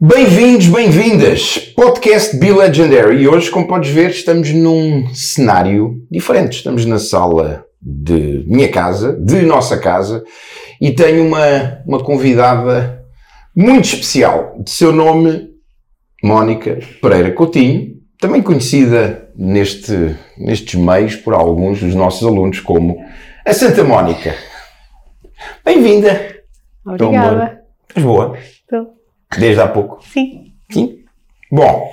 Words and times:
Bem-vindos, 0.00 0.66
bem-vindas! 0.66 1.72
Podcast 1.76 2.36
Be 2.36 2.52
Legendary. 2.52 3.22
E 3.22 3.28
hoje, 3.28 3.48
como 3.48 3.68
podes 3.68 3.90
ver, 3.90 4.10
estamos 4.10 4.50
num 4.50 5.06
cenário 5.14 6.04
diferente. 6.10 6.56
Estamos 6.56 6.84
na 6.84 6.98
sala 6.98 7.64
de 7.80 8.44
minha 8.48 8.68
casa, 8.68 9.12
de 9.12 9.42
nossa 9.42 9.78
casa, 9.78 10.24
e 10.80 10.90
tenho 10.90 11.24
uma, 11.24 11.80
uma 11.86 12.02
convidada 12.02 13.04
muito 13.56 13.84
especial, 13.84 14.56
de 14.58 14.70
seu 14.70 14.92
nome 14.92 15.50
Mónica 16.24 16.80
Pereira 17.00 17.30
Coutinho, 17.30 17.94
também 18.18 18.42
conhecida 18.42 19.30
neste, 19.36 20.16
nestes 20.36 20.74
meios 20.74 21.14
por 21.14 21.34
alguns 21.34 21.78
dos 21.78 21.94
nossos 21.94 22.26
alunos 22.26 22.58
como 22.58 22.98
a 23.46 23.54
Santa 23.54 23.84
Mónica. 23.84 24.34
Bem-vinda! 25.64 26.34
Obrigada. 26.84 27.62
Estás 27.88 28.04
boa? 28.04 28.36
Estou. 28.36 29.03
Desde 29.38 29.60
há 29.60 29.68
pouco? 29.68 29.98
Sim. 30.12 30.52
Sim? 30.70 30.98
Bom, 31.50 31.90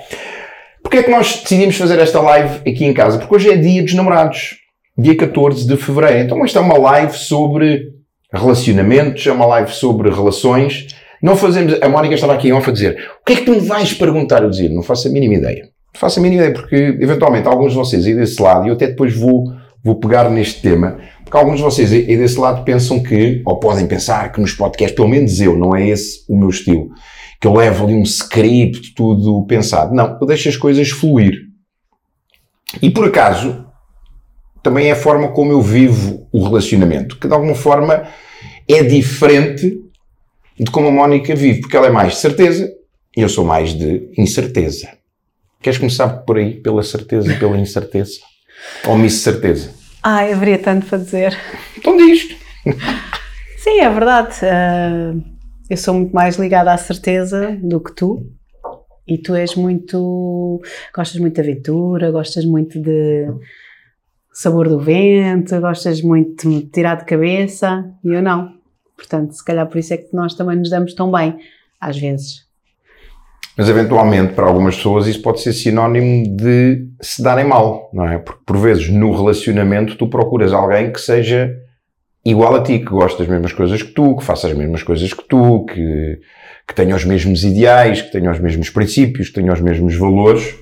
porque 0.82 0.98
é 0.98 1.02
que 1.02 1.10
nós 1.10 1.40
decidimos 1.42 1.76
fazer 1.76 1.98
esta 1.98 2.20
live 2.20 2.68
aqui 2.68 2.84
em 2.84 2.92
casa? 2.92 3.18
Porque 3.18 3.34
hoje 3.34 3.50
é 3.50 3.56
dia 3.56 3.82
dos 3.82 3.94
namorados, 3.94 4.56
dia 4.98 5.16
14 5.16 5.66
de 5.66 5.76
fevereiro. 5.76 6.18
Então 6.18 6.44
esta 6.44 6.58
é 6.58 6.62
uma 6.62 6.78
live 6.78 7.16
sobre 7.16 7.92
relacionamentos, 8.32 9.26
é 9.26 9.32
uma 9.32 9.46
live 9.46 9.70
sobre 9.70 10.10
relações. 10.10 10.88
Não 11.22 11.36
fazemos. 11.36 11.80
A 11.80 11.88
Mónica 11.88 12.14
estava 12.14 12.34
aqui 12.34 12.48
em 12.48 12.52
off 12.52 12.68
a 12.68 12.72
dizer: 12.72 12.98
o 13.20 13.24
que 13.24 13.34
é 13.34 13.36
que 13.36 13.44
tu 13.44 13.52
me 13.52 13.60
vais 13.60 13.94
perguntar? 13.94 14.42
Eu 14.42 14.50
dizia: 14.50 14.68
não 14.68 14.82
faço 14.82 15.08
a 15.08 15.10
mínima 15.10 15.34
ideia. 15.34 15.62
Não 15.94 16.00
faço 16.00 16.18
a 16.18 16.22
mínima 16.22 16.42
ideia, 16.42 16.54
porque 16.54 16.74
eventualmente 17.00 17.46
alguns 17.46 17.72
de 17.72 17.78
vocês 17.78 18.06
aí 18.06 18.14
desse 18.14 18.40
lado, 18.42 18.66
e 18.66 18.68
eu 18.68 18.74
até 18.74 18.88
depois 18.88 19.14
vou, 19.14 19.44
vou 19.84 19.96
pegar 19.96 20.28
neste 20.30 20.60
tema, 20.62 20.98
porque 21.22 21.36
alguns 21.36 21.56
de 21.56 21.62
vocês 21.62 21.92
aí 21.92 22.16
desse 22.16 22.38
lado 22.38 22.64
pensam 22.64 23.00
que, 23.02 23.42
ou 23.44 23.58
podem 23.58 23.86
pensar 23.86 24.32
que 24.32 24.40
nos 24.40 24.52
podcasts, 24.52 24.96
pelo 24.96 25.08
menos 25.08 25.40
eu, 25.40 25.56
não 25.56 25.76
é 25.76 25.88
esse 25.88 26.24
o 26.28 26.36
meu 26.36 26.48
estilo, 26.48 26.88
que 27.42 27.48
eu 27.48 27.54
levo 27.54 27.84
ali 27.84 27.94
um 27.94 28.04
script, 28.04 28.94
tudo 28.94 29.44
pensado. 29.46 29.92
Não, 29.92 30.16
eu 30.20 30.26
deixo 30.28 30.48
as 30.48 30.56
coisas 30.56 30.90
fluir. 30.90 31.48
E 32.80 32.88
por 32.88 33.04
acaso, 33.04 33.66
também 34.62 34.86
é 34.86 34.92
a 34.92 34.96
forma 34.96 35.32
como 35.32 35.50
eu 35.50 35.60
vivo 35.60 36.28
o 36.30 36.44
relacionamento, 36.44 37.18
que 37.18 37.26
de 37.26 37.34
alguma 37.34 37.56
forma 37.56 38.06
é 38.68 38.84
diferente 38.84 39.76
de 40.56 40.70
como 40.70 40.86
a 40.86 40.92
Mónica 40.92 41.34
vive, 41.34 41.62
porque 41.62 41.76
ela 41.76 41.88
é 41.88 41.90
mais 41.90 42.12
de 42.12 42.20
certeza 42.20 42.72
e 43.16 43.20
eu 43.20 43.28
sou 43.28 43.44
mais 43.44 43.74
de 43.74 44.08
incerteza. 44.16 44.90
Queres 45.60 45.80
começar 45.80 46.08
por 46.08 46.38
aí, 46.38 46.60
pela 46.60 46.84
certeza 46.84 47.32
e 47.32 47.38
pela 47.40 47.58
incerteza? 47.58 48.20
Ou 48.86 48.96
miss 48.96 49.14
certeza? 49.14 49.74
Ai, 50.00 50.32
haveria 50.32 50.58
tanto 50.58 50.86
para 50.86 50.98
dizer. 50.98 51.36
Então 51.76 51.96
diz. 51.96 52.36
Sim, 53.58 53.80
é 53.80 53.90
verdade. 53.90 54.36
Ah, 54.44 55.31
eu 55.72 55.76
sou 55.78 55.94
muito 55.94 56.12
mais 56.14 56.36
ligada 56.36 56.70
à 56.70 56.76
certeza 56.76 57.58
do 57.62 57.80
que 57.80 57.94
tu. 57.94 58.26
E 59.08 59.16
tu 59.16 59.34
és 59.34 59.54
muito. 59.54 60.60
Gostas 60.94 61.18
muito 61.18 61.34
de 61.34 61.40
aventura, 61.40 62.10
gostas 62.10 62.44
muito 62.44 62.78
de 62.78 63.26
sabor 64.32 64.68
do 64.68 64.78
vento, 64.78 65.58
gostas 65.60 66.02
muito 66.02 66.48
de 66.48 66.66
tirar 66.66 66.96
de 66.96 67.06
cabeça. 67.06 67.90
E 68.04 68.08
eu 68.08 68.20
não. 68.20 68.54
Portanto, 68.94 69.32
se 69.32 69.42
calhar 69.42 69.66
por 69.66 69.78
isso 69.78 69.94
é 69.94 69.96
que 69.96 70.14
nós 70.14 70.34
também 70.34 70.58
nos 70.58 70.68
damos 70.68 70.92
tão 70.92 71.10
bem, 71.10 71.38
às 71.80 71.98
vezes. 71.98 72.46
Mas 73.56 73.68
eventualmente, 73.68 74.34
para 74.34 74.46
algumas 74.46 74.76
pessoas, 74.76 75.06
isso 75.06 75.22
pode 75.22 75.40
ser 75.40 75.54
sinónimo 75.54 76.36
de 76.36 76.86
se 77.00 77.22
darem 77.22 77.46
mal, 77.46 77.90
não 77.94 78.06
é? 78.06 78.18
Porque 78.18 78.42
por 78.44 78.58
vezes 78.58 78.90
no 78.90 79.10
relacionamento 79.16 79.96
tu 79.96 80.06
procuras 80.06 80.52
alguém 80.52 80.92
que 80.92 81.00
seja 81.00 81.61
igual 82.24 82.54
a 82.54 82.62
ti, 82.62 82.78
que 82.78 82.86
goste 82.86 83.18
das 83.18 83.28
mesmas 83.28 83.52
coisas 83.52 83.82
que 83.82 83.92
tu, 83.92 84.16
que 84.16 84.24
faça 84.24 84.46
as 84.48 84.54
mesmas 84.54 84.82
coisas 84.82 85.12
que 85.12 85.24
tu, 85.28 85.64
que, 85.66 86.20
que 86.68 86.74
tenha 86.74 86.94
os 86.94 87.04
mesmos 87.04 87.44
ideais, 87.44 88.02
que 88.02 88.12
tenha 88.12 88.30
os 88.30 88.38
mesmos 88.38 88.70
princípios, 88.70 89.28
que 89.28 89.34
tenha 89.34 89.52
os 89.52 89.60
mesmos 89.60 89.94
valores. 89.96 90.54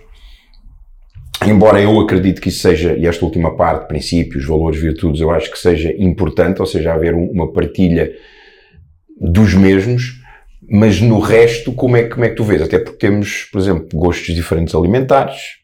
Embora 1.46 1.80
eu 1.80 1.98
acredite 2.00 2.40
que 2.40 2.50
isso 2.50 2.60
seja, 2.60 2.94
e 2.96 3.06
esta 3.06 3.24
última 3.24 3.56
parte, 3.56 3.88
princípios, 3.88 4.44
valores, 4.44 4.80
virtudes, 4.80 5.20
eu 5.20 5.30
acho 5.30 5.50
que 5.50 5.58
seja 5.58 5.90
importante, 5.98 6.60
ou 6.60 6.66
seja, 6.66 6.92
haver 6.92 7.14
um- 7.14 7.30
uma 7.30 7.50
partilha 7.52 8.10
dos 9.18 9.54
mesmos, 9.54 10.20
mas 10.70 11.00
no 11.00 11.18
resto, 11.18 11.72
como 11.72 11.96
é, 11.96 12.04
como 12.04 12.24
é 12.24 12.28
que 12.28 12.36
tu 12.36 12.44
vês? 12.44 12.60
Até 12.62 12.78
porque 12.78 12.98
temos, 12.98 13.48
por 13.50 13.58
exemplo, 13.60 13.88
gostos 13.98 14.34
diferentes 14.34 14.74
alimentares. 14.74 15.59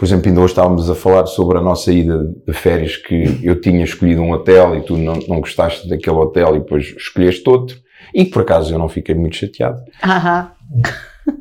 Por 0.00 0.06
exemplo, 0.06 0.28
ainda 0.28 0.40
hoje 0.40 0.52
estávamos 0.52 0.88
a 0.88 0.94
falar 0.94 1.26
sobre 1.26 1.58
a 1.58 1.60
nossa 1.60 1.92
ida 1.92 2.24
de 2.48 2.54
férias, 2.54 2.96
que 2.96 3.38
eu 3.42 3.60
tinha 3.60 3.84
escolhido 3.84 4.22
um 4.22 4.32
hotel 4.32 4.74
e 4.74 4.80
tu 4.80 4.96
não, 4.96 5.12
não 5.28 5.40
gostaste 5.40 5.86
daquele 5.86 6.16
hotel 6.16 6.56
e 6.56 6.60
depois 6.60 6.94
escolheste 6.96 7.46
outro. 7.46 7.76
E 8.14 8.24
que 8.24 8.30
por 8.30 8.40
acaso 8.40 8.72
eu 8.72 8.78
não 8.78 8.88
fiquei 8.88 9.14
muito 9.14 9.36
chateado. 9.36 9.78
Aham. 10.02 10.52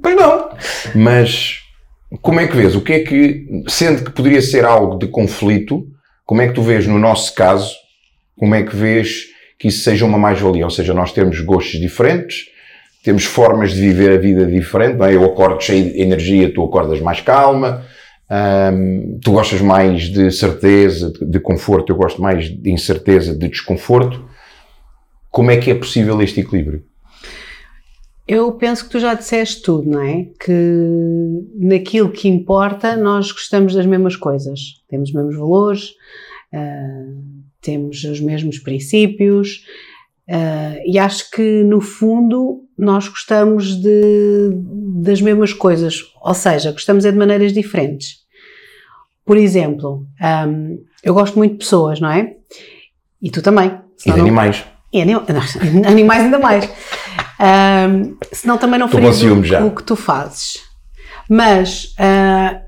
Pois 0.03 0.13
não. 0.13 0.49
Mas 0.93 1.59
como 2.21 2.41
é 2.41 2.47
que 2.47 2.57
vês? 2.57 2.75
O 2.75 2.81
que 2.81 2.91
é 2.91 2.99
que, 2.99 3.47
sendo 3.69 4.03
que 4.03 4.11
poderia 4.11 4.41
ser 4.41 4.65
algo 4.65 4.99
de 4.99 5.07
conflito, 5.07 5.87
como 6.25 6.41
é 6.41 6.49
que 6.49 6.53
tu 6.53 6.61
vês 6.61 6.85
no 6.85 6.99
nosso 6.99 7.33
caso, 7.33 7.73
como 8.37 8.55
é 8.55 8.63
que 8.63 8.75
vês 8.75 9.27
que 9.57 9.69
isso 9.69 9.85
seja 9.85 10.05
uma 10.05 10.17
mais-valia? 10.17 10.65
Ou 10.65 10.69
seja, 10.69 10.93
nós 10.93 11.13
temos 11.13 11.39
gostos 11.39 11.79
diferentes, 11.79 12.47
temos 13.05 13.23
formas 13.23 13.71
de 13.71 13.79
viver 13.79 14.11
a 14.11 14.17
vida 14.17 14.45
diferente, 14.45 14.97
não 14.97 15.05
é? 15.05 15.15
Eu 15.15 15.23
acordo 15.23 15.63
cheio 15.63 15.93
de 15.93 16.01
energia, 16.01 16.53
tu 16.53 16.61
acordas 16.61 16.99
mais 16.99 17.21
calma, 17.21 17.85
hum, 18.31 19.19
tu 19.23 19.31
gostas 19.31 19.61
mais 19.61 20.03
de 20.03 20.31
certeza, 20.31 21.11
de, 21.21 21.39
conforto, 21.39 21.91
eu 21.91 21.95
gosto 21.95 22.21
mais 22.21 22.49
de 22.49 22.71
incerteza, 22.71 23.35
de 23.35 23.47
desconforto. 23.47 24.23
Como 25.29 25.51
é 25.51 25.57
que 25.57 25.69
é 25.69 25.75
possível 25.75 26.21
este 26.21 26.41
equilíbrio? 26.41 26.83
Eu 28.27 28.51
penso 28.51 28.85
que 28.85 28.91
tu 28.91 28.99
já 28.99 29.15
disseste 29.15 29.63
tudo, 29.63 29.89
não 29.89 30.01
é? 30.01 30.27
Que 30.39 30.53
naquilo 31.55 32.11
que 32.11 32.27
importa 32.27 32.95
nós 32.95 33.31
gostamos 33.31 33.73
das 33.73 33.87
mesmas 33.87 34.15
coisas. 34.15 34.83
Temos 34.87 35.09
os 35.09 35.15
mesmos 35.15 35.35
valores, 35.35 35.95
ah, 36.53 37.05
temos 37.61 38.03
os 38.03 38.21
mesmos 38.21 38.59
princípios 38.59 39.65
ah, 40.29 40.75
e 40.85 40.97
acho 40.99 41.29
que 41.31 41.63
no 41.63 41.81
fundo 41.81 42.61
nós 42.77 43.07
gostamos 43.07 43.75
de, 43.81 44.51
das 45.03 45.21
mesmas 45.21 45.51
coisas. 45.53 46.01
Ou 46.21 46.33
seja, 46.33 46.71
gostamos 46.71 47.03
é 47.05 47.11
de 47.11 47.17
maneiras 47.17 47.51
diferentes. 47.53 48.19
Por 49.25 49.37
exemplo, 49.37 50.05
ahm, 50.21 50.77
eu 51.03 51.13
gosto 51.13 51.37
muito 51.37 51.53
de 51.53 51.57
pessoas, 51.59 51.99
não 51.99 52.09
é? 52.11 52.33
E 53.21 53.29
tu 53.29 53.41
também. 53.41 53.77
E 54.05 54.11
de 54.11 54.17
não- 54.17 54.21
animais. 54.25 54.63
e 54.93 55.01
anim- 55.01 55.13
não, 55.13 55.23
animais 55.87 56.23
ainda 56.23 56.39
mais. 56.39 56.69
Ahm, 57.39 58.15
senão 58.31 58.57
também 58.57 58.79
não 58.79 58.87
farias 58.87 59.21
o, 59.23 59.67
o 59.67 59.71
que 59.75 59.83
tu 59.83 59.95
fazes. 59.95 60.57
Mas 61.29 61.93
ah, 61.99 62.61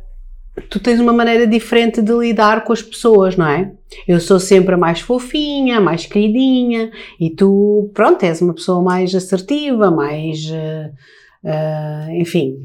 tu 0.70 0.80
tens 0.80 1.00
uma 1.00 1.14
maneira 1.14 1.48
diferente 1.48 2.02
de 2.02 2.12
lidar 2.14 2.64
com 2.64 2.74
as 2.74 2.82
pessoas, 2.82 3.36
não 3.38 3.48
é? 3.48 3.72
Eu 4.08 4.20
sou 4.20 4.40
sempre 4.40 4.76
a 4.76 4.78
mais 4.78 5.00
fofinha, 5.02 5.80
mais 5.82 6.06
queridinha, 6.06 6.92
e 7.20 7.30
tu, 7.30 7.90
pronto, 7.94 8.24
és 8.24 8.42
uma 8.42 8.54
pessoa 8.54 8.82
mais 8.82 9.14
assertiva, 9.16 9.90
mais. 9.92 10.40
ah, 10.54 10.90
ah, 11.46 12.08
enfim, 12.12 12.56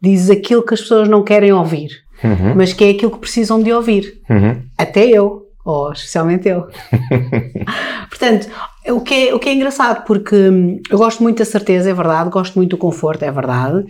dizes 0.00 0.30
aquilo 0.30 0.62
que 0.62 0.74
as 0.74 0.80
pessoas 0.80 1.08
não 1.08 1.22
querem 1.22 1.52
ouvir, 1.52 1.90
Uhum, 2.24 2.54
mas 2.54 2.72
que 2.72 2.84
é 2.84 2.90
aquilo 2.90 3.10
que 3.10 3.18
precisam 3.18 3.60
de 3.62 3.72
ouvir. 3.72 4.20
uhum. 4.30 4.62
Até 4.78 5.06
eu, 5.08 5.46
ou 5.64 5.90
especialmente 5.92 6.48
eu. 6.48 6.66
Portanto, 8.08 8.48
o 8.88 9.00
que, 9.00 9.28
é, 9.28 9.34
o 9.34 9.38
que 9.38 9.48
é 9.48 9.54
engraçado, 9.54 10.04
porque 10.04 10.34
hum, 10.36 10.80
eu 10.90 10.98
gosto 10.98 11.22
muito 11.22 11.38
da 11.38 11.44
certeza, 11.44 11.90
é 11.90 11.94
verdade, 11.94 12.30
gosto 12.30 12.54
muito 12.56 12.70
do 12.70 12.76
conforto, 12.78 13.22
é 13.24 13.30
verdade, 13.30 13.84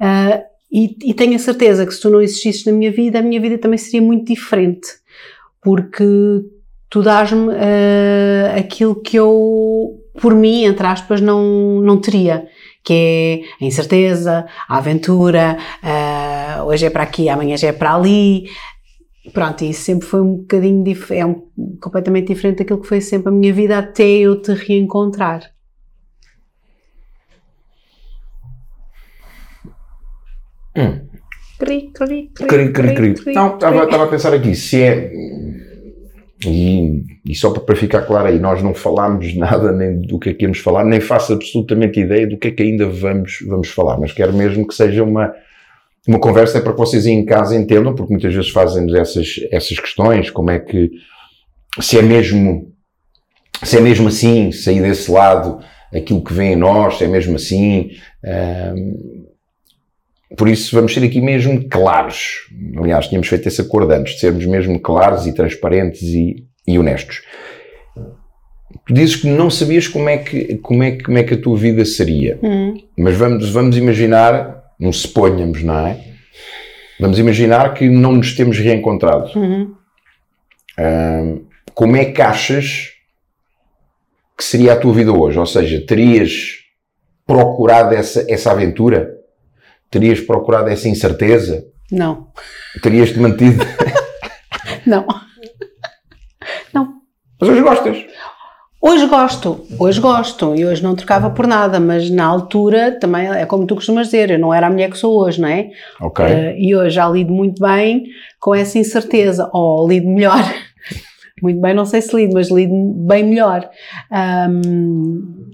ah, 0.00 0.40
e, 0.70 0.96
e 1.10 1.14
tenho 1.14 1.34
a 1.36 1.38
certeza 1.38 1.86
que 1.86 1.92
se 1.94 2.00
tu 2.00 2.10
não 2.10 2.20
existisses 2.20 2.64
na 2.64 2.72
minha 2.72 2.90
vida, 2.92 3.18
a 3.18 3.22
minha 3.22 3.40
vida 3.40 3.58
também 3.58 3.78
seria 3.78 4.02
muito 4.02 4.26
diferente, 4.26 4.88
porque 5.62 6.04
tu 6.90 7.02
dás-me 7.02 7.52
ah, 7.54 8.56
aquilo 8.56 8.94
que 8.94 9.16
eu, 9.16 9.98
por 10.20 10.34
mim, 10.34 10.64
entre 10.64 10.86
aspas, 10.86 11.20
não, 11.20 11.80
não 11.80 12.00
teria. 12.00 12.46
Que 12.84 13.44
é 13.60 13.64
a 13.64 13.66
incerteza, 13.66 14.46
a 14.68 14.78
aventura, 14.78 15.58
ah, 15.82 16.64
hoje 16.66 16.86
é 16.86 16.90
para 16.90 17.02
aqui, 17.02 17.28
amanhã 17.28 17.56
já 17.56 17.68
é 17.68 17.72
para 17.72 17.94
ali, 17.94 18.46
Pronto, 19.32 19.62
isso 19.62 19.82
sempre 19.82 20.06
foi 20.06 20.22
um 20.22 20.36
bocadinho 20.36 20.82
dif- 20.82 21.12
é 21.12 21.26
um, 21.26 21.34
completamente 21.82 22.28
diferente 22.32 22.58
daquilo 22.58 22.80
que 22.80 22.86
foi 22.88 23.00
sempre 23.00 23.28
a 23.28 23.32
minha 23.32 23.52
vida 23.52 23.76
até 23.76 24.02
eu 24.06 24.40
te 24.40 24.52
reencontrar. 24.52 25.42
Hum. 30.78 31.00
Cri, 31.58 31.90
cri, 31.92 32.30
cri, 32.32 32.46
Cri, 32.46 32.72
cri, 32.72 32.94
cri. 32.94 33.14
cri, 33.14 33.34
Não, 33.34 33.54
estava 33.56 34.04
a 34.04 34.06
pensar 34.06 34.32
aqui, 34.32 34.54
se 34.54 34.80
é. 34.80 35.12
E, 36.46 37.02
e 37.26 37.34
só 37.34 37.50
para, 37.50 37.74
ficar 37.74 38.02
claro 38.02 38.28
aí, 38.28 38.38
nós 38.38 38.62
não 38.62 38.72
falámos 38.72 39.34
nada 39.36 39.72
nem 39.72 40.00
do 40.00 40.20
que 40.20 40.30
é 40.30 40.34
que 40.34 40.44
íamos 40.44 40.60
falar, 40.60 40.84
nem 40.84 41.00
faço 41.00 41.32
absolutamente 41.32 41.98
ideia 41.98 42.28
do 42.28 42.38
que 42.38 42.48
é 42.48 42.50
que 42.52 42.62
ainda 42.62 42.88
vamos, 42.88 43.38
vamos 43.44 43.68
falar, 43.70 43.98
mas 43.98 44.12
quero 44.12 44.32
mesmo 44.32 44.64
que 44.64 44.72
seja 44.72 45.02
uma, 45.02 45.34
uma 46.06 46.20
conversa 46.20 46.60
para 46.60 46.72
que 46.72 46.78
vocês 46.78 47.06
aí 47.06 47.12
em 47.12 47.24
casa 47.24 47.56
entendam, 47.56 47.92
porque 47.92 48.12
muitas 48.12 48.32
vezes 48.32 48.50
fazem-nos 48.50 48.94
essas, 48.94 49.26
essas 49.50 49.80
questões, 49.80 50.30
como 50.30 50.52
é 50.52 50.60
que, 50.60 50.92
se 51.80 51.98
é 51.98 52.02
mesmo, 52.02 52.72
se 53.64 53.76
é 53.76 53.80
mesmo 53.80 54.06
assim, 54.06 54.52
se 54.52 54.70
aí 54.70 54.80
desse 54.80 55.10
lado 55.10 55.58
aquilo 55.92 56.22
que 56.22 56.32
vem 56.32 56.52
em 56.52 56.56
nós, 56.56 57.02
é 57.02 57.08
mesmo 57.08 57.34
assim. 57.34 57.90
Um, 58.24 59.26
por 60.36 60.48
isso 60.48 60.74
vamos 60.74 60.92
ser 60.92 61.02
aqui 61.04 61.20
mesmo 61.20 61.68
claros. 61.68 62.48
Aliás, 62.76 63.06
tínhamos 63.06 63.28
feito 63.28 63.48
esse 63.48 63.60
acordo 63.60 63.92
antes, 63.92 64.14
de 64.14 64.20
sermos 64.20 64.44
mesmo 64.44 64.78
claros 64.78 65.26
e 65.26 65.32
transparentes 65.32 66.02
e, 66.02 66.44
e 66.66 66.78
honestos. 66.78 67.22
Tu 68.86 68.92
dizes 68.92 69.16
que 69.16 69.26
não 69.26 69.48
sabias 69.48 69.88
como 69.88 70.08
é 70.08 70.18
que, 70.18 70.56
como 70.56 70.82
é, 70.82 70.98
como 70.98 71.16
é 71.16 71.22
que 71.22 71.34
a 71.34 71.40
tua 71.40 71.56
vida 71.56 71.84
seria. 71.84 72.38
Uhum. 72.42 72.76
Mas 72.96 73.16
vamos, 73.16 73.48
vamos 73.50 73.76
imaginar, 73.76 74.62
não 74.78 74.92
suponhamos, 74.92 75.62
não 75.62 75.86
é? 75.86 76.04
Vamos 77.00 77.18
imaginar 77.18 77.72
que 77.74 77.88
não 77.88 78.12
nos 78.12 78.34
temos 78.34 78.58
reencontrado. 78.58 79.30
Uhum. 79.38 79.74
Um, 80.78 81.44
como 81.74 81.96
é 81.96 82.04
que 82.04 82.20
achas 82.20 82.90
que 84.36 84.44
seria 84.44 84.74
a 84.74 84.76
tua 84.76 84.92
vida 84.92 85.12
hoje? 85.12 85.38
Ou 85.38 85.46
seja, 85.46 85.84
terias 85.86 86.58
procurado 87.26 87.94
essa, 87.94 88.24
essa 88.28 88.52
aventura? 88.52 89.17
Terias 89.90 90.20
procurado 90.20 90.68
essa 90.68 90.88
incerteza? 90.88 91.64
Não. 91.90 92.28
Terias-te 92.82 93.18
mantido? 93.18 93.64
não. 94.86 95.06
Não. 96.74 96.94
Mas 97.40 97.48
hoje 97.48 97.62
gostas? 97.62 98.06
Hoje 98.80 99.06
gosto, 99.06 99.66
hoje 99.76 100.00
gosto, 100.00 100.54
e 100.54 100.64
hoje 100.64 100.84
não 100.84 100.94
trocava 100.94 101.30
por 101.30 101.48
nada, 101.48 101.80
mas 101.80 102.08
na 102.10 102.24
altura 102.24 102.92
também 102.92 103.26
é 103.26 103.44
como 103.44 103.66
tu 103.66 103.74
costumas 103.74 104.06
dizer, 104.06 104.30
eu 104.30 104.38
não 104.38 104.54
era 104.54 104.68
a 104.68 104.70
mulher 104.70 104.88
que 104.88 104.96
sou 104.96 105.18
hoje, 105.18 105.40
não 105.40 105.48
é? 105.48 105.70
Ok. 106.00 106.24
Uh, 106.24 106.54
e 106.56 106.76
hoje 106.76 106.90
já 106.94 107.08
lido 107.08 107.32
muito 107.32 107.60
bem 107.60 108.04
com 108.38 108.54
essa 108.54 108.78
incerteza, 108.78 109.50
ou 109.52 109.88
lido 109.88 110.08
melhor. 110.08 110.38
muito 111.42 111.60
bem, 111.60 111.74
não 111.74 111.84
sei 111.84 112.00
se 112.00 112.14
lido, 112.14 112.34
mas 112.34 112.52
lido 112.52 112.72
bem 113.04 113.24
melhor. 113.24 113.68
Um, 114.12 115.47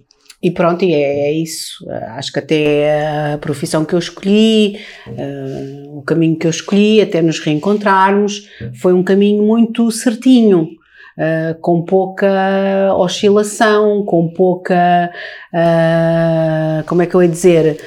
e 0.44 0.50
pronto, 0.50 0.84
e 0.84 0.92
é, 0.92 1.28
é, 1.28 1.32
isso. 1.32 1.88
Acho 2.18 2.30
que 2.30 2.38
até 2.38 3.32
a 3.32 3.38
profissão 3.38 3.82
que 3.82 3.94
eu 3.94 3.98
escolhi, 3.98 4.78
uh, 5.06 5.96
o 5.96 6.02
caminho 6.02 6.36
que 6.36 6.46
eu 6.46 6.50
escolhi, 6.50 7.00
até 7.00 7.22
nos 7.22 7.38
reencontrarmos, 7.38 8.46
foi 8.74 8.92
um 8.92 9.02
caminho 9.02 9.42
muito 9.42 9.90
certinho 9.90 10.64
uh, 10.64 11.58
com 11.62 11.80
pouca 11.80 12.94
oscilação, 12.94 14.04
com 14.04 14.28
pouca, 14.28 15.10
uh, 15.50 16.84
como 16.86 17.00
é 17.00 17.06
que 17.06 17.14
eu 17.14 17.22
ia 17.22 17.28
dizer, 17.28 17.80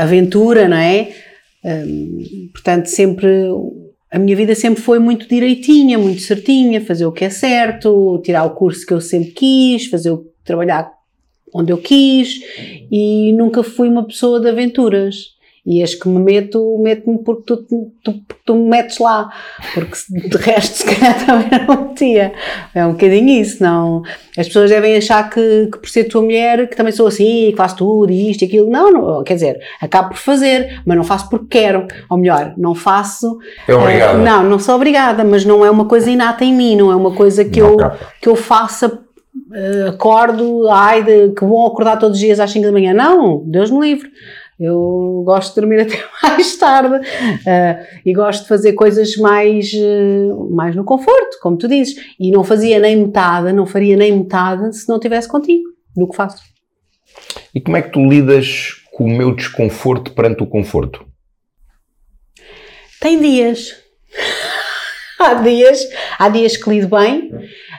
aventura, 0.00 0.66
não 0.66 0.78
é? 0.78 1.08
portanto, 2.52 2.86
sempre, 2.86 3.26
a 4.10 4.18
minha 4.18 4.36
vida 4.36 4.54
sempre 4.54 4.82
foi 4.82 4.98
muito 4.98 5.28
direitinha, 5.28 5.98
muito 5.98 6.22
certinha, 6.22 6.80
fazer 6.80 7.04
o 7.04 7.12
que 7.12 7.24
é 7.24 7.30
certo, 7.30 8.20
tirar 8.24 8.44
o 8.44 8.54
curso 8.54 8.86
que 8.86 8.92
eu 8.94 9.00
sempre 9.00 9.32
quis, 9.32 9.86
fazer 9.86 10.10
o, 10.10 10.26
trabalhar 10.44 10.94
onde 11.54 11.72
eu 11.72 11.78
quis 11.78 12.40
e 12.90 13.32
nunca 13.34 13.62
fui 13.62 13.88
uma 13.88 14.04
pessoa 14.04 14.40
de 14.40 14.48
aventuras. 14.48 15.34
E 15.66 15.82
as 15.82 15.94
que 15.94 16.06
me 16.06 16.18
meto, 16.18 16.78
meto-me 16.78 17.16
porque 17.24 17.42
tu, 17.46 17.90
tu, 18.04 18.22
tu, 18.44 18.54
me 18.54 18.68
metes 18.68 18.98
lá, 18.98 19.30
porque 19.72 19.96
de 20.28 20.36
resto 20.36 20.76
se 20.76 20.84
calhar 20.84 21.24
também 21.24 21.66
não 21.66 21.88
metia. 21.88 22.34
É 22.74 22.84
um 22.84 22.92
bocadinho 22.92 23.30
isso, 23.40 23.62
não. 23.62 24.02
As 24.36 24.46
pessoas 24.46 24.68
devem 24.68 24.94
achar 24.94 25.30
que, 25.30 25.70
que 25.72 25.78
por 25.78 25.88
ser 25.88 26.04
tua 26.04 26.20
mulher, 26.20 26.68
que 26.68 26.76
também 26.76 26.92
sou 26.92 27.06
assim, 27.06 27.50
que 27.50 27.56
faço 27.56 27.76
tudo, 27.76 28.12
isto 28.12 28.42
e 28.42 28.44
aquilo. 28.44 28.68
Não, 28.68 28.92
não, 28.92 29.24
quer 29.24 29.36
dizer, 29.36 29.58
acabo 29.80 30.10
por 30.10 30.18
fazer, 30.18 30.82
mas 30.84 30.98
não 30.98 31.04
faço 31.04 31.30
porque 31.30 31.58
quero. 31.58 31.86
Ou 32.10 32.18
melhor, 32.18 32.52
não 32.58 32.74
faço. 32.74 33.38
É 33.66 33.74
obrigada. 33.74 34.18
É, 34.18 34.22
não, 34.22 34.42
não 34.42 34.58
sou 34.58 34.74
obrigada, 34.74 35.24
mas 35.24 35.46
não 35.46 35.64
é 35.64 35.70
uma 35.70 35.86
coisa 35.86 36.10
inata 36.10 36.44
em 36.44 36.52
mim, 36.52 36.76
não 36.76 36.92
é 36.92 36.96
uma 36.96 37.14
coisa 37.14 37.42
que, 37.42 37.58
eu, 37.58 37.78
que 38.20 38.28
eu 38.28 38.36
faça 38.36 39.02
Uh, 39.50 39.88
acordo, 39.88 40.68
ai, 40.68 41.02
de, 41.02 41.30
que 41.32 41.44
bom 41.44 41.66
acordar 41.66 41.98
todos 41.98 42.16
os 42.16 42.20
dias 42.20 42.38
às 42.38 42.50
5 42.50 42.66
da 42.66 42.72
manhã. 42.72 42.94
Não, 42.94 43.42
Deus 43.46 43.70
me 43.70 43.80
livre. 43.80 44.10
Eu 44.58 45.22
gosto 45.26 45.54
de 45.54 45.60
dormir 45.60 45.80
até 45.82 46.02
mais 46.22 46.56
tarde 46.56 46.94
uh, 46.94 47.86
e 48.06 48.12
gosto 48.12 48.42
de 48.42 48.48
fazer 48.48 48.74
coisas 48.74 49.16
mais, 49.16 49.70
uh, 49.72 50.50
mais 50.50 50.76
no 50.76 50.84
conforto, 50.84 51.38
como 51.42 51.56
tu 51.56 51.66
dizes. 51.66 51.96
E 52.18 52.30
não 52.30 52.44
fazia 52.44 52.78
nem 52.78 52.96
metade, 52.96 53.52
não 53.52 53.66
faria 53.66 53.96
nem 53.96 54.16
metade 54.16 54.76
se 54.76 54.88
não 54.88 54.96
estivesse 54.96 55.28
contigo 55.28 55.64
do 55.96 56.08
que 56.08 56.16
faço. 56.16 56.42
E 57.52 57.60
como 57.60 57.76
é 57.76 57.82
que 57.82 57.90
tu 57.90 58.04
lidas 58.08 58.84
com 58.92 59.04
o 59.04 59.16
meu 59.16 59.34
desconforto 59.34 60.12
perante 60.12 60.42
o 60.42 60.46
conforto? 60.46 61.04
Tem 63.00 63.20
dias. 63.20 63.74
há 65.18 65.34
dias, 65.34 65.80
há 66.18 66.28
dias 66.28 66.56
que 66.56 66.70
lido 66.70 66.88
bem, 66.88 67.30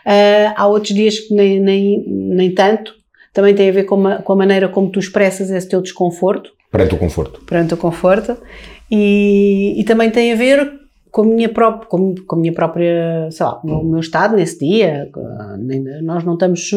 uh, 0.06 0.54
há 0.56 0.68
outros 0.68 0.94
dias 0.94 1.20
que 1.20 1.34
nem, 1.34 1.60
nem, 1.60 2.04
nem 2.08 2.54
tanto. 2.54 2.94
Também 3.34 3.54
tem 3.54 3.70
a 3.70 3.74
ver 3.74 3.84
com 3.84 4.08
a, 4.08 4.22
com 4.22 4.34
a 4.34 4.36
maneira 4.36 4.70
como 4.70 4.90
tu 4.90 5.00
expressas 5.00 5.50
esse 5.50 5.68
teu 5.68 5.82
desconforto. 5.82 6.52
Perante 6.72 6.96
o 6.96 6.98
conforto. 6.98 7.42
Perante 7.42 7.74
o 7.74 7.78
conforto. 7.78 8.38
E, 8.90 9.76
e 9.78 9.84
também 9.84 10.10
tem 10.10 10.32
a 10.32 10.36
ver 10.36 10.86
com 11.12 11.22
a 11.22 11.26
minha 11.26 11.48
própria, 11.48 11.88
com, 11.88 12.14
com 12.14 12.36
a 12.36 12.40
minha 12.40 12.54
própria, 12.54 13.30
sei 13.32 13.46
lá, 13.46 13.60
o 13.64 13.86
meu 13.86 14.02
estado 14.02 14.36
nesse 14.36 14.60
dia. 14.60 15.10
Nós 16.04 16.26
não 16.26 16.34
estamos, 16.34 16.72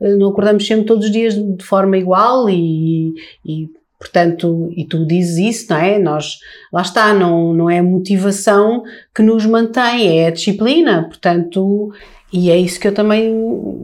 não 0.00 0.28
acordamos 0.28 0.66
sempre 0.66 0.84
todos 0.84 1.06
os 1.06 1.10
dias 1.10 1.34
de 1.34 1.64
forma 1.64 1.96
igual 1.96 2.50
e, 2.50 3.14
e 3.46 3.70
portanto, 3.98 4.70
e 4.76 4.84
tu 4.84 5.06
dizes 5.06 5.38
isso, 5.38 5.72
não 5.72 5.78
é? 5.78 5.98
Nós, 5.98 6.38
lá 6.70 6.82
está, 6.82 7.14
não, 7.14 7.54
não 7.54 7.70
é 7.70 7.78
a 7.78 7.82
motivação 7.82 8.82
que 9.14 9.22
nos 9.22 9.46
mantém, 9.46 10.20
é 10.20 10.26
a 10.26 10.30
disciplina, 10.30 11.04
portanto, 11.08 11.90
e 12.32 12.50
é 12.50 12.56
isso 12.56 12.78
que 12.78 12.86
eu 12.86 12.94
também 12.94 13.32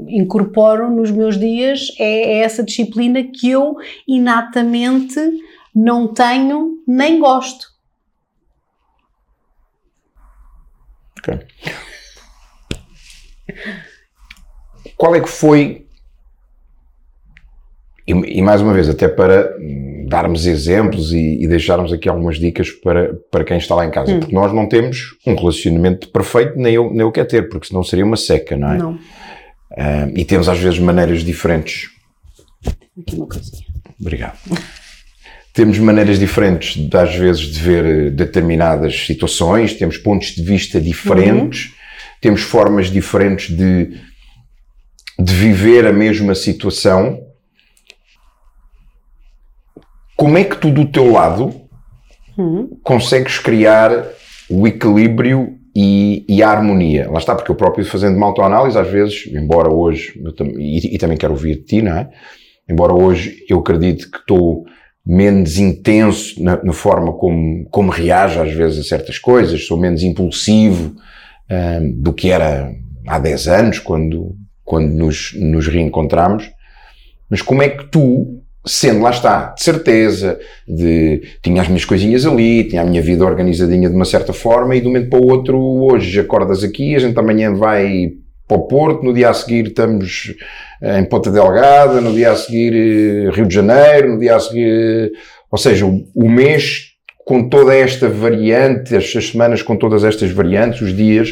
incorporo 0.09 0.91
nos 0.91 1.11
meus 1.11 1.39
dias, 1.39 1.89
é, 1.99 2.05
é 2.05 2.39
essa 2.41 2.63
disciplina 2.63 3.23
que 3.23 3.51
eu 3.51 3.77
inatamente 4.07 5.19
não 5.75 6.13
tenho 6.13 6.83
nem 6.87 7.19
gosto. 7.19 7.73
Ok. 11.19 11.41
Qual 14.97 15.15
é 15.15 15.21
que 15.21 15.29
foi, 15.29 15.87
e, 18.07 18.13
e 18.13 18.43
mais 18.43 18.61
uma 18.61 18.75
vez, 18.75 18.89
até 18.89 19.09
para 19.09 19.57
darmos 20.15 20.47
exemplos 20.47 21.13
e, 21.13 21.43
e, 21.43 21.49
deixarmos 21.49 21.93
aqui 21.93 22.09
algumas 22.09 22.39
dicas 22.39 22.71
para, 22.71 23.15
para 23.31 23.45
quem 23.45 23.59
está 23.59 23.75
lá 23.75 23.85
em 23.85 23.91
casa, 23.91 24.13
hum. 24.13 24.21
porque 24.21 24.35
nós 24.35 24.53
não 24.53 24.69
temos 24.69 25.17
um 25.27 25.35
relacionamento 25.35 26.09
perfeito, 26.09 26.57
nem 26.57 26.75
eu, 26.75 26.89
nem 26.91 27.01
eu 27.01 27.11
quero 27.11 27.27
ter, 27.27 27.49
porque 27.49 27.67
senão 27.67 27.83
seria 27.83 28.05
uma 28.05 28.17
seca, 28.17 28.57
não 28.57 28.73
é? 28.73 28.79
Não. 28.79 28.93
Uh, 28.93 30.13
e 30.17 30.25
temos 30.25 30.49
às 30.49 30.59
vezes 30.59 30.79
maneiras 30.79 31.25
diferentes. 31.25 31.89
Aqui 32.97 33.17
uma 33.17 33.27
coisinha. 33.27 33.65
Obrigado 34.01 34.39
temos 35.55 35.79
maneiras 35.79 36.19
diferentes, 36.19 36.77
às 36.93 37.15
vezes, 37.15 37.43
de 37.43 37.61
ver 37.61 37.85
eh, 37.85 38.11
determinadas 38.11 39.07
situações, 39.07 39.73
temos 39.73 39.97
pontos 39.97 40.35
de 40.35 40.43
vista 40.43 40.81
diferentes, 40.81 41.67
uhum. 41.67 41.73
temos 42.21 42.41
formas 42.41 42.91
diferentes 42.91 43.57
de, 43.57 43.97
de 45.17 45.33
viver 45.33 45.87
a 45.87 45.93
mesma 45.93 46.35
situação. 46.35 47.21
Como 50.17 50.39
é 50.39 50.45
que 50.45 50.57
tu, 50.57 50.71
do 50.71 50.87
teu 50.87 51.11
lado, 51.11 51.55
uhum. 52.39 52.79
consegues 52.83 53.39
criar 53.39 54.07
o 54.49 54.67
equilíbrio 54.67 55.57
e, 55.75 56.25
e, 56.29 56.43
a 56.43 56.51
harmonia? 56.51 57.11
Lá 57.11 57.19
está, 57.19 57.35
porque 57.35 57.51
eu 57.51 57.57
próprio 57.57 57.85
fazendo 57.85 58.17
uma 58.17 58.27
autoanálise, 58.27 58.79
às 58.79 58.89
vezes, 58.89 59.27
embora 59.33 59.73
hoje, 59.73 60.15
e, 60.59 60.95
e 60.95 60.99
também 60.99 61.17
quero 61.17 61.33
ouvir 61.33 61.57
de 61.57 61.63
ti, 61.63 61.83
não 61.83 61.97
é? 61.97 62.09
Embora 62.69 62.95
hoje 62.95 63.45
eu 63.49 63.59
acredite 63.59 64.11
que 64.11 64.19
estou 64.19 64.65
menos 65.05 65.59
intenso 65.59 66.43
na, 66.43 66.63
na, 66.63 66.73
forma 66.73 67.13
como, 67.13 67.69
como 67.69 67.91
reage 67.91 68.39
às 68.39 68.53
vezes 68.53 68.79
a 68.79 68.89
certas 68.89 69.19
coisas, 69.19 69.67
sou 69.67 69.77
menos 69.77 70.03
impulsivo 70.03 70.95
um, 71.51 72.01
do 72.01 72.13
que 72.13 72.31
era 72.31 72.73
há 73.07 73.19
10 73.19 73.49
anos, 73.49 73.79
quando, 73.79 74.35
quando 74.65 74.89
nos, 74.95 75.35
nos 75.35 75.67
reencontramos. 75.67 76.51
Mas 77.29 77.43
como 77.43 77.63
é 77.63 77.69
que 77.69 77.85
tu, 77.89 78.43
sendo 78.67 79.03
lá 79.03 79.11
está, 79.11 79.53
de 79.57 79.63
certeza, 79.63 80.39
de 80.67 81.23
tinha 81.43 81.61
as 81.61 81.69
minhas 81.69 81.85
coisinhas 81.85 82.25
ali, 82.25 82.65
tinha 82.65 82.83
a 82.83 82.85
minha 82.85 83.03
vida 83.03 83.25
organizadinha 83.25 83.89
de 83.89 83.95
uma 83.95 84.05
certa 84.05 84.33
forma, 84.33 84.75
e 84.75 84.81
de 84.81 84.87
um 84.87 84.91
momento 84.91 85.11
para 85.11 85.21
o 85.21 85.27
outro, 85.27 85.59
hoje 85.59 86.19
acordas 86.19 86.65
aqui, 86.65 86.95
a 86.95 86.99
gente 86.99 87.19
amanhã 87.19 87.55
vai 87.55 88.13
para 88.47 88.57
o 88.57 88.67
Porto, 88.67 89.05
no 89.05 89.13
dia 89.13 89.31
a 89.31 89.35
seguir 89.35 89.69
estamos 89.69 90.35
eh, 90.83 91.01
em 91.01 91.05
Ponta 91.05 91.31
Delgada, 91.31 92.01
no 92.01 92.13
dia 92.13 92.33
a 92.33 92.37
seguir 92.37 92.75
eh, 92.75 93.31
Rio 93.31 93.47
de 93.47 93.55
Janeiro, 93.55 94.13
no 94.13 94.19
dia 94.19 94.37
a 94.37 94.41
seguir, 94.41 95.13
ou 95.51 95.59
seja, 95.59 95.87
o, 95.87 96.29
mês 96.29 96.93
com 97.25 97.49
toda 97.49 97.75
esta 97.75 98.09
variante, 98.09 98.95
as, 98.95 99.11
semanas 99.11 99.63
com 99.63 99.77
todas 99.77 100.05
estas 100.05 100.31
variantes, 100.31 100.83
os 100.83 100.95
dias, 100.95 101.31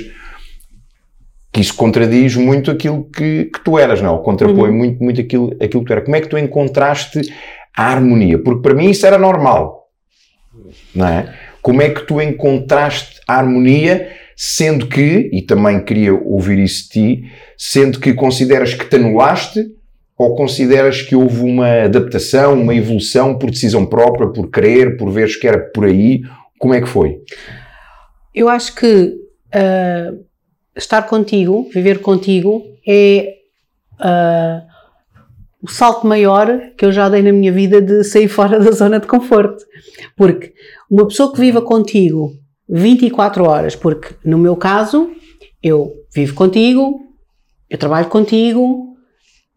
que 1.52 1.60
isso 1.60 1.74
contradiz 1.74 2.34
muito 2.34 2.70
aquilo 2.70 3.04
que, 3.04 3.44
que 3.44 3.60
tu 3.62 3.78
eras, 3.78 4.00
não? 4.00 4.18
Contrapõe 4.18 4.70
uhum. 4.70 4.76
muito, 4.76 5.04
muito 5.04 5.20
aquilo, 5.20 5.54
aquilo 5.60 5.82
que 5.82 5.86
tu 5.86 5.92
eras. 5.92 6.04
Como 6.04 6.16
é 6.16 6.20
que 6.20 6.28
tu 6.28 6.38
encontraste 6.38 7.20
a 7.76 7.90
harmonia? 7.90 8.38
Porque 8.38 8.62
para 8.62 8.74
mim 8.74 8.90
isso 8.90 9.06
era 9.06 9.18
normal, 9.18 9.88
não 10.94 11.06
é? 11.06 11.34
Como 11.60 11.82
é 11.82 11.90
que 11.90 12.06
tu 12.06 12.20
encontraste 12.20 13.20
a 13.28 13.36
harmonia 13.36 14.08
sendo 14.34 14.86
que, 14.86 15.30
e 15.32 15.42
também 15.42 15.84
queria 15.84 16.14
ouvir 16.14 16.58
isso 16.58 16.84
de 16.84 16.88
ti, 16.88 17.24
sendo 17.56 18.00
que 18.00 18.14
consideras 18.14 18.74
que 18.74 18.86
te 18.86 18.96
anulaste 18.96 19.66
ou 20.18 20.34
consideras 20.34 21.02
que 21.02 21.14
houve 21.14 21.42
uma 21.42 21.84
adaptação, 21.84 22.60
uma 22.60 22.74
evolução 22.74 23.36
por 23.38 23.50
decisão 23.50 23.84
própria, 23.84 24.28
por 24.28 24.50
querer, 24.50 24.96
por 24.96 25.10
veres 25.10 25.36
que 25.36 25.46
era 25.46 25.58
por 25.58 25.84
aí? 25.84 26.22
Como 26.58 26.74
é 26.74 26.80
que 26.80 26.88
foi? 26.88 27.18
Eu 28.34 28.48
acho 28.48 28.74
que 28.74 29.14
uh, 29.54 30.24
estar 30.76 31.02
contigo, 31.02 31.68
viver 31.72 32.00
contigo, 32.00 32.62
é 32.86 33.34
uh, 34.00 34.62
o 35.62 35.68
salto 35.68 36.06
maior 36.06 36.48
que 36.76 36.84
eu 36.84 36.92
já 36.92 37.08
dei 37.08 37.22
na 37.22 37.32
minha 37.32 37.52
vida 37.52 37.80
de 37.80 38.02
sair 38.04 38.26
fora 38.28 38.58
da 38.58 38.70
zona 38.72 38.98
de 38.98 39.06
conforto. 39.06 39.64
Porque 40.16 40.52
uma 40.90 41.06
pessoa 41.06 41.32
que 41.32 41.40
viva 41.40 41.62
contigo 41.62 42.32
24 42.68 43.44
horas, 43.44 43.76
porque 43.76 44.14
no 44.24 44.38
meu 44.38 44.56
caso, 44.56 45.10
eu 45.62 45.92
vivo 46.14 46.34
contigo, 46.34 47.00
eu 47.68 47.78
trabalho 47.78 48.06
contigo, 48.06 48.96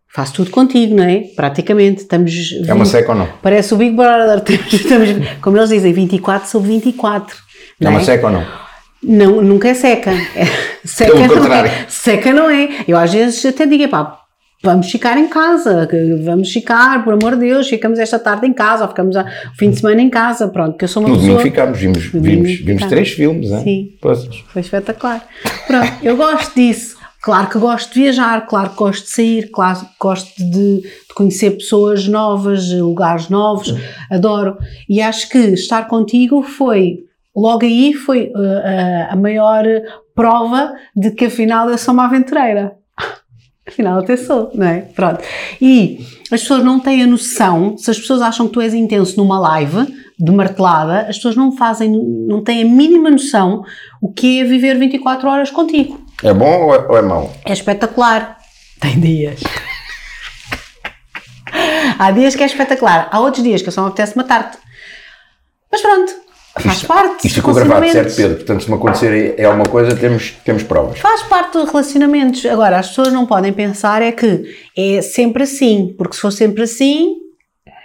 faço 0.08 0.34
tudo 0.36 0.52
contigo, 0.52 0.96
não 0.96 1.04
é? 1.04 1.26
Praticamente. 1.36 2.02
Estamos. 2.02 2.34
É 2.66 2.74
uma 2.74 2.86
seca 2.86 3.12
ou 3.12 3.18
não? 3.18 3.28
Parece 3.42 3.74
o 3.74 3.78
Big 3.78 3.96
Brother. 3.96 4.44
Estamos, 4.72 5.10
como 5.42 5.58
eles 5.58 5.70
dizem, 5.70 5.92
24 5.92 6.50
sobre 6.50 6.70
24. 6.70 7.36
É 7.82 7.90
uma 7.90 8.00
é? 8.00 8.04
seca 8.04 8.28
ou 8.28 8.34
não? 8.34 8.65
Não, 9.06 9.42
nunca 9.42 9.70
é 9.70 9.74
seca. 9.74 10.12
É, 10.12 10.46
seca, 10.84 11.28
não 11.28 11.54
é. 11.54 11.86
seca 11.88 12.34
não 12.34 12.50
é. 12.50 12.70
Eu 12.88 12.98
às 12.98 13.14
vezes 13.14 13.46
até 13.46 13.66
digo, 13.66 13.88
pá, 13.88 14.20
vamos 14.64 14.90
ficar 14.92 15.18
em 15.18 15.28
casa, 15.28 15.88
vamos 16.24 16.52
ficar, 16.52 17.04
por 17.04 17.14
amor 17.14 17.36
de 17.36 17.42
Deus, 17.42 17.70
ficamos 17.70 18.00
esta 18.00 18.18
tarde 18.18 18.48
em 18.48 18.54
casa, 18.54 18.84
ou 18.84 18.90
ficamos 18.90 19.16
o 19.16 19.24
fim 19.58 19.70
de 19.70 19.78
semana 19.78 20.02
em 20.02 20.10
casa, 20.10 20.48
pronto, 20.48 20.78
que 20.78 20.86
eu 20.86 20.90
sou 20.90 21.04
uma 21.04 21.10
no 21.10 21.18
pessoa... 21.18 21.38
No 21.38 21.42
ficámos, 21.42 21.80
vimos, 21.80 22.06
vimos, 22.06 22.56
vimos 22.56 22.86
três 22.86 23.12
filmes, 23.12 23.52
hein? 23.52 23.64
Sim, 23.64 23.90
Pois. 24.02 24.26
foi 24.48 24.62
espetacular. 24.62 25.26
Pronto, 25.68 25.94
eu 26.02 26.18
gosto 26.18 26.56
disso. 26.56 26.96
Claro 27.22 27.50
que 27.50 27.58
gosto 27.58 27.92
de 27.92 28.02
viajar, 28.02 28.46
claro 28.46 28.70
que 28.70 28.76
gosto 28.76 29.06
de 29.06 29.10
sair, 29.10 29.50
claro 29.50 29.80
que 29.80 29.86
gosto 30.00 30.32
de, 30.38 30.82
de 30.82 31.14
conhecer 31.16 31.52
pessoas 31.52 32.08
novas, 32.08 32.72
lugares 32.72 33.30
novos, 33.30 33.74
adoro. 34.12 34.58
E 34.88 35.02
acho 35.02 35.28
que 35.30 35.40
estar 35.40 35.88
contigo 35.88 36.44
foi, 36.44 37.00
logo 37.36 37.66
aí, 37.66 37.94
foi 37.94 38.32
uh, 38.36 39.12
a 39.12 39.16
maior 39.16 39.64
prova 40.16 40.74
de 40.96 41.12
que 41.12 41.26
afinal 41.26 41.70
eu 41.70 41.78
sou 41.78 41.94
uma 41.94 42.06
aventureira. 42.06 42.76
Afinal, 43.68 44.00
até 44.00 44.16
sou, 44.16 44.52
não 44.54 44.68
é? 44.68 44.82
Pronto. 44.82 45.22
E 45.60 46.00
as 46.32 46.42
pessoas 46.42 46.64
não 46.64 46.80
têm 46.80 47.02
a 47.02 47.08
noção, 47.08 47.76
se 47.78 47.90
as 47.90 47.98
pessoas 47.98 48.22
acham 48.22 48.48
que 48.48 48.54
tu 48.54 48.62
és 48.62 48.76
intenso 48.76 49.18
numa 49.18 49.40
live 49.40 49.92
de 50.20 50.32
martelada, 50.32 51.02
as 51.02 51.18
pessoas 51.18 51.36
não 51.36 51.52
fazem, 51.58 51.92
não 51.92 52.44
têm 52.44 52.62
a 52.62 52.66
mínima 52.66 53.10
noção 53.10 53.64
o 54.02 54.14
que 54.14 54.40
é 54.40 54.44
viver 54.44 54.78
24 54.78 55.28
horas 55.28 55.50
contigo. 55.50 56.00
É 56.24 56.34
bom 56.34 56.66
ou 56.66 56.76
é, 56.76 56.88
ou 56.88 56.98
é 56.98 57.02
mau? 57.02 57.34
É 57.44 57.52
espetacular. 57.52 58.38
Tem 58.80 59.00
dias. 59.00 59.42
Há 61.98 62.12
dias 62.12 62.36
que 62.36 62.44
é 62.44 62.46
espetacular, 62.46 63.08
há 63.12 63.20
outros 63.20 63.44
dias 63.44 63.62
que 63.62 63.70
eu 63.70 63.72
só 63.72 63.82
me 63.82 63.88
apetece 63.88 64.18
matar-te. 64.18 64.58
Mas 65.72 65.82
pronto, 65.82 66.12
Faz 66.58 66.78
isto, 66.78 66.88
parte. 66.88 67.28
Isto 67.28 67.36
ficou 67.36 67.54
gravado, 67.54 67.88
certo, 67.90 68.16
Pedro? 68.16 68.38
Portanto, 68.38 68.64
se 68.64 68.70
me 68.70 68.76
acontecer 68.76 69.36
é 69.38 69.44
alguma 69.44 69.66
coisa, 69.66 69.96
temos, 69.96 70.32
temos 70.46 70.64
provas. 70.64 71.00
Faz 71.00 71.22
parte 71.24 71.54
dos 71.54 71.70
relacionamentos. 71.70 72.46
Agora, 72.46 72.80
as 72.80 72.88
pessoas 72.90 73.12
não 73.12 73.26
podem 73.26 73.52
pensar 73.52 74.02
é 74.02 74.12
que 74.12 74.44
é 74.78 75.02
sempre 75.02 75.44
assim, 75.44 75.94
porque 75.98 76.16
se 76.16 76.22
for 76.22 76.32
sempre 76.32 76.64
assim, 76.64 77.16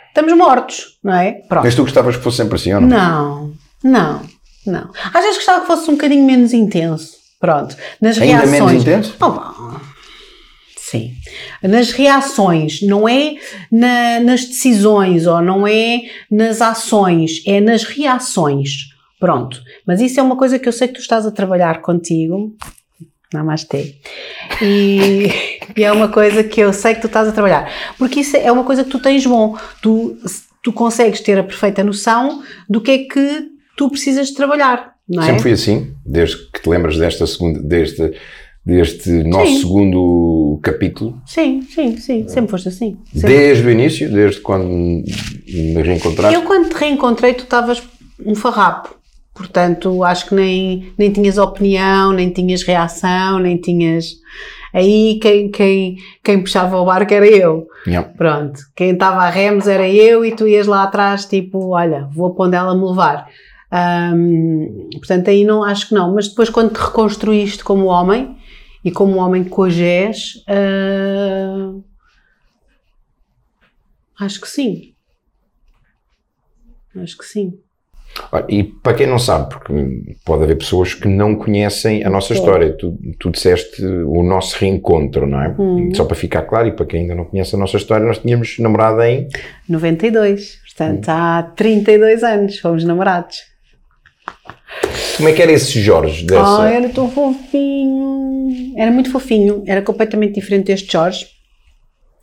estamos 0.09 0.33
mortos, 0.37 0.99
não 1.03 1.15
é? 1.15 1.33
Pronto. 1.49 1.65
Mas 1.65 1.75
tu 1.75 1.83
gostavas 1.83 2.17
que 2.17 2.23
fosse 2.23 2.37
sempre 2.37 2.55
assim 2.57 2.73
ou 2.73 2.81
não? 2.81 2.89
Não, 2.89 3.53
não, 3.83 4.23
não. 4.67 4.91
Às 5.13 5.23
vezes 5.23 5.37
gostava 5.39 5.63
que 5.63 5.67
fosse 5.67 5.91
um 5.91 5.95
bocadinho 5.95 6.25
menos 6.25 6.53
intenso. 6.53 7.19
Pronto. 7.41 7.75
Nas 8.01 8.19
Ainda 8.19 8.37
reações. 8.45 8.51
menos 8.53 8.73
intenso? 8.83 9.15
Oh, 9.21 9.70
Sim. 10.91 11.15
Nas 11.63 11.93
reações, 11.93 12.83
não 12.83 13.09
é 13.09 13.37
na, 13.71 14.19
nas 14.19 14.45
decisões 14.45 15.25
ou 15.25 15.41
não 15.41 15.65
é 15.65 16.03
nas 16.29 16.61
ações, 16.61 17.45
é 17.47 17.61
nas 17.61 17.85
reações. 17.85 18.89
Pronto. 19.21 19.63
Mas 19.87 20.01
isso 20.01 20.19
é 20.19 20.23
uma 20.23 20.37
coisa 20.37 20.59
que 20.59 20.69
eu 20.69 20.73
sei 20.73 20.89
que 20.89 20.95
tu 20.95 21.01
estás 21.01 21.25
a 21.25 21.31
trabalhar 21.31 21.81
contigo. 21.81 22.57
Namastê. 23.33 23.95
E, 24.61 25.29
e 25.79 25.85
é 25.85 25.93
uma 25.93 26.09
coisa 26.09 26.43
que 26.43 26.61
eu 26.61 26.73
sei 26.73 26.97
que 26.97 27.03
tu 27.03 27.07
estás 27.07 27.29
a 27.29 27.33
trabalhar. 27.33 27.71
Porque 27.97 28.19
isso 28.19 28.37
é 28.37 28.51
uma 28.51 28.65
coisa 28.65 28.83
que 28.83 28.91
tu 28.91 28.99
tens 28.99 29.25
bom. 29.25 29.57
Tu, 29.81 30.19
tu 30.61 30.73
consegues 30.73 31.21
ter 31.21 31.39
a 31.39 31.45
perfeita 31.45 31.85
noção 31.85 32.43
do 32.69 32.81
que 32.81 32.91
é 32.91 32.99
que 32.99 33.49
tu 33.77 33.89
precisas 33.89 34.27
de 34.27 34.35
trabalhar. 34.35 34.97
Não 35.09 35.23
é? 35.23 35.27
Sempre 35.27 35.43
fui 35.43 35.53
assim, 35.53 35.95
desde 36.05 36.37
que 36.51 36.63
te 36.63 36.69
lembras 36.69 36.99
desta 36.99 37.29
segunda, 37.29 37.61
deste 37.61 38.13
deste 38.65 39.11
nosso 39.25 39.53
sim. 39.53 39.59
segundo 39.61 40.61
capítulo. 40.63 41.21
Sim, 41.27 41.63
sim, 41.63 41.97
sim, 41.97 42.29
sempre 42.29 42.51
foste 42.51 42.69
assim. 42.69 42.97
Sempre. 43.13 43.29
Desde 43.29 43.67
o 43.67 43.71
início, 43.71 44.13
desde 44.13 44.41
quando 44.41 44.69
me 44.69 45.83
reencontraste? 45.83 46.35
Eu 46.35 46.43
quando 46.43 46.69
te 46.69 46.75
reencontrei 46.75 47.35
tu 47.35 47.45
estavas 47.45 47.83
um 48.25 48.35
farrapo, 48.35 48.95
portanto 49.35 50.05
acho 50.05 50.29
que 50.29 50.35
nem, 50.35 50.93
nem 50.99 51.11
tinhas 51.11 51.39
opinião, 51.39 52.13
nem 52.13 52.31
tinhas 52.31 52.63
reação, 52.63 53.39
nem 53.39 53.57
tinhas... 53.57 54.21
Aí 54.73 55.19
quem, 55.21 55.51
quem, 55.51 55.97
quem 56.23 56.41
puxava 56.41 56.77
o 56.79 56.85
barco 56.85 57.13
era 57.13 57.27
eu. 57.27 57.67
Yeah. 57.85 58.09
Pronto. 58.17 58.61
Quem 58.77 58.93
estava 58.93 59.23
a 59.23 59.29
remos 59.29 59.67
era 59.67 59.89
eu 59.89 60.25
e 60.25 60.31
tu 60.31 60.47
ias 60.47 60.69
lá 60.69 60.85
atrás, 60.85 61.25
tipo, 61.25 61.71
olha, 61.71 62.09
vou 62.15 62.35
para 62.35 62.47
onde 62.47 62.57
ela 62.57 62.77
me 62.77 62.87
levar. 62.87 63.27
Um, 63.73 64.89
portanto, 64.93 65.29
aí 65.29 65.45
não 65.45 65.65
acho 65.65 65.89
que 65.89 65.95
não. 65.95 66.15
Mas 66.15 66.29
depois, 66.29 66.51
quando 66.51 66.73
te 66.73 66.79
reconstruíste 66.79 67.65
como 67.65 67.87
homem, 67.87 68.37
e 68.85 68.91
como 68.91 69.19
homem 69.19 69.45
que 69.45 69.61
hoje 69.61 69.85
és, 69.85 70.45
uh, 70.49 71.83
acho 74.19 74.41
que 74.41 74.49
sim. 74.49 74.95
Acho 76.97 77.17
que 77.19 77.25
sim. 77.25 77.59
E 78.49 78.65
para 78.65 78.95
quem 78.95 79.07
não 79.07 79.19
sabe, 79.19 79.49
porque 79.51 79.73
pode 80.25 80.43
haver 80.43 80.57
pessoas 80.57 80.95
que 80.95 81.09
não 81.09 81.37
conhecem 81.37 82.05
a 82.05 82.11
nossa 82.11 82.33
história, 82.33 82.77
tu, 82.77 82.99
tu 83.19 83.31
disseste 83.31 83.85
o 83.85 84.23
nosso 84.23 84.57
reencontro, 84.59 85.27
não 85.27 85.41
é? 85.41 85.55
Hum. 85.59 85.91
Só 85.95 86.05
para 86.05 86.17
ficar 86.17 86.43
claro, 86.43 86.69
e 86.69 86.73
para 86.73 86.87
quem 86.87 87.03
ainda 87.03 87.15
não 87.15 87.25
conhece 87.25 87.55
a 87.55 87.59
nossa 87.59 87.77
história, 87.77 88.05
nós 88.05 88.19
tínhamos 88.19 88.59
namorado 88.59 89.03
em 89.03 89.29
92, 89.69 90.61
portanto 90.67 91.09
hum. 91.09 91.13
há 91.13 91.43
32 91.57 92.23
anos 92.25 92.59
fomos 92.59 92.85
namorados. 92.85 93.39
Como 95.17 95.29
é 95.29 95.33
que 95.33 95.43
era 95.43 95.53
esse 95.53 95.81
Jorge? 95.81 96.25
Dessa... 96.25 96.63
Ah, 96.63 96.71
era 96.71 96.89
tão 96.89 97.11
fofinho. 97.11 98.10
Era 98.81 98.91
muito 98.91 99.11
fofinho. 99.11 99.63
Era 99.67 99.83
completamente 99.83 100.37
diferente 100.37 100.69
deste 100.69 100.91
Jorge. 100.91 101.27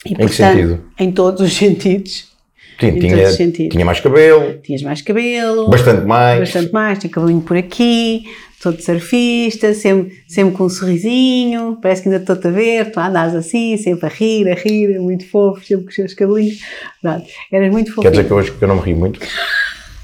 E, 0.03 0.13
em 0.13 0.15
portanto, 0.15 0.29
que 0.29 0.35
sentido? 0.35 0.85
Em 0.99 1.11
todos 1.11 1.41
os 1.41 1.53
sentidos. 1.55 2.35
Sim, 2.79 2.99
tinha, 2.99 3.69
tinha 3.69 3.85
mais 3.85 3.99
cabelo. 3.99 4.55
Tinhas 4.63 4.81
mais 4.81 5.03
cabelo. 5.03 5.69
Bastante 5.69 6.03
mais. 6.07 6.39
Bastante 6.39 6.73
mais. 6.73 6.97
Tinha 6.97 7.11
cabelinho 7.11 7.41
por 7.41 7.55
aqui, 7.55 8.23
todo 8.61 8.81
surfista, 8.81 9.75
sempre, 9.75 10.15
sempre 10.27 10.55
com 10.55 10.63
um 10.63 10.69
sorrisinho. 10.69 11.77
Parece 11.79 12.01
que 12.01 12.09
ainda 12.09 12.21
estou 12.21 12.49
a 12.49 12.53
ver. 12.53 12.91
Tu 12.91 12.99
andas 12.99 13.35
assim, 13.35 13.77
sempre 13.77 14.07
a 14.07 14.09
rir, 14.09 14.49
a 14.49 14.55
rir, 14.55 14.99
muito 14.99 15.29
fofo, 15.29 15.63
sempre 15.63 15.83
com 15.83 15.89
os 15.89 15.95
seus 15.95 16.15
cabelinhos. 16.15 16.59
Pronto, 17.03 17.27
eras 17.51 17.71
muito 17.71 17.89
fofo. 17.89 18.01
Quer 18.01 18.11
dizer 18.11 18.25
que 18.25 18.33
hoje 18.33 18.51
que 18.51 18.63
eu 18.63 18.67
não 18.67 18.77
me 18.77 18.81
ri 18.81 18.95
muito? 18.95 19.19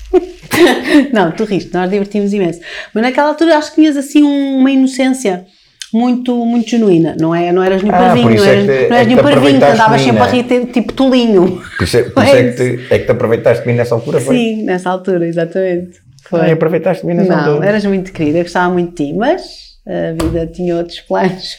não, 1.11 1.31
tu 1.31 1.45
riste, 1.45 1.73
nós 1.73 1.89
divertimos 1.89 2.31
imenso. 2.31 2.59
Mas 2.93 3.01
naquela 3.01 3.29
altura 3.29 3.57
acho 3.57 3.71
que 3.71 3.75
tinhas 3.77 3.97
assim 3.97 4.21
uma 4.21 4.69
inocência 4.69 5.47
muito, 5.93 6.45
muito 6.45 6.69
genuína, 6.69 7.15
não, 7.19 7.35
é, 7.35 7.51
não 7.51 7.63
eras 7.63 7.83
nenhum 7.83 7.95
ah, 7.95 7.99
parvinho, 7.99 8.35
não 8.35 8.45
eras, 8.45 8.69
é 8.69 8.87
não 8.89 8.95
eras 8.95 9.07
nenhum 9.07 9.21
parvinho, 9.21 9.59
que 9.59 9.65
andavas 9.65 10.01
sempre 10.01 10.21
a 10.21 10.25
rir 10.25 10.43
tipo 10.67 10.93
tolinho. 10.93 11.61
Por 11.77 11.83
isso 11.83 11.97
é, 11.97 12.03
por 12.03 12.23
isso 12.23 12.35
é, 12.35 12.43
que, 12.43 12.55
te, 12.57 12.87
é 12.93 12.99
que 12.99 13.05
te 13.05 13.11
aproveitaste 13.11 13.63
de 13.63 13.69
mim 13.69 13.77
nessa 13.77 13.95
altura, 13.95 14.19
foi? 14.19 14.35
Sim, 14.35 14.63
nessa 14.63 14.89
altura, 14.89 15.27
exatamente. 15.27 16.01
Foi. 16.23 16.39
Ah, 16.39 16.53
aproveitaste 16.53 17.03
de 17.03 17.07
mim 17.07 17.13
nessa 17.13 17.31
não, 17.31 17.39
altura. 17.39 17.59
Não, 17.59 17.63
eras 17.63 17.85
muito 17.85 18.11
querida, 18.11 18.39
eu 18.39 18.43
gostava 18.43 18.73
muito 18.73 18.89
de 18.89 19.11
ti, 19.11 19.13
mas 19.13 19.43
a 19.85 20.23
vida 20.23 20.47
tinha 20.47 20.75
outros 20.75 20.99
planos. 21.01 21.57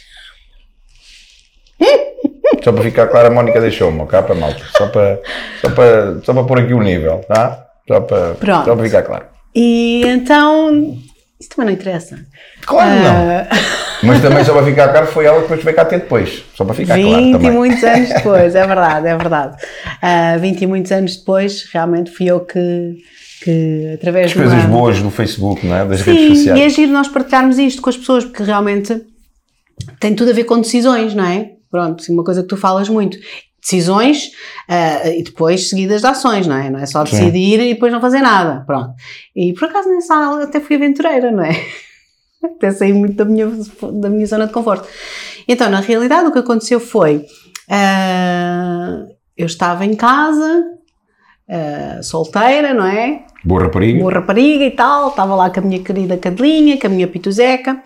Só 2.62 2.72
para 2.72 2.82
ficar 2.82 3.06
claro, 3.08 3.28
a 3.28 3.30
Mónica 3.30 3.60
deixou-me, 3.60 4.00
ok, 4.00 4.22
para 4.22 4.34
malta. 4.34 4.62
Só 4.76 4.88
para, 4.88 5.20
só, 5.60 5.70
para, 5.70 6.20
só 6.22 6.32
para 6.32 6.44
pôr 6.44 6.58
aqui 6.60 6.72
o 6.72 6.82
nível, 6.82 7.20
tá? 7.28 7.66
Só 7.86 8.00
para, 8.00 8.34
Pronto. 8.34 8.64
só 8.64 8.74
para 8.74 8.84
ficar 8.84 9.02
claro. 9.02 9.26
E 9.54 10.02
então, 10.06 10.96
isso 11.38 11.50
também 11.50 11.66
não 11.66 11.72
interessa. 11.72 12.18
Claro 12.64 12.90
uh... 12.90 13.02
não. 13.02 13.83
Ah, 14.04 14.06
Mas 14.06 14.23
também 14.23 14.44
só 14.44 14.52
para 14.52 14.64
ficar 14.66 14.88
claro 14.88 15.06
foi 15.06 15.25
ela 15.25 15.37
que 15.37 15.42
depois 15.42 15.64
veio 15.64 15.76
cá 15.76 15.84
ter 15.84 16.00
depois. 16.00 16.44
Só 16.54 16.64
para 16.64 16.75
ficar 16.75 16.94
20 16.94 17.04
claro 17.06 17.23
também. 17.23 17.38
20 17.38 17.46
e 17.46 17.50
muitos 17.50 17.84
anos 17.84 18.08
depois, 18.14 18.54
é 18.54 18.66
verdade, 18.66 19.06
é 19.06 19.16
verdade. 19.16 19.56
Uh, 20.37 20.40
20 20.40 20.61
e 20.62 20.66
muitos 20.66 20.92
anos 20.92 21.16
depois, 21.16 21.64
realmente 21.73 22.11
fui 22.11 22.26
eu 22.26 22.40
que, 22.40 22.96
que 23.42 23.92
através 23.94 24.26
As 24.26 24.34
coisas 24.34 24.64
uma... 24.64 24.68
boas 24.68 25.00
do 25.00 25.11
Facebook, 25.11 25.66
não 25.66 25.76
é? 25.76 25.84
Das 25.84 26.00
Sim, 26.00 26.12
redes 26.12 26.38
sociais. 26.38 26.58
e 26.61 26.62
é 26.62 26.68
giro 26.68 26.92
nós 26.92 27.08
partilharmos 27.08 27.58
isto 27.58 27.80
com 27.80 27.90
as 27.90 27.96
pessoas, 27.96 28.25
porque 28.25 28.42
realmente 28.42 29.00
tem 30.00 30.14
tudo 30.14 30.30
a 30.30 30.34
ver 30.34 30.44
com 30.44 30.61
decisões, 30.61 31.14
não 31.14 31.25
é? 31.25 31.50
Pronto, 31.70 32.04
uma 32.11 32.23
coisa 32.23 32.42
que 32.42 32.49
tu 32.49 32.56
falas 32.56 32.88
muito 32.88 33.18
decisões 33.61 34.26
uh, 34.68 35.08
e 35.08 35.23
depois 35.23 35.70
seguidas 35.70 36.02
de 36.02 36.06
ações, 36.06 36.46
não 36.46 36.56
é? 36.56 36.68
Não 36.68 36.78
é 36.78 36.84
só 36.87 37.02
decidir 37.02 37.58
Sim. 37.58 37.70
e 37.70 37.75
depois 37.75 37.90
não 37.90 38.00
fazer 38.00 38.20
nada, 38.20 38.62
pronto. 38.66 38.92
E 39.34 39.54
por 39.54 39.68
acaso 39.68 39.88
nessa 39.88 40.14
aula 40.14 40.44
até 40.44 40.61
fui 40.61 40.76
aventureira, 40.76 41.30
não 41.30 41.42
é? 41.42 41.58
Até 42.44 42.70
saí 42.70 42.92
muito 42.92 43.16
da 43.16 43.24
minha, 43.24 43.50
da 43.92 44.08
minha 44.08 44.26
zona 44.26 44.46
de 44.46 44.52
conforto. 44.52 44.88
Então, 45.46 45.70
na 45.70 45.80
realidade, 45.80 46.28
o 46.28 46.32
que 46.32 46.38
aconteceu 46.38 46.80
foi, 46.80 47.24
Uh, 47.68 49.08
eu 49.36 49.46
estava 49.46 49.84
em 49.84 49.94
casa, 49.94 50.64
uh, 51.48 52.02
solteira, 52.02 52.74
não 52.74 52.86
é? 52.86 53.24
Boa 53.44 53.62
rapariga. 53.62 53.98
Boa 54.00 54.12
rapariga 54.12 54.64
e 54.64 54.70
tal, 54.70 55.08
estava 55.08 55.34
lá 55.34 55.50
com 55.50 55.60
a 55.60 55.62
minha 55.62 55.82
querida 55.82 56.16
Cadelinha, 56.16 56.78
com 56.78 56.86
a 56.86 56.90
minha 56.90 57.08
pituzeca. 57.08 57.82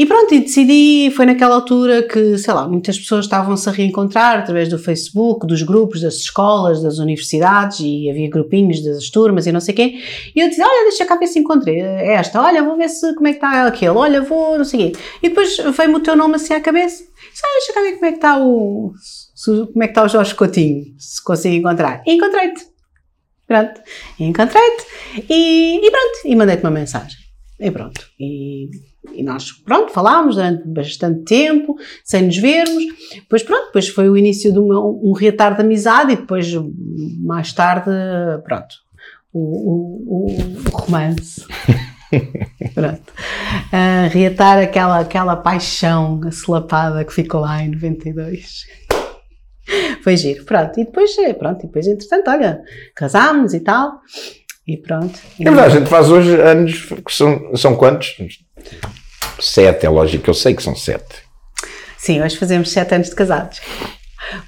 E 0.00 0.06
pronto, 0.06 0.32
e 0.34 0.40
decidi, 0.40 1.12
foi 1.14 1.26
naquela 1.26 1.56
altura 1.56 2.02
que, 2.02 2.38
sei 2.38 2.54
lá, 2.54 2.66
muitas 2.66 2.98
pessoas 2.98 3.26
estavam-se 3.26 3.68
a 3.68 3.72
reencontrar 3.72 4.38
através 4.38 4.66
do 4.66 4.78
Facebook, 4.78 5.46
dos 5.46 5.62
grupos, 5.62 6.00
das 6.00 6.14
escolas, 6.14 6.82
das 6.82 6.96
universidades, 6.96 7.80
e 7.80 8.08
havia 8.08 8.30
grupinhos 8.30 8.82
das 8.82 9.10
turmas 9.10 9.46
e 9.46 9.52
não 9.52 9.60
sei 9.60 9.74
quê. 9.74 10.02
E 10.34 10.40
eu 10.40 10.48
disse, 10.48 10.62
olha, 10.62 10.84
deixa 10.84 11.04
cá 11.04 11.16
ver 11.16 11.26
se 11.26 11.38
encontrei 11.38 11.80
esta, 11.80 12.40
olha, 12.40 12.64
vou 12.64 12.78
ver 12.78 12.88
se, 12.88 13.14
como 13.14 13.28
é 13.28 13.32
que 13.32 13.36
está 13.36 13.66
aquele, 13.66 13.90
olha, 13.90 14.22
vou, 14.22 14.56
não 14.56 14.64
sei 14.64 14.90
quê. 14.90 14.98
E 15.22 15.28
depois 15.28 15.58
veio-me 15.58 15.96
o 15.96 16.00
teu 16.00 16.16
nome 16.16 16.36
assim 16.36 16.54
à 16.54 16.62
cabeça, 16.62 17.04
disse, 17.04 17.42
ah, 17.44 17.58
deixa 17.58 17.74
cá 17.74 17.82
ver 17.82 17.92
como 17.92 18.06
é 18.06 18.10
que 18.12 18.16
está 18.16 18.42
o, 18.42 18.94
como 19.44 19.82
é 19.82 19.86
que 19.86 19.90
está 19.90 20.02
o 20.02 20.08
Jorge 20.08 20.34
Coutinho, 20.34 20.94
se 20.96 21.22
consigo 21.22 21.56
encontrar. 21.56 22.02
E 22.06 22.14
encontrei-te. 22.14 22.66
Pronto, 23.46 23.82
encontrei-te 24.18 24.86
e, 25.28 25.76
e 25.76 25.90
pronto, 25.90 26.20
e 26.24 26.34
mandei-te 26.34 26.62
uma 26.62 26.70
mensagem. 26.70 27.18
E 27.60 27.70
pronto, 27.70 28.00
e 28.18 28.70
e 29.12 29.22
nós, 29.22 29.50
pronto, 29.52 29.92
falámos 29.92 30.36
durante 30.36 30.66
bastante 30.68 31.22
tempo, 31.24 31.76
sem 32.04 32.26
nos 32.26 32.36
vermos. 32.36 32.84
Depois, 33.14 33.42
pronto, 33.42 33.66
depois 33.66 33.88
foi 33.88 34.08
o 34.08 34.16
início 34.16 34.52
de 34.52 34.58
uma, 34.58 34.78
um 34.80 35.12
reatar 35.12 35.54
de 35.56 35.62
amizade 35.62 36.12
e 36.12 36.16
depois, 36.16 36.46
mais 37.18 37.52
tarde, 37.52 37.90
pronto, 38.44 38.74
o, 39.32 39.40
o, 39.40 40.26
o 40.26 40.70
romance. 40.70 41.44
pronto. 42.74 43.12
Uh, 43.72 44.08
reatar 44.10 44.58
aquela, 44.58 45.00
aquela 45.00 45.36
paixão 45.36 46.20
acelapada 46.26 47.04
que 47.04 47.12
ficou 47.12 47.40
lá 47.40 47.62
em 47.62 47.70
92. 47.70 48.66
foi 50.02 50.16
giro, 50.16 50.44
pronto. 50.44 50.78
E 50.78 50.84
depois, 50.84 51.12
pronto, 51.38 51.60
e 51.60 51.66
depois, 51.66 51.86
entretanto, 51.86 52.30
olha, 52.30 52.62
casámos 52.94 53.54
e 53.54 53.60
tal. 53.60 54.00
E 54.70 54.76
pronto. 54.76 55.18
É 55.40 55.42
verdade, 55.42 55.66
a 55.66 55.80
gente 55.80 55.90
faz 55.90 56.08
hoje 56.08 56.40
anos 56.40 56.86
que 57.04 57.12
são, 57.12 57.56
são 57.56 57.74
quantos? 57.74 58.16
Sete, 59.40 59.84
é 59.84 59.88
lógico 59.88 60.30
eu 60.30 60.34
sei 60.34 60.54
que 60.54 60.62
são 60.62 60.76
sete. 60.76 61.16
Sim, 61.98 62.22
hoje 62.22 62.36
fazemos 62.36 62.70
sete 62.70 62.94
anos 62.94 63.08
de 63.08 63.16
casados. 63.16 63.60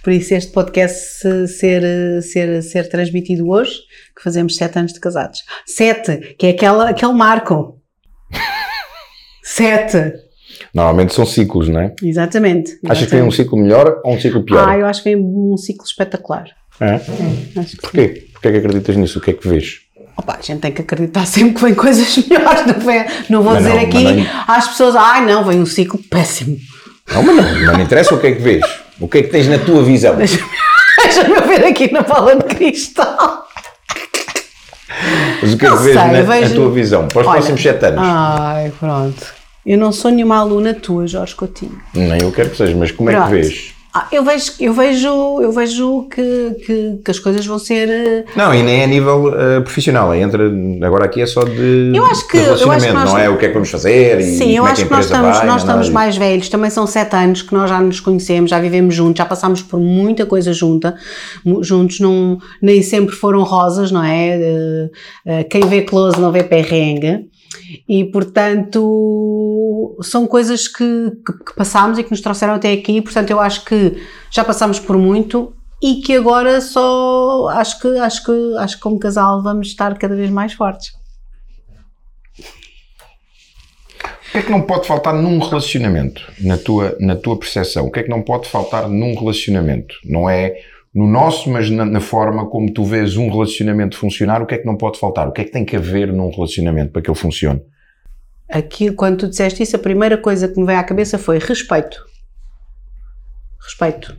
Por 0.01 0.13
isso 0.13 0.33
este 0.33 0.53
podcast 0.53 1.49
ser, 1.49 2.23
ser, 2.23 2.63
ser 2.63 2.89
transmitido 2.89 3.49
hoje, 3.49 3.73
que 4.15 4.23
fazemos 4.23 4.55
sete 4.55 4.79
anos 4.79 4.93
de 4.93 5.01
casados. 5.01 5.41
Sete, 5.67 6.37
que 6.39 6.47
é 6.47 6.51
aquela, 6.51 6.91
aquele 6.91 7.15
marco. 7.15 7.81
sete. 9.43 10.13
Normalmente 10.73 11.15
são 11.15 11.27
ciclos, 11.27 11.69
não 11.69 11.81
é? 11.81 11.95
Exatamente. 12.01 12.71
exatamente. 12.71 12.93
Achas 12.93 13.09
que 13.09 13.17
vem 13.17 13.25
um 13.25 13.31
ciclo 13.33 13.59
melhor 13.59 14.01
ou 14.05 14.15
um 14.15 14.21
ciclo 14.21 14.45
pior? 14.45 14.69
Ah, 14.69 14.79
eu 14.79 14.87
acho 14.87 15.03
que 15.03 15.13
vem 15.13 15.21
um 15.21 15.57
ciclo 15.57 15.85
espetacular. 15.85 16.45
É? 16.79 16.99
que 17.01 17.77
Porquê? 17.81 18.15
Sim. 18.15 18.33
Porquê 18.33 18.49
é 18.49 18.53
que 18.53 18.59
acreditas 18.59 18.97
nisso? 18.97 19.19
O 19.19 19.23
que 19.23 19.33
é 19.33 19.35
que 19.35 19.49
vês? 19.49 19.81
Opa, 20.17 20.37
a 20.39 20.43
gente 20.43 20.61
tem 20.61 20.73
que 20.73 20.83
acreditar 20.83 21.27
sempre 21.27 21.55
que 21.55 21.63
vem 21.63 21.75
coisas 21.75 22.17
melhores, 22.29 22.67
não, 22.67 22.75
vem, 22.75 23.05
não 23.29 23.43
vou 23.43 23.55
mas 23.55 23.65
dizer 23.65 23.75
não, 23.75 23.83
aqui 23.83 24.05
nem... 24.05 24.29
às 24.47 24.69
pessoas, 24.69 24.97
ai 24.97 25.25
não, 25.25 25.45
vem 25.45 25.61
um 25.61 25.67
ciclo 25.67 25.99
péssimo. 26.11 26.57
Não, 27.13 27.23
mas 27.23 27.37
não, 27.37 27.55
não 27.67 27.77
me 27.77 27.83
interessa 27.83 28.15
o 28.15 28.21
que 28.21 28.27
é 28.29 28.33
que 28.33 28.41
vês. 28.43 28.65
O 29.01 29.09
que 29.09 29.19
é 29.19 29.23
que 29.23 29.29
tens 29.29 29.49
na 29.49 29.59
tua 29.59 29.83
visão? 29.83 30.15
Deixa-me 30.17 30.45
deixa 31.03 31.25
ver 31.43 31.65
aqui 31.65 31.93
na 31.93 32.03
bola 32.03 32.37
de 32.37 32.45
cristal. 32.45 33.49
Mas 35.43 35.55
o 35.55 35.59
que 35.59 35.67
é 35.67 35.71
que 35.71 35.77
vês 35.83 35.97
na, 35.97 36.23
vejo... 36.23 36.55
tua 36.55 36.71
visão 36.71 37.09
para 37.09 37.23
os 37.23 37.27
Olha, 37.27 37.37
próximos 37.39 37.63
sete 37.63 37.87
anos? 37.87 38.01
Ai, 38.03 38.73
pronto. 38.79 39.35
Eu 39.65 39.79
não 39.79 39.93
sou 39.93 40.11
nenhuma 40.11 40.39
aluna 40.39 40.75
tua, 40.75 41.07
Jorge 41.07 41.35
Coutinho. 41.35 41.81
Nem 41.95 42.23
eu 42.23 42.33
quero 42.33 42.51
que 42.51 42.57
seja, 42.57 42.77
mas 42.77 42.91
como 42.91 43.11
pronto. 43.11 43.25
é 43.25 43.27
que 43.27 43.35
vês? 43.35 43.75
Ah, 43.95 44.09
eu 44.11 44.25
vejo, 44.25 44.53
eu 44.59 44.73
vejo, 44.73 45.43
eu 45.43 45.53
vejo 45.53 46.09
que, 46.09 46.57
que, 46.65 47.01
que, 47.05 47.11
as 47.11 47.19
coisas 47.19 47.45
vão 47.45 47.59
ser. 47.59 47.91
Eh, 47.91 48.25
não, 48.35 48.55
e 48.55 48.63
nem 48.63 48.81
é 48.81 48.85
a 48.85 48.87
nível 48.87 49.27
uh, 49.27 49.61
profissional, 49.61 50.15
entra, 50.15 50.51
agora 50.83 51.05
aqui 51.05 51.21
é 51.21 51.27
só 51.27 51.45
de, 51.45 51.93
eu 51.95 52.03
acho 52.07 52.27
que, 52.27 52.39
relacionamento, 52.39 52.65
eu 52.65 52.73
acho 52.73 52.87
que 52.87 52.93
nós, 52.95 53.13
não 53.13 53.19
é 53.19 53.29
o 53.29 53.37
que 53.37 53.45
é 53.45 53.49
que 53.49 53.55
vamos 53.55 53.69
fazer 53.69 54.23
Sim, 54.23 54.57
eu 54.57 54.67
é 54.67 54.71
acho 54.71 54.87
que, 54.87 54.91
nós 54.91 55.05
estamos, 55.05 55.37
vai, 55.37 55.47
nós 55.47 55.61
estamos 55.61 55.91
mais 55.91 56.17
velhos, 56.17 56.49
também 56.49 56.71
são 56.71 56.87
sete 56.87 57.15
anos 57.15 57.43
que 57.43 57.53
nós 57.53 57.69
já 57.69 57.83
nos 57.83 58.01
conhecemos, 58.01 58.51
já 58.51 58.59
vivemos 58.59 58.95
juntos, 58.95 59.19
já 59.19 59.27
passámos 59.27 59.61
por 59.61 59.79
muita 59.79 60.25
coisa 60.25 60.55
junta, 60.55 60.97
juntos 61.61 62.01
não, 62.01 62.39
nem 62.63 62.83
sempre 62.83 63.15
foram 63.15 63.43
rosas, 63.43 63.93
não 63.93 64.03
é? 64.03 64.39
Uh, 65.27 65.49
quem 65.51 65.67
vê 65.67 65.83
close 65.83 66.19
não 66.19 66.33
vê 66.33 66.43
perrengue. 66.43 67.31
E, 67.89 68.05
portanto, 68.07 69.97
são 70.03 70.27
coisas 70.27 70.69
que, 70.69 71.13
que, 71.25 71.45
que 71.45 71.55
passámos 71.55 71.99
e 71.99 72.05
que 72.05 72.11
nos 72.11 72.21
trouxeram 72.21 72.55
até 72.55 72.73
aqui. 72.73 73.01
Portanto, 73.01 73.31
eu 73.31 73.41
acho 73.41 73.65
que 73.65 73.97
já 74.31 74.45
passámos 74.45 74.79
por 74.79 74.97
muito 74.97 75.55
e 75.83 75.97
que 75.97 76.15
agora 76.15 76.61
só 76.61 77.49
acho 77.49 77.81
que, 77.81 77.99
acho 77.99 78.25
que, 78.25 78.57
acho 78.59 78.77
que 78.77 78.83
como 78.83 78.99
casal 78.99 79.43
vamos 79.43 79.69
estar 79.69 79.99
cada 79.99 80.15
vez 80.15 80.31
mais 80.31 80.53
fortes. 80.53 80.93
O 84.29 84.33
que 84.33 84.39
é 84.39 84.43
que 84.43 84.51
não 84.51 84.63
pode 84.63 84.87
faltar 84.87 85.13
num 85.13 85.39
relacionamento, 85.39 86.23
na 86.41 86.57
tua, 86.57 86.97
na 86.99 87.15
tua 87.15 87.39
percepção? 87.39 87.87
O 87.87 87.91
que 87.91 88.01
é 88.01 88.03
que 88.03 88.09
não 88.09 88.23
pode 88.23 88.49
faltar 88.49 88.89
num 88.89 89.15
relacionamento? 89.15 89.95
Não 90.05 90.31
é 90.31 90.55
no 90.95 91.07
nosso, 91.07 91.51
mas 91.51 91.71
na, 91.71 91.85
na, 91.85 92.01
forma 92.01 92.47
como 92.47 92.73
tu 92.73 92.85
vês 92.85 93.17
um 93.17 93.31
relacionamento 93.31 93.97
funcionar, 93.97 94.43
o 94.43 94.47
que 94.47 94.55
é 94.55 94.59
que 94.59 94.67
não 94.67 94.77
pode 94.77 94.99
faltar? 94.99 95.27
O 95.27 95.33
que 95.33 95.41
é 95.41 95.45
que 95.45 95.51
tem 95.51 95.65
que 95.65 95.75
haver 95.75 96.13
num 96.13 96.31
relacionamento 96.31 96.93
para 96.93 97.01
que 97.01 97.09
ele 97.09 97.19
funcione? 97.19 97.63
Aqui, 98.51 98.93
quando 98.93 99.21
tu 99.21 99.29
disseste 99.29 99.63
isso, 99.63 99.75
a 99.75 99.79
primeira 99.79 100.19
coisa 100.19 100.47
que 100.47 100.61
me 100.61 100.67
veio 100.67 100.79
à 100.79 100.85
cabeça 100.85 101.19
foi 101.19 101.39
respeito. 101.39 102.05
Respeito. 103.59 104.15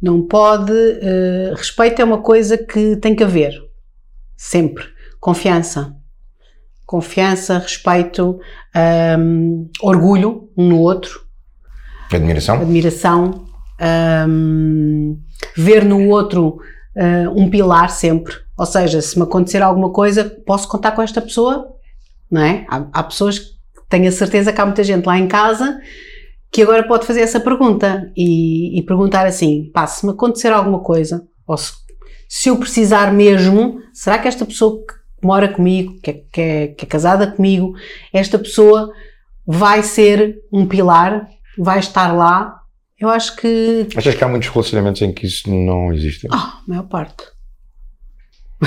Não 0.00 0.22
pode. 0.22 0.72
Uh, 0.72 1.54
respeito 1.56 2.00
é 2.00 2.04
uma 2.04 2.22
coisa 2.22 2.56
que 2.56 2.96
tem 2.96 3.16
que 3.16 3.24
haver. 3.24 3.52
Sempre. 4.36 4.84
Confiança. 5.18 5.96
Confiança, 6.86 7.58
respeito, 7.58 8.38
um, 9.18 9.68
orgulho 9.80 10.50
um 10.56 10.68
no 10.68 10.78
outro. 10.78 11.24
Admiração. 12.12 12.60
Admiração 12.60 13.53
um, 14.28 15.18
ver 15.56 15.84
no 15.84 16.08
outro 16.08 16.58
uh, 16.96 17.30
um 17.34 17.48
pilar 17.50 17.90
sempre. 17.90 18.34
Ou 18.56 18.66
seja, 18.66 19.00
se 19.00 19.18
me 19.18 19.24
acontecer 19.24 19.62
alguma 19.62 19.90
coisa, 19.90 20.24
posso 20.46 20.68
contar 20.68 20.92
com 20.92 21.02
esta 21.02 21.20
pessoa, 21.20 21.66
não 22.30 22.42
é? 22.42 22.66
Há, 22.68 22.86
há 22.92 23.02
pessoas 23.02 23.38
que 23.38 23.54
tenho 23.88 24.08
a 24.08 24.12
certeza 24.12 24.52
que 24.52 24.60
há 24.60 24.66
muita 24.66 24.84
gente 24.84 25.06
lá 25.06 25.18
em 25.18 25.26
casa 25.26 25.80
que 26.54 26.62
agora 26.62 26.86
pode 26.86 27.04
fazer 27.04 27.20
essa 27.20 27.40
pergunta 27.40 28.12
e, 28.16 28.78
e 28.78 28.82
perguntar 28.82 29.26
assim: 29.26 29.68
pá, 29.74 29.88
se 29.88 30.06
me 30.06 30.12
acontecer 30.12 30.52
alguma 30.52 30.78
coisa, 30.78 31.26
ou 31.44 31.56
se, 31.56 31.72
se, 32.28 32.48
eu 32.48 32.56
precisar 32.56 33.12
mesmo, 33.12 33.80
será 33.92 34.20
que 34.20 34.28
esta 34.28 34.46
pessoa 34.46 34.78
que 34.78 35.26
mora 35.26 35.48
comigo, 35.48 35.98
que 36.00 36.10
é, 36.10 36.12
que, 36.32 36.40
é, 36.40 36.66
que 36.68 36.84
é 36.84 36.88
casada 36.88 37.26
comigo, 37.26 37.74
esta 38.12 38.38
pessoa 38.38 38.92
vai 39.44 39.82
ser 39.82 40.36
um 40.52 40.64
pilar, 40.64 41.28
vai 41.58 41.80
estar 41.80 42.14
lá 42.14 42.60
eu 43.04 43.10
acho 43.10 43.36
que. 43.36 43.86
Achas 43.94 44.14
que 44.14 44.24
há 44.24 44.28
muitos 44.28 44.48
relacionamentos 44.48 45.02
em 45.02 45.12
que 45.12 45.26
isso 45.26 45.50
não 45.50 45.92
existe? 45.92 46.26
Ah, 46.32 46.58
a 46.58 46.62
maior 46.66 46.84
parte. 46.84 47.24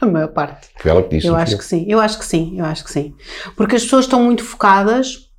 a 0.00 0.06
maior 0.06 0.28
parte. 0.28 0.68
Foi 0.78 0.90
ela 0.90 1.02
que 1.02 1.16
disse. 1.16 1.26
Eu 1.26 1.34
acho 1.34 1.56
que 1.56 1.64
sim, 1.64 1.86
eu 1.88 1.98
acho 1.98 2.18
que 2.18 2.24
sim, 2.24 2.58
eu 2.58 2.64
acho 2.66 2.84
que 2.84 2.92
sim. 2.92 3.14
Porque 3.56 3.76
as 3.76 3.82
pessoas 3.82 4.04
estão 4.04 4.22
muito 4.22 4.44
focadas. 4.44 5.30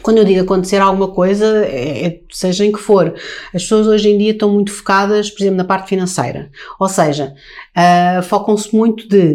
Quando 0.00 0.18
eu 0.18 0.24
digo 0.24 0.40
acontecer 0.40 0.78
alguma 0.78 1.08
coisa, 1.08 1.66
é, 1.66 2.06
é, 2.06 2.20
seja 2.30 2.64
em 2.64 2.72
que 2.72 2.78
for, 2.78 3.14
as 3.54 3.62
pessoas 3.62 3.86
hoje 3.86 4.08
em 4.08 4.16
dia 4.16 4.32
estão 4.32 4.50
muito 4.50 4.72
focadas, 4.72 5.30
por 5.30 5.42
exemplo, 5.42 5.58
na 5.58 5.64
parte 5.64 5.88
financeira. 5.88 6.50
Ou 6.80 6.88
seja, 6.88 7.34
uh, 7.76 8.22
focam-se 8.22 8.74
muito 8.74 9.06
de 9.06 9.34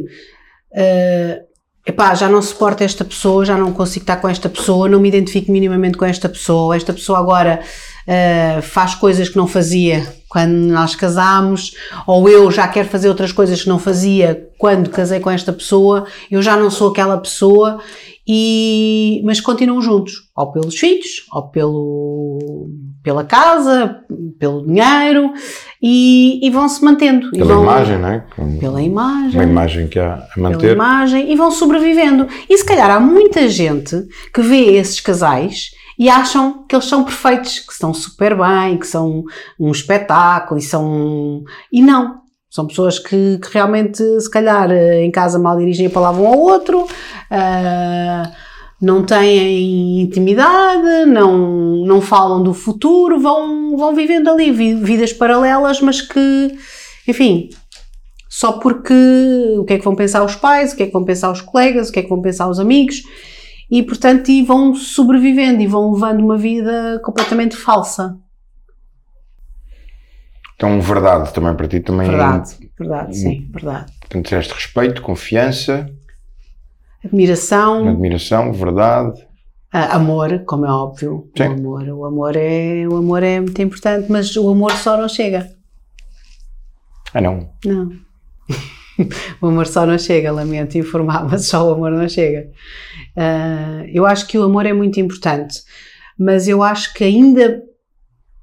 uh, 0.72 1.48
epá, 1.86 2.14
já 2.16 2.28
não 2.28 2.42
suporto 2.42 2.84
esta 2.84 3.06
pessoa, 3.06 3.46
já 3.46 3.56
não 3.56 3.72
consigo 3.72 4.04
estar 4.04 4.18
com 4.18 4.28
esta 4.28 4.50
pessoa, 4.50 4.90
não 4.90 5.00
me 5.00 5.08
identifico 5.08 5.52
minimamente 5.52 5.98
com 5.98 6.06
esta 6.06 6.28
pessoa, 6.28 6.76
esta 6.76 6.92
pessoa 6.92 7.20
agora 7.20 7.62
uh, 8.08 8.62
faz 8.62 8.96
coisas 8.96 9.30
que 9.30 9.38
não 9.38 9.48
fazia 9.48 10.08
quando 10.30 10.52
nós 10.52 10.94
casámos, 10.96 11.74
ou 12.06 12.28
eu 12.28 12.52
já 12.52 12.68
quero 12.68 12.90
fazer 12.90 13.08
outras 13.08 13.32
coisas 13.32 13.64
que 13.64 13.70
não 13.70 13.80
fazia 13.80 14.50
quando 14.58 14.90
casei 14.90 15.20
com 15.20 15.30
esta 15.30 15.54
pessoa, 15.54 16.06
eu 16.30 16.42
já 16.42 16.58
não 16.58 16.70
sou 16.70 16.90
aquela 16.90 17.18
pessoa, 17.18 17.80
e, 18.28 19.22
mas 19.24 19.40
continuam 19.40 19.82
juntos, 19.82 20.30
ou 20.36 20.52
pelos 20.52 20.78
filhos, 20.78 21.26
ou 21.32 21.44
pelo, 21.50 22.70
pela 23.02 23.24
casa, 23.24 24.02
pelo 24.38 24.66
dinheiro, 24.66 25.32
e, 25.82 26.46
e 26.46 26.50
vão 26.50 26.68
se 26.68 26.84
mantendo. 26.84 27.32
Pela 27.32 27.54
vão, 27.54 27.64
imagem, 27.64 27.98
não 27.98 28.10
é? 28.10 28.26
Pela 28.60 28.82
imagem. 28.82 29.40
Uma 29.40 29.50
imagem 29.50 29.88
que 29.88 29.98
há 29.98 30.16
a 30.16 30.40
manter. 30.40 30.60
Pela 30.60 30.74
imagem, 30.74 31.32
e 31.32 31.36
vão 31.38 31.52
sobrevivendo. 31.52 32.28
E 32.50 32.58
se 32.58 32.66
calhar 32.66 32.92
há 32.92 33.00
muita 33.00 33.48
gente 33.48 33.96
que 34.34 34.42
vê 34.42 34.76
esses 34.76 35.00
casais 35.00 35.70
e 35.98 36.10
acham 36.10 36.66
que 36.68 36.76
eles 36.76 36.86
são 36.86 37.04
perfeitos, 37.04 37.60
que 37.60 37.74
estão 37.74 37.94
super 37.94 38.36
bem, 38.38 38.78
que 38.78 38.86
são 38.86 39.24
um 39.60 39.72
espetáculo 39.72 40.60
e 40.60 40.64
são. 40.64 41.44
E 41.72 41.82
não. 41.82 42.22
São 42.50 42.66
pessoas 42.66 42.98
que, 42.98 43.40
que 43.40 43.54
realmente, 43.54 44.04
se 44.22 44.30
calhar, 44.30 44.72
em 44.72 45.12
casa 45.12 45.38
mal 45.38 45.58
dirigem 45.58 45.88
a 45.88 45.90
palavra 45.90 46.22
um 46.22 46.28
ao 46.28 46.40
outro, 46.40 46.84
uh, 46.84 48.32
não 48.82 49.04
têm 49.04 50.02
intimidade, 50.02 51.06
não, 51.08 51.38
não 51.86 52.00
falam 52.00 52.42
do 52.42 52.54
futuro, 52.54 53.20
vão, 53.20 53.76
vão 53.76 53.94
vivendo 53.94 54.30
ali 54.30 54.52
vidas 54.52 55.12
paralelas, 55.12 55.82
mas 55.82 56.02
que, 56.02 56.58
enfim, 57.08 57.50
só 58.30 58.54
porque 58.54 58.94
o 59.58 59.66
que 59.66 59.74
é 59.74 59.78
que 59.78 59.86
vão 59.86 59.96
pensar 59.96 60.24
os 60.24 60.36
pais, 60.36 60.72
o 60.72 60.78
que 60.78 60.84
é 60.84 60.88
que 60.88 60.94
vão 60.94 61.04
pensar 61.04 61.32
os 61.32 61.42
colegas, 61.42 61.90
o 61.90 61.92
que 61.92 62.00
é 62.00 62.04
que 62.04 62.10
vão 62.10 62.22
pensar 62.22 62.48
os 62.48 62.60
amigos, 62.60 63.02
e 63.70 63.84
portanto 63.84 64.30
e 64.30 64.44
vão 64.44 64.74
sobrevivendo 64.74 65.62
e 65.62 65.68
vão 65.68 65.92
levando 65.92 66.22
uma 66.22 66.38
vida 66.38 67.00
completamente 67.04 67.56
falsa. 67.56 68.18
Então, 70.56 70.82
verdade 70.82 71.32
também 71.34 71.54
para 71.56 71.68
ti 71.68 71.80
também. 71.80 72.08
Verdade, 72.08 72.72
verdade, 72.78 73.16
sim, 73.16 73.48
verdade. 73.52 73.92
Portanto, 74.00 74.24
disseste 74.24 74.54
respeito, 74.54 75.02
confiança, 75.04 75.88
admiração, 77.06 77.88
admiração, 77.88 78.52
verdade, 78.52 79.22
uh, 79.72 79.92
amor, 79.92 80.44
como 80.46 80.66
é 80.66 80.72
óbvio. 80.72 81.30
Sim. 81.38 81.50
O 81.50 81.52
amor, 81.52 81.90
o 81.90 82.06
amor 82.06 82.36
é, 82.36 82.88
o 82.88 82.96
amor 82.96 83.22
é 83.22 83.40
muito 83.40 83.62
importante, 83.62 84.12
mas 84.12 84.36
o 84.36 84.50
amor 84.50 84.72
só 84.72 84.98
não 84.98 85.08
chega. 85.08 85.48
Ah, 87.14 87.22
não? 87.22 87.50
Não. 87.64 88.07
o 89.42 89.48
amor 89.48 89.68
só 89.68 89.86
não 89.86 89.98
chega, 89.98 90.32
lamento 90.32 90.78
informar, 90.78 91.28
mas 91.30 91.46
só 91.48 91.68
o 91.68 91.74
amor 91.74 91.92
não 91.92 92.08
chega. 92.08 92.50
Uh, 93.16 93.90
eu 93.94 94.06
acho 94.06 94.28
que 94.28 94.38
o 94.38 94.44
amor 94.44 94.66
é 94.66 94.74
muito 94.74 95.00
importante, 95.00 95.62
mas 96.18 96.48
eu 96.48 96.64
acho 96.64 96.94
que 96.94 97.04
ainda 97.04 97.62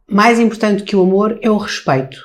mais 0.08 0.38
importante 0.38 0.82
que 0.82 0.96
o 0.96 1.02
amor 1.02 1.38
é 1.42 1.50
o 1.50 1.56
respeito. 1.56 2.18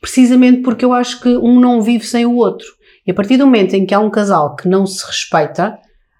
Precisamente 0.00 0.62
porque 0.62 0.84
eu 0.84 0.92
acho 0.92 1.20
que 1.20 1.28
um 1.28 1.60
não 1.60 1.82
vive 1.82 2.06
sem 2.06 2.24
o 2.24 2.36
outro. 2.36 2.66
E 3.06 3.10
a 3.10 3.14
partir 3.14 3.36
do 3.36 3.46
momento 3.46 3.74
em 3.74 3.84
que 3.84 3.94
há 3.94 4.00
um 4.00 4.10
casal 4.10 4.56
que 4.56 4.68
não 4.68 4.86
se 4.86 5.04
respeita, 5.06 5.78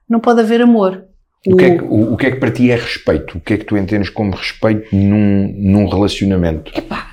não 0.09 0.21
pode 0.21 0.41
haver 0.41 0.61
amor. 0.61 1.05
O, 1.47 1.55
o, 1.55 1.57
que, 1.57 1.65
é 1.65 1.79
que, 1.79 1.85
o, 1.85 2.13
o 2.13 2.17
que, 2.17 2.27
é 2.27 2.31
que, 2.33 2.37
para 2.37 2.51
ti 2.51 2.71
é 2.71 2.77
respeito? 2.77 3.39
O 3.39 3.41
que 3.41 3.55
é 3.55 3.57
que 3.57 3.65
tu 3.65 3.77
entendes 3.77 4.11
como 4.11 4.35
respeito 4.35 4.95
num, 4.95 5.55
num 5.57 5.89
relacionamento? 5.89 6.71
Epá, 6.77 7.11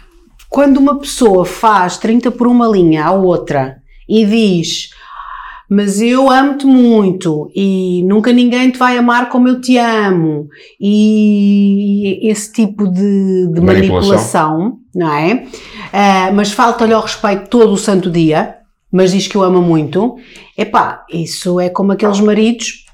quando 0.49 0.77
uma 0.77 0.99
pessoa 0.99 1.45
faz 1.45 1.97
30 1.97 2.31
por 2.31 2.47
uma 2.47 2.67
linha 2.67 3.05
à 3.05 3.12
outra 3.12 3.81
e 4.08 4.26
diz 4.26 4.89
mas 5.70 6.02
eu 6.02 6.30
amo-te 6.30 6.65
muito 6.65 7.52
e 7.54 8.02
nunca 8.06 8.32
ninguém 8.32 8.72
te 8.72 8.80
vai 8.80 8.98
amar 8.98 9.28
como 9.28 9.50
eu 9.50 9.60
te 9.60 9.78
amo 9.78 10.48
e 10.80 12.20
esse 12.24 12.54
tipo 12.54 12.88
de, 12.88 13.48
de 13.48 13.60
manipulação. 13.60 14.60
manipulação. 14.60 14.80
não 14.96 15.13
é? 15.13 15.34
Uh, 15.34 16.34
mas 16.34 16.52
falta-lhe 16.54 16.93
ao 16.93 17.02
respeito 17.02 17.50
todo 17.50 17.74
o 17.74 17.78
santo 17.78 18.10
dia, 18.10 18.56
mas 18.89 19.12
diz 19.12 19.28
que 19.28 19.38
o 19.38 19.43
ama 19.43 19.60
muito. 19.60 20.15
Epá, 20.58 21.06
isso 21.12 21.60
é 21.60 21.67
como 21.67 21.91
aqueles 21.91 22.22
maridos 22.22 22.86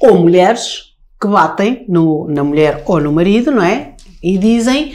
ou 0.00 0.16
mulheres 0.16 0.94
que 1.20 1.26
batem 1.26 1.84
no, 1.88 2.28
na 2.28 2.44
mulher 2.44 2.84
ou 2.86 3.00
no 3.00 3.12
marido, 3.12 3.50
não 3.50 3.62
é? 3.62 3.94
E 4.22 4.38
dizem 4.38 4.92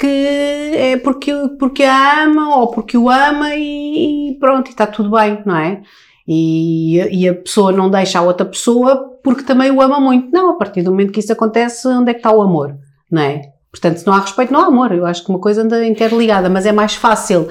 que 0.00 0.06
é 0.06 0.96
porque, 0.96 1.30
porque 1.58 1.82
a 1.82 2.24
ama 2.24 2.56
ou 2.56 2.70
porque 2.70 2.96
o 2.96 3.10
ama 3.10 3.54
e, 3.54 4.34
pronto, 4.40 4.68
e 4.68 4.70
está 4.70 4.86
tudo 4.86 5.10
bem, 5.10 5.42
não 5.44 5.56
é? 5.56 5.82
E, 6.26 6.96
e, 7.10 7.28
a 7.28 7.34
pessoa 7.34 7.70
não 7.70 7.90
deixa 7.90 8.18
a 8.18 8.22
outra 8.22 8.46
pessoa 8.46 9.18
porque 9.22 9.42
também 9.42 9.70
o 9.70 9.82
ama 9.82 10.00
muito. 10.00 10.30
Não, 10.30 10.50
a 10.50 10.56
partir 10.56 10.82
do 10.82 10.90
momento 10.90 11.12
que 11.12 11.20
isso 11.20 11.32
acontece, 11.32 11.86
onde 11.86 12.10
é 12.10 12.14
que 12.14 12.20
está 12.20 12.32
o 12.32 12.40
amor? 12.40 12.78
Não 13.10 13.20
é? 13.20 13.42
Portanto, 13.70 13.98
se 13.98 14.06
não 14.06 14.14
há 14.14 14.20
respeito, 14.20 14.52
não 14.52 14.60
há 14.60 14.66
amor. 14.66 14.92
Eu 14.92 15.04
acho 15.04 15.22
que 15.22 15.28
uma 15.28 15.38
coisa 15.38 15.62
anda 15.62 15.86
interligada, 15.86 16.48
mas 16.48 16.64
é 16.64 16.72
mais 16.72 16.94
fácil, 16.94 17.48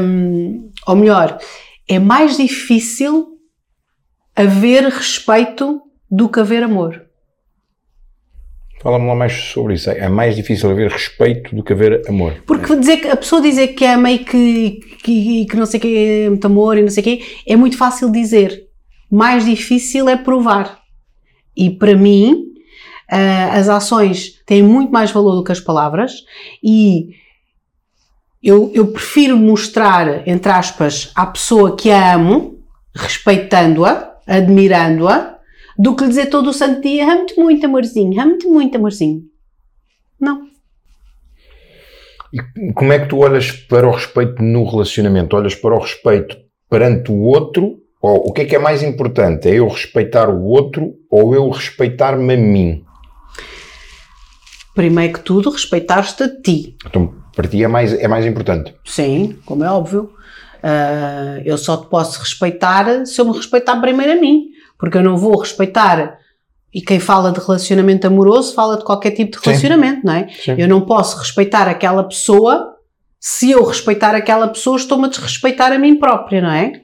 um, 0.00 0.70
ou 0.86 0.96
melhor, 0.96 1.38
é 1.86 1.98
mais 1.98 2.36
difícil 2.38 3.28
haver 4.34 4.84
respeito 4.84 5.82
do 6.10 6.30
que 6.30 6.40
haver 6.40 6.62
amor. 6.62 7.11
Fala-me 8.82 9.06
lá 9.06 9.14
mais 9.14 9.32
sobre 9.32 9.74
isso. 9.74 9.88
É 9.90 10.08
mais 10.08 10.34
difícil 10.34 10.68
haver 10.68 10.90
respeito 10.90 11.54
do 11.54 11.62
que 11.62 11.72
haver 11.72 12.02
amor. 12.08 12.42
Porque 12.44 12.74
dizer 12.74 12.96
que, 12.96 13.06
a 13.06 13.16
pessoa 13.16 13.40
dizer 13.40 13.68
que 13.68 13.84
ama 13.84 14.10
e 14.10 14.18
que, 14.18 14.80
que, 15.04 15.46
que 15.46 15.56
não 15.56 15.66
sei 15.66 15.78
o 15.78 15.80
que 15.80 15.96
é 15.96 16.28
muito 16.28 16.46
amor 16.46 16.76
e 16.76 16.82
não 16.82 16.88
sei 16.88 17.00
o 17.00 17.04
que 17.04 17.24
é 17.46 17.54
muito 17.54 17.76
fácil 17.78 18.10
dizer. 18.10 18.66
Mais 19.08 19.44
difícil 19.44 20.08
é 20.08 20.16
provar. 20.16 20.80
E 21.56 21.70
para 21.70 21.94
mim, 21.94 22.32
uh, 23.12 23.52
as 23.52 23.68
ações 23.68 24.42
têm 24.44 24.64
muito 24.64 24.90
mais 24.90 25.12
valor 25.12 25.36
do 25.36 25.44
que 25.44 25.52
as 25.52 25.60
palavras 25.60 26.12
e 26.60 27.10
eu, 28.42 28.72
eu 28.74 28.88
prefiro 28.88 29.36
mostrar, 29.36 30.26
entre 30.26 30.50
aspas, 30.50 31.12
à 31.14 31.24
pessoa 31.26 31.76
que 31.76 31.88
a 31.88 32.14
amo, 32.14 32.58
respeitando-a, 32.92 34.16
admirando-a, 34.26 35.36
do 35.78 35.94
que 35.96 36.06
dizer 36.06 36.26
todo 36.26 36.50
o 36.50 36.52
santo 36.52 36.80
dia, 36.80 37.10
amo-te 37.10 37.38
muito, 37.38 37.66
amorzinho, 37.66 38.20
amo-te 38.20 38.46
muito, 38.46 38.76
amorzinho. 38.76 39.22
Não. 40.20 40.46
E 42.32 42.72
como 42.72 42.92
é 42.92 42.98
que 42.98 43.08
tu 43.08 43.18
olhas 43.18 43.50
para 43.50 43.86
o 43.86 43.90
respeito 43.90 44.42
no 44.42 44.64
relacionamento? 44.64 45.36
Olhas 45.36 45.54
para 45.54 45.74
o 45.74 45.78
respeito 45.78 46.36
perante 46.70 47.10
o 47.12 47.20
outro? 47.20 47.78
Ou 48.00 48.28
o 48.28 48.32
que 48.32 48.42
é 48.42 48.44
que 48.44 48.56
é 48.56 48.58
mais 48.58 48.82
importante? 48.82 49.48
É 49.48 49.58
eu 49.58 49.68
respeitar 49.68 50.28
o 50.28 50.42
outro 50.42 50.94
ou 51.10 51.34
eu 51.34 51.48
respeitar-me 51.50 52.34
a 52.34 52.36
mim? 52.36 52.84
Primeiro 54.74 55.12
que 55.12 55.20
tudo, 55.20 55.50
respeitar-te 55.50 56.22
a 56.22 56.28
ti. 56.40 56.76
Então, 56.86 57.14
para 57.36 57.46
ti 57.46 57.62
é 57.62 57.68
mais, 57.68 57.92
é 57.92 58.08
mais 58.08 58.24
importante? 58.24 58.74
Sim, 58.84 59.38
como 59.44 59.62
é 59.62 59.70
óbvio. 59.70 60.10
Uh, 60.62 61.42
eu 61.44 61.58
só 61.58 61.76
te 61.76 61.88
posso 61.88 62.20
respeitar 62.20 63.04
se 63.04 63.20
eu 63.20 63.26
me 63.26 63.36
respeitar 63.36 63.78
primeiro 63.80 64.12
a 64.12 64.16
mim. 64.16 64.51
Porque 64.82 64.98
eu 64.98 65.02
não 65.02 65.16
vou 65.16 65.38
respeitar. 65.38 66.18
E 66.74 66.80
quem 66.80 66.98
fala 66.98 67.30
de 67.30 67.38
relacionamento 67.38 68.04
amoroso 68.04 68.52
fala 68.52 68.76
de 68.76 68.82
qualquer 68.82 69.12
tipo 69.12 69.38
de 69.38 69.44
relacionamento, 69.44 70.00
Sim. 70.00 70.06
não 70.06 70.14
é? 70.14 70.28
Sim. 70.28 70.54
Eu 70.58 70.66
não 70.66 70.80
posso 70.80 71.16
respeitar 71.18 71.68
aquela 71.68 72.02
pessoa 72.02 72.72
se 73.24 73.52
eu 73.52 73.62
respeitar 73.62 74.16
aquela 74.16 74.48
pessoa, 74.48 74.76
estou-me 74.76 75.04
a 75.04 75.08
desrespeitar 75.08 75.70
a 75.70 75.78
mim 75.78 75.96
própria, 75.96 76.42
não 76.42 76.50
é? 76.50 76.82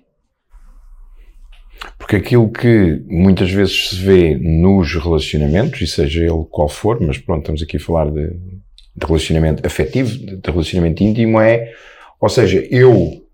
Porque 1.99 2.15
aquilo 2.15 2.49
que 2.49 3.03
muitas 3.09 3.51
vezes 3.51 3.89
se 3.89 3.97
vê 3.97 4.37
nos 4.37 4.95
relacionamentos, 4.95 5.81
e 5.81 5.87
seja 5.89 6.21
ele 6.21 6.47
qual 6.49 6.69
for, 6.69 7.01
mas 7.01 7.19
pronto, 7.19 7.41
estamos 7.41 7.61
aqui 7.61 7.77
a 7.77 7.81
falar 7.81 8.09
de, 8.13 8.29
de 8.29 9.05
relacionamento 9.05 9.67
afetivo, 9.67 10.11
de 10.17 10.49
relacionamento 10.49 11.03
íntimo, 11.03 11.41
é, 11.41 11.73
ou 12.21 12.29
seja, 12.29 12.65
eu 12.71 13.28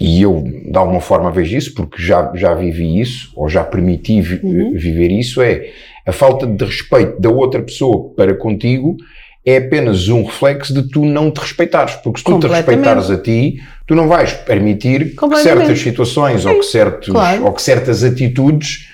e 0.00 0.22
eu, 0.22 0.42
de 0.42 0.78
alguma 0.78 1.00
forma, 1.00 1.30
vejo 1.30 1.56
isso, 1.56 1.74
porque 1.74 2.00
já, 2.00 2.30
já 2.34 2.54
vivi 2.54 3.00
isso, 3.00 3.32
ou 3.34 3.48
já 3.48 3.64
permiti 3.64 4.20
vi, 4.20 4.40
uhum. 4.42 4.72
viver 4.72 5.10
isso, 5.10 5.42
é 5.42 5.70
a 6.06 6.12
falta 6.12 6.46
de 6.46 6.64
respeito 6.64 7.20
da 7.20 7.28
outra 7.28 7.60
pessoa 7.62 8.14
para 8.14 8.34
contigo 8.34 8.96
é 9.44 9.56
apenas 9.56 10.08
um 10.08 10.24
reflexo 10.24 10.74
de 10.74 10.88
tu 10.88 11.04
não 11.04 11.30
te 11.30 11.38
respeitares. 11.40 11.94
Porque 11.96 12.18
se 12.18 12.24
tu 12.24 12.38
te 12.38 12.46
respeitares 12.46 13.10
a 13.10 13.16
ti, 13.16 13.60
tu 13.86 13.94
não 13.94 14.06
vais 14.06 14.32
permitir 14.32 15.16
que 15.16 15.36
certas 15.36 15.80
situações 15.80 16.44
ou 16.44 16.58
que, 16.58 16.64
certos, 16.64 17.08
claro. 17.08 17.44
ou 17.44 17.52
que 17.52 17.62
certas 17.62 18.04
atitudes 18.04 18.88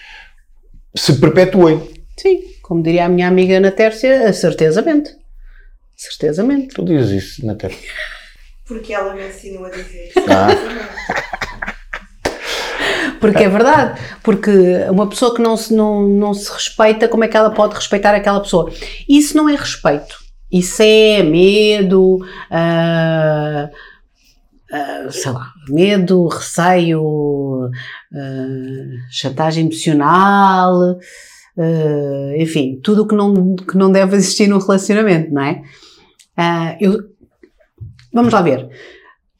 se 0.95 1.15
perpetuem. 1.15 1.81
Sim, 2.17 2.41
como 2.63 2.83
diria 2.83 3.07
a 3.07 3.09
minha 3.09 3.27
amiga 3.27 3.57
Ana 3.57 3.73
Tércia, 3.73 4.33
certezamente. 4.33 5.11
Certezamente. 5.97 6.75
Tu 6.75 6.85
dizes 6.85 7.25
isso, 7.25 7.43
Ana 7.45 7.57
Tércia. 7.57 7.91
Porque 8.67 8.93
ela 8.93 9.15
me 9.15 9.29
ensinou 9.29 9.67
a 9.67 9.71
dizer. 9.71 10.13
Ah. 10.29 11.35
Porque 13.25 13.43
é 13.43 13.49
verdade, 13.49 13.99
porque 14.23 14.51
uma 14.91 15.09
pessoa 15.09 15.35
que 15.35 15.41
não 15.41 15.57
se, 15.57 15.73
não, 15.73 16.03
não 16.03 16.35
se 16.35 16.53
respeita, 16.53 17.09
como 17.09 17.25
é 17.25 17.29
que 17.29 17.35
ela 17.35 17.51
pode 17.51 17.75
respeitar 17.75 18.15
aquela 18.15 18.41
pessoa? 18.41 18.71
Isso 19.09 19.35
não 19.35 19.49
é 19.49 19.57
respeito, 19.57 20.19
isso 20.53 20.83
é 20.83 21.23
medo, 21.23 22.17
uh, 22.17 23.71
uh, 24.77 25.11
sei 25.11 25.33
lá, 25.33 25.47
medo, 25.71 26.29
receio, 26.29 27.03
uh, 27.03 27.71
chantagem 29.11 29.65
emocional, 29.69 30.99
enfim, 32.37 32.79
tudo 32.83 33.05
o 33.05 33.09
que 33.09 33.15
não, 33.15 33.57
que 33.57 33.79
não 33.79 33.91
deve 33.91 34.17
existir 34.17 34.49
num 34.49 34.59
relacionamento, 34.59 35.33
não 35.33 35.43
é? 35.43 35.63
eu, 36.79 36.99
vamos 38.15 38.33
lá 38.33 38.41
ver. 38.41 38.69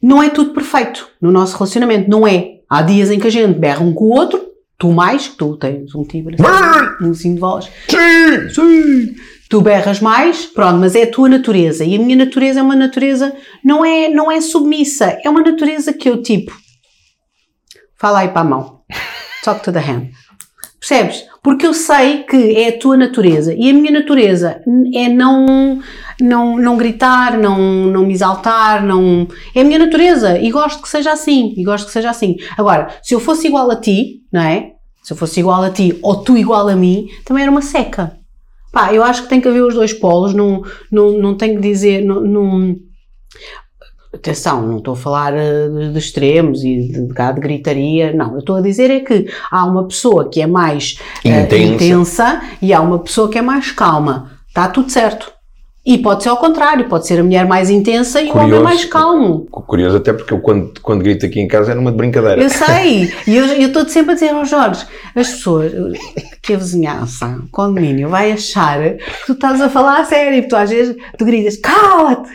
Não 0.03 0.23
é 0.23 0.29
tudo 0.29 0.51
perfeito 0.51 1.09
no 1.21 1.33
nosso 1.33 1.57
relacionamento, 1.57 2.11
não 2.11 2.27
é. 2.27 2.59
Há 2.69 2.83
dias 2.83 3.11
em 3.11 3.19
que 3.19 3.27
a 3.27 3.31
gente 3.31 3.59
berra 3.59 3.83
um 3.83 3.95
com 3.95 4.05
o 4.05 4.11
outro, 4.11 4.39
tu 4.79 4.93
mais, 4.93 5.29
que 5.29 5.37
tu 5.37 5.57
tens 5.57 5.95
um 5.95 6.03
timbre, 6.03 6.37
um 7.01 7.11
assim 7.11 7.35
de 7.35 7.41
voz. 7.41 7.71
Sim! 7.89 8.51
Sim! 8.51 9.15
Tu 9.49 9.61
berras 9.61 10.01
mais, 10.01 10.47
pronto, 10.47 10.79
mas 10.79 10.97
é 10.97 11.05
a 11.05 11.11
tua 11.11 11.29
natureza. 11.29 11.85
E 11.85 11.95
a 11.95 11.99
minha 11.99 12.17
natureza 12.17 12.61
é 12.61 12.63
uma 12.63 12.75
natureza, 12.75 13.35
não 13.65 13.85
é, 13.85 14.09
não 14.09 14.31
é 14.31 14.41
submissa, 14.41 15.19
é 15.25 15.31
uma 15.31 15.43
natureza 15.43 15.93
que 15.93 16.09
eu 16.09 16.23
tipo. 16.23 16.53
Fala 17.97 18.21
aí 18.21 18.29
para 18.29 18.41
a 18.41 18.45
mão. 18.45 18.81
Talk 19.45 19.63
to 19.63 19.73
the 19.73 19.79
hand. 19.79 20.09
Percebes? 20.87 21.25
Porque 21.43 21.67
eu 21.67 21.73
sei 21.73 22.25
que 22.25 22.57
é 22.57 22.69
a 22.69 22.79
tua 22.79 22.95
natureza 22.95 23.55
e 23.55 23.71
a 23.71 23.73
minha 23.73 23.91
natureza 23.91 24.61
é 24.95 25.09
não 25.09 25.81
não, 26.21 26.59
não 26.59 26.77
gritar, 26.77 27.39
não, 27.39 27.59
não 27.87 28.05
me 28.07 28.13
exaltar, 28.13 28.85
não 28.85 29.27
é 29.55 29.63
a 29.63 29.65
minha 29.65 29.79
natureza 29.79 30.39
e 30.39 30.51
gosto 30.51 30.83
que 30.83 30.89
seja 30.89 31.13
assim, 31.13 31.55
e 31.57 31.65
gosto 31.65 31.87
que 31.87 31.93
seja 31.93 32.11
assim. 32.11 32.37
Agora, 32.57 32.89
se 33.03 33.15
eu 33.15 33.19
fosse 33.21 33.47
igual 33.49 33.71
a 33.71 33.77
ti, 33.77 34.21
não 34.31 34.43
é? 34.43 34.73
Se 35.03 35.15
eu 35.15 35.17
fosse 35.17 35.41
igual 35.41 35.63
a 35.63 35.71
ti 35.71 35.99
ou 36.03 36.17
tu 36.23 36.37
igual 36.37 36.69
a 36.69 36.77
mim, 36.77 37.09
também 37.25 37.43
era 37.45 37.51
uma 37.51 37.63
seca. 37.63 38.17
Pá, 38.71 38.93
eu 38.93 39.03
acho 39.03 39.23
que 39.23 39.29
tem 39.31 39.41
que 39.41 39.49
haver 39.49 39.63
os 39.63 39.75
dois 39.75 39.93
polos, 39.95 40.35
não, 40.35 40.63
não, 40.93 41.13
não 41.13 41.35
tenho 41.35 41.57
que 41.57 41.63
dizer, 41.63 42.05
não, 42.05 42.21
não- 42.21 42.77
Atenção, 44.15 44.63
não 44.67 44.79
estou 44.79 44.95
a 44.95 44.97
falar 44.97 45.35
eh, 45.35 45.69
de, 45.93 45.99
extremos 45.99 46.63
e 46.63 46.89
de, 46.89 47.07
de, 47.07 47.09
de 47.09 47.41
gritaria, 47.41 48.13
não. 48.13 48.33
Eu 48.35 48.39
estou 48.39 48.57
a 48.57 48.61
dizer 48.61 48.91
é 48.91 49.01
que 49.01 49.27
há 49.51 49.65
uma 49.65 49.87
pessoa 49.89 50.29
que 50.31 50.41
é 50.41 50.47
mais 50.47 50.99
eh, 51.25 51.43
Intensa. 51.43 51.85
intensa 51.85 52.43
e 52.63 52.73
há 52.73 52.81
uma 52.81 52.99
pessoa 53.01 53.29
que 53.29 53.39
é 53.39 53.43
mais 53.43 53.73
calma. 53.73 54.31
Está 54.49 54.69
tudo 54.69 54.91
certo. 54.91 55.33
E 55.87 55.99
pode 55.99 56.23
ser 56.23 56.31
ao 56.31 56.39
contrário, 56.39 56.89
pode 56.89 57.07
ser 57.07 57.21
a 57.21 57.23
mulher 57.23 57.47
mais 57.47 57.69
intensa 57.69 58.19
e 58.19 58.29
o 58.29 58.31
homem 58.31 58.45
Curioso. 58.45 58.65
mais 58.65 58.85
calmo. 58.87 59.45
Curioso 59.51 59.99
até 59.99 60.15
porque 60.15 60.33
eu 60.33 60.41
quando, 60.41 60.73
quando 60.81 61.03
grito 61.03 61.27
aqui 61.27 61.39
em 61.41 61.47
casa 61.47 61.73
é 61.73 61.75
numa 61.75 61.91
de 61.91 61.99
brincadeira. 61.99 62.43
Eu 62.43 62.49
sei, 62.49 63.13
e 63.27 63.37
eu 63.37 63.45
estou 63.69 63.87
sempre 63.87 64.13
a 64.13 64.15
dizer 64.15 64.31
ao 64.31 64.47
Jorge, 64.47 64.87
as 65.15 65.29
pessoas, 65.29 65.73
que 66.41 66.55
a 66.55 66.57
vizinhança, 66.57 67.27
o 67.45 67.51
condomínio, 67.51 68.09
vai 68.09 68.33
achar 68.33 68.81
que 68.95 69.27
tu 69.27 69.33
estás 69.33 69.61
a 69.61 69.69
falar 69.69 70.01
a 70.01 70.05
sério, 70.07 70.37
porque 70.39 70.49
tu 70.49 70.57
às 70.57 70.71
vezes 70.71 70.97
tu 71.19 71.25
gritas, 71.27 71.59
cala-te! 71.59 72.31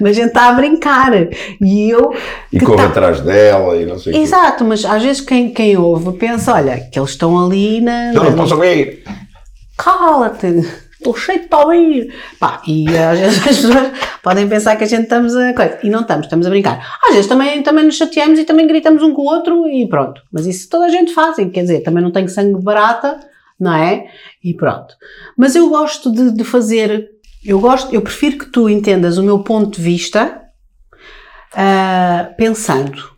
Mas 0.00 0.10
a 0.10 0.20
gente 0.20 0.28
está 0.28 0.48
a 0.48 0.52
brincar. 0.52 1.12
E 1.60 1.90
eu. 1.90 2.14
e 2.52 2.58
que 2.58 2.64
corro 2.64 2.78
tá- 2.78 2.86
atrás 2.86 3.20
dela 3.20 3.76
e 3.76 3.86
não 3.86 3.98
sei 3.98 4.12
o 4.12 4.16
quê. 4.16 4.22
Exato, 4.22 4.64
mas 4.64 4.84
às 4.84 5.02
vezes 5.02 5.20
quem, 5.22 5.50
quem 5.52 5.76
ouve 5.76 6.12
pensa, 6.18 6.54
olha, 6.54 6.78
que 6.90 6.98
eles 6.98 7.10
estão 7.10 7.38
ali 7.44 7.80
na. 7.80 8.12
Eu 8.14 8.24
não 8.24 8.34
posso 8.34 8.54
ouvir. 8.54 9.02
Cala-te! 9.76 10.64
Estou 11.00 11.16
cheio 11.16 11.48
de 11.48 11.54
ouvir! 11.54 12.14
Pá, 12.38 12.60
e 12.66 12.86
às 12.96 13.18
vezes 13.18 13.38
as 13.38 13.44
pessoas 13.44 13.90
podem 14.22 14.46
pensar 14.46 14.76
que 14.76 14.84
a 14.84 14.86
gente 14.86 15.04
estamos 15.04 15.34
a. 15.34 15.54
coisa, 15.54 15.78
E 15.82 15.88
não 15.88 16.00
estamos, 16.02 16.26
estamos 16.26 16.46
a 16.46 16.50
brincar. 16.50 16.98
Às 17.08 17.14
vezes 17.14 17.26
também, 17.26 17.62
também 17.62 17.86
nos 17.86 17.96
chateamos 17.96 18.38
e 18.38 18.44
também 18.44 18.66
gritamos 18.66 19.02
um 19.02 19.14
com 19.14 19.22
o 19.22 19.26
outro 19.26 19.66
e 19.66 19.88
pronto. 19.88 20.20
Mas 20.30 20.44
isso 20.44 20.68
toda 20.68 20.84
a 20.84 20.90
gente 20.90 21.14
faz, 21.14 21.36
quer 21.36 21.62
dizer, 21.62 21.80
também 21.80 22.02
não 22.02 22.10
tenho 22.10 22.28
sangue 22.28 22.60
barata, 22.62 23.18
não 23.58 23.74
é? 23.74 24.08
E 24.44 24.52
pronto. 24.52 24.94
Mas 25.38 25.56
eu 25.56 25.70
gosto 25.70 26.12
de, 26.12 26.32
de 26.32 26.44
fazer. 26.44 27.08
Eu 27.44 27.58
gosto, 27.60 27.94
eu 27.94 28.02
prefiro 28.02 28.38
que 28.38 28.46
tu 28.46 28.68
entendas 28.68 29.16
o 29.18 29.22
meu 29.22 29.42
ponto 29.42 29.76
de 29.76 29.82
vista 29.82 30.42
ah, 31.54 32.32
pensando 32.36 33.10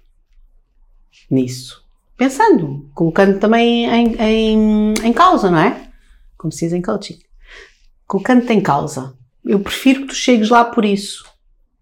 nisso. 1.31 1.83
Pensando, 2.17 2.89
colocando 2.95 3.41
também 3.41 3.87
em, 3.87 4.15
em, 4.21 4.95
em 5.03 5.13
causa, 5.13 5.51
não 5.51 5.59
é? 5.59 5.89
Como 6.39 6.53
se 6.53 6.65
diz 6.67 6.73
em 6.73 6.83
coaching. 6.83 7.19
Colocando-te 8.07 8.53
em 8.53 8.61
causa. 8.61 9.15
Eu 9.45 9.59
prefiro 9.61 10.03
que 10.03 10.09
tu 10.09 10.15
chegues 10.15 10.51
lá 10.51 10.65
por 10.65 10.85
isso 10.85 11.25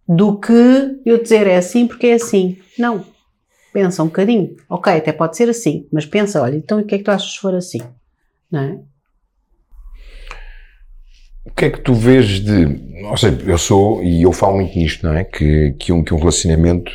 do 0.08 0.40
que 0.40 1.00
eu 1.06 1.22
dizer 1.22 1.46
é 1.46 1.56
assim 1.56 1.86
porque 1.86 2.08
é 2.08 2.14
assim. 2.14 2.58
Não. 2.76 3.04
Pensa 3.72 4.02
um 4.02 4.06
bocadinho. 4.06 4.56
Ok, 4.68 4.92
até 4.92 5.12
pode 5.12 5.36
ser 5.36 5.48
assim, 5.48 5.86
mas 5.92 6.04
pensa, 6.04 6.42
olha, 6.42 6.56
então 6.56 6.80
o 6.80 6.84
que 6.84 6.96
é 6.96 6.98
que 6.98 7.04
tu 7.04 7.12
achas 7.12 7.32
se 7.32 7.38
for 7.38 7.54
assim? 7.54 7.80
Não 8.50 8.60
é? 8.60 8.80
O 11.44 11.50
que 11.50 11.66
é 11.66 11.70
que 11.70 11.80
tu 11.80 11.94
vês 11.94 12.40
de. 12.40 12.66
Ou 13.04 13.16
seja, 13.16 13.38
eu 13.46 13.58
sou, 13.58 14.02
e 14.02 14.22
eu 14.22 14.32
falo 14.32 14.56
muito 14.56 14.78
nisto, 14.78 15.06
não 15.06 15.16
é? 15.16 15.24
Que, 15.24 15.74
que, 15.78 15.92
um, 15.92 16.04
que 16.04 16.12
um 16.12 16.18
relacionamento 16.18 16.92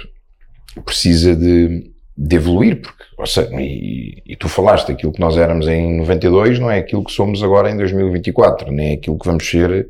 precisa 0.83 1.35
de, 1.35 1.91
de 2.17 2.35
evoluir, 2.35 2.81
porque, 2.81 3.03
ou 3.17 3.25
seja, 3.25 3.49
e, 3.59 4.21
e 4.25 4.35
tu 4.35 4.47
falaste, 4.47 4.91
aquilo 4.91 5.11
que 5.11 5.19
nós 5.19 5.37
éramos 5.37 5.67
em 5.67 5.97
92 5.97 6.59
não 6.59 6.69
é 6.69 6.79
aquilo 6.79 7.03
que 7.03 7.11
somos 7.11 7.41
agora 7.41 7.71
em 7.71 7.77
2024, 7.77 8.71
nem 8.71 8.91
é 8.91 8.93
aquilo 8.93 9.17
que 9.17 9.25
vamos 9.25 9.49
ser 9.49 9.87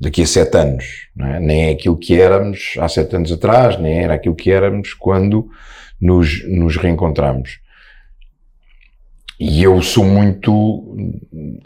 daqui 0.00 0.22
a 0.22 0.26
sete 0.26 0.56
anos, 0.56 0.84
não 1.14 1.26
é? 1.26 1.40
nem 1.40 1.68
é 1.68 1.70
aquilo 1.72 1.96
que 1.96 2.20
éramos 2.20 2.74
há 2.78 2.88
sete 2.88 3.16
anos 3.16 3.32
atrás, 3.32 3.78
nem 3.78 3.98
era 3.98 4.14
aquilo 4.14 4.34
que 4.34 4.50
éramos 4.50 4.94
quando 4.94 5.48
nos, 6.00 6.48
nos 6.48 6.76
reencontramos. 6.76 7.60
E 9.38 9.62
eu 9.62 9.80
sou 9.82 10.04
muito 10.04 10.96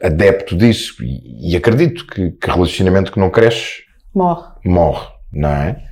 adepto 0.02 0.56
disso 0.56 1.02
e, 1.02 1.52
e 1.52 1.56
acredito 1.56 2.06
que, 2.06 2.32
que 2.32 2.46
relacionamento 2.50 3.10
que 3.10 3.18
não 3.18 3.30
cresce 3.30 3.82
Morre. 4.14 4.50
morre, 4.64 5.08
não 5.32 5.48
é? 5.48 5.82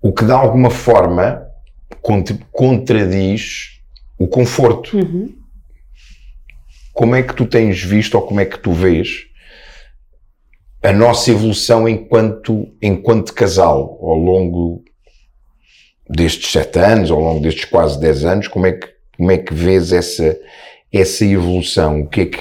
O 0.00 0.12
que 0.12 0.24
de 0.24 0.32
alguma 0.32 0.70
forma 0.70 1.42
cont- 2.00 2.38
contradiz 2.50 3.80
o 4.18 4.26
conforto. 4.26 4.96
Uhum. 4.96 5.34
Como 6.92 7.14
é 7.14 7.22
que 7.22 7.34
tu 7.34 7.44
tens 7.44 7.82
visto 7.82 8.14
ou 8.14 8.22
como 8.22 8.40
é 8.40 8.44
que 8.46 8.58
tu 8.58 8.72
vês 8.72 9.26
a 10.82 10.92
nossa 10.92 11.30
evolução 11.30 11.88
enquanto, 11.88 12.72
enquanto 12.80 13.34
casal 13.34 13.98
ao 14.00 14.14
longo 14.14 14.82
destes 16.08 16.50
sete 16.50 16.78
anos, 16.78 17.10
ao 17.10 17.20
longo 17.20 17.40
destes 17.40 17.66
quase 17.66 18.00
dez 18.00 18.24
anos, 18.24 18.48
como 18.48 18.66
é 18.66 18.72
que, 18.72 18.88
como 19.16 19.30
é 19.30 19.36
que 19.38 19.52
vês 19.52 19.92
essa, 19.92 20.36
essa 20.92 21.24
evolução? 21.24 22.00
O 22.02 22.08
que, 22.08 22.20
é 22.22 22.26
que, 22.26 22.38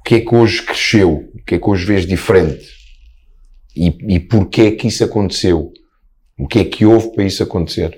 o 0.00 0.02
que 0.04 0.14
é 0.16 0.20
que 0.20 0.34
hoje 0.34 0.62
cresceu? 0.62 1.30
O 1.34 1.42
que 1.44 1.54
é 1.54 1.58
que 1.58 1.68
hoje 1.68 1.84
vês 1.86 2.06
diferente? 2.06 2.66
E, 3.76 4.14
e 4.14 4.20
porquê 4.20 4.62
é 4.62 4.70
que 4.72 4.86
isso 4.88 5.04
aconteceu? 5.04 5.72
O 6.38 6.46
que 6.46 6.58
é 6.60 6.64
que 6.64 6.84
houve 6.84 7.12
para 7.12 7.24
isso 7.24 7.42
acontecer? 7.42 7.96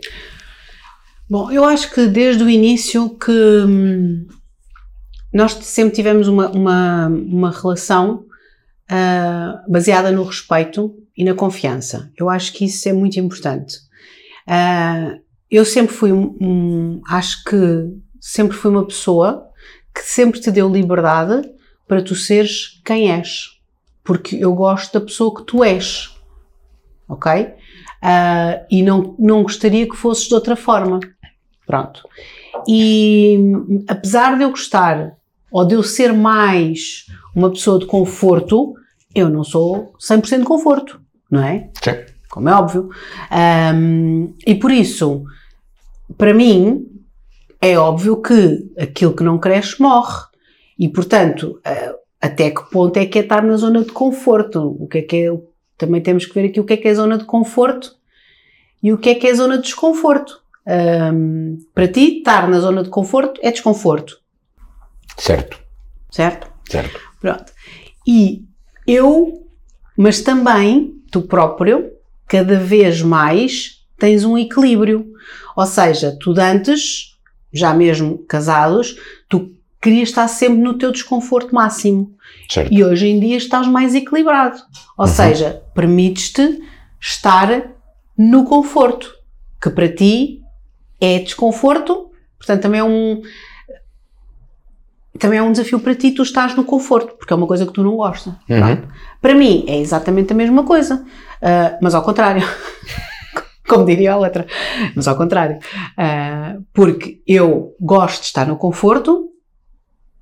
Bom, 1.29 1.51
eu 1.51 1.65
acho 1.65 1.93
que 1.93 2.07
desde 2.07 2.43
o 2.45 2.51
início 2.51 3.11
que 3.19 3.31
hum, 3.33 4.27
nós 5.33 5.53
sempre 5.53 5.95
tivemos 5.95 6.29
uma, 6.29 6.51
uma, 6.51 7.09
uma 7.09 7.51
relação 7.51 8.25
ah, 8.89 9.63
baseada 9.69 10.13
no 10.13 10.23
respeito 10.23 10.95
e 11.17 11.25
na 11.25 11.35
confiança. 11.35 12.11
Eu 12.17 12.29
acho 12.31 12.53
que 12.53 12.65
isso 12.65 12.89
é 12.89 12.93
muito 12.93 13.19
importante. 13.19 13.77
Ah, 14.47 15.17
eu 15.51 15.65
sempre 15.65 15.95
fui 15.95 16.13
um- 16.13 17.01
acho 17.09 17.43
que 17.45 17.57
sempre 18.21 18.57
fui 18.57 18.71
uma 18.71 18.87
pessoa 18.87 19.47
que 19.97 20.03
sempre 20.05 20.39
te 20.39 20.51
deu 20.51 20.71
liberdade 20.71 21.49
para 21.89 22.03
tu 22.03 22.15
seres 22.15 22.81
quem 22.85 23.11
és. 23.11 23.59
Porque 24.05 24.37
eu 24.37 24.55
gosto 24.55 24.93
da 24.93 25.05
pessoa 25.05 25.35
que 25.35 25.45
tu 25.45 25.65
és. 25.65 26.15
Ok? 27.09 27.33
Ah, 28.03 28.61
e 28.71 28.83
não, 28.83 29.17
não 29.19 29.43
gostaria 29.43 29.89
que 29.89 29.97
fosses 29.97 30.29
de 30.29 30.35
outra 30.35 30.55
forma. 30.55 31.01
Pronto. 31.67 32.07
E 32.69 33.39
apesar 33.89 34.37
de 34.37 34.45
eu 34.45 34.51
gostar 34.51 35.17
ou 35.51 35.65
de 35.65 35.75
eu 35.75 35.83
ser 35.83 36.13
mais 36.13 37.07
uma 37.35 37.51
pessoa 37.51 37.79
de 37.79 37.87
conforto, 37.87 38.75
eu 39.15 39.31
não 39.31 39.43
sou 39.43 39.95
100% 39.99 40.41
de 40.41 40.45
conforto, 40.45 41.01
não 41.31 41.43
é? 41.43 41.71
Sim. 41.83 41.97
Como 42.29 42.49
é 42.49 42.55
óbvio. 42.55 42.91
Ahm, 43.31 44.35
e 44.47 44.55
por 44.55 44.71
isso, 44.71 45.25
para 46.19 46.35
mim, 46.35 46.96
é 47.67 47.79
óbvio 47.79 48.21
que 48.21 48.71
aquilo 48.79 49.15
que 49.15 49.23
não 49.23 49.39
cresce 49.39 49.81
morre. 49.81 50.25
E 50.79 50.89
portanto, 50.89 51.61
ah, 51.65 51.95
até 52.21 52.51
que 52.51 52.71
ponto 52.71 52.97
é 52.97 53.07
que 53.07 53.19
é 53.19 53.23
estar 53.23 53.43
na 53.43 53.57
zona 53.57 53.83
de 53.83 53.93
conforto? 53.93 54.77
O 54.81 54.87
que 54.87 54.99
é 54.99 55.03
que 55.03 55.17
é, 55.17 55.39
também 55.79 56.01
temos 56.01 56.27
que 56.27 56.35
ver 56.35 56.49
aqui 56.49 56.61
o 56.61 56.65
que 56.65 56.75
é 56.75 56.77
que 56.77 56.89
é 56.89 56.95
zona 56.95 57.19
de 57.19 57.25
conforto 57.25 57.95
e 58.83 58.93
o 58.93 58.99
que 58.99 59.11
é 59.11 59.15
que 59.15 59.27
é 59.27 59.35
zona 59.35 59.57
de 59.57 59.65
desconforto. 59.65 60.41
Ahm, 60.67 61.59
para 61.75 61.87
ti, 61.89 62.19
estar 62.19 62.49
na 62.49 62.59
zona 62.59 62.83
de 62.83 62.89
conforto 62.89 63.41
é 63.43 63.51
desconforto, 63.53 64.21
Certo, 65.17 65.59
certo? 66.11 66.51
certo. 66.69 67.01
Pronto. 67.21 67.53
E 68.07 68.45
eu, 68.87 69.47
mas 69.97 70.21
também 70.21 70.95
tu 71.11 71.23
próprio, 71.23 71.91
cada 72.27 72.59
vez 72.59 73.01
mais 73.01 73.85
tens 73.99 74.25
um 74.25 74.37
equilíbrio. 74.37 75.07
Ou 75.57 75.67
seja, 75.67 76.17
tu 76.21 76.35
antes, 76.39 77.16
já 77.53 77.73
mesmo 77.73 78.19
casados, 78.29 78.97
tu 79.29 79.53
querias 79.81 80.09
estar 80.09 80.27
sempre 80.29 80.59
no 80.59 80.75
teu 80.75 80.91
desconforto 80.91 81.55
máximo. 81.55 82.15
certo. 82.49 82.73
E 82.73 82.85
hoje 82.85 83.09
em 83.09 83.21
dia 83.21 83.37
estás 83.37 83.67
mais 83.67 83.95
equilibrado. 83.95 84.59
Ou 84.97 85.07
seja, 85.07 85.63
permites-te 85.75 86.61
estar 87.01 87.71
no 88.17 88.45
conforto, 88.45 89.15
que 89.61 89.71
para 89.71 89.89
ti 89.89 90.43
é 91.01 91.19
desconforto, 91.19 92.11
portanto 92.39 92.63
também 92.63 92.81
é 92.81 92.85
um 92.85 93.23
também 95.19 95.39
é 95.39 95.43
um 95.43 95.51
desafio 95.51 95.81
para 95.81 95.95
ti 95.95 96.11
tu 96.11 96.23
estás 96.23 96.55
no 96.55 96.65
conforto, 96.65 97.15
porque 97.17 97.33
é 97.33 97.37
uma 97.37 97.47
coisa 97.47 97.65
que 97.65 97.73
tu 97.73 97.83
não 97.83 97.97
gostas. 97.97 98.35
Uhum. 98.49 98.83
Para 99.21 99.35
mim 99.35 99.65
é 99.67 99.79
exatamente 99.79 100.33
a 100.33 100.37
mesma 100.37 100.63
coisa, 100.65 101.05
ah, 101.43 101.79
mas 101.81 101.95
ao 101.95 102.03
contrário. 102.03 102.47
Como 103.69 103.85
diria 103.85 104.13
a 104.13 104.17
outra, 104.17 104.47
mas 104.95 105.09
ao 105.09 105.17
contrário. 105.17 105.59
Ah, 105.97 106.57
porque 106.73 107.23
eu 107.27 107.75
gosto 107.81 108.21
de 108.21 108.27
estar 108.27 108.47
no 108.47 108.57
conforto, 108.57 109.31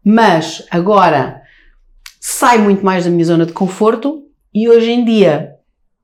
mas 0.04 0.66
agora 0.70 1.42
sai 2.20 2.58
muito 2.58 2.84
mais 2.84 3.04
da 3.04 3.10
minha 3.10 3.24
zona 3.24 3.46
de 3.46 3.52
conforto 3.52 4.22
e 4.52 4.68
hoje 4.68 4.90
em 4.90 5.04
dia 5.04 5.56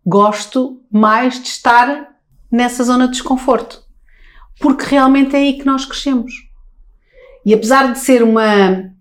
gosto 0.05 0.83
mais 0.91 1.41
de 1.41 1.49
estar 1.49 2.11
nessa 2.51 2.83
zona 2.85 3.07
de 3.07 3.13
desconforto. 3.13 3.83
Porque 4.59 4.85
realmente 4.85 5.35
é 5.35 5.39
aí 5.39 5.59
que 5.59 5.65
nós 5.65 5.87
crescemos. 5.87 6.33
E 7.45 7.55
apesar 7.55 7.93
de 7.93 7.99
ser 7.99 8.23
uma. 8.23 8.93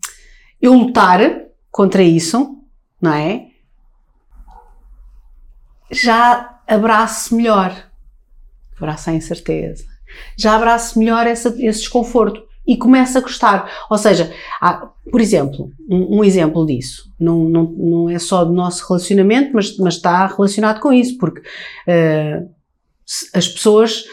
eu 0.61 0.73
lutar 0.73 1.19
contra 1.71 2.01
isso, 2.01 2.57
não 3.01 3.13
é? 3.13 3.47
Já 5.91 6.61
abraço 6.67 7.35
melhor. 7.35 7.88
Abraço 8.79 9.09
a 9.09 9.13
incerteza. 9.13 9.83
Já 10.37 10.55
abraço 10.55 10.97
melhor 10.97 11.27
essa- 11.27 11.55
esse 11.59 11.79
desconforto. 11.81 12.47
e 12.67 12.77
começo 12.77 13.17
a 13.17 13.21
gostar. 13.21 13.67
Ou 13.89 13.97
seja, 13.97 14.31
há, 14.61 14.73
por 15.09 15.19
exemplo, 15.19 15.71
um, 15.89 16.19
um, 16.19 16.23
exemplo 16.23 16.67
disso, 16.67 17.11
não, 17.19 17.45
não, 17.45 17.63
não 17.63 18.09
é 18.11 18.19
só 18.19 18.45
do 18.45 18.53
nosso 18.53 18.87
relacionamento, 18.87 19.49
mas, 19.55 19.75
mas 19.77 19.95
está 19.95 20.27
relacionado 20.27 20.79
com 20.79 20.93
isso, 20.93 21.17
porque 21.17 21.39
uh, 21.39 22.47
as 23.33 23.47
pessoas 23.47 24.03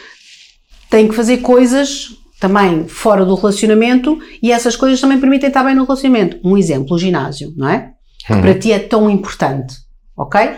têm 0.89 1.07
que 1.07 1.13
fazer 1.13 1.37
coisas 1.37 2.17
também 2.39 2.87
fora 2.87 3.23
do 3.23 3.35
relacionamento 3.35 4.17
e 4.41 4.51
essas 4.51 4.75
coisas 4.75 4.99
também 4.99 5.19
permitem 5.19 5.49
estar 5.49 5.63
bem 5.63 5.75
no 5.75 5.83
relacionamento. 5.83 6.39
Um 6.43 6.57
exemplo, 6.57 6.95
o 6.95 6.99
ginásio, 6.99 7.53
não 7.55 7.69
é? 7.69 7.93
Que 8.25 8.33
uhum. 8.33 8.41
para 8.41 8.57
ti 8.57 8.71
é 8.71 8.79
tão 8.79 9.07
importante, 9.07 9.75
ok? 10.15 10.49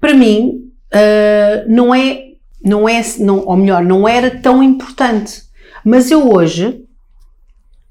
Para 0.00 0.14
mim, 0.14 0.72
uh, 0.92 1.72
não 1.72 1.94
é, 1.94 2.20
não 2.62 2.88
é, 2.88 3.02
não, 3.18 3.44
ou 3.46 3.56
melhor, 3.56 3.82
não 3.82 4.08
era 4.08 4.30
tão 4.30 4.62
importante. 4.62 5.42
Mas 5.84 6.10
eu 6.10 6.32
hoje 6.32 6.84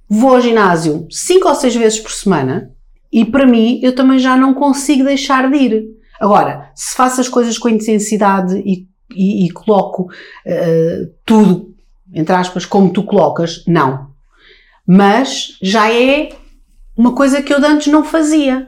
vou 0.09 0.35
ao 0.35 0.41
ginásio 0.41 1.07
cinco 1.09 1.47
ou 1.47 1.55
seis 1.55 1.75
vezes 1.75 1.99
por 1.99 2.11
semana 2.11 2.71
e 3.11 3.25
para 3.25 3.45
mim 3.45 3.79
eu 3.81 3.93
também 3.93 4.19
já 4.19 4.37
não 4.37 4.53
consigo 4.53 5.03
deixar 5.03 5.49
de 5.49 5.57
ir. 5.57 5.85
Agora, 6.19 6.71
se 6.75 6.95
faço 6.95 7.21
as 7.21 7.29
coisas 7.29 7.57
com 7.57 7.69
intensidade 7.69 8.57
e, 8.65 8.87
e, 9.15 9.45
e 9.45 9.51
coloco 9.51 10.03
uh, 10.03 11.13
tudo 11.25 11.77
entre 12.13 12.35
aspas, 12.35 12.65
como 12.65 12.91
tu 12.91 13.03
colocas, 13.03 13.63
não. 13.67 14.11
Mas 14.85 15.57
já 15.61 15.91
é 15.91 16.29
uma 16.95 17.13
coisa 17.13 17.41
que 17.41 17.53
eu 17.53 17.57
antes 17.57 17.91
não 17.91 18.03
fazia. 18.03 18.67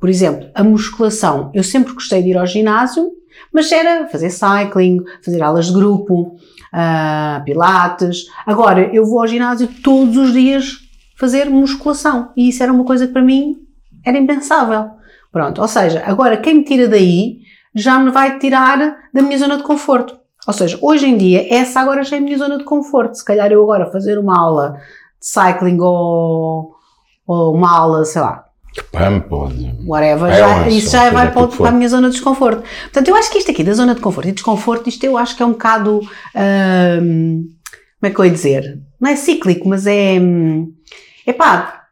Por 0.00 0.08
exemplo, 0.08 0.48
a 0.54 0.62
musculação. 0.62 1.50
Eu 1.54 1.62
sempre 1.62 1.92
gostei 1.92 2.22
de 2.22 2.30
ir 2.30 2.36
ao 2.36 2.46
ginásio, 2.46 3.10
mas 3.52 3.70
era 3.70 4.06
fazer 4.08 4.30
cycling, 4.30 5.02
fazer 5.24 5.42
aulas 5.42 5.66
de 5.66 5.72
grupo, 5.72 6.36
uh, 6.72 7.44
pilates. 7.44 8.26
Agora, 8.46 8.90
eu 8.94 9.04
vou 9.04 9.20
ao 9.20 9.26
ginásio 9.26 9.68
todos 9.82 10.16
os 10.16 10.32
dias 10.32 10.78
fazer 11.18 11.48
musculação. 11.48 12.30
E 12.36 12.48
isso 12.48 12.62
era 12.62 12.72
uma 12.72 12.84
coisa 12.84 13.06
que 13.06 13.12
para 13.12 13.22
mim 13.22 13.56
era 14.04 14.18
impensável. 14.18 14.90
Pronto, 15.30 15.62
ou 15.62 15.68
seja, 15.68 16.02
agora 16.04 16.36
quem 16.36 16.56
me 16.56 16.64
tira 16.64 16.88
daí 16.88 17.38
já 17.74 17.98
me 17.98 18.10
vai 18.10 18.38
tirar 18.38 19.08
da 19.12 19.22
minha 19.22 19.38
zona 19.38 19.56
de 19.56 19.62
conforto. 19.62 20.18
Ou 20.46 20.52
seja, 20.52 20.78
hoje 20.82 21.06
em 21.06 21.16
dia, 21.16 21.46
essa 21.54 21.80
agora 21.80 22.02
já 22.02 22.16
é 22.16 22.18
a 22.18 22.22
minha 22.22 22.36
zona 22.36 22.58
de 22.58 22.64
conforto. 22.64 23.14
Se 23.14 23.24
calhar 23.24 23.50
eu 23.50 23.62
agora 23.62 23.90
fazer 23.90 24.18
uma 24.18 24.38
aula 24.38 24.76
de 25.20 25.26
cycling 25.26 25.78
ou, 25.80 26.74
ou 27.26 27.54
uma 27.54 27.70
aula, 27.70 28.04
sei 28.04 28.20
lá, 28.20 28.41
que 28.72 28.82
pampa, 28.84 29.52
whatever, 29.86 30.34
já, 30.34 30.68
isso 30.68 30.90
já 30.90 31.10
vai 31.10 31.30
para, 31.30 31.46
para, 31.48 31.68
a 31.68 31.72
minha 31.72 31.88
zona 31.88 32.08
de 32.08 32.14
desconforto. 32.14 32.62
Portanto, 32.84 33.08
eu 33.08 33.14
acho 33.14 33.30
que 33.30 33.38
isto 33.38 33.50
aqui 33.50 33.62
da 33.62 33.74
zona 33.74 33.94
de 33.94 34.00
conforto 34.00 34.28
e 34.28 34.32
desconforto, 34.32 34.88
isto 34.88 35.04
eu 35.04 35.18
acho 35.18 35.36
que 35.36 35.42
é 35.42 35.46
um 35.46 35.52
bocado, 35.52 36.00
hum, 36.00 37.44
como 38.00 38.10
é 38.10 38.10
que 38.10 38.18
eu 38.18 38.24
ia 38.24 38.30
dizer? 38.30 38.78
Não 39.00 39.10
é 39.10 39.16
cíclico, 39.16 39.68
mas 39.68 39.86
é, 39.86 40.16
é 41.26 41.32
pá, 41.32 41.82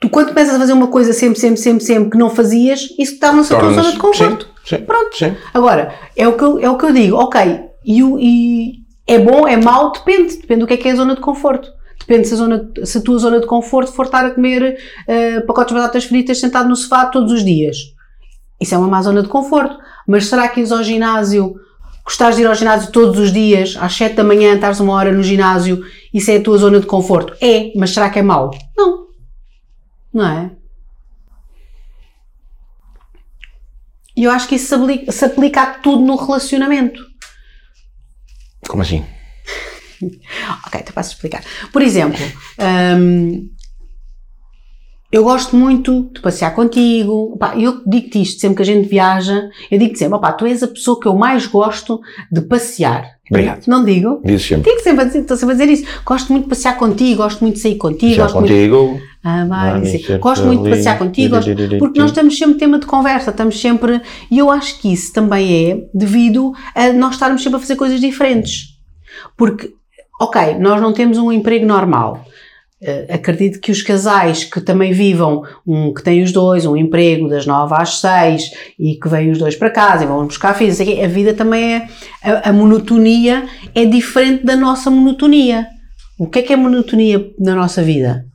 tu 0.00 0.10
quando 0.10 0.28
começas 0.28 0.54
a 0.54 0.58
fazer 0.58 0.72
uma 0.74 0.88
coisa 0.88 1.12
sempre, 1.12 1.40
sempre, 1.40 1.56
sempre, 1.58 1.84
sempre 1.84 2.10
que 2.10 2.18
não 2.18 2.28
fazias, 2.28 2.82
isso 2.98 3.14
está-se 3.14 3.54
a 3.54 3.58
tua 3.58 3.72
zona 3.72 3.92
de 3.92 3.98
conforto. 3.98 4.46
Sim, 4.64 4.76
sim, 4.76 4.84
Pronto. 4.84 5.16
Sim. 5.16 5.34
Agora, 5.54 5.94
é 6.14 6.28
o, 6.28 6.36
que 6.36 6.44
eu, 6.44 6.58
é 6.58 6.68
o 6.68 6.76
que 6.76 6.84
eu 6.84 6.92
digo, 6.92 7.16
ok, 7.16 7.60
e, 7.84 8.02
e 8.02 8.86
é 9.06 9.18
bom, 9.18 9.46
é 9.46 9.56
mau, 9.56 9.92
depende. 9.92 10.36
Depende 10.36 10.60
do 10.60 10.66
que 10.66 10.74
é 10.74 10.76
que 10.76 10.88
é 10.88 10.92
a 10.92 10.96
zona 10.96 11.14
de 11.14 11.20
conforto. 11.20 11.75
Depende 12.06 12.28
se 12.28 12.34
a, 12.34 12.36
zona, 12.36 12.70
se 12.84 12.98
a 12.98 13.00
tua 13.00 13.18
zona 13.18 13.40
de 13.40 13.46
conforto 13.46 13.92
for 13.92 14.06
estar 14.06 14.24
a 14.24 14.30
comer 14.30 14.78
uh, 15.08 15.46
pacotes 15.46 15.74
de 15.74 15.80
batatas 15.80 16.04
fritas 16.04 16.38
sentado 16.38 16.68
no 16.68 16.76
sofá 16.76 17.06
todos 17.06 17.32
os 17.32 17.44
dias. 17.44 17.76
Isso 18.60 18.74
é 18.74 18.78
uma 18.78 18.86
má 18.86 19.02
zona 19.02 19.22
de 19.22 19.28
conforto. 19.28 19.76
Mas 20.06 20.26
será 20.26 20.48
que 20.48 20.60
ires 20.60 20.70
ao 20.70 20.84
ginásio, 20.84 21.56
gostares 22.04 22.36
de 22.36 22.42
ir 22.42 22.46
ao 22.46 22.54
ginásio 22.54 22.92
todos 22.92 23.18
os 23.18 23.32
dias, 23.32 23.76
às 23.80 23.92
7 23.94 24.14
da 24.14 24.22
manhã, 24.22 24.54
estás 24.54 24.78
uma 24.78 24.92
hora 24.92 25.10
no 25.10 25.22
ginásio, 25.22 25.84
isso 26.14 26.30
é 26.30 26.36
a 26.36 26.42
tua 26.42 26.58
zona 26.58 26.78
de 26.78 26.86
conforto? 26.86 27.34
É, 27.40 27.72
mas 27.76 27.90
será 27.90 28.08
que 28.08 28.20
é 28.20 28.22
mau? 28.22 28.52
Não. 28.76 29.06
Não 30.14 30.26
é? 30.26 30.50
E 34.16 34.24
eu 34.24 34.30
acho 34.30 34.48
que 34.48 34.54
isso 34.54 34.68
se 34.68 34.74
aplica, 34.74 35.12
se 35.12 35.24
aplica 35.24 35.62
a 35.62 35.74
tudo 35.74 36.02
no 36.02 36.16
relacionamento. 36.16 37.04
Como 38.66 38.82
assim? 38.82 39.04
ok, 40.66 40.80
então 40.80 40.94
posso 40.94 41.12
explicar. 41.12 41.42
Por 41.72 41.82
exemplo, 41.82 42.20
um, 42.98 43.48
eu 45.10 45.22
gosto 45.22 45.56
muito 45.56 46.10
de 46.12 46.20
passear 46.20 46.54
contigo. 46.54 47.36
Pá, 47.38 47.56
eu 47.56 47.82
digo-te 47.86 48.20
isto 48.20 48.40
sempre 48.40 48.56
que 48.56 48.62
a 48.62 48.74
gente 48.74 48.88
viaja. 48.88 49.48
Eu 49.70 49.78
digo-te 49.78 49.98
sempre, 49.98 50.16
opá, 50.16 50.32
tu 50.32 50.44
és 50.46 50.62
a 50.62 50.68
pessoa 50.68 51.00
que 51.00 51.06
eu 51.06 51.14
mais 51.14 51.46
gosto 51.46 52.00
de 52.30 52.40
passear. 52.42 53.16
Obrigado. 53.30 53.66
Não 53.66 53.84
digo? 53.84 54.20
Diz 54.24 54.42
sempre. 54.42 54.70
Digo 54.70 54.82
sempre, 54.82 55.18
estou 55.18 55.36
sempre 55.36 55.54
a 55.54 55.58
dizer 55.58 55.72
isso. 55.72 55.86
Gosto 56.04 56.32
muito 56.32 56.44
de 56.44 56.50
passear 56.50 56.76
contigo, 56.76 57.22
gosto 57.22 57.40
muito 57.40 57.54
de 57.54 57.60
sair 57.60 57.76
contigo. 57.76 58.14
Já 58.14 58.22
gosto 58.24 58.38
contigo. 58.40 58.76
Muito... 58.76 59.02
Ah, 59.24 59.44
vai, 59.44 60.18
gosto 60.18 60.44
muito 60.44 60.62
de 60.62 60.70
passear 60.70 60.98
contigo, 60.98 61.34
gosto... 61.34 61.50
porque 61.80 61.98
nós 61.98 62.10
estamos 62.10 62.38
sempre 62.38 62.58
tema 62.58 62.78
de 62.78 62.86
conversa, 62.86 63.30
estamos 63.30 63.60
sempre. 63.60 64.00
E 64.30 64.38
eu 64.38 64.50
acho 64.50 64.78
que 64.80 64.92
isso 64.92 65.12
também 65.12 65.70
é 65.70 65.88
devido 65.92 66.52
a 66.74 66.92
nós 66.92 67.14
estarmos 67.14 67.42
sempre 67.42 67.56
a 67.56 67.60
fazer 67.60 67.74
coisas 67.74 68.00
diferentes. 68.00 68.76
Porque, 69.36 69.72
ok, 70.20 70.56
nós 70.58 70.80
não 70.80 70.92
temos 70.92 71.18
um 71.18 71.32
emprego 71.32 71.66
normal. 71.66 72.24
Uh, 72.80 73.10
acredito 73.10 73.58
que 73.58 73.72
os 73.72 73.80
casais 73.80 74.44
que 74.44 74.60
também 74.60 74.92
vivam, 74.92 75.42
um 75.66 75.94
que 75.94 76.02
tem 76.02 76.22
os 76.22 76.30
dois, 76.30 76.66
um 76.66 76.76
emprego 76.76 77.26
das 77.26 77.46
nove 77.46 77.74
às 77.74 78.00
seis 78.00 78.50
e 78.78 78.96
que 78.96 79.08
vêm 79.08 79.30
os 79.30 79.38
dois 79.38 79.56
para 79.56 79.70
casa 79.70 80.04
e 80.04 80.06
vão 80.06 80.26
buscar 80.26 80.54
filhos, 80.54 80.78
a 80.78 81.06
vida 81.06 81.32
também 81.32 81.76
é, 81.76 81.88
a, 82.22 82.50
a, 82.50 82.52
monotonia 82.52 83.46
é 83.74 83.86
diferente 83.86 84.44
da 84.44 84.54
nossa 84.54 84.90
monotonia. 84.90 85.66
O 86.18 86.26
que 86.26 86.40
é 86.40 86.42
que 86.42 86.52
é 86.52 86.56
monotonia 86.56 87.30
na 87.38 87.54
nossa 87.54 87.82
vida? 87.82 88.26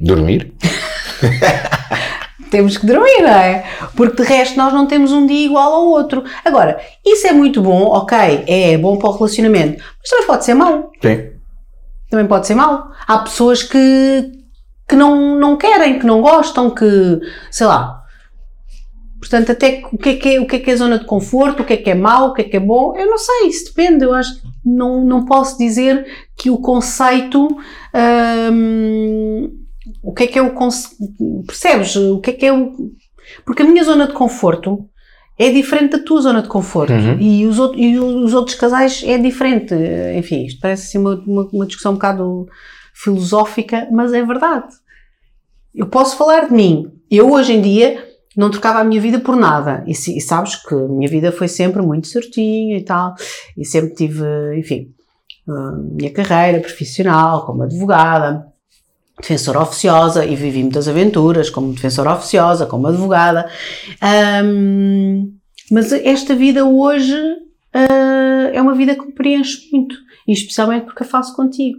Dormir? 0.00 0.52
temos 2.48 2.76
que 2.76 2.86
dormir, 2.86 3.22
não 3.22 3.30
é? 3.30 3.64
Porque 3.94 4.22
de 4.22 4.28
resto 4.28 4.56
nós 4.56 4.72
não 4.72 4.86
temos 4.86 5.12
um 5.12 5.26
dia 5.26 5.46
igual 5.46 5.72
ao 5.72 5.86
outro. 5.86 6.24
Agora, 6.44 6.80
isso 7.04 7.26
é 7.26 7.32
muito 7.32 7.60
bom, 7.60 7.84
ok, 7.84 8.44
é 8.46 8.76
bom 8.78 8.96
para 8.96 9.10
o 9.10 9.12
relacionamento, 9.12 9.82
mas 10.00 10.10
também 10.10 10.26
pode 10.26 10.44
ser 10.44 10.54
mau. 10.54 10.90
Sim. 11.02 11.30
Também 12.10 12.26
pode 12.26 12.46
ser 12.46 12.54
mau. 12.54 12.90
Há 13.06 13.18
pessoas 13.18 13.62
que, 13.62 14.32
que 14.88 14.96
não, 14.96 15.38
não 15.38 15.56
querem, 15.56 15.98
que 15.98 16.06
não 16.06 16.22
gostam, 16.22 16.70
que, 16.70 17.20
sei 17.50 17.66
lá. 17.66 18.02
Portanto, 19.20 19.50
até 19.50 19.82
o 19.92 19.98
que, 19.98 20.10
é 20.10 20.14
que 20.14 20.34
é, 20.34 20.40
o 20.40 20.46
que 20.46 20.56
é 20.56 20.58
que 20.60 20.70
é 20.70 20.76
zona 20.76 20.98
de 20.98 21.04
conforto, 21.04 21.62
o 21.62 21.66
que 21.66 21.72
é 21.72 21.76
que 21.76 21.90
é 21.90 21.94
mau, 21.94 22.28
o 22.28 22.32
que 22.32 22.42
é 22.42 22.44
que 22.44 22.56
é 22.56 22.60
bom, 22.60 22.96
eu 22.96 23.06
não 23.06 23.18
sei, 23.18 23.48
isso 23.48 23.66
depende. 23.66 24.04
Eu 24.04 24.14
acho 24.14 24.40
que 24.40 24.48
não, 24.64 25.04
não 25.04 25.24
posso 25.24 25.58
dizer 25.58 26.06
que 26.36 26.50
o 26.50 26.58
conceito. 26.58 27.48
Hum, 28.52 29.67
o 30.02 30.12
que 30.12 30.24
é 30.24 30.26
que 30.26 30.38
é 30.38 30.42
o. 30.42 30.54
Percebes? 31.46 31.96
O 31.96 32.20
que 32.20 32.30
é 32.30 32.32
que 32.32 32.50
o. 32.50 32.92
Porque 33.44 33.62
a 33.62 33.64
minha 33.64 33.84
zona 33.84 34.06
de 34.06 34.14
conforto 34.14 34.88
é 35.38 35.50
diferente 35.50 35.92
da 35.92 36.04
tua 36.04 36.20
zona 36.20 36.42
de 36.42 36.48
conforto 36.48 36.92
uhum. 36.92 37.18
e, 37.20 37.46
os 37.46 37.58
outros, 37.58 37.80
e 37.80 37.98
os 37.98 38.34
outros 38.34 38.56
casais 38.56 39.02
é 39.06 39.16
diferente. 39.16 39.74
Enfim, 40.16 40.46
isto 40.46 40.60
parece 40.60 40.88
assim 40.88 40.98
uma, 40.98 41.14
uma, 41.26 41.48
uma, 41.52 41.66
discussão 41.66 41.92
um 41.92 41.94
bocado 41.94 42.48
filosófica, 42.92 43.86
mas 43.92 44.12
é 44.12 44.24
verdade. 44.24 44.66
Eu 45.74 45.86
posso 45.86 46.16
falar 46.16 46.48
de 46.48 46.52
mim. 46.52 46.90
Eu 47.08 47.30
hoje 47.30 47.52
em 47.52 47.62
dia 47.62 48.04
não 48.36 48.50
trocava 48.50 48.80
a 48.80 48.84
minha 48.84 49.00
vida 49.00 49.20
por 49.20 49.36
nada. 49.36 49.84
E, 49.86 49.92
e 49.92 50.20
sabes 50.20 50.56
que 50.56 50.74
a 50.74 50.88
minha 50.88 51.08
vida 51.08 51.30
foi 51.30 51.46
sempre 51.46 51.82
muito 51.82 52.08
certinha 52.08 52.76
e 52.76 52.82
tal. 52.82 53.14
E 53.56 53.64
sempre 53.64 53.94
tive, 53.94 54.24
enfim, 54.56 54.92
a 55.48 55.72
minha 55.72 56.12
carreira 56.12 56.60
profissional 56.60 57.46
como 57.46 57.62
advogada 57.62 58.47
defensora 59.20 59.60
oficiosa 59.60 60.24
e 60.24 60.36
vivi 60.36 60.62
muitas 60.62 60.88
aventuras 60.88 61.50
como 61.50 61.72
defensora 61.72 62.12
oficiosa, 62.12 62.66
como 62.66 62.86
advogada. 62.86 63.50
Um, 64.44 65.34
mas 65.70 65.92
esta 65.92 66.34
vida 66.34 66.64
hoje 66.64 67.14
uh, 67.14 68.48
é 68.52 68.60
uma 68.60 68.74
vida 68.74 68.94
que 68.94 69.04
me 69.04 69.12
preenche 69.12 69.68
muito, 69.72 69.96
e 70.26 70.32
especialmente 70.32 70.84
porque 70.84 71.02
a 71.02 71.06
faço 71.06 71.34
contigo. 71.34 71.78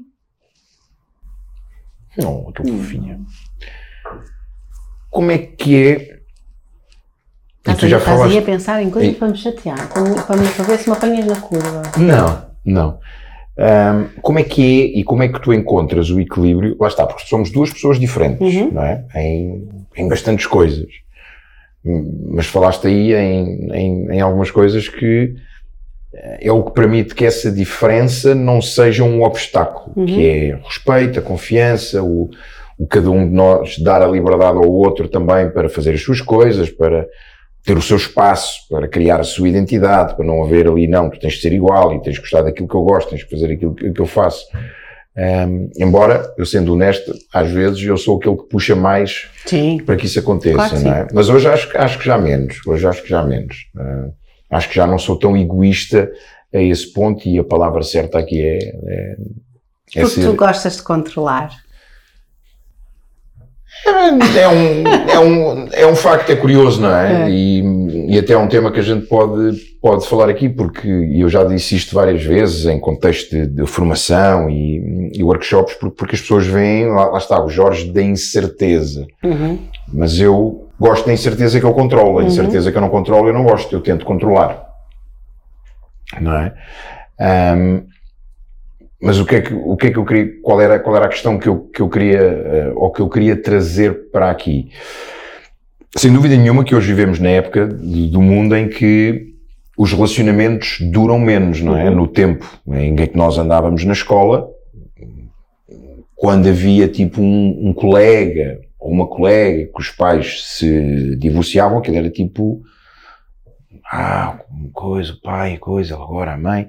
Não, 2.18 2.50
estou 2.50 2.66
fofinha. 2.66 3.20
Como 5.10 5.32
é 5.32 5.38
que 5.38 5.76
é? 5.76 6.20
Estás, 7.58 7.78
tu 7.78 7.88
já 7.88 8.00
falaste... 8.00 8.38
a 8.38 8.42
pensar 8.42 8.82
em 8.82 8.90
coisas 8.90 9.14
e... 9.14 9.16
para 9.16 9.30
me 9.30 9.38
chatear, 9.38 9.90
para, 9.90 10.04
para, 10.04 10.24
para 10.24 10.64
ver 10.66 10.78
se 10.78 10.90
me 10.90 10.96
apanhas 10.96 11.26
na 11.26 11.40
curva. 11.40 11.82
Não, 11.98 12.50
não. 12.66 13.00
Um, 13.60 14.22
como 14.22 14.40
é 14.40 14.44
que 14.44 14.62
é 14.62 15.00
e 15.00 15.04
como 15.04 15.22
é 15.22 15.28
que 15.28 15.42
tu 15.42 15.54
encontras 15.54 16.10
o 16.10 16.20
equilíbrio? 16.20 16.78
Lá 16.80 16.88
está, 16.88 17.06
porque 17.06 17.28
somos 17.28 17.52
duas 17.52 17.74
pessoas 17.74 18.00
diferentes, 18.00 18.56
uhum. 18.56 18.72
não 18.72 18.84
é? 18.84 19.04
Em, 19.16 19.68
em 19.98 20.08
bastantes 20.08 20.46
coisas. 20.46 20.88
Mas 21.84 22.46
falaste 22.46 22.88
aí 22.88 23.14
em, 23.14 23.70
em, 23.74 24.12
em, 24.12 24.22
algumas 24.22 24.50
coisas 24.50 24.88
que 24.88 25.36
eh, 26.14 26.48
é 26.48 26.52
o 26.52 26.64
que 26.64 26.72
permite 26.72 27.14
que 27.14 27.26
essa 27.26 27.52
diferença 27.52 28.34
não 28.34 28.62
seja 28.62 29.04
um 29.04 29.24
obstáculo, 29.24 29.92
uhum. 29.94 30.06
que 30.06 30.26
é 30.26 30.56
o 30.56 30.66
respeito, 30.66 31.20
a 31.20 31.22
confiança, 31.22 32.02
o, 32.02 32.30
o 32.78 32.88
cada 32.88 33.12
um 33.12 33.28
de 33.28 33.34
nós 33.34 33.78
dar 33.80 34.02
a 34.02 34.08
liberdade 34.08 34.58
ao 34.58 34.72
outro 34.72 35.10
também 35.10 35.50
para 35.50 35.68
fazer 35.68 35.94
as 35.94 36.02
suas 36.02 36.22
coisas, 36.22 36.70
para 36.70 37.06
ter 37.64 37.78
o 37.78 37.82
seu 37.82 37.98
espaço 37.98 38.68
para 38.70 38.88
criar 38.88 39.20
a 39.20 39.24
sua 39.24 39.50
identidade, 39.50 40.16
para 40.16 40.26
não 40.26 40.44
haver 40.44 40.68
ali, 40.68 40.88
não, 40.88 41.10
tu 41.10 41.20
tens 41.20 41.34
de 41.34 41.42
ser 41.42 41.54
igual 41.54 41.94
e 41.94 42.02
tens 42.02 42.16
de 42.16 42.22
gostar 42.22 42.42
daquilo 42.42 42.68
que 42.68 42.76
eu 42.76 42.82
gosto, 42.84 43.10
tens 43.10 43.22
de 43.22 43.30
fazer 43.30 43.52
aquilo 43.52 43.76
que, 43.76 44.00
eu 44.00 44.06
faço. 44.06 44.46
Um, 45.18 45.70
embora, 45.78 46.34
eu 46.38 46.46
sendo 46.46 46.74
honesto, 46.74 47.14
às 47.34 47.52
vezes 47.52 47.82
eu 47.84 47.98
sou 47.98 48.18
aquele 48.18 48.38
que 48.38 48.48
puxa 48.48 48.76
mais 48.76 49.30
Sim. 49.46 49.78
para 49.86 49.98
que 49.98 50.06
isso 50.06 50.20
aconteça, 50.20 50.56
Claro 50.56 50.80
não 50.80 50.94
é? 50.94 51.08
Mas 51.14 51.30
hoje 51.30 51.48
acho, 51.48 51.70
que- 51.70 51.78
acho 51.78 52.00
que 52.00 52.06
já 52.06 52.18
menos. 52.18 52.66
Hoje 52.66 52.88
acho 52.88 53.04
que 53.04 53.10
já 53.10 53.24
menos. 53.24 53.56
Uh, 53.76 54.14
acho 54.50 54.70
que 54.70 54.76
já 54.76 54.88
não 54.88 54.98
sou 54.98 55.20
tão 55.20 55.36
egoísta 55.36 56.10
a 56.54 56.62
esse 56.62 56.92
ponto 56.94 57.28
e 57.28 57.38
a 57.38 57.44
palavra 57.44 57.84
certa 57.84 58.18
aqui 58.20 58.42
é, 58.42 58.58
é, 58.58 59.16
é 59.96 60.02
Porque 60.02 60.22
tu 60.22 60.34
gostas 60.34 60.78
de 60.78 60.84
controlar. 60.84 61.52
É 63.86 64.48
um, 64.48 64.88
é 64.88 65.20
um, 65.20 65.68
é 65.72 65.88
um 65.88 65.96
facto, 65.96 66.30
é 66.30 66.36
curioso, 66.36 66.82
não 66.82 66.96
é? 66.96 67.26
É. 67.26 67.30
E, 67.30 68.14
e 68.14 68.20
até 68.20 68.34
é 68.34 68.38
um 68.38 68.48
tema 68.48 68.72
que 68.72 68.80
a 68.80 68.84
gente 68.84 69.06
pode, 69.08 69.58
pode 69.82 70.08
falar 70.08 70.30
aqui, 70.30 70.50
porque 70.50 70.88
eu 70.88 71.30
já 71.30 71.44
disse 71.44 71.76
isto 71.76 71.96
várias 71.96 72.24
vezes 72.24 72.66
em 72.66 72.80
contexto 72.80 73.32
de, 73.32 73.48
de 73.48 73.66
formação 73.66 74.50
e, 74.50 75.12
e 75.14 75.24
workshops, 75.24 75.76
porque, 75.76 75.96
porque 75.96 76.16
as 76.16 76.22
pessoas 76.22 76.46
veem, 76.46 76.88
lá, 76.88 77.06
lá 77.06 77.18
está, 77.18 77.44
o 77.44 77.50
Jorge 77.50 77.92
da 77.92 78.02
incerteza. 78.02 79.08
Uhum. 79.24 79.60
Mas 79.92 80.20
eu 80.20 80.68
gosto 80.80 81.06
da 81.06 81.14
incerteza 81.14 81.60
que 81.60 81.66
eu 81.66 81.74
controlo. 81.74 82.20
A 82.20 82.24
incerteza 82.24 82.72
que 82.72 82.78
eu 82.78 82.82
não 82.82 82.90
controlo, 82.90 83.28
eu 83.28 83.34
não 83.34 83.44
gosto, 83.44 83.74
eu 83.74 83.82
tento 83.82 84.06
controlar. 84.06 84.68
Não 86.20 86.36
é? 86.36 86.54
Ahm, 87.20 87.84
mas 89.02 89.20
o 89.20 89.26
que 89.26 89.36
é 89.36 89.42
que, 89.42 89.54
o 89.54 89.78
que 89.78 89.88
é 89.88 89.92
que 89.92 89.98
eu 89.98 90.06
queria, 90.06 90.42
qual 90.42 90.60
era, 90.60 90.80
qual 90.80 90.96
era 90.96 91.06
a 91.06 91.10
questão 91.10 91.38
que 91.38 91.48
eu, 91.48 91.60
que 91.74 91.82
eu 91.82 91.90
queria, 91.90 92.20
eh, 92.20 92.72
ou 92.76 92.92
que 92.92 93.02
eu 93.02 93.10
queria 93.10 93.36
trazer 93.42 94.10
para 94.12 94.30
aqui? 94.30 94.72
Sem 95.96 96.12
dúvida 96.12 96.36
nenhuma 96.36 96.64
que 96.64 96.76
hoje 96.76 96.88
vivemos 96.88 97.20
na 97.20 97.30
época 97.30 97.66
do 97.66 98.22
mundo 98.22 98.56
em 98.56 98.68
que 98.68 99.34
os 99.78 99.94
relacionamentos 99.94 100.78
duram 100.82 101.18
menos, 101.18 101.62
não 101.62 101.76
é? 101.78 101.90
No 101.90 102.08
tempo 102.08 102.46
em 102.68 102.96
que 102.96 103.16
nós 103.16 103.38
andávamos 103.38 103.86
na 103.86 103.94
escola, 103.94 104.50
quando 106.16 106.50
havia 106.50 106.88
tipo 106.88 107.22
um, 107.22 107.70
um 107.70 107.74
colega 107.74 108.60
ou 108.78 108.92
uma 108.92 109.08
colega 109.08 109.72
que 109.74 109.80
os 109.80 109.90
pais 109.90 110.44
se 110.58 111.16
divorciavam, 111.16 111.78
aquilo 111.78 111.96
era 111.96 112.10
tipo, 112.10 112.62
ah, 113.90 114.38
coisa, 114.74 115.14
o 115.14 115.22
pai, 115.22 115.58
coisa, 115.58 115.96
agora 115.96 116.34
a 116.34 116.38
mãe. 116.38 116.68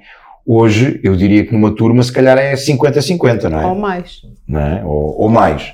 Hoje, 0.52 0.98
eu 1.04 1.14
diria 1.14 1.44
que 1.46 1.52
numa 1.52 1.70
turma, 1.74 2.02
se 2.02 2.12
calhar 2.12 2.36
é 2.36 2.54
50-50, 2.54 3.44
não 3.44 3.60
é? 3.60 3.66
Ou 3.66 3.74
mais. 3.76 4.20
não 4.48 4.60
é? 4.60 4.82
Ou, 4.84 5.22
ou 5.22 5.28
mais. 5.28 5.72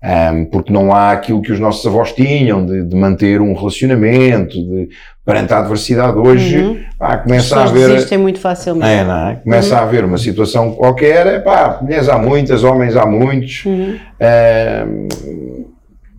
Ahm, 0.00 0.44
porque 0.44 0.72
não 0.72 0.92
há 0.94 1.10
aquilo 1.10 1.42
que 1.42 1.50
os 1.50 1.58
nossos 1.58 1.84
avós 1.84 2.12
tinham 2.12 2.64
de, 2.64 2.84
de 2.84 2.94
manter 2.94 3.40
um 3.40 3.52
relacionamento, 3.54 4.54
de, 4.54 4.88
perante 5.24 5.52
a 5.52 5.58
adversidade. 5.58 6.16
Hoje, 6.18 6.58
Uhum. 6.58 6.78
pá, 6.96 7.16
começa 7.16 7.56
a 7.58 7.64
haver. 7.64 7.88
desistem 7.88 8.18
muito 8.18 8.38
facilmente. 8.38 8.86
É, 8.92 9.02
não 9.02 9.28
é? 9.30 9.36
Começa 9.42 9.76
a 9.76 9.82
haver 9.82 10.04
uma 10.04 10.18
situação 10.18 10.70
qualquer, 10.72 11.42
pá, 11.42 11.80
mulheres 11.82 12.08
há 12.08 12.16
muitas, 12.18 12.62
homens 12.62 12.94
há 12.96 13.04
muitos, 13.06 13.64
Uhum. 13.64 13.96
Ahm, 14.20 15.08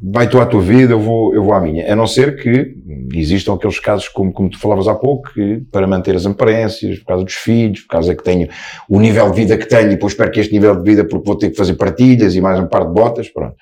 vai 0.02 0.28
tu 0.28 0.40
à 0.42 0.46
tua 0.46 0.62
vida, 0.62 0.92
eu 0.94 1.00
vou, 1.00 1.34
eu 1.34 1.44
vou 1.44 1.54
à 1.54 1.62
minha. 1.62 1.92
A 1.92 1.96
não 1.96 2.06
ser 2.08 2.36
que 2.36 2.76
existam 3.14 3.54
aqueles 3.54 3.80
casos, 3.80 4.08
como, 4.08 4.32
como 4.32 4.50
tu 4.50 4.58
falavas 4.60 4.88
há 4.88 4.96
pouco, 4.96 5.34
que 5.34 5.62
para 5.72 5.88
manter 5.88 6.16
as 6.16 6.26
aparências, 6.26 7.00
por 7.00 7.06
causa 7.06 7.26
dos 7.26 7.34
filhos, 7.34 7.82
por 7.82 7.90
causa 7.90 8.16
que 8.16 8.24
tenho 8.24 8.48
o 8.88 9.00
nível 9.00 9.30
de 9.30 9.36
vida 9.36 9.58
que 9.58 9.66
tenho, 9.66 9.88
e 9.88 9.96
depois 9.96 10.14
espero 10.14 10.32
que 10.32 10.40
este 10.40 10.54
nível 10.54 10.76
de 10.76 10.84
vida, 10.84 11.06
porque 11.06 11.26
vou 11.26 11.38
ter 11.38 11.50
que 11.50 11.58
fazer 11.58 11.74
partilhas 11.76 12.36
e 12.36 12.42
mais 12.42 12.60
um 12.60 12.68
par 12.68 12.86
de 12.86 12.94
botas, 12.94 13.30
pronto. 13.30 13.56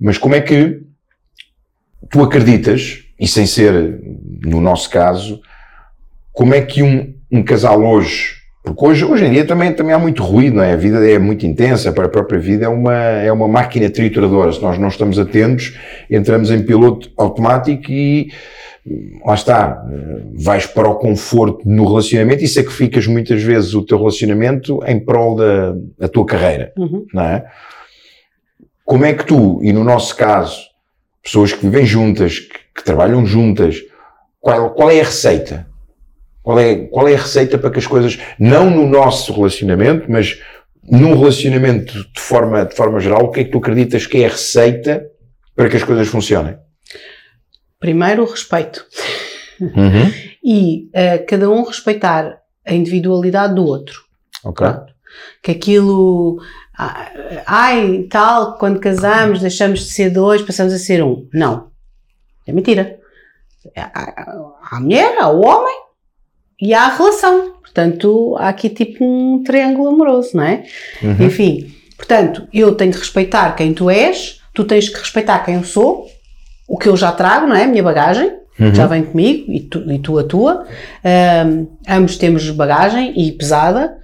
Mas 0.00 0.18
como 0.18 0.34
é 0.34 0.40
que 0.40 0.82
tu 2.10 2.22
acreditas, 2.22 3.04
e 3.18 3.28
sem 3.28 3.46
ser 3.46 4.00
no 4.44 4.60
nosso 4.60 4.90
caso, 4.90 5.40
como 6.32 6.54
é 6.54 6.62
que 6.62 6.82
um, 6.82 7.14
um 7.30 7.42
casal 7.42 7.82
hoje, 7.82 8.41
porque 8.62 8.86
hoje, 8.86 9.04
hoje 9.04 9.24
em 9.26 9.32
dia 9.32 9.44
também, 9.44 9.72
também 9.72 9.92
há 9.92 9.98
muito 9.98 10.22
ruído, 10.22 10.56
não 10.56 10.62
é? 10.62 10.72
A 10.72 10.76
vida 10.76 11.04
é 11.08 11.18
muito 11.18 11.44
intensa, 11.44 11.92
para 11.92 12.06
a 12.06 12.08
própria 12.08 12.38
vida 12.38 12.64
é 12.64 12.68
uma, 12.68 12.94
é 12.94 13.32
uma 13.32 13.48
máquina 13.48 13.90
trituradora. 13.90 14.52
Se 14.52 14.62
nós 14.62 14.78
não 14.78 14.88
estamos 14.88 15.18
atentos, 15.18 15.76
entramos 16.08 16.50
em 16.50 16.62
piloto 16.62 17.10
automático 17.16 17.90
e 17.90 18.30
lá 19.24 19.34
está, 19.34 19.84
eh, 19.92 20.22
vais 20.42 20.66
para 20.66 20.88
o 20.88 20.94
conforto 20.96 21.60
no 21.68 21.86
relacionamento 21.88 22.42
e 22.44 22.48
sacrificas 22.48 23.06
muitas 23.06 23.42
vezes 23.42 23.74
o 23.74 23.84
teu 23.84 23.98
relacionamento 23.98 24.80
em 24.86 24.98
prol 24.98 25.36
da, 25.36 25.74
da 25.98 26.08
tua 26.08 26.24
carreira, 26.26 26.72
Uhum. 26.76 27.04
não 27.12 27.22
é? 27.22 27.44
Como 28.84 29.04
é 29.04 29.12
que 29.12 29.24
tu, 29.24 29.60
e 29.62 29.72
no 29.72 29.84
nosso 29.84 30.16
caso, 30.16 30.60
pessoas 31.22 31.52
que 31.52 31.64
vivem 31.64 31.86
juntas, 31.86 32.40
que, 32.40 32.58
que 32.76 32.84
trabalham 32.84 33.24
juntas, 33.24 33.76
qual, 34.40 34.70
qual 34.70 34.90
é 34.90 35.00
a 35.00 35.04
receita? 35.04 35.66
Qual 36.42 36.58
é, 36.58 36.74
qual 36.86 37.08
é 37.08 37.14
a 37.14 37.18
receita 37.20 37.56
para 37.56 37.70
que 37.70 37.78
as 37.78 37.86
coisas, 37.86 38.18
não 38.38 38.68
no 38.68 38.88
nosso 38.88 39.32
relacionamento, 39.32 40.10
mas 40.10 40.40
num 40.82 41.16
relacionamento 41.16 41.92
de 42.12 42.20
forma, 42.20 42.64
de 42.64 42.74
forma 42.74 42.98
geral, 42.98 43.24
o 43.24 43.30
que 43.30 43.40
é 43.40 43.44
que 43.44 43.50
tu 43.50 43.58
acreditas 43.58 44.06
que 44.06 44.22
é 44.22 44.26
a 44.26 44.30
receita 44.30 45.06
para 45.54 45.68
que 45.68 45.76
as 45.76 45.84
coisas 45.84 46.08
funcionem? 46.08 46.56
Primeiro, 47.78 48.22
o 48.22 48.26
respeito. 48.26 48.84
E 50.42 50.90
eh, 50.92 51.18
cada 51.18 51.48
um 51.48 51.62
respeitar 51.62 52.40
a 52.66 52.74
individualidade 52.74 53.54
do 53.54 53.64
outro. 53.64 54.02
Ok. 54.44 54.66
Que 55.42 55.52
aquilo. 55.52 56.38
ah, 56.76 57.12
Ai, 57.46 58.06
tal, 58.10 58.58
quando 58.58 58.80
casamos, 58.80 59.40
deixamos 59.40 59.80
de 59.80 59.92
ser 59.92 60.10
dois, 60.10 60.42
passamos 60.42 60.72
a 60.72 60.78
ser 60.78 61.02
um. 61.02 61.28
Não. 61.32 61.70
É 62.46 62.52
mentira. 62.52 62.98
Há 63.76 63.90
há 63.94 64.76
a 64.76 64.80
mulher, 64.80 65.16
há 65.18 65.28
o 65.28 65.44
homem 65.44 65.81
e 66.62 66.72
há 66.72 66.84
a 66.84 66.96
relação. 66.96 67.54
Portanto, 67.60 68.36
há 68.38 68.48
aqui 68.48 68.68
tipo 68.68 69.04
um 69.04 69.42
triângulo 69.42 69.88
amoroso, 69.88 70.36
não 70.36 70.44
é? 70.44 70.64
Uhum. 71.02 71.26
Enfim, 71.26 71.74
portanto, 71.96 72.46
eu 72.52 72.74
tenho 72.74 72.92
que 72.92 72.98
respeitar 72.98 73.56
quem 73.56 73.74
tu 73.74 73.90
és, 73.90 74.40
tu 74.54 74.62
tens 74.62 74.88
que 74.88 74.98
respeitar 74.98 75.40
quem 75.44 75.54
eu 75.56 75.64
sou, 75.64 76.06
o 76.68 76.78
que 76.78 76.88
eu 76.88 76.96
já 76.96 77.10
trago, 77.10 77.46
não 77.46 77.56
é? 77.56 77.64
A 77.64 77.68
minha 77.68 77.82
bagagem, 77.82 78.40
Uhum. 78.60 78.74
já 78.74 78.86
vem 78.86 79.02
comigo 79.02 79.50
e 79.50 79.60
tu, 79.60 79.90
e 79.90 79.98
tu 79.98 80.18
a 80.18 80.24
tua. 80.24 80.66
Ahm, 81.02 81.66
ambos 81.88 82.18
temos 82.18 82.48
bagagem 82.50 83.12
e 83.18 83.32
pesada 83.32 83.96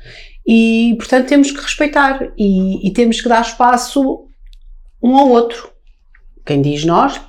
e, 0.46 0.94
portanto, 0.96 1.28
temos 1.28 1.50
que 1.50 1.60
respeitar 1.60 2.32
e, 2.36 2.88
e 2.88 2.90
temos 2.92 3.20
que 3.20 3.28
dar 3.28 3.42
espaço 3.42 4.24
um 5.02 5.16
ao 5.18 5.28
outro. 5.28 5.68
Quem 6.46 6.62
diz 6.62 6.82
nós, 6.86 7.20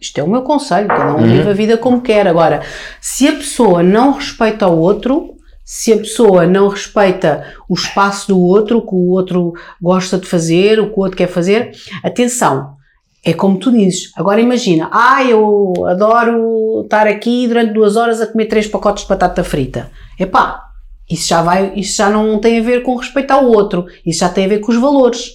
isto 0.00 0.18
é 0.18 0.22
o 0.22 0.28
meu 0.28 0.42
conselho, 0.42 0.88
cada 0.88 1.14
um 1.14 1.20
Uhum. 1.20 1.26
vive 1.26 1.50
a 1.50 1.52
vida 1.52 1.76
como 1.76 2.00
quer. 2.00 2.26
Agora, 2.26 2.62
se 3.00 3.26
a 3.28 3.32
pessoa 3.32 3.82
não 3.82 4.12
respeita 4.12 4.66
o 4.68 4.78
outro, 4.78 5.34
se 5.64 5.92
a 5.92 5.96
pessoa 5.96 6.46
não 6.46 6.68
respeita 6.68 7.44
o 7.68 7.74
espaço 7.74 8.28
do 8.28 8.40
outro, 8.40 8.78
o 8.78 8.82
que 8.82 8.94
o 8.94 9.10
outro 9.10 9.52
gosta 9.82 10.16
de 10.18 10.26
fazer, 10.26 10.78
o 10.78 10.92
que 10.92 10.98
o 10.98 11.02
outro 11.02 11.16
quer 11.16 11.26
fazer, 11.28 11.72
atenção, 12.04 12.76
é 13.24 13.32
como 13.32 13.58
tu 13.58 13.72
dizes. 13.72 14.12
Agora 14.16 14.40
imagina, 14.40 14.88
ah, 14.92 15.24
eu 15.24 15.72
adoro 15.88 16.82
estar 16.84 17.06
aqui 17.08 17.48
durante 17.48 17.72
duas 17.72 17.96
horas 17.96 18.20
a 18.20 18.26
comer 18.28 18.46
três 18.46 18.68
pacotes 18.68 19.02
de 19.02 19.08
batata 19.08 19.42
frita. 19.42 19.90
Epá, 20.18 20.62
isso 21.10 21.28
já 21.28 21.42
vai, 21.42 21.72
isso 21.74 21.96
já 21.96 22.08
não 22.08 22.38
tem 22.38 22.60
a 22.60 22.62
ver 22.62 22.82
com 22.84 22.94
respeitar 22.94 23.38
o 23.40 23.48
outro, 23.52 23.86
isso 24.04 24.20
já 24.20 24.28
tem 24.28 24.44
a 24.44 24.48
ver 24.48 24.60
com 24.60 24.70
os 24.70 24.78
valores. 24.78 25.32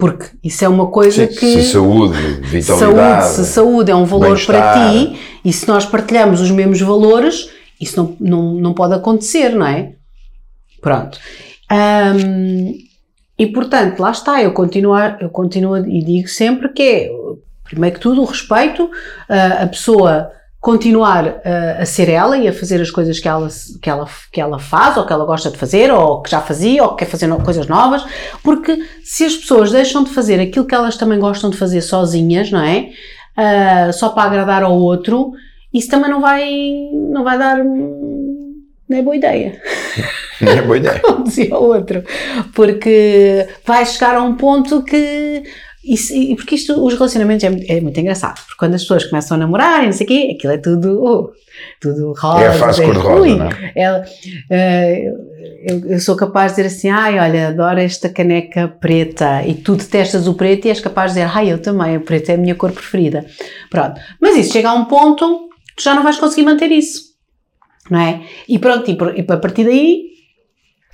Porque 0.00 0.30
isso 0.42 0.64
é 0.64 0.68
uma 0.68 0.86
coisa 0.86 1.26
que. 1.26 1.62
se 1.62 1.72
saúde, 1.72 2.16
Saúde, 2.16 2.46
vitalidade. 2.48 3.28
se 3.28 3.44
saúde 3.44 3.90
é 3.90 3.94
um 3.94 4.06
valor 4.06 4.44
para 4.46 4.90
ti 4.90 5.20
e 5.44 5.52
se 5.52 5.68
nós 5.68 5.84
partilhamos 5.84 6.40
os 6.40 6.50
mesmos 6.50 6.80
valores, 6.80 7.50
isso 7.78 7.96
não, 8.02 8.16
não, 8.18 8.54
não 8.54 8.72
pode 8.72 8.94
acontecer, 8.94 9.50
não 9.50 9.66
é? 9.66 9.92
Pronto. 10.80 11.18
E 13.38 13.46
portanto, 13.46 14.00
lá 14.00 14.10
está, 14.10 14.42
eu 14.42 14.52
continuo, 14.52 14.96
eu 15.20 15.30
continuo 15.30 15.78
e 15.78 16.02
digo 16.02 16.28
sempre 16.28 16.68
que 16.70 16.82
é, 16.82 17.10
primeiro 17.64 17.96
que 17.96 18.02
tudo, 18.02 18.20
o 18.20 18.26
respeito, 18.26 18.90
ah, 19.28 19.62
a 19.62 19.66
pessoa 19.66 20.30
continuar 20.60 21.40
ah, 21.44 21.78
a 21.82 21.86
ser 21.86 22.08
ela 22.08 22.36
e 22.36 22.46
a 22.46 22.52
fazer 22.52 22.80
as 22.80 22.90
coisas 22.90 23.18
que 23.18 23.26
ela, 23.28 23.48
que, 23.80 23.88
ela, 23.88 24.06
que 24.30 24.40
ela 24.40 24.58
faz 24.58 24.96
ou 24.96 25.06
que 25.06 25.12
ela 25.12 25.24
gosta 25.24 25.50
de 25.50 25.56
fazer 25.56 25.90
ou 25.90 26.20
que 26.22 26.30
já 26.30 26.40
fazia 26.40 26.82
ou 26.84 26.90
que 26.90 27.04
quer 27.04 27.10
fazer 27.10 27.26
no- 27.26 27.42
coisas 27.42 27.66
novas, 27.66 28.04
porque 28.42 28.78
se 29.02 29.24
as 29.24 29.34
pessoas 29.36 29.72
deixam 29.72 30.04
de 30.04 30.10
fazer 30.10 30.38
aquilo 30.40 30.66
que 30.66 30.74
elas 30.74 30.96
também 30.96 31.18
gostam 31.18 31.48
de 31.50 31.56
fazer 31.56 31.80
sozinhas, 31.80 32.50
não 32.50 32.60
é? 32.62 32.90
Ah, 33.36 33.90
só 33.92 34.10
para 34.10 34.24
agradar 34.24 34.62
ao 34.62 34.76
outro, 34.78 35.32
isso 35.72 35.88
também 35.88 36.10
não 36.10 36.20
vai, 36.20 36.50
não 37.10 37.24
vai 37.24 37.38
dar. 37.38 37.58
hum, 37.60 38.54
Não 38.88 38.98
é 38.98 39.02
boa 39.02 39.16
ideia 39.16 39.58
É 40.42 40.60
boa 40.62 40.76
ideia. 40.76 40.98
como 41.04 41.24
dizia 41.24 41.56
o 41.56 41.64
outro, 41.64 42.02
porque 42.54 43.46
vai 43.64 43.84
chegar 43.86 44.14
a 44.16 44.22
um 44.22 44.34
ponto 44.34 44.82
que. 44.82 45.42
Isso, 45.82 46.14
e 46.14 46.36
porque 46.36 46.54
isto, 46.56 46.84
os 46.84 46.92
relacionamentos 46.92 47.42
é, 47.42 47.48
muito- 47.50 47.70
é 47.70 47.80
muito 47.80 47.98
engraçado, 47.98 48.34
porque 48.36 48.56
quando 48.58 48.74
as 48.74 48.82
pessoas 48.82 49.06
começam 49.06 49.34
a 49.36 49.40
namorar 49.40 49.82
e 49.82 49.86
não 49.86 49.92
sei 49.92 50.04
o 50.04 50.08
quê, 50.08 50.34
aquilo 50.36 50.52
é 50.52 50.58
tudo, 50.58 51.02
oh, 51.02 51.30
tudo 51.80 52.12
rosa. 52.18 52.44
É 52.44 52.48
a 52.48 52.52
fase 52.52 52.82
cor-de-rosa, 52.84 53.20
ui, 53.22 53.34
não 53.36 53.46
é? 53.46 53.72
ela, 53.74 54.04
eh, 54.50 55.12
eu, 55.66 55.90
eu 55.92 55.98
sou 56.00 56.16
capaz 56.16 56.52
de 56.52 56.56
dizer 56.62 56.68
assim, 56.74 56.90
ai, 56.90 57.18
olha, 57.18 57.48
adoro 57.48 57.80
esta 57.80 58.10
caneca 58.10 58.68
preta, 58.68 59.42
e 59.46 59.54
tu 59.54 59.74
detestas 59.74 60.26
o 60.28 60.34
preto 60.34 60.66
e 60.66 60.68
és 60.68 60.80
capaz 60.80 61.12
de 61.14 61.20
dizer, 61.20 61.30
ai, 61.34 61.50
eu 61.50 61.58
também, 61.60 61.96
o 61.96 62.02
preto 62.02 62.28
é 62.30 62.34
a 62.34 62.38
minha 62.38 62.54
cor 62.54 62.72
preferida. 62.72 63.24
Pronto. 63.70 63.98
Mas 64.20 64.36
isso 64.36 64.52
chega 64.52 64.68
a 64.68 64.74
um 64.74 64.84
ponto 64.84 65.48
que 65.76 65.82
já 65.82 65.94
não 65.94 66.02
vais 66.02 66.18
conseguir 66.18 66.42
manter 66.44 66.70
isso, 66.70 67.04
não 67.90 68.00
é? 68.00 68.20
E 68.46 68.58
pronto, 68.58 68.90
e, 68.90 68.94
por- 68.96 69.18
e 69.18 69.24
a 69.26 69.36
partir 69.38 69.64
daí 69.64 70.10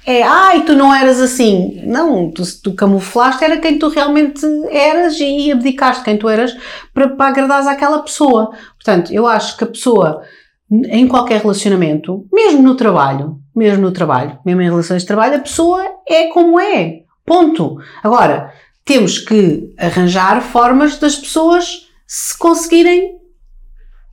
é, 0.06 0.22
ai, 0.22 0.62
tu 0.62 0.76
não 0.76 0.94
eras 0.94 1.20
assim. 1.20 1.82
Não, 1.84 2.30
tu, 2.30 2.44
tu 2.62 2.74
camuflaste, 2.74 3.42
era 3.42 3.58
quem 3.58 3.76
tu 3.76 3.88
realmente 3.88 4.46
eras 4.70 5.18
e 5.18 5.50
abdicaste 5.50 6.04
quem 6.04 6.16
tu 6.16 6.28
eras 6.28 6.56
para, 6.94 7.08
para 7.08 7.26
agradares 7.26 7.66
àquela 7.66 7.98
pessoa. 7.98 8.52
Portanto, 8.74 9.12
eu 9.12 9.26
acho 9.26 9.56
que 9.56 9.64
a 9.64 9.66
pessoa, 9.66 10.22
em 10.70 11.08
qualquer 11.08 11.40
relacionamento, 11.40 12.24
mesmo 12.32 12.62
no 12.62 12.76
trabalho, 12.76 13.40
mesmo 13.54 13.82
no 13.82 13.90
trabalho, 13.90 14.38
mesmo 14.46 14.62
em 14.62 14.70
relações 14.70 15.02
de 15.02 15.08
trabalho, 15.08 15.38
a 15.38 15.40
pessoa 15.40 15.84
é 16.08 16.28
como 16.28 16.60
é. 16.60 17.00
Ponto. 17.24 17.76
Agora, 18.00 18.52
temos 18.84 19.18
que 19.18 19.74
arranjar 19.76 20.40
formas 20.40 20.98
das 20.98 21.16
pessoas 21.16 21.88
se 22.06 22.38
conseguirem 22.38 23.15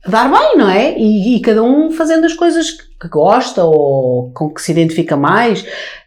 dar 0.06 0.30
bem, 0.30 0.56
não 0.56 0.68
é? 0.68 0.98
E, 0.98 1.36
e, 1.36 1.40
cada 1.40 1.62
um 1.62 1.90
fazendo 1.90 2.24
as 2.24 2.34
coisas 2.34 2.70
que 2.70 3.08
gosta 3.08 3.64
ou 3.64 4.30
com 4.32 4.50
que 4.50 4.60
se 4.60 4.72
identifica 4.72 5.16
mais, 5.16 5.64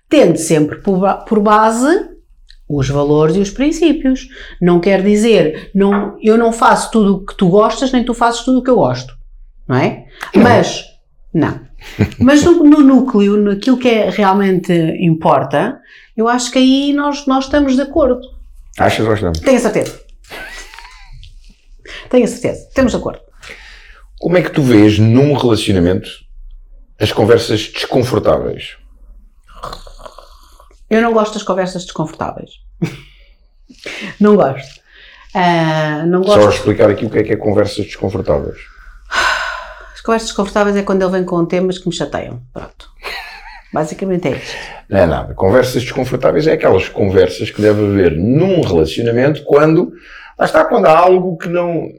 tendo 0.10 0.38
sempre 0.38 0.80
por, 0.80 1.02
por 1.26 1.40
base 1.40 2.10
os 2.70 2.90
valores 2.90 3.36
e 3.36 3.40
os 3.40 3.50
princípios. 3.50 4.28
Não 4.62 4.80
quer 4.80 5.02
dizer, 5.02 5.72
não, 5.74 6.18
eu 6.22 6.38
não 6.38 6.52
faço 6.52 6.92
tudo 6.92 7.16
o 7.16 7.26
que 7.26 7.36
tu 7.36 7.50
gostas, 7.50 7.92
nem 7.92 8.04
tu 8.04 8.14
fazes 8.14 8.42
tudo 8.42 8.60
o 8.60 8.64
que 8.64 8.70
eu 8.70 8.76
gosto, 8.76 9.14
não 9.68 9.78
é? 9.78 10.06
Mas, 10.36 10.84
não. 11.34 11.60
Mas 12.20 12.44
no, 12.44 12.64
no 12.64 12.80
núcleo, 12.80 13.38
naquilo 13.38 13.78
que 13.78 13.88
é, 13.88 14.10
realmente 14.10 14.74
importa, 15.00 15.80
eu 16.16 16.28
acho 16.28 16.52
que 16.52 16.58
aí 16.58 16.94
nós, 16.94 17.26
nós 17.26 17.46
estamos 17.46 17.76
de 17.76 17.82
acordo. 17.82 18.22
Achas 18.78 19.06
ou 19.08 19.14
estamos? 19.14 19.40
Tenho 19.40 19.58
a 19.58 19.62
certeza. 19.62 20.00
Tenho 22.10 22.26
a 22.26 22.28
certeza. 22.28 22.70
Temos 22.74 22.92
de 22.92 22.98
acordo. 22.98 23.27
Como 24.20 24.38
é 24.38 24.42
que 24.42 24.52
tu 24.52 24.62
vês 24.62 24.98
num 24.98 25.34
relacionamento 25.34 26.10
as 27.00 27.12
conversas 27.12 27.68
desconfortáveis? 27.68 28.78
Eu 30.90 31.02
não 31.02 31.14
gosto 31.14 31.36
das 31.36 31.44
conversas 31.44 31.84
desconfortáveis. 31.84 32.52
não 34.20 34.36
gosto. 34.36 34.82
Uh, 35.36 36.08
não 36.08 36.22
gosto. 36.22 36.42
Só 36.42 36.50
explicar 36.50 36.90
aqui 36.90 37.06
o 37.06 37.10
que 37.10 37.20
é 37.20 37.24
que 37.24 37.34
é 37.34 37.36
conversas 37.36 37.86
desconfortáveis. 37.86 38.58
As 39.94 40.02
conversas 40.02 40.30
desconfortáveis 40.30 40.76
é 40.78 40.84
quando 40.84 41.02
ele 41.04 41.12
vem 41.12 41.24
com 41.26 41.46
temas 41.46 41.78
que 41.78 41.88
me 41.88 41.94
chateiam. 41.94 42.42
Pronto. 42.54 42.90
Basicamente 43.74 44.30
é 44.30 44.32
isso. 44.32 44.56
Não 44.90 45.00
é 45.00 45.06
nada. 45.06 45.34
Conversas 45.34 45.84
desconfortáveis 45.84 46.48
é 46.48 46.54
aquelas 46.54 46.88
conversas 46.88 47.52
que 47.52 47.62
deve 47.62 47.86
haver 47.86 48.18
num 48.18 48.62
relacionamento 48.62 49.44
quando. 49.44 49.92
Lá 50.40 50.46
está, 50.46 50.64
quando 50.64 50.86
há 50.86 50.98
algo 50.98 51.38
que 51.38 51.50
não, 51.50 51.90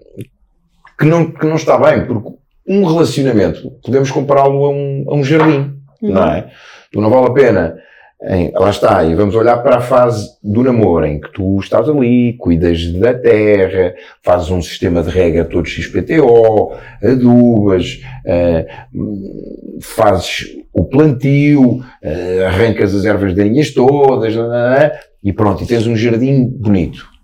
que 0.98 1.06
não, 1.06 1.30
que 1.30 1.46
não 1.46 1.56
está 1.56 1.78
bem, 1.78 2.06
porque 2.06 2.36
um 2.66 2.84
relacionamento, 2.84 3.70
podemos 3.84 4.10
compará-lo 4.10 4.64
a 4.66 4.70
um, 4.70 5.04
a 5.08 5.14
um 5.14 5.24
jardim, 5.24 5.74
uhum. 6.02 6.12
não 6.12 6.24
é? 6.24 6.50
Tu 6.92 7.00
não 7.00 7.08
vale 7.08 7.28
a 7.28 7.32
pena, 7.32 7.78
em, 8.22 8.50
lá 8.52 8.70
está, 8.70 9.04
e 9.04 9.14
vamos 9.14 9.34
olhar 9.34 9.58
para 9.58 9.76
a 9.76 9.80
fase 9.80 10.28
do 10.42 10.62
namoro, 10.62 11.06
em 11.06 11.20
que 11.20 11.32
tu 11.32 11.58
estás 11.60 11.88
ali, 11.88 12.34
cuidas 12.34 12.92
da 12.94 13.14
terra, 13.14 13.94
fazes 14.22 14.50
um 14.50 14.60
sistema 14.60 15.02
de 15.02 15.10
rega 15.10 15.44
todo 15.44 15.68
XPTO, 15.68 16.72
adubas, 17.02 18.00
uh, 18.26 19.80
fazes 19.80 20.46
o 20.72 20.84
plantio, 20.84 21.80
uh, 21.80 22.46
arrancas 22.46 22.94
as 22.94 23.04
ervas 23.04 23.34
daninhas 23.34 23.70
todas, 23.70 24.34
e 25.22 25.32
pronto, 25.32 25.62
e 25.62 25.66
tens 25.66 25.86
um 25.86 25.96
jardim 25.96 26.44
bonito. 26.44 27.17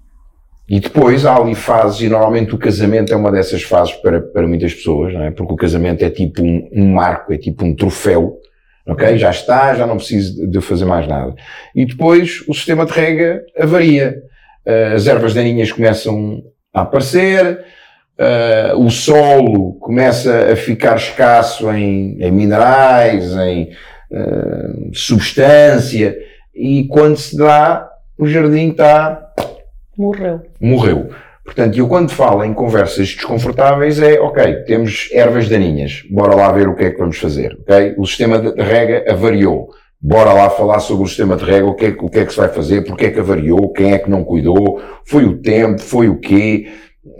E 0.68 0.80
depois 0.80 1.26
há 1.26 1.36
ali 1.36 1.54
fases, 1.54 2.00
e 2.00 2.08
normalmente 2.08 2.54
o 2.54 2.58
casamento 2.58 3.12
é 3.12 3.16
uma 3.16 3.30
dessas 3.30 3.62
fases 3.62 3.94
para, 3.96 4.20
para 4.20 4.46
muitas 4.46 4.72
pessoas, 4.72 5.12
não 5.12 5.22
é? 5.22 5.30
Porque 5.30 5.52
o 5.52 5.56
casamento 5.56 6.02
é 6.02 6.08
tipo 6.08 6.42
um, 6.42 6.68
um 6.72 6.92
marco, 6.92 7.34
é 7.34 7.36
tipo 7.36 7.66
um 7.66 7.74
troféu, 7.74 8.38
ok? 8.86 9.18
Já 9.18 9.30
está, 9.30 9.74
já 9.74 9.86
não 9.86 9.96
preciso 9.96 10.46
de 10.46 10.60
fazer 10.62 10.86
mais 10.86 11.06
nada. 11.06 11.34
E 11.74 11.84
depois 11.84 12.42
o 12.48 12.54
sistema 12.54 12.86
de 12.86 12.92
rega 12.92 13.44
avaria. 13.58 14.22
Uh, 14.66 14.94
as 14.94 15.06
ervas 15.06 15.34
daninhas 15.34 15.70
começam 15.70 16.42
a 16.72 16.80
aparecer, 16.80 17.62
uh, 18.18 18.78
o 18.78 18.90
solo 18.90 19.74
começa 19.74 20.52
a 20.52 20.56
ficar 20.56 20.96
escasso 20.96 21.70
em, 21.70 22.16
em 22.18 22.30
minerais, 22.30 23.36
em 23.36 23.70
uh, 24.10 24.90
substância, 24.94 26.16
e 26.54 26.84
quando 26.84 27.18
se 27.18 27.36
dá, 27.36 27.86
o 28.16 28.26
jardim 28.26 28.70
está 28.70 29.34
Morreu. 29.96 30.42
Morreu. 30.60 31.10
Portanto, 31.44 31.78
eu 31.78 31.86
quando 31.86 32.10
falo 32.10 32.42
em 32.42 32.54
conversas 32.54 33.08
desconfortáveis 33.08 34.00
é, 34.00 34.18
ok, 34.18 34.64
temos 34.64 35.10
ervas 35.12 35.48
daninhas, 35.48 36.02
bora 36.10 36.34
lá 36.34 36.50
ver 36.50 36.68
o 36.68 36.74
que 36.74 36.84
é 36.84 36.90
que 36.90 36.98
vamos 36.98 37.18
fazer, 37.18 37.58
ok? 37.60 37.94
O 37.98 38.06
sistema 38.06 38.38
de 38.38 38.60
rega 38.62 39.04
avariou, 39.12 39.68
bora 40.00 40.32
lá 40.32 40.48
falar 40.48 40.80
sobre 40.80 41.04
o 41.04 41.06
sistema 41.06 41.36
de 41.36 41.44
rega, 41.44 41.66
o 41.66 41.74
que 41.74 41.84
é, 41.84 41.88
o 42.00 42.08
que, 42.08 42.18
é 42.20 42.24
que 42.24 42.32
se 42.32 42.38
vai 42.38 42.48
fazer, 42.48 42.82
porque 42.86 43.06
é 43.06 43.10
que 43.10 43.20
avariou, 43.20 43.72
quem 43.72 43.92
é 43.92 43.98
que 43.98 44.08
não 44.08 44.24
cuidou, 44.24 44.80
foi 45.04 45.26
o 45.26 45.40
tempo, 45.42 45.82
foi 45.82 46.08
o 46.08 46.18
quê? 46.18 46.66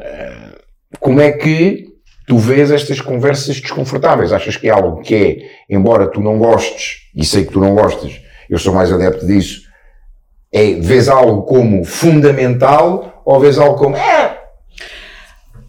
Eh, 0.00 0.58
como 0.98 1.20
é 1.20 1.30
que 1.30 1.84
tu 2.26 2.38
vês 2.38 2.70
estas 2.70 3.02
conversas 3.02 3.60
desconfortáveis? 3.60 4.32
Achas 4.32 4.56
que 4.56 4.68
é 4.68 4.70
algo 4.70 5.02
que 5.02 5.14
é, 5.14 5.36
embora 5.68 6.10
tu 6.10 6.22
não 6.22 6.38
gostes, 6.38 7.10
e 7.14 7.26
sei 7.26 7.44
que 7.44 7.52
tu 7.52 7.60
não 7.60 7.74
gostas, 7.74 8.22
eu 8.48 8.58
sou 8.58 8.72
mais 8.72 8.90
adepto 8.90 9.26
disso, 9.26 9.63
é, 10.54 10.74
vês 10.74 11.08
algo 11.08 11.42
como 11.42 11.84
fundamental 11.84 13.22
ou 13.24 13.40
vês 13.40 13.58
algo 13.58 13.76
como. 13.76 13.96
É, 13.96 14.38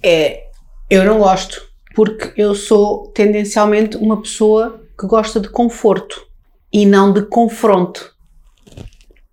é 0.04 0.44
eu 0.88 1.04
não 1.04 1.18
gosto, 1.18 1.60
porque 1.96 2.40
eu 2.40 2.54
sou 2.54 3.08
tendencialmente 3.08 3.98
uma 3.98 4.22
pessoa 4.22 4.80
que 4.98 5.08
gosta 5.08 5.40
de 5.40 5.50
conforto 5.50 6.22
e 6.72 6.86
não 6.86 7.12
de 7.12 7.24
confronto. 7.24 8.14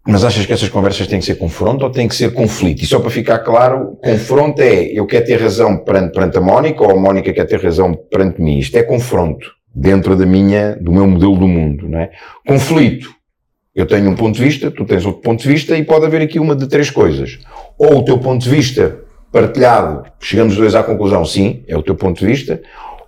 Mas 0.04 0.24
achas 0.24 0.46
que 0.46 0.52
essas 0.52 0.70
conversas 0.70 1.06
têm 1.06 1.20
que 1.20 1.26
ser 1.26 1.36
confronto 1.36 1.84
ou 1.84 1.92
têm 1.92 2.08
que 2.08 2.16
ser 2.16 2.32
conflito? 2.32 2.82
E 2.82 2.86
só 2.86 2.98
para 2.98 3.10
ficar 3.10 3.38
claro, 3.40 3.98
confronto 4.02 4.60
é 4.60 4.86
eu 4.86 5.06
quero 5.06 5.26
ter 5.26 5.40
razão 5.40 5.76
perante, 5.76 6.12
perante 6.12 6.38
a 6.38 6.40
Mónica 6.40 6.82
ou 6.82 6.90
a 6.90 6.96
Mónica 6.96 7.32
quer 7.32 7.44
ter 7.44 7.62
razão 7.62 7.94
perante 8.10 8.40
mim. 8.40 8.58
Isto 8.58 8.78
é 8.78 8.82
confronto 8.82 9.46
dentro 9.72 10.16
da 10.16 10.26
minha, 10.26 10.76
do 10.76 10.90
meu 10.90 11.06
modelo 11.06 11.36
do 11.36 11.46
mundo, 11.46 11.88
não 11.88 12.00
é? 12.00 12.10
Conflito 12.44 13.21
eu 13.74 13.86
tenho 13.86 14.10
um 14.10 14.14
ponto 14.14 14.36
de 14.36 14.44
vista, 14.44 14.70
tu 14.70 14.84
tens 14.84 15.04
outro 15.06 15.22
ponto 15.22 15.42
de 15.42 15.48
vista 15.48 15.76
e 15.76 15.82
pode 15.82 16.04
haver 16.04 16.20
aqui 16.20 16.38
uma 16.38 16.54
de 16.54 16.66
três 16.66 16.90
coisas. 16.90 17.38
Ou 17.78 17.98
o 17.98 18.04
teu 18.04 18.18
ponto 18.18 18.42
de 18.42 18.50
vista 18.50 19.00
partilhado, 19.32 20.04
chegamos 20.20 20.56
dois 20.56 20.74
à 20.74 20.82
conclusão, 20.82 21.24
sim, 21.24 21.64
é 21.66 21.76
o 21.76 21.82
teu 21.82 21.94
ponto 21.94 22.18
de 22.18 22.26
vista. 22.26 22.60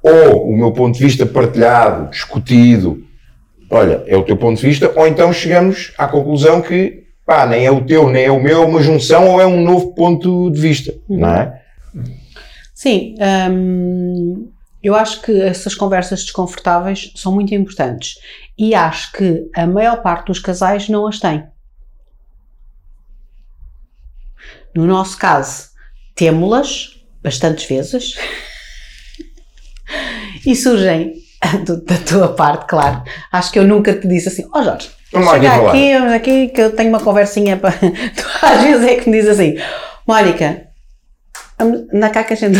Ou 0.02 0.48
o 0.48 0.56
meu 0.56 0.72
ponto 0.72 0.96
de 0.96 1.04
vista 1.04 1.26
partilhado, 1.26 2.10
discutido, 2.10 3.02
olha, 3.70 4.02
é 4.06 4.16
o 4.16 4.22
teu 4.22 4.36
ponto 4.36 4.58
de 4.58 4.66
vista. 4.66 4.90
Ou 4.96 5.06
então 5.06 5.32
chegamos 5.32 5.92
à 5.98 6.08
conclusão 6.08 6.62
que, 6.62 7.04
pá, 7.26 7.46
nem 7.46 7.66
é 7.66 7.70
o 7.70 7.82
teu, 7.84 8.08
nem 8.08 8.24
é 8.24 8.30
o 8.30 8.42
meu, 8.42 8.62
é 8.62 8.66
uma 8.66 8.82
junção 8.82 9.28
ou 9.28 9.40
é 9.40 9.46
um 9.46 9.62
novo 9.62 9.94
ponto 9.94 10.50
de 10.50 10.60
vista, 10.60 10.94
não 11.08 11.28
é? 11.28 11.60
Sim, 12.74 13.14
hum, 13.50 14.48
eu 14.84 14.94
acho 14.94 15.22
que 15.22 15.40
essas 15.40 15.74
conversas 15.74 16.22
desconfortáveis 16.22 17.10
são 17.16 17.32
muito 17.32 17.54
importantes 17.54 18.18
e 18.56 18.74
acho 18.74 19.12
que 19.12 19.50
a 19.56 19.66
maior 19.66 20.02
parte 20.02 20.26
dos 20.26 20.38
casais 20.38 20.88
não 20.90 21.06
as 21.06 21.18
tem. 21.18 21.44
No 24.74 24.86
nosso 24.86 25.16
caso, 25.16 25.70
temos-las 26.14 27.02
bastantes 27.22 27.64
vezes 27.64 28.14
e 30.44 30.54
surgem 30.54 31.14
da 31.86 31.98
tua 31.98 32.34
parte, 32.34 32.66
claro. 32.66 33.02
Acho 33.32 33.52
que 33.52 33.58
eu 33.58 33.64
nunca 33.66 33.94
te 33.94 34.06
disse 34.06 34.28
assim, 34.28 34.46
ó 34.52 34.60
oh 34.60 34.64
Jorge, 34.64 34.90
vamos 35.12 35.30
chega 35.30 35.48
aqui, 35.48 35.66
aqui, 35.66 35.98
vamos 35.98 36.12
aqui, 36.12 36.48
que 36.48 36.60
eu 36.60 36.76
tenho 36.76 36.90
uma 36.90 37.00
conversinha 37.00 37.56
para. 37.56 37.72
Tu 37.78 38.46
às 38.46 38.62
vezes 38.62 38.86
é 38.86 38.96
que 38.96 39.08
me 39.08 39.20
diz 39.20 39.28
assim, 39.28 39.56
Mónica, 40.06 40.68
na 41.92 42.10
que 42.10 42.18
a 42.18 42.36
gente 42.36 42.58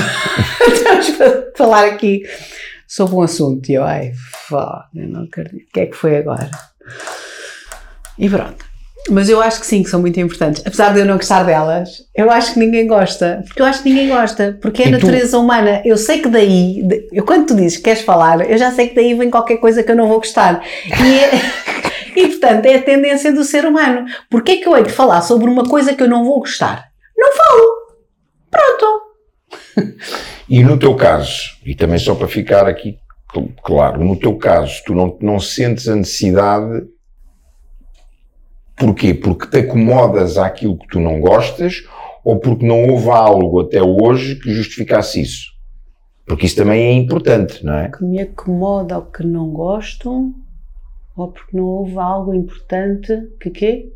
estamos 0.99 1.21
a 1.21 1.45
falar 1.57 1.85
aqui 1.87 2.23
sobre 2.87 3.15
um 3.15 3.23
assunto. 3.23 3.69
E 3.69 3.75
eu, 3.75 3.85
ai, 3.85 4.13
foda, 4.49 4.85
eu 4.95 5.09
não 5.09 5.25
acredito. 5.25 5.69
O 5.69 5.73
que 5.73 5.81
é 5.81 5.87
que 5.87 5.97
foi 5.97 6.17
agora? 6.17 6.51
E 8.19 8.29
pronto. 8.29 8.65
Mas 9.11 9.29
eu 9.29 9.41
acho 9.43 9.61
que 9.61 9.67
sim, 9.67 9.83
que 9.83 9.91
são 9.91 10.01
muito 10.01 10.19
importantes. 10.19 10.63
Apesar 10.65 10.95
de 10.95 11.01
eu 11.01 11.05
não 11.05 11.17
gostar 11.17 11.43
delas, 11.43 12.07
eu 12.15 12.31
acho 12.31 12.55
que 12.55 12.59
ninguém 12.59 12.87
gosta. 12.87 13.43
Porque 13.47 13.61
eu 13.61 13.67
acho 13.67 13.83
que 13.83 13.91
ninguém 13.91 14.09
gosta. 14.09 14.59
Porque 14.63 14.83
é 14.83 14.87
a 14.87 14.91
natureza 14.93 15.37
tu? 15.37 15.43
humana. 15.43 15.83
Eu 15.85 15.99
sei 15.99 16.21
que 16.21 16.29
daí, 16.29 16.83
eu, 17.13 17.23
quando 17.25 17.49
tu 17.49 17.55
dizes 17.55 17.77
que 17.77 17.83
queres 17.83 18.01
falar, 18.01 18.49
eu 18.51 18.57
já 18.57 18.71
sei 18.71 18.89
que 18.89 18.95
daí 18.95 19.13
vem 19.13 19.29
qualquer 19.31 19.59
coisa 19.59 19.83
que 19.83 19.91
eu 19.91 19.97
não 19.97 20.09
vou 20.09 20.19
gostar. 20.19 20.65
E, 20.87 21.19
é, 21.19 21.31
e 22.17 22.29
portanto, 22.29 22.65
é 22.65 22.77
a 22.77 22.83
tendência 22.83 23.31
do 23.31 23.45
ser 23.45 23.67
humano. 23.67 24.07
Porquê 24.31 24.53
é 24.53 24.57
que 24.57 24.67
eu 24.67 24.75
hei 24.75 24.85
de 24.85 24.93
falar 24.93 25.21
sobre 25.21 25.51
uma 25.51 25.65
coisa 25.65 25.93
que 25.95 26.03
eu 26.03 26.09
não 26.09 26.25
vou 26.25 26.39
gostar? 26.39 26.87
Não 27.15 27.29
falo. 27.37 27.63
Pronto. 28.51 29.04
E 30.49 30.63
no 30.63 30.79
teu 30.79 30.95
caso, 30.95 31.57
e 31.65 31.75
também 31.75 31.99
só 31.99 32.15
para 32.15 32.29
ficar 32.29 32.67
aqui 32.67 32.99
claro, 33.63 34.05
no 34.05 34.17
teu 34.17 34.37
caso, 34.37 34.83
tu 34.87 34.95
não, 34.95 35.17
não 35.21 35.41
sentes 35.41 35.89
a 35.89 35.97
necessidade. 35.97 36.87
Porquê? 38.77 39.15
Porque 39.15 39.47
te 39.47 39.59
acomodas 39.61 40.37
àquilo 40.37 40.79
que 40.79 40.87
tu 40.89 41.01
não 41.01 41.21
gostas 41.21 41.83
ou 42.25 42.39
porque 42.39 42.67
não 42.67 42.89
houve 42.89 43.11
algo 43.11 43.61
até 43.61 43.83
hoje 43.83 44.37
que 44.37 44.53
justificasse 44.53 45.21
isso? 45.21 45.53
Porque 46.27 46.47
isso 46.47 46.57
também 46.57 46.87
é 46.87 46.93
importante, 46.93 47.65
não 47.65 47.75
é? 47.75 47.91
Que 47.91 48.03
me 48.05 48.21
acomoda 48.21 48.95
ao 48.95 49.07
que 49.07 49.25
não 49.25 49.51
gosto. 49.51 50.35
Ou 51.17 51.31
porque 51.31 51.57
não 51.57 51.65
houve 51.65 51.97
algo 51.99 52.35
importante 52.35 53.13
que 53.41 53.51
quê? 53.51 53.93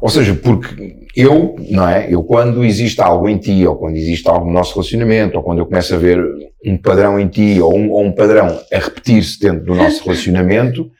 Ou 0.00 0.08
seja, 0.08 0.34
porque 0.34 0.96
eu, 1.16 1.56
não 1.70 1.88
é? 1.88 2.12
Eu 2.12 2.22
quando 2.22 2.64
existe 2.64 3.00
algo 3.00 3.28
em 3.28 3.36
ti, 3.36 3.66
ou 3.66 3.76
quando 3.76 3.96
existe 3.96 4.28
algo 4.28 4.46
no 4.46 4.52
nosso 4.52 4.74
relacionamento, 4.74 5.36
ou 5.36 5.42
quando 5.42 5.58
eu 5.58 5.66
começo 5.66 5.94
a 5.94 5.98
ver 5.98 6.22
um 6.64 6.76
padrão 6.76 7.18
em 7.18 7.28
ti, 7.28 7.60
ou 7.60 7.76
um, 7.76 7.90
ou 7.90 8.04
um 8.04 8.12
padrão 8.12 8.60
a 8.72 8.78
repetir-se 8.78 9.38
dentro 9.40 9.64
do 9.64 9.74
nosso 9.74 10.04
relacionamento, 10.04 10.90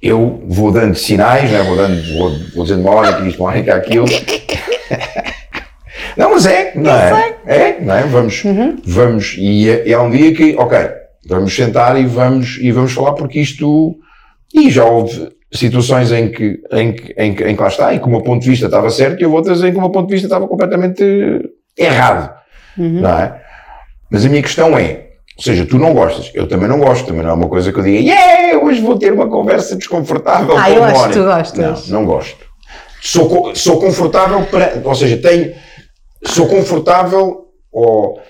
eu 0.00 0.42
vou 0.46 0.72
dando 0.72 0.94
sinais, 0.94 1.50
né? 1.50 1.62
vou 1.62 1.76
dando, 1.76 2.16
vou, 2.16 2.30
vou 2.54 2.64
dizendo 2.64 2.82
Mónica 2.82 3.20
isto, 3.20 3.42
Mónica 3.42 3.74
aquilo. 3.74 4.06
não, 6.16 6.30
mas 6.30 6.46
é, 6.46 6.72
não 6.74 6.90
é? 6.90 7.36
É, 7.44 7.80
não 7.80 7.94
é? 7.94 8.02
Vamos, 8.04 8.42
vamos, 8.84 9.36
e 9.38 9.68
é, 9.68 9.90
é 9.90 9.98
um 9.98 10.10
dia 10.10 10.34
que, 10.34 10.56
ok, 10.56 10.78
vamos 11.26 11.54
sentar 11.54 12.00
e 12.00 12.06
vamos, 12.06 12.58
e 12.60 12.72
vamos 12.72 12.92
falar 12.92 13.12
porque 13.12 13.40
isto, 13.40 13.96
e 14.54 14.70
já 14.70 14.84
houve 14.84 15.30
situações 15.52 16.12
em 16.12 16.30
que, 16.30 16.60
em 16.72 16.92
que, 16.92 17.14
em 17.18 17.34
que, 17.34 17.44
em 17.44 17.56
que 17.56 17.62
lá 17.62 17.68
está, 17.68 17.94
em 17.94 17.98
que 17.98 18.06
o 18.06 18.10
meu 18.10 18.22
ponto 18.22 18.42
de 18.42 18.50
vista 18.50 18.66
estava 18.66 18.88
certo 18.90 19.20
e 19.20 19.24
houve 19.24 19.36
outras 19.38 19.62
em 19.64 19.70
que 19.72 19.78
o 19.78 19.80
meu 19.80 19.90
ponto 19.90 20.06
de 20.06 20.12
vista 20.14 20.26
estava 20.26 20.46
completamente 20.46 21.02
errado, 21.76 22.32
não 22.76 23.10
é? 23.10 23.40
Mas 24.10 24.24
a 24.24 24.28
minha 24.28 24.42
questão 24.42 24.76
é, 24.78 25.08
ou 25.36 25.42
seja, 25.42 25.64
tu 25.66 25.78
não 25.78 25.94
gostas, 25.94 26.30
eu 26.34 26.46
também 26.46 26.68
não 26.68 26.78
gosto, 26.78 27.06
também 27.06 27.22
não 27.22 27.30
é 27.30 27.34
uma 27.34 27.48
coisa 27.48 27.72
que 27.72 27.78
eu 27.78 27.82
diga, 27.82 27.98
yeah, 27.98 28.58
hoje 28.64 28.80
vou 28.80 28.98
ter 28.98 29.12
uma 29.12 29.28
conversa 29.28 29.76
desconfortável 29.76 30.56
Ah, 30.56 30.64
com 30.64 30.70
eu 30.72 30.84
acho 30.84 30.94
que 30.94 30.98
Mónica." 31.00 31.20
tu 31.20 31.24
gostas. 31.24 31.88
Não, 31.88 32.00
não 32.00 32.06
gosto. 32.06 32.44
Sou, 33.02 33.54
sou 33.54 33.80
confortável 33.80 34.42
para, 34.46 34.80
ou 34.84 34.94
seja, 34.94 35.16
tenho, 35.16 35.54
sou 36.26 36.46
confortável 36.46 37.46
ou, 37.72 38.20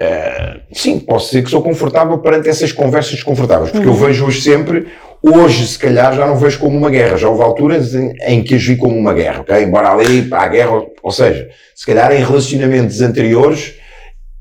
eh, 0.00 0.60
sim, 0.72 0.98
posso 0.98 1.26
dizer 1.26 1.44
que 1.44 1.50
sou 1.50 1.62
confortável 1.62 2.16
perante 2.18 2.48
essas 2.48 2.72
conversas 2.72 3.12
desconfortáveis, 3.12 3.70
porque 3.70 3.86
eu 3.86 3.92
vejo 3.92 4.24
hoje 4.24 4.40
sempre, 4.40 4.86
hoje 5.22 5.66
se 5.66 5.78
calhar 5.78 6.14
já 6.16 6.26
não 6.26 6.36
vejo 6.36 6.58
como 6.58 6.74
uma 6.76 6.88
guerra, 6.88 7.18
já 7.18 7.28
houve 7.28 7.42
alturas 7.42 7.94
em, 7.94 8.14
em 8.26 8.42
que 8.42 8.54
as 8.54 8.64
vi 8.64 8.76
como 8.76 8.96
uma 8.96 9.12
guerra, 9.12 9.42
ok? 9.42 9.62
Embora 9.62 9.90
ali, 9.92 10.22
para 10.22 10.42
a 10.42 10.48
guerra, 10.48 10.82
ou 11.02 11.10
seja, 11.10 11.50
se 11.74 11.84
calhar 11.84 12.10
em 12.12 12.24
relacionamentos 12.24 13.02
anteriores, 13.02 13.74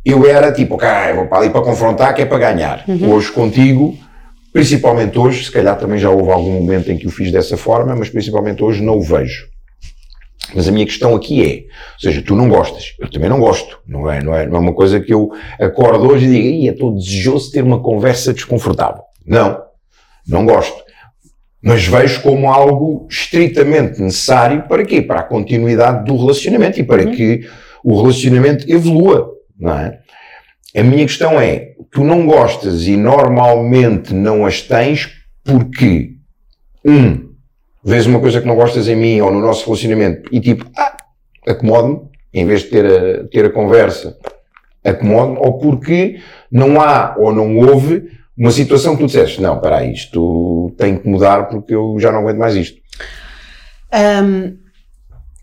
eu 0.05 0.25
era 0.25 0.49
tipo, 0.53 0.75
ok, 0.75 0.87
vou 1.13 1.27
para 1.27 1.39
ali 1.39 1.49
para 1.49 1.61
confrontar, 1.61 2.15
que 2.15 2.21
é 2.21 2.25
para 2.25 2.37
ganhar. 2.37 2.85
Hoje 3.11 3.29
contigo, 3.29 3.97
principalmente 4.53 5.19
hoje, 5.19 5.43
se 5.43 5.51
calhar 5.51 5.77
também 5.77 5.99
já 5.99 6.09
houve 6.09 6.31
algum 6.31 6.51
momento 6.51 6.89
em 6.89 6.97
que 6.97 7.05
o 7.05 7.11
fiz 7.11 7.33
dessa 7.33 7.57
forma, 7.57 7.93
mas 7.97 8.09
principalmente 8.09 8.63
hoje 8.63 8.81
não 8.81 8.93
o 8.95 9.01
vejo. 9.01 9.45
Mas 10.55 10.67
a 10.67 10.71
minha 10.71 10.85
questão 10.85 11.15
aqui 11.15 11.43
é, 11.43 11.55
ou 11.93 11.99
seja, 11.99 12.21
tu 12.21 12.35
não 12.35 12.49
gostas, 12.49 12.93
eu 12.99 13.09
também 13.09 13.29
não 13.29 13.39
gosto, 13.39 13.79
não 13.87 14.09
é, 14.09 14.21
não 14.21 14.33
é, 14.33 14.47
não 14.47 14.57
é 14.57 14.59
uma 14.59 14.73
coisa 14.73 14.99
que 14.99 15.13
eu 15.13 15.31
acordo 15.59 16.07
hoje 16.07 16.25
e 16.25 16.29
digo, 16.29 16.47
"Ih, 16.47 16.67
estou 16.69 16.95
desejoso 16.95 17.47
de 17.47 17.51
ter 17.53 17.63
uma 17.63 17.79
conversa 17.81 18.33
desconfortável. 18.33 19.03
Não, 19.25 19.61
não 20.27 20.45
gosto. 20.45 20.83
Mas 21.61 21.85
vejo 21.85 22.21
como 22.21 22.49
algo 22.49 23.05
estritamente 23.09 24.01
necessário 24.01 24.63
para 24.67 24.85
quê? 24.85 25.01
Para 25.01 25.19
a 25.19 25.23
continuidade 25.23 26.05
do 26.05 26.15
relacionamento 26.15 26.79
e 26.79 26.83
para 26.83 27.05
que 27.05 27.41
o 27.83 28.01
relacionamento 28.01 28.69
evolua, 28.71 29.29
não 29.59 29.73
é? 29.77 29.99
A 30.75 30.83
minha 30.83 31.05
questão 31.05 31.39
é, 31.39 31.73
tu 31.91 32.03
não 32.03 32.25
gostas 32.25 32.87
e 32.87 32.95
normalmente 32.95 34.13
não 34.13 34.45
as 34.45 34.61
tens 34.61 35.09
porque, 35.43 36.11
um, 36.85 37.28
vês 37.83 38.05
uma 38.05 38.19
coisa 38.19 38.41
que 38.41 38.47
não 38.47 38.55
gostas 38.55 38.87
em 38.87 38.95
mim 38.95 39.21
ou 39.21 39.31
no 39.31 39.39
nosso 39.39 39.65
relacionamento 39.65 40.29
e 40.31 40.39
tipo, 40.39 40.65
ah, 40.77 40.97
acomode-me, 41.47 42.01
em 42.33 42.45
vez 42.45 42.61
de 42.61 42.67
ter 42.69 42.85
a, 42.85 43.27
ter 43.27 43.45
a 43.45 43.49
conversa, 43.49 44.17
acomode-me, 44.83 45.37
ou 45.39 45.57
porque 45.59 46.19
não 46.51 46.79
há 46.81 47.15
ou 47.17 47.33
não 47.33 47.57
houve 47.57 48.09
uma 48.37 48.51
situação 48.51 48.95
que 48.95 49.03
tu 49.03 49.07
disseste, 49.07 49.41
não, 49.41 49.59
aí, 49.65 49.91
isto 49.93 50.73
tem 50.77 50.97
que 50.97 51.07
mudar 51.07 51.49
porque 51.49 51.75
eu 51.75 51.97
já 51.99 52.11
não 52.11 52.19
aguento 52.19 52.37
mais 52.37 52.55
isto. 52.55 52.79
Hum, 54.23 54.57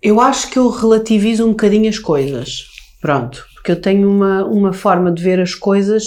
eu 0.02 0.20
acho 0.20 0.50
que 0.50 0.58
eu 0.58 0.70
relativizo 0.70 1.44
um 1.44 1.50
bocadinho 1.50 1.88
as 1.88 1.98
coisas. 1.98 2.66
Pronto. 3.00 3.44
Porque 3.54 3.72
eu 3.72 3.80
tenho 3.80 4.08
uma, 4.08 4.44
uma 4.46 4.72
forma 4.72 5.12
de 5.12 5.22
ver 5.22 5.40
as 5.40 5.54
coisas 5.54 6.04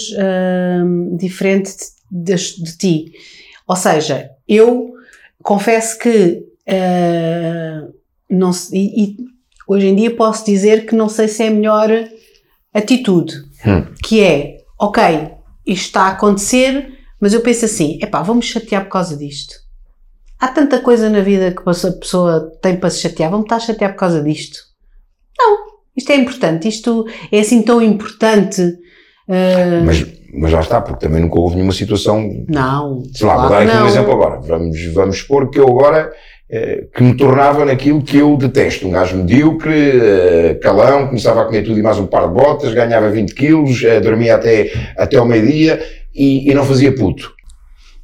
hum, 0.84 1.16
diferente 1.16 1.70
de, 2.10 2.24
das- 2.32 2.54
de 2.56 2.76
ti. 2.76 3.12
Ou 3.68 3.76
seja, 3.76 4.30
eu 4.48 4.89
confesso 5.42 5.98
que 5.98 6.44
ah, 6.68 7.88
não 8.28 8.50
e, 8.72 9.04
e 9.04 9.16
hoje 9.66 9.86
em 9.86 9.96
dia 9.96 10.14
posso 10.14 10.44
dizer 10.44 10.86
que 10.86 10.94
não 10.94 11.08
sei 11.08 11.28
se 11.28 11.42
é 11.42 11.48
a 11.48 11.50
melhor 11.50 11.90
atitude. 12.72 13.34
Hum. 13.66 13.84
Que 14.02 14.20
é, 14.20 14.58
ok, 14.78 15.02
isto 15.66 15.86
está 15.86 16.02
a 16.02 16.10
acontecer, 16.10 16.98
mas 17.20 17.32
eu 17.32 17.40
penso 17.40 17.64
assim, 17.64 17.98
epá, 18.00 18.22
vamos 18.22 18.46
chatear 18.46 18.84
por 18.84 18.90
causa 18.90 19.16
disto. 19.16 19.54
Há 20.38 20.48
tanta 20.48 20.80
coisa 20.80 21.10
na 21.10 21.20
vida 21.20 21.52
que 21.52 21.60
a 21.60 21.92
pessoa 21.92 22.50
tem 22.62 22.76
para 22.76 22.88
se 22.88 23.00
chatear, 23.00 23.30
vamos 23.30 23.44
estar 23.44 23.56
a 23.56 23.60
chatear 23.60 23.92
por 23.92 23.98
causa 23.98 24.22
disto. 24.22 24.58
Não, 25.38 25.58
isto 25.96 26.10
é 26.10 26.16
importante, 26.16 26.66
isto 26.66 27.06
é 27.30 27.40
assim 27.40 27.62
tão 27.62 27.82
importante. 27.82 28.62
ah, 29.28 29.82
Mas, 29.84 30.19
mas 30.32 30.52
lá 30.52 30.60
está, 30.60 30.80
porque 30.80 31.06
também 31.06 31.20
nunca 31.22 31.38
houve 31.38 31.54
nenhuma 31.56 31.72
situação 31.72 32.44
não, 32.48 33.02
Sei 33.12 33.26
lá, 33.26 33.34
claro 33.34 33.48
vou 33.48 33.50
dar 33.50 33.62
aqui 33.64 33.76
um 33.76 33.80
não. 33.80 33.86
exemplo 33.86 34.12
agora. 34.12 34.40
Vamos, 34.40 34.84
vamos 34.92 35.18
supor 35.18 35.50
que 35.50 35.58
eu 35.58 35.68
agora, 35.68 36.12
eh, 36.48 36.86
que 36.94 37.02
me 37.02 37.16
tornava 37.16 37.64
naquilo 37.64 38.02
que 38.02 38.18
eu 38.18 38.36
detesto. 38.36 38.86
Um 38.86 38.90
gajo 38.90 39.16
medíocre, 39.16 39.74
eh, 39.74 40.58
calão, 40.62 41.06
começava 41.08 41.42
a 41.42 41.44
comer 41.44 41.62
tudo 41.62 41.78
e 41.78 41.82
mais 41.82 41.98
um 41.98 42.06
par 42.06 42.28
de 42.28 42.34
botas, 42.34 42.72
ganhava 42.72 43.10
20 43.10 43.34
quilos, 43.34 43.82
eh, 43.82 44.00
dormia 44.00 44.34
até, 44.36 44.70
até 44.96 45.16
ao 45.16 45.26
meio-dia 45.26 45.80
e, 46.14 46.50
e 46.50 46.54
não 46.54 46.64
fazia 46.64 46.94
puto. 46.94 47.32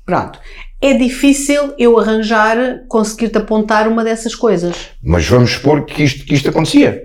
Pronto. 0.05 0.39
É 0.81 0.93
difícil 0.95 1.73
eu 1.79 1.99
arranjar, 1.99 2.85
conseguir-te 2.89 3.39
apontar 3.39 3.89
uma 3.89 4.05
dessas 4.05 4.35
coisas. 4.35 4.91
Mas 5.03 5.27
vamos 5.27 5.53
supor 5.53 5.85
que 5.85 6.03
isto, 6.05 6.25
que 6.25 6.35
isto 6.35 6.51
acontecia. 6.51 7.03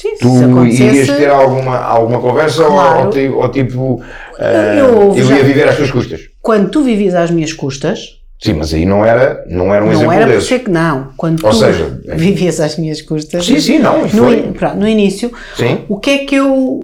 Sim, 0.00 0.14
Tu 0.18 0.28
se 0.38 0.44
acontecesse. 0.44 0.82
irias 0.82 1.06
ter 1.08 1.28
alguma, 1.30 1.76
alguma 1.76 2.20
conversa 2.20 2.62
ou- 2.62 2.70
Claro. 2.70 3.10
ou, 3.34 3.42
ou 3.42 3.48
tipo, 3.50 4.02
eh, 4.38 4.76
Eu- 4.80 4.86
eu, 4.86 5.14
eu 5.16 5.36
ia 5.36 5.44
viver 5.44 5.68
às 5.68 5.76
tuas 5.76 5.90
custas. 5.90 6.20
Quando 6.40 6.70
tu 6.70 6.82
vivias 6.82 7.14
às 7.14 7.30
minhas 7.30 7.52
custas, 7.52 8.18
Sim, 8.42 8.54
mas 8.54 8.72
aí 8.72 8.86
não 8.86 9.04
era, 9.04 9.44
não 9.50 9.74
era 9.74 9.84
um 9.84 9.88
não 9.88 9.92
exemplo 9.92 10.12
era 10.12 10.26
por 10.26 10.32
desse. 10.32 10.46
ser 10.46 10.60
que 10.60 10.70
não. 10.70 11.12
Quando 11.18 11.44
Ou 11.44 11.50
tu 11.50 11.56
seja, 11.56 12.00
vivias 12.16 12.58
às 12.60 12.78
minhas 12.78 13.02
custas. 13.02 13.44
Sim, 13.44 13.60
sim, 13.60 13.78
não, 13.78 14.00
No, 14.02 14.08
foi. 14.08 14.38
in- 14.38 14.52
pronto, 14.54 14.76
no 14.76 14.88
início, 14.88 15.30
Sim. 15.54 15.84
o 15.88 15.98
que 15.98 16.10
é 16.10 16.18
que 16.24 16.34
eu. 16.36 16.80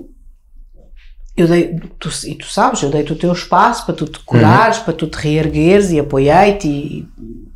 Eu 1.35 1.47
dei, 1.47 1.75
tu, 1.99 2.11
e 2.27 2.35
tu 2.35 2.47
sabes, 2.47 2.83
eu 2.83 2.91
dei-te 2.91 3.13
o 3.13 3.17
teu 3.17 3.33
espaço 3.33 3.85
para 3.87 3.95
tu 3.95 4.05
te 4.07 4.19
curares, 4.21 4.79
para 4.79 4.93
tu 4.95 5.07
te 5.07 5.17
reergueres 5.17 5.91
e 5.91 5.99
apoiei-te 5.99 6.67
e 6.69 7.07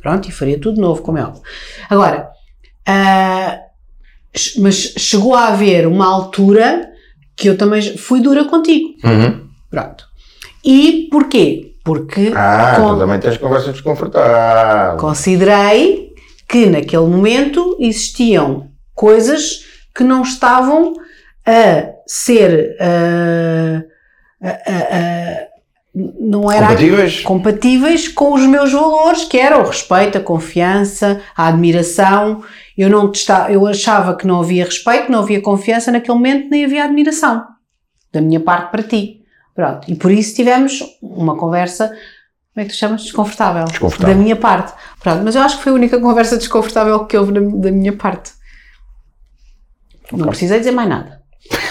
pronto, 0.01 0.27
e 0.27 0.31
faria 0.31 0.59
tudo 0.59 0.79
novo, 0.81 1.01
como 1.03 1.17
é 1.19 1.23
óbvio. 1.23 1.41
Agora, 1.89 2.29
ch- 2.87 3.59
mas 4.59 4.75
chegou 4.97 5.35
a 5.35 5.47
haver 5.47 5.85
uma 5.87 6.05
altura 6.07 6.89
que 7.35 7.49
eu 7.49 7.57
também 7.57 7.97
fui 7.97 8.21
dura 8.21 8.45
contigo. 8.45 8.89
Uhum. 9.03 9.47
Pronto. 9.69 10.05
E 10.63 11.07
porquê? 11.11 11.73
Porque 11.83 12.31
Ah, 12.35 12.75
com- 12.77 12.93
tu 12.93 12.99
também 12.99 13.19
tens 13.19 13.37
conversas 13.37 13.73
desconfortáveis. 13.73 15.01
considerei 15.01 16.11
que 16.47 16.67
naquele 16.67 17.05
momento 17.07 17.75
existiam 17.79 18.69
coisas 18.93 19.63
que 19.95 20.03
não 20.03 20.21
estavam 20.21 20.93
a 21.45 21.89
ser 22.05 22.75
ah, 22.79 23.81
a- 24.43 24.49
a- 24.49 24.97
a- 24.97 25.51
não 25.93 26.49
era 26.49 26.67
Compatíveis? 26.67 27.19
compatíveis 27.21 28.07
com 28.07 28.33
os 28.33 28.41
meus 28.43 28.71
valores, 28.71 29.25
que 29.25 29.37
era 29.37 29.57
o 29.59 29.65
respeito, 29.67 30.17
a 30.17 30.21
confiança, 30.21 31.19
a 31.35 31.47
admiração. 31.47 32.43
Eu 32.77 32.89
não 32.89 33.11
testa- 33.11 33.51
eu 33.51 33.67
achava 33.67 34.15
que 34.15 34.25
não 34.25 34.39
havia 34.39 34.65
respeito, 34.65 35.11
não 35.11 35.19
havia 35.19 35.41
confiança 35.41 35.91
naquele 35.91 36.17
momento, 36.17 36.49
nem 36.49 36.65
havia 36.65 36.83
admiração 36.85 37.45
da 38.11 38.21
minha 38.21 38.39
parte 38.39 38.71
para 38.71 38.83
ti. 38.83 39.21
Pronto. 39.53 39.89
E 39.91 39.95
por 39.95 40.11
isso 40.11 40.35
tivemos 40.35 40.81
uma 41.01 41.35
conversa, 41.37 41.87
como 41.87 41.99
é 42.57 42.63
que 42.65 42.69
tu 42.69 42.75
chamas? 42.77 43.03
Desconfortável. 43.03 43.65
Desconfortável. 43.65 44.15
Da 44.15 44.21
minha 44.21 44.35
parte. 44.35 44.73
Pronto. 45.01 45.21
Mas 45.23 45.35
eu 45.35 45.41
acho 45.41 45.57
que 45.57 45.63
foi 45.63 45.71
a 45.73 45.75
única 45.75 45.99
conversa 45.99 46.37
desconfortável 46.37 47.05
que 47.05 47.17
houve 47.17 47.33
da 47.33 47.71
minha 47.71 47.93
parte. 47.93 48.31
Não 50.11 50.27
precisei 50.27 50.59
dizer 50.59 50.71
mais 50.71 50.89
nada. 50.89 51.21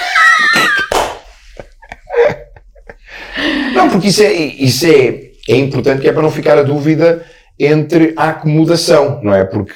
Não, 3.75 3.89
porque 3.91 4.09
isso 4.09 4.23
é, 4.23 4.33
isso 4.33 4.87
é, 4.87 5.31
é 5.49 5.57
importante 5.57 6.03
que 6.03 6.09
é 6.09 6.13
para 6.13 6.23
não 6.23 6.31
ficar 6.31 6.59
a 6.59 6.63
dúvida 6.63 7.25
entre 7.59 8.15
a 8.17 8.31
acomodação, 8.31 9.21
não 9.23 9.35
é? 9.35 9.45
Porque 9.45 9.73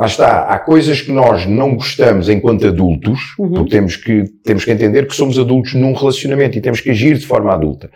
lá 0.00 0.06
está, 0.06 0.40
há 0.44 0.58
coisas 0.58 1.02
que 1.02 1.12
nós 1.12 1.44
não 1.44 1.74
gostamos 1.74 2.30
enquanto 2.30 2.66
adultos, 2.66 3.20
porque 3.36 3.68
temos 3.68 3.96
que, 3.96 4.24
temos 4.42 4.64
que 4.64 4.70
entender 4.70 5.06
que 5.06 5.14
somos 5.14 5.38
adultos 5.38 5.74
num 5.74 5.92
relacionamento 5.92 6.56
e 6.56 6.60
temos 6.62 6.80
que 6.80 6.88
agir 6.88 7.18
de 7.18 7.26
forma 7.26 7.52
adulta. 7.52 7.90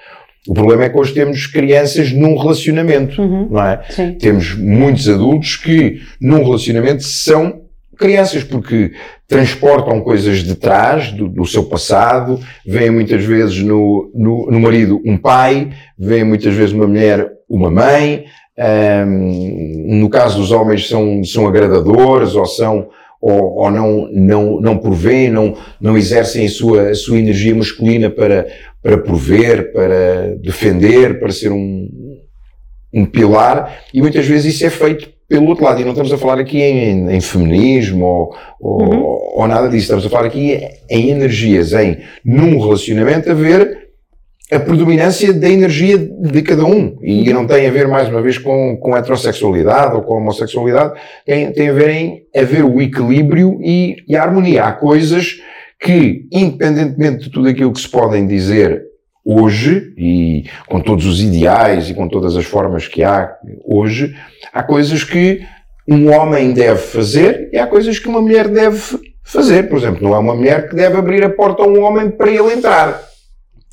O 0.46 0.52
problema 0.52 0.84
é 0.84 0.90
que 0.90 0.98
hoje 0.98 1.14
temos 1.14 1.46
crianças 1.46 2.12
num 2.12 2.36
relacionamento, 2.36 3.22
não 3.50 3.64
é? 3.64 3.80
Sim. 3.88 4.18
Temos 4.20 4.54
muitos 4.54 5.08
adultos 5.08 5.56
que 5.56 6.02
num 6.20 6.44
relacionamento 6.44 7.02
são 7.02 7.62
crianças, 7.96 8.44
porque 8.44 8.92
transportam 9.26 10.02
coisas 10.02 10.42
de 10.42 10.56
trás 10.56 11.10
do, 11.10 11.26
do 11.26 11.46
seu 11.46 11.64
passado, 11.64 12.38
veem 12.66 12.90
muitas 12.90 13.24
vezes 13.24 13.62
no, 13.62 14.10
no, 14.14 14.50
no, 14.50 14.60
marido 14.60 15.00
um 15.06 15.16
pai, 15.16 15.70
veem 15.98 16.24
muitas 16.24 16.52
vezes 16.52 16.74
uma 16.74 16.86
mulher 16.86 17.30
uma 17.48 17.70
mãe, 17.70 18.24
um, 18.56 19.98
no 19.98 20.08
caso 20.08 20.38
dos 20.38 20.52
homens 20.52 20.88
são, 20.88 21.24
são 21.24 21.46
agradadores 21.46 22.34
ou 22.34 22.46
são 22.46 22.88
ou, 23.20 23.54
ou 23.56 23.70
não, 23.70 24.08
não, 24.12 24.60
não 24.60 24.76
provêem, 24.76 25.30
não, 25.30 25.56
não 25.80 25.96
exercem 25.96 26.44
a 26.44 26.48
sua, 26.50 26.90
a 26.90 26.94
sua 26.94 27.18
energia 27.18 27.54
masculina 27.54 28.10
para, 28.10 28.46
para 28.82 28.98
prover, 28.98 29.72
para 29.72 30.36
defender, 30.42 31.18
para 31.18 31.32
ser 31.32 31.50
um, 31.50 31.88
um 32.92 33.06
pilar, 33.06 33.82
e 33.94 34.02
muitas 34.02 34.26
vezes 34.26 34.54
isso 34.54 34.66
é 34.66 34.68
feito 34.68 35.08
pelo 35.26 35.46
outro 35.46 35.64
lado, 35.64 35.80
e 35.80 35.84
não 35.84 35.92
estamos 35.92 36.12
a 36.12 36.18
falar 36.18 36.38
aqui 36.38 36.60
em, 36.60 37.10
em 37.10 37.20
feminismo 37.22 38.04
ou, 38.04 38.36
ou, 38.60 38.82
uhum. 38.82 39.02
ou, 39.36 39.48
nada 39.48 39.70
disso, 39.70 39.84
estamos 39.84 40.04
a 40.04 40.10
falar 40.10 40.26
aqui 40.26 40.60
em 40.90 41.08
energias, 41.08 41.72
em 41.72 42.00
num 42.22 42.60
relacionamento 42.60 43.30
haver 43.30 43.83
a 44.52 44.60
predominância 44.60 45.32
da 45.32 45.48
energia 45.48 45.96
de 45.98 46.42
cada 46.42 46.64
um. 46.64 46.98
E 47.02 47.32
não 47.32 47.46
tem 47.46 47.66
a 47.66 47.70
ver, 47.70 47.88
mais 47.88 48.08
uma 48.08 48.20
vez, 48.20 48.38
com, 48.38 48.76
com 48.76 48.96
heterossexualidade 48.96 49.94
ou 49.94 50.02
com 50.02 50.14
homossexualidade, 50.14 51.00
tem, 51.24 51.50
tem 51.52 51.70
a 51.70 51.72
ver 51.72 51.90
em 51.90 52.22
haver 52.36 52.64
o 52.64 52.80
equilíbrio 52.80 53.58
e, 53.62 53.96
e 54.06 54.16
a 54.16 54.22
harmonia. 54.22 54.64
Há 54.64 54.72
coisas 54.72 55.40
que, 55.80 56.26
independentemente 56.30 57.24
de 57.24 57.30
tudo 57.30 57.48
aquilo 57.48 57.72
que 57.72 57.80
se 57.80 57.88
podem 57.88 58.26
dizer 58.26 58.82
hoje, 59.24 59.94
e 59.96 60.44
com 60.66 60.80
todos 60.80 61.06
os 61.06 61.22
ideais 61.22 61.88
e 61.88 61.94
com 61.94 62.06
todas 62.06 62.36
as 62.36 62.44
formas 62.44 62.86
que 62.86 63.02
há 63.02 63.34
hoje, 63.64 64.14
há 64.52 64.62
coisas 64.62 65.02
que 65.02 65.40
um 65.88 66.12
homem 66.12 66.52
deve 66.52 66.80
fazer 66.80 67.48
e 67.52 67.58
há 67.58 67.66
coisas 67.66 67.98
que 67.98 68.08
uma 68.08 68.20
mulher 68.20 68.48
deve 68.48 68.80
fazer. 69.22 69.68
Por 69.68 69.78
exemplo, 69.78 70.06
não 70.06 70.14
é 70.14 70.18
uma 70.18 70.34
mulher 70.34 70.68
que 70.68 70.76
deve 70.76 70.98
abrir 70.98 71.24
a 71.24 71.30
porta 71.30 71.62
a 71.62 71.66
um 71.66 71.82
homem 71.82 72.10
para 72.10 72.30
ele 72.30 72.52
entrar. 72.52 73.13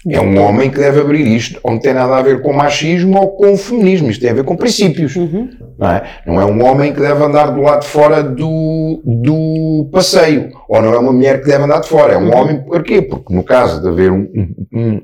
É 0.10 0.20
um 0.20 0.42
homem 0.42 0.72
que 0.72 0.80
deve 0.80 1.00
abrir 1.00 1.28
isto, 1.28 1.62
não 1.64 1.78
tem 1.78 1.94
nada 1.94 2.18
a 2.18 2.22
ver 2.24 2.42
com 2.42 2.52
machismo 2.52 3.20
ou 3.20 3.36
com 3.36 3.56
feminismo, 3.56 4.10
isto 4.10 4.22
tem 4.22 4.32
a 4.32 4.34
ver 4.34 4.44
com 4.44 4.56
princípios. 4.56 5.16
Uhum. 5.16 5.50
Não, 5.78 5.92
é? 5.92 6.04
não 6.26 6.42
é 6.42 6.46
um 6.46 6.64
homem 6.66 6.92
que 6.92 7.00
deve 7.00 7.24
andar 7.24 7.52
do 7.52 7.62
lado 7.62 7.82
de 7.82 7.88
fora 7.88 8.24
do, 8.24 9.02
do 9.06 9.90
passeio, 9.92 10.52
ou 10.68 10.82
não 10.82 10.92
é 10.94 10.98
uma 10.98 11.14
mulher 11.14 11.40
que 11.42 11.48
deve 11.48 11.64
andar 11.64 11.82
de 11.82 11.88
fora, 11.88 12.14
é 12.14 12.18
um 12.18 12.30
uhum. 12.30 12.36
homem, 12.36 12.64
porquê? 12.64 13.04
Porque 13.04 13.32
no 13.32 13.44
caso 13.44 13.80
de 13.80 13.90
haver 13.90 14.12
um, 14.12 14.28
um, 14.74 15.02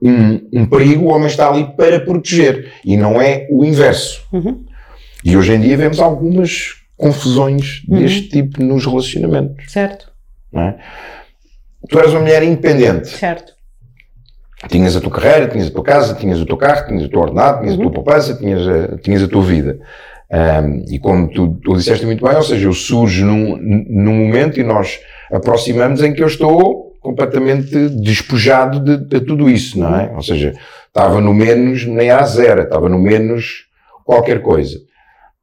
um, 0.00 0.48
um, 0.52 0.66
perigo, 0.66 1.06
o 1.06 1.08
homem 1.08 1.26
está 1.26 1.50
ali 1.50 1.64
para 1.76 1.98
proteger, 1.98 2.70
e 2.84 2.96
não 2.96 3.20
é 3.20 3.48
o 3.50 3.64
inverso. 3.64 4.28
Uhum. 4.32 4.64
E 5.24 5.36
hoje 5.36 5.54
em 5.54 5.60
dia 5.60 5.76
vemos 5.76 5.98
algumas 5.98 6.84
confusões 6.96 7.82
uhum. 7.88 7.98
deste 7.98 8.28
tipo 8.28 8.62
nos 8.62 8.86
relacionamentos. 8.86 9.72
Certo. 9.72 10.12
É? 10.54 10.74
Tu 11.88 11.98
eras 11.98 12.12
uma 12.12 12.20
mulher 12.20 12.44
independente. 12.44 13.08
Certo 13.08 13.56
Tinhas 14.68 14.96
a 14.96 15.00
tua 15.00 15.12
carreira, 15.12 15.48
tinhas 15.48 15.68
a 15.68 15.70
tua 15.70 15.84
casa, 15.84 16.14
tinhas 16.14 16.40
o 16.40 16.46
teu 16.46 16.56
carro, 16.56 16.86
tinhas 16.86 17.04
o 17.04 17.08
teu 17.08 17.20
ordenado, 17.20 17.60
tinhas 17.60 17.74
a 17.74 17.76
tua 17.76 17.86
uhum. 17.86 17.92
poupança, 17.92 18.34
tinhas 18.34 18.68
a, 18.68 18.98
tinhas 18.98 19.22
a 19.22 19.28
tua 19.28 19.42
vida. 19.42 19.78
Um, 20.28 20.84
e 20.92 20.98
como 20.98 21.28
tu, 21.28 21.58
tu 21.62 21.76
disseste 21.76 22.04
muito 22.04 22.24
bem, 22.24 22.34
ou 22.34 22.42
seja, 22.42 22.66
eu 22.66 22.72
surjo 22.72 23.24
num, 23.24 23.56
num 23.58 24.26
momento 24.26 24.58
e 24.58 24.64
nós 24.64 24.98
aproximamos 25.30 26.02
em 26.02 26.12
que 26.12 26.22
eu 26.22 26.26
estou 26.26 26.96
completamente 27.00 27.88
despojado 27.90 28.80
de, 28.80 28.96
de 28.96 29.20
tudo 29.20 29.48
isso, 29.48 29.78
não 29.78 29.94
é? 29.94 30.10
Ou 30.12 30.22
seja, 30.22 30.52
estava 30.88 31.20
no 31.20 31.32
menos 31.32 31.84
nem 31.84 32.10
a 32.10 32.24
zero, 32.24 32.62
estava 32.62 32.88
no 32.88 32.98
menos 32.98 33.66
qualquer 34.04 34.42
coisa. 34.42 34.80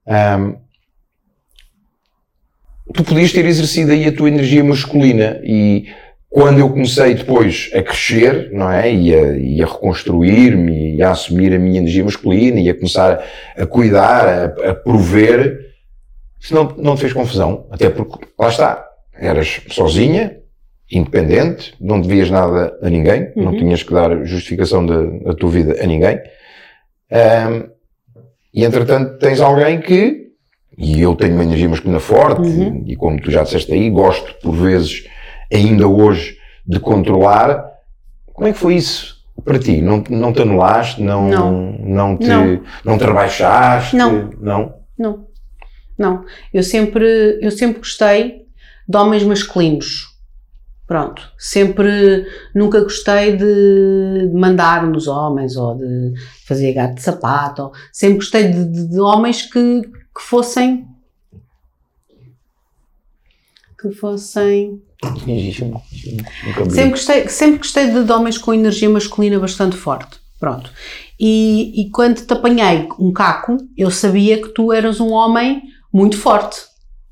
Um, 0.05 0.55
tu 2.93 3.03
podias 3.03 3.31
ter 3.31 3.45
exercido 3.45 3.93
aí 3.93 4.05
a 4.05 4.11
tua 4.11 4.27
energia 4.27 4.63
masculina 4.63 5.39
e 5.43 5.85
quando 6.33 6.57
eu 6.57 6.67
comecei 6.67 7.13
depois 7.13 7.69
a 7.75 7.83
crescer, 7.83 8.49
não 8.51 8.71
é? 8.71 8.91
E 8.91 9.13
a, 9.13 9.37
e 9.37 9.61
a 9.61 9.67
reconstruir-me 9.67 10.95
e 10.95 11.03
a 11.03 11.11
assumir 11.11 11.53
a 11.53 11.59
minha 11.59 11.77
energia 11.77 12.03
masculina 12.03 12.59
e 12.59 12.67
a 12.67 12.73
começar 12.73 13.23
a 13.55 13.65
cuidar, 13.67 14.27
a, 14.27 14.71
a 14.71 14.73
prover, 14.73 15.59
isso 16.41 16.55
não, 16.55 16.73
não 16.75 16.95
te 16.95 17.01
fez 17.01 17.13
confusão. 17.13 17.67
Até 17.69 17.87
porque, 17.91 18.25
lá 18.37 18.47
está, 18.47 18.83
eras 19.15 19.61
sozinha, 19.69 20.39
independente, 20.91 21.75
não 21.79 22.01
devias 22.01 22.31
nada 22.31 22.75
a 22.81 22.89
ninguém, 22.89 23.31
uhum. 23.35 23.43
não 23.43 23.55
tinhas 23.55 23.83
que 23.83 23.93
dar 23.93 24.25
justificação 24.25 24.83
da, 24.83 25.03
da 25.03 25.33
tua 25.35 25.51
vida 25.51 25.83
a 25.83 25.85
ninguém. 25.85 26.19
Um, 27.11 27.69
e 28.51 28.65
entretanto 28.65 29.19
tens 29.19 29.39
alguém 29.39 29.79
que, 29.79 30.31
e 30.75 30.99
eu 30.99 31.13
tenho 31.13 31.35
uma 31.35 31.43
energia 31.43 31.69
masculina 31.69 31.99
forte, 31.99 32.41
uhum. 32.41 32.83
e 32.87 32.95
como 32.95 33.21
tu 33.21 33.29
já 33.29 33.43
disseste 33.43 33.71
aí, 33.71 33.87
gosto 33.91 34.33
por 34.41 34.55
vezes 34.55 35.03
ainda 35.53 35.87
hoje 35.87 36.37
de 36.65 36.79
controlar. 36.79 37.71
Como 38.33 38.47
é 38.47 38.53
que 38.53 38.59
foi 38.59 38.75
isso 38.75 39.23
para 39.43 39.59
ti? 39.59 39.81
Não, 39.81 40.03
não 40.09 40.33
te 40.33 40.41
anulaste? 40.41 41.01
Não, 41.01 41.27
não. 41.27 41.51
não 41.79 42.17
te, 42.17 42.27
não. 42.27 42.63
não 42.83 42.97
te 42.97 43.03
rebaixaste? 43.03 43.95
Não. 43.95 44.29
Não? 44.39 44.75
Não. 44.97 45.27
Não. 45.97 46.25
Eu 46.53 46.63
sempre, 46.63 47.39
eu 47.41 47.51
sempre 47.51 47.79
gostei 47.79 48.45
de 48.87 48.97
homens 48.97 49.23
masculinos. 49.23 50.11
Pronto. 50.87 51.31
Sempre, 51.37 52.27
nunca 52.53 52.81
gostei 52.81 53.37
de 53.37 54.29
mandar 54.33 54.85
nos 54.85 55.07
homens 55.07 55.55
ou 55.55 55.75
de 55.77 56.13
fazer 56.45 56.73
gato 56.73 56.95
de 56.95 57.01
sapato. 57.01 57.71
Sempre 57.91 58.17
gostei 58.17 58.49
de, 58.49 58.65
de, 58.65 58.87
de 58.89 58.99
homens 58.99 59.43
que, 59.43 59.81
que 59.81 60.21
fossem 60.21 60.87
que 63.79 63.91
fossem 63.91 64.81
sempre 66.69 66.89
gostei, 66.89 67.27
sempre 67.27 67.57
gostei 67.57 67.87
de, 67.91 68.03
de 68.03 68.11
homens 68.11 68.37
com 68.37 68.53
energia 68.53 68.89
masculina 68.89 69.39
bastante 69.39 69.75
forte. 69.75 70.17
Pronto. 70.39 70.69
E, 71.19 71.81
e 71.81 71.89
quando 71.89 72.25
te 72.25 72.33
apanhei 72.33 72.89
um 72.99 73.13
caco, 73.13 73.57
eu 73.77 73.89
sabia 73.89 74.41
que 74.41 74.49
tu 74.49 74.73
eras 74.73 74.99
um 74.99 75.11
homem 75.11 75.61
muito 75.91 76.17
forte. 76.17 76.57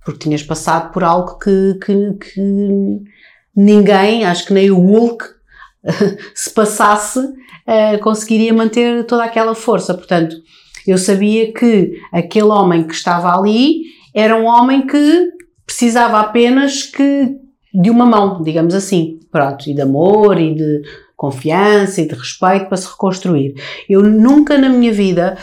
Porque 0.04 0.20
tinhas 0.20 0.44
passado 0.44 0.92
por 0.92 1.04
algo 1.04 1.38
que, 1.38 1.78
que, 1.86 2.14
que 2.14 3.02
ninguém, 3.56 4.26
acho 4.26 4.46
que 4.48 4.54
nem 4.54 4.72
o 4.72 4.80
Hulk, 4.80 5.24
se 6.36 6.50
passasse, 6.50 7.20
uh, 7.20 8.00
conseguiria 8.02 8.54
manter 8.54 9.06
toda 9.06 9.24
aquela 9.24 9.56
força. 9.56 9.94
Portanto, 9.94 10.36
eu 10.86 10.98
sabia 10.98 11.54
que 11.54 11.94
aquele 12.12 12.48
homem 12.48 12.84
que 12.84 12.94
estava 12.94 13.34
ali 13.38 13.84
era 14.14 14.36
um 14.36 14.46
homem 14.46 14.86
que 14.86 15.30
precisava 15.66 16.20
apenas 16.20 16.84
que 16.84 17.38
de 17.74 17.89
uma 17.89 18.05
mão, 18.05 18.41
digamos 18.41 18.76
assim, 18.76 19.19
pronto, 19.32 19.69
e 19.69 19.74
de 19.74 19.82
amor 19.82 20.39
e 20.39 20.53
de 20.53 20.82
confiança 21.15 22.01
e 22.01 22.07
de 22.07 22.15
respeito 22.15 22.65
para 22.65 22.78
se 22.78 22.89
reconstruir. 22.89 23.53
Eu 23.88 24.01
nunca 24.01 24.57
na 24.57 24.69
minha 24.69 24.91
vida, 24.91 25.38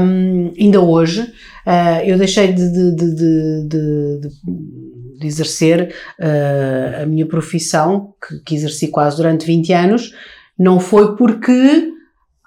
um, 0.00 0.52
ainda 0.58 0.80
hoje, 0.80 1.20
uh, 1.20 2.04
eu 2.04 2.18
deixei 2.18 2.52
de, 2.52 2.72
de, 2.72 3.68
de, 3.68 3.68
de 3.68 5.26
exercer 5.26 5.94
uh, 6.18 7.02
a 7.02 7.06
minha 7.06 7.24
profissão, 7.24 8.14
que, 8.26 8.40
que, 8.40 8.54
exerci 8.56 8.88
quase 8.88 9.16
durante 9.16 9.46
20 9.46 9.72
anos, 9.72 10.12
não 10.58 10.80
foi 10.80 11.16
porque, 11.16 11.92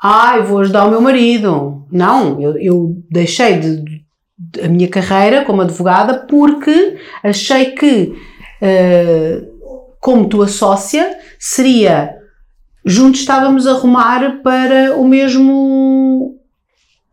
ai, 0.03 0.39
ah, 0.39 0.43
vou 0.43 0.59
ajudar 0.59 0.86
o 0.86 0.91
meu 0.91 1.01
marido. 1.01 1.86
Não, 1.89 2.41
eu, 2.41 2.57
eu 2.57 3.03
deixei 3.09 3.57
de, 3.57 4.03
a 4.61 4.67
minha 4.67 4.89
carreira 4.89 5.45
como 5.45 5.61
advogada 5.61 6.26
porque 6.28 6.97
achei 7.23 7.71
que 7.71 8.13
uh, 8.62 9.95
como 9.99 10.30
tua 10.30 10.47
sócia, 10.47 11.18
seria 11.39 12.16
juntos 12.86 13.22
estávamos 13.22 13.66
a 13.66 13.74
rumar 13.74 14.41
para 14.43 14.95
o 14.95 15.08
mesmo 15.08 16.38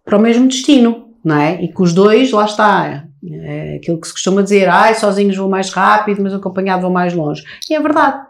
para 0.05 0.18
o 0.18 0.20
mesmo 0.20 0.49
destino, 0.49 1.09
não 1.24 1.36
é? 1.36 1.62
E 1.62 1.68
que 1.68 1.80
os 1.80 1.95
dois, 1.95 2.32
lá 2.32 2.45
está, 2.45 3.05
é 3.30 3.76
aquilo 3.76 4.01
que 4.01 4.07
se 4.09 4.12
costuma 4.12 4.43
dizer, 4.43 4.68
ai, 4.68 4.95
sozinhos 4.95 5.36
vou 5.36 5.49
mais 5.49 5.70
rápido, 5.70 6.22
mas 6.22 6.34
acompanhado 6.34 6.82
vou 6.82 6.90
mais 6.90 7.14
longe. 7.14 7.43
E 7.70 7.74
é 7.74 7.80
verdade, 7.80 8.20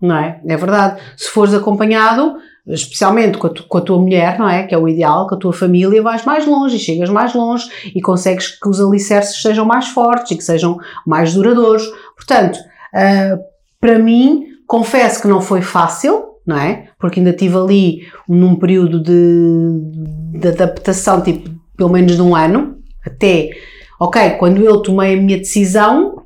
não 0.00 0.16
é? 0.16 0.40
É 0.46 0.56
verdade. 0.56 1.00
Se 1.16 1.30
fores 1.30 1.54
acompanhado, 1.54 2.36
especialmente 2.66 3.36
com 3.36 3.46
a, 3.46 3.50
tu, 3.50 3.64
com 3.64 3.78
a, 3.78 3.80
tua 3.80 3.98
mulher, 3.98 4.38
não 4.38 4.48
é? 4.48 4.62
Que 4.64 4.74
é 4.74 4.78
o 4.78 4.88
ideal, 4.88 5.26
com 5.26 5.34
a 5.34 5.38
tua 5.38 5.52
família, 5.52 6.02
vais 6.02 6.24
mais 6.24 6.46
longe 6.46 6.76
e 6.76 6.78
chegas 6.78 7.10
mais 7.10 7.34
longe 7.34 7.68
e 7.94 8.00
consegues 8.00 8.48
que 8.58 8.68
os 8.68 8.80
alicerces 8.80 9.40
sejam 9.40 9.64
mais 9.64 9.88
fortes 9.88 10.30
e 10.32 10.36
que 10.36 10.44
sejam 10.44 10.78
mais 11.06 11.34
duradouros. 11.34 11.84
Portanto, 12.16 12.56
uh, 12.56 13.38
para 13.80 13.98
mim, 13.98 14.46
confesso 14.66 15.20
que 15.20 15.28
não 15.28 15.42
foi 15.42 15.60
fácil, 15.60 16.24
não 16.46 16.58
é? 16.58 16.88
Porque 16.98 17.20
ainda 17.20 17.32
tive 17.32 17.56
ali 17.56 18.06
num 18.26 18.56
período 18.56 19.02
de, 19.02 20.38
de 20.38 20.48
adaptação, 20.48 21.20
tipo, 21.20 21.50
pelo 21.76 21.90
menos 21.90 22.16
de 22.16 22.22
um 22.22 22.34
ano, 22.34 22.78
até, 23.04 23.50
ok, 24.00 24.30
quando 24.38 24.62
eu 24.62 24.80
tomei 24.80 25.14
a 25.14 25.20
minha 25.20 25.36
decisão, 25.36 26.23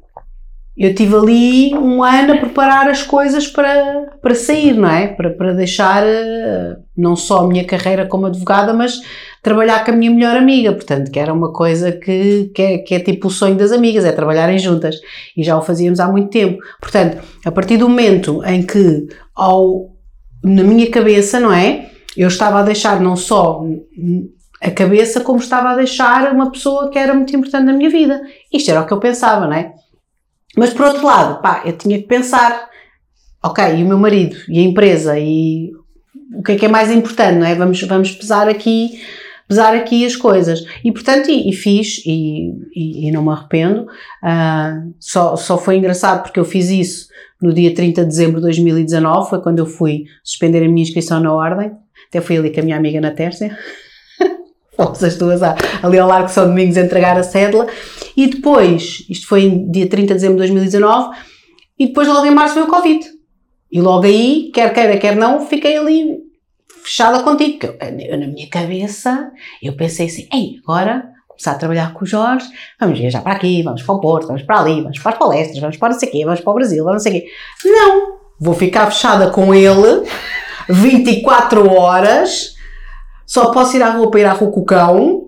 eu 0.79 0.95
tive 0.95 1.17
ali 1.17 1.75
um 1.75 2.05
ano 2.05 2.35
a 2.35 2.37
preparar 2.37 2.89
as 2.89 3.03
coisas 3.03 3.49
para, 3.49 4.07
para 4.23 4.35
sair, 4.37 4.75
não 4.75 4.89
é? 4.89 5.09
Para, 5.09 5.31
para 5.31 5.53
deixar 5.53 6.07
eh, 6.07 6.77
não 6.97 7.17
só 7.17 7.39
a 7.39 7.49
minha 7.49 7.65
carreira 7.65 8.07
como 8.07 8.27
advogada, 8.27 8.73
mas 8.73 9.01
trabalhar 9.43 9.85
com 9.85 9.91
a 9.91 9.95
minha 9.97 10.13
melhor 10.13 10.37
amiga, 10.37 10.73
portanto, 10.73 11.11
que 11.11 11.19
era 11.19 11.33
uma 11.33 11.53
coisa 11.53 11.91
que, 11.91 12.53
que, 12.55 12.63
é, 12.63 12.79
que 12.79 12.95
é 12.95 13.01
tipo 13.01 13.27
o 13.27 13.31
sonho 13.31 13.57
das 13.57 13.73
amigas, 13.73 14.05
é 14.05 14.13
trabalharem 14.13 14.57
juntas. 14.57 14.95
E 15.37 15.43
já 15.43 15.59
o 15.59 15.63
fazíamos 15.63 15.99
há 15.99 16.07
muito 16.07 16.31
tempo. 16.31 16.63
Portanto, 16.81 17.19
a 17.45 17.51
partir 17.51 17.77
do 17.77 17.89
momento 17.89 18.41
em 18.45 18.63
que, 18.63 19.09
ao, 19.35 19.91
na 20.45 20.63
minha 20.63 20.89
cabeça, 20.89 21.41
não 21.41 21.53
é? 21.53 21.91
Eu 22.17 22.29
estava 22.29 22.61
a 22.61 22.63
deixar 22.63 23.01
não 23.01 23.17
só 23.17 23.65
a 24.63 24.71
cabeça, 24.71 25.23
como 25.23 25.41
estava 25.41 25.71
a 25.71 25.77
deixar 25.77 26.33
uma 26.33 26.53
pessoa 26.53 26.89
que 26.89 26.99
era 26.99 27.15
muito 27.15 27.35
importante 27.35 27.65
na 27.65 27.73
minha 27.73 27.91
vida. 27.91 28.21
Isto 28.53 28.71
era 28.71 28.83
o 28.83 28.87
que 28.87 28.93
eu 28.93 29.01
pensava, 29.01 29.45
não 29.45 29.55
é? 29.55 29.73
Mas 30.57 30.73
por 30.73 30.87
outro 30.87 31.07
lado, 31.07 31.41
pá, 31.41 31.63
eu 31.65 31.77
tinha 31.77 31.99
que 31.99 32.07
pensar, 32.07 32.69
ok, 33.43 33.65
e 33.77 33.83
o 33.83 33.87
meu 33.87 33.99
marido, 33.99 34.37
e 34.49 34.59
a 34.59 34.63
empresa, 34.63 35.19
e 35.19 35.71
o 36.35 36.43
que 36.43 36.53
é 36.53 36.57
que 36.57 36.67
é 36.67 36.69
mais 36.69 36.91
importante, 36.91 37.39
não 37.39 37.47
é? 37.47 37.55
Vamos, 37.55 37.81
vamos 37.83 38.13
pesar 38.13 38.49
aqui 38.49 39.01
pesar 39.49 39.75
aqui 39.75 40.05
as 40.05 40.15
coisas. 40.15 40.65
E 40.85 40.93
portanto, 40.93 41.31
e, 41.31 41.49
e 41.49 41.53
fiz, 41.55 42.03
e, 42.05 42.53
e, 42.77 43.09
e, 43.09 43.11
não 43.11 43.23
me 43.23 43.31
arrependo. 43.31 43.85
Uh, 44.23 44.95
só, 45.01 45.35
só 45.37 45.57
foi 45.57 45.77
engraçado 45.77 46.23
porque 46.23 46.39
eu 46.39 46.45
fiz 46.45 46.69
isso 46.69 47.09
no 47.41 47.53
dia 47.53 47.75
30 47.75 48.03
de 48.03 48.09
dezembro 48.09 48.37
de 48.37 48.43
2019, 48.43 49.31
foi 49.31 49.41
quando 49.41 49.61
eu 49.61 49.67
fui 49.67 50.05
suspender 50.23 50.59
a 50.59 50.69
minha 50.69 50.83
inscrição 50.83 51.19
na 51.19 51.33
ordem. 51.33 51.73
Até 52.09 52.21
fui 52.21 52.37
ali 52.37 52.53
com 52.53 52.61
a 52.61 52.63
minha 52.63 52.77
amiga 52.77 53.01
na. 53.01 53.11
Fomos 54.77 55.03
as 55.03 55.17
duas 55.17 55.43
ali 55.43 55.99
ao 55.99 56.09
Largo 56.09 56.29
São 56.29 56.47
Domingos 56.47 56.77
entregar 56.77 57.17
a 57.17 57.23
cédula. 57.23 57.67
E 58.19 58.27
depois, 58.27 59.07
isto 59.09 59.29
foi 59.29 59.45
em 59.45 59.71
dia 59.71 59.89
30 59.89 60.09
de 60.09 60.15
dezembro 60.15 60.35
de 60.35 60.49
2019, 60.49 61.17
e 61.79 61.87
depois 61.87 62.09
logo 62.09 62.27
em 62.27 62.33
março 62.33 62.55
veio 62.55 62.67
o 62.67 62.69
Covid. 62.69 63.07
E 63.71 63.81
logo 63.81 64.07
aí, 64.07 64.51
quer 64.53 64.75
queira, 64.75 64.99
quer 64.99 65.15
não, 65.15 65.47
fiquei 65.47 65.77
ali 65.77 66.19
fechada 66.83 67.23
contigo. 67.23 67.59
Eu, 67.81 68.01
eu, 68.01 68.19
na 68.19 68.27
minha 68.27 68.51
cabeça, 68.51 69.31
eu 69.63 69.77
pensei 69.77 70.07
assim, 70.07 70.27
ei, 70.35 70.57
agora 70.65 71.09
começar 71.29 71.53
a 71.53 71.59
trabalhar 71.59 71.95
com 71.95 72.03
o 72.03 72.09
Jorge, 72.09 72.49
vamos 72.81 72.99
viajar 72.99 73.23
para 73.23 73.35
aqui, 73.35 73.63
vamos 73.63 73.85
para 73.85 73.95
o 73.95 74.01
Porto, 74.01 74.27
vamos 74.27 74.43
para 74.43 74.59
ali, 74.63 74.83
vamos 74.83 74.99
para 74.99 75.13
as 75.13 75.19
palestras, 75.19 75.61
vamos 75.61 75.77
para 75.77 75.91
não 75.91 76.01
sei 76.01 76.09
o 76.09 76.13
quê, 76.13 76.25
vamos 76.25 76.41
para 76.41 76.51
o 76.51 76.55
Brasil, 76.55 76.85
vamos 76.85 77.05
não 77.05 77.13
sei 77.13 77.21
o 77.21 77.23
quê. 77.23 77.31
Não! 77.65 78.19
Vou 78.41 78.55
ficar 78.55 78.91
fechada 78.91 79.31
com 79.31 79.55
ele 79.55 80.03
24 80.69 81.71
horas, 81.71 82.57
só 83.25 83.53
posso 83.53 83.77
ir 83.77 83.83
à 83.85 83.91
rua 83.91 84.11
para 84.11 84.21
ir 84.21 84.25
à 84.25 84.33
rua 84.33 84.51
com 84.51 84.59
o 84.59 84.65
cão, 84.65 85.28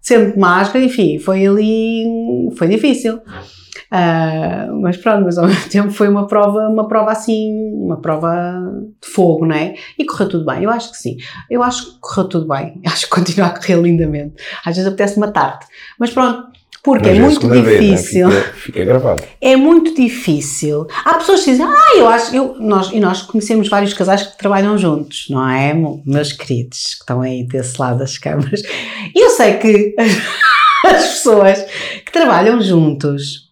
sempre 0.00 0.32
de 0.32 0.38
máscara, 0.38 0.84
enfim, 0.84 1.18
foi 1.18 1.46
ali, 1.46 2.04
foi 2.56 2.68
difícil. 2.68 3.20
Uh, 3.90 4.80
mas 4.82 4.98
pronto, 4.98 5.24
mas 5.24 5.38
ao 5.38 5.46
mesmo 5.48 5.70
tempo 5.70 5.90
foi 5.90 6.08
uma 6.08 6.26
prova, 6.26 6.68
uma 6.68 6.86
prova 6.86 7.12
assim, 7.12 7.72
uma 7.74 8.00
prova 8.00 8.30
de 9.02 9.08
fogo, 9.08 9.46
não 9.46 9.54
é? 9.54 9.74
E 9.98 10.04
correu 10.04 10.28
tudo 10.28 10.44
bem, 10.44 10.64
eu 10.64 10.70
acho 10.70 10.90
que 10.90 10.98
sim. 10.98 11.16
Eu 11.48 11.62
acho 11.62 11.94
que 11.94 12.00
correu 12.00 12.28
tudo 12.28 12.48
bem, 12.48 12.80
acho 12.86 13.04
que 13.04 13.10
continua 13.10 13.48
a 13.48 13.58
correr 13.58 13.80
lindamente. 13.80 14.34
Às 14.64 14.76
vezes 14.76 14.86
apetece 14.86 15.18
matar-te, 15.18 15.66
mas 15.98 16.10
pronto. 16.10 16.58
Porque 16.82 17.08
mas 17.08 17.18
é 17.18 17.20
muito 17.20 17.48
difícil. 17.50 18.28
Vez, 18.28 18.40
né? 18.40 18.40
fica, 18.40 18.58
fica, 18.58 18.84
gravado. 18.84 19.22
É 19.40 19.56
muito 19.56 19.94
difícil. 19.94 20.86
Há 21.04 21.14
pessoas 21.14 21.44
que 21.44 21.50
dizem, 21.50 21.66
ah, 21.66 21.96
eu 21.96 22.08
acho, 22.08 22.34
eu, 22.34 22.56
nós, 22.58 22.90
e 22.92 23.00
nós 23.00 23.22
conhecemos 23.22 23.68
vários 23.68 23.92
casais 23.92 24.22
que 24.22 24.38
trabalham 24.38 24.78
juntos, 24.78 25.26
não 25.28 25.48
é? 25.48 25.74
Meus 26.06 26.32
queridos, 26.32 26.94
que 26.94 27.00
estão 27.02 27.20
aí 27.20 27.44
desse 27.44 27.78
lado 27.80 27.98
das 27.98 28.16
câmaras. 28.16 28.62
E 29.14 29.24
eu 29.24 29.30
sei 29.30 29.54
que 29.58 29.94
as 30.84 31.06
pessoas 31.14 31.64
que 32.04 32.12
trabalham 32.12 32.60
juntos 32.60 33.48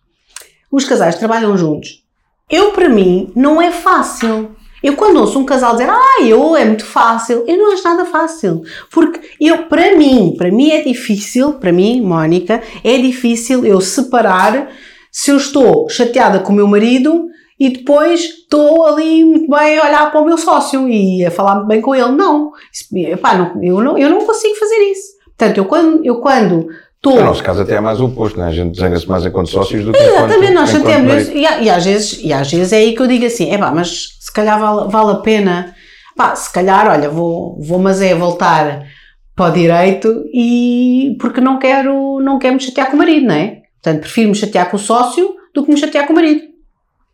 os 0.71 0.85
casais 0.85 1.17
trabalham 1.17 1.57
juntos. 1.57 2.03
Eu, 2.51 2.73
para 2.73 2.89
mim, 2.89 3.33
não 3.35 3.61
é 3.61 3.71
fácil. 3.73 4.56
Eu, 4.83 4.95
quando 4.95 5.19
ouço 5.19 5.39
um 5.39 5.45
casal 5.45 5.73
dizer, 5.73 5.89
ah, 5.89 6.23
eu 6.23 6.55
é 6.57 6.65
muito 6.65 6.85
fácil, 6.85 7.45
eu 7.47 7.57
não 7.57 7.73
acho 7.73 7.83
nada 7.83 8.05
fácil. 8.05 8.63
Porque 8.91 9.21
eu, 9.41 9.65
para 9.65 9.97
mim, 9.97 10.35
para 10.37 10.51
mim 10.51 10.71
é 10.71 10.83
difícil, 10.83 11.55
para 11.55 11.73
mim, 11.73 12.01
Mónica, 12.01 12.63
é 12.85 12.99
difícil 12.99 13.65
eu 13.65 13.81
separar 13.81 14.71
se 15.11 15.31
eu 15.31 15.37
estou 15.37 15.89
chateada 15.89 16.41
com 16.41 16.53
o 16.53 16.55
meu 16.55 16.67
marido 16.67 17.27
e 17.59 17.71
depois 17.71 18.21
estou 18.21 18.85
ali 18.85 19.25
muito 19.25 19.49
bem 19.49 19.79
a 19.79 19.87
olhar 19.87 20.11
para 20.11 20.21
o 20.21 20.27
meu 20.27 20.37
sócio 20.37 20.87
e 20.89 21.25
a 21.25 21.31
falar 21.31 21.65
bem 21.65 21.81
com 21.81 21.95
ele. 21.95 22.13
Não, 22.13 22.53
epá, 22.95 23.35
não, 23.35 23.63
eu, 23.63 23.81
não 23.81 23.97
eu 23.97 24.11
não 24.11 24.27
consigo 24.27 24.55
fazer 24.57 24.77
isso. 24.91 25.17
Portanto, 25.37 25.59
eu 25.59 25.65
quando, 25.65 26.05
eu 26.05 26.21
quando 26.21 26.69
no 27.15 27.25
nosso 27.25 27.43
caso 27.43 27.63
até 27.63 27.75
é 27.75 27.81
mais 27.81 28.01
o 28.01 28.07
oposto, 28.07 28.39
né? 28.39 28.47
a 28.47 28.53
gente 28.53 28.79
zanga-se 28.79 29.09
mais 29.09 29.25
enquanto 29.25 29.51
sócios 29.51 29.85
do 29.85 29.93
que 29.93 29.99
Exatamente, 29.99 30.35
enquanto, 30.37 30.55
nós 30.55 30.71
chateamos 30.71 31.29
e, 31.29 31.41
e, 31.41 31.71
às 31.71 31.85
vezes, 31.85 32.21
e 32.23 32.33
às 32.33 32.51
vezes 32.51 32.73
é 32.73 32.77
aí 32.77 32.95
que 32.95 33.03
eu 33.03 33.07
digo 33.07 33.27
assim, 33.27 33.51
é 33.51 33.59
pá, 33.59 33.71
mas 33.71 34.17
se 34.21 34.33
calhar 34.33 34.59
vale, 34.59 34.91
vale 34.91 35.13
a 35.13 35.17
pena, 35.17 35.75
pá, 36.17 36.35
se 36.35 36.53
calhar, 36.53 36.91
olha, 36.91 37.09
vou, 37.09 37.59
vou 37.61 37.79
mas 37.79 38.01
é 38.01 38.15
voltar 38.15 38.87
para 39.35 39.51
o 39.51 39.55
direito 39.55 40.25
e 40.33 41.17
porque 41.21 41.41
não 41.41 41.59
quero, 41.59 42.21
não 42.21 42.39
quero 42.39 42.55
me 42.55 42.61
chatear 42.61 42.89
com 42.89 42.97
o 42.97 42.99
marido, 42.99 43.27
não 43.27 43.35
é? 43.35 43.63
Portanto, 43.83 44.01
prefiro 44.01 44.31
me 44.31 44.35
chatear 44.35 44.71
com 44.71 44.77
o 44.77 44.81
sócio 44.81 45.37
do 45.55 45.65
que 45.65 45.71
me 45.71 45.79
chatear 45.79 46.07
com 46.07 46.13
o 46.13 46.17
marido. 46.17 46.41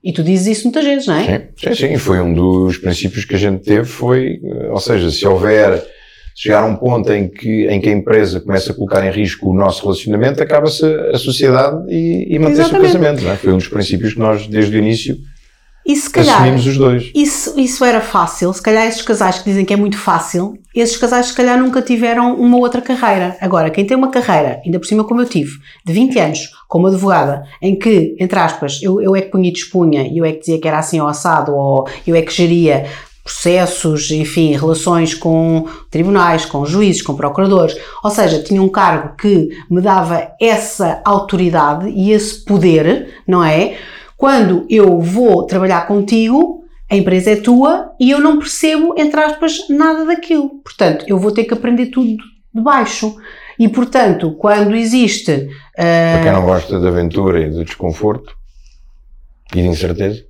E 0.03 0.13
tu 0.13 0.23
dizes 0.23 0.59
isso 0.59 0.65
muitas 0.65 0.85
vezes, 0.85 1.07
não 1.07 1.15
é? 1.15 1.51
Sim, 1.57 1.69
sim, 1.69 1.75
sim. 1.75 1.97
Foi 1.97 2.21
um 2.21 2.33
dos 2.33 2.79
princípios 2.79 3.25
que 3.25 3.35
a 3.35 3.39
gente 3.39 3.63
teve, 3.63 3.85
foi, 3.85 4.41
ou 4.71 4.81
seja, 4.81 5.11
se 5.11 5.27
houver 5.27 5.85
chegar 6.35 6.63
a 6.63 6.67
um 6.67 6.77
ponto 6.77 7.13
em 7.13 7.29
que, 7.29 7.67
em 7.67 7.81
que 7.81 7.89
a 7.89 7.93
empresa 7.93 8.41
começa 8.41 8.73
a 8.73 8.75
colocar 8.75 9.05
em 9.07 9.11
risco 9.11 9.51
o 9.51 9.55
nosso 9.55 9.83
relacionamento, 9.83 10.43
acaba-se 10.43 10.85
a 10.85 11.19
sociedade 11.19 11.85
e, 11.89 12.35
e 12.35 12.39
mantém-se 12.39 12.75
o 12.75 12.81
casamento. 12.81 13.27
É? 13.29 13.37
Foi 13.37 13.53
um 13.53 13.59
dos 13.59 13.69
princípios 13.69 14.15
que 14.15 14.19
nós, 14.19 14.47
desde 14.47 14.77
o 14.77 14.79
início, 14.79 15.19
e 15.85 15.97
se 15.97 16.09
calhar, 16.09 16.37
assumimos 16.37 16.67
os 16.67 16.77
dois. 16.77 17.11
Isso, 17.15 17.59
isso 17.59 17.85
era 17.85 18.01
fácil. 18.01 18.53
Se 18.53 18.63
calhar 18.63 18.87
esses 18.87 19.03
casais 19.03 19.39
que 19.39 19.45
dizem 19.45 19.65
que 19.65 19.75
é 19.75 19.77
muito 19.77 19.99
fácil, 19.99 20.57
esses 20.75 20.97
casais 20.97 21.27
se 21.27 21.35
calhar 21.35 21.59
nunca 21.59 21.83
tiveram 21.83 22.37
uma 22.37 22.57
outra 22.57 22.81
carreira. 22.81 23.37
Agora, 23.41 23.69
quem 23.69 23.85
tem 23.85 23.97
uma 23.97 24.11
carreira, 24.11 24.61
ainda 24.65 24.79
por 24.79 24.87
cima 24.87 25.03
como 25.03 25.21
eu 25.21 25.27
tive, 25.27 25.51
de 25.85 25.93
20 25.93 26.19
anos, 26.21 26.51
como 26.69 26.87
advogada, 26.87 27.43
em 27.61 27.77
que, 27.77 28.15
entre 28.19 28.39
aspas, 28.39 28.81
eu, 28.81 29.01
eu 29.01 29.17
é 29.17 29.23
que 29.23 29.31
punha 29.31 29.49
e 29.49 29.53
dispunha, 29.53 30.11
eu 30.15 30.25
é 30.25 30.33
que 30.33 30.41
dizia 30.41 30.61
que 30.61 30.69
era 30.69 30.79
assim 30.79 31.01
ao 31.01 31.09
assado, 31.09 31.53
ou 31.53 31.89
eu 32.07 32.15
é 32.15 32.23
que 32.23 32.33
geria 32.33 32.87
processos, 33.23 34.11
enfim, 34.11 34.53
relações 34.57 35.15
com 35.15 35.69
tribunais, 35.91 36.45
com 36.45 36.67
juízes, 36.67 37.03
com 37.03 37.15
procuradores, 37.15 37.77
ou 38.03 38.11
seja, 38.11 38.43
tinha 38.43 38.61
um 38.61 38.69
cargo 38.69 39.17
que 39.17 39.51
me 39.71 39.81
dava 39.81 40.33
essa 40.41 41.01
autoridade 41.05 41.89
e 41.89 42.11
esse 42.11 42.45
poder, 42.45 43.23
não 43.27 43.45
é? 43.45 43.77
Quando 44.17 44.67
eu 44.69 45.01
vou 45.01 45.45
trabalhar 45.45 45.87
contigo, 45.87 46.63
a 46.91 46.97
empresa 46.97 47.31
é 47.31 47.37
tua 47.37 47.93
e 47.99 48.11
eu 48.11 48.21
não 48.21 48.39
percebo, 48.39 48.95
entre 48.99 49.21
aspas, 49.21 49.69
nada 49.69 50.05
daquilo. 50.05 50.61
Portanto, 50.63 51.05
eu 51.09 51.19
vou 51.19 51.33
ter 51.33 51.45
que 51.45 51.55
aprender 51.55 51.87
tudo 51.87 52.17
de 52.55 52.63
baixo. 52.63 53.17
E, 53.59 53.69
portanto, 53.69 54.33
quando 54.33 54.75
existe. 54.77 55.33
Uh... 55.33 55.49
Para 55.75 56.23
quem 56.23 56.33
não 56.33 56.45
gosta 56.45 56.79
de 56.79 56.87
aventura 56.87 57.41
e 57.41 57.51
de 57.51 57.65
desconforto 57.65 58.37
e 59.55 59.63
de 59.63 59.69
incerteza. 59.69 60.23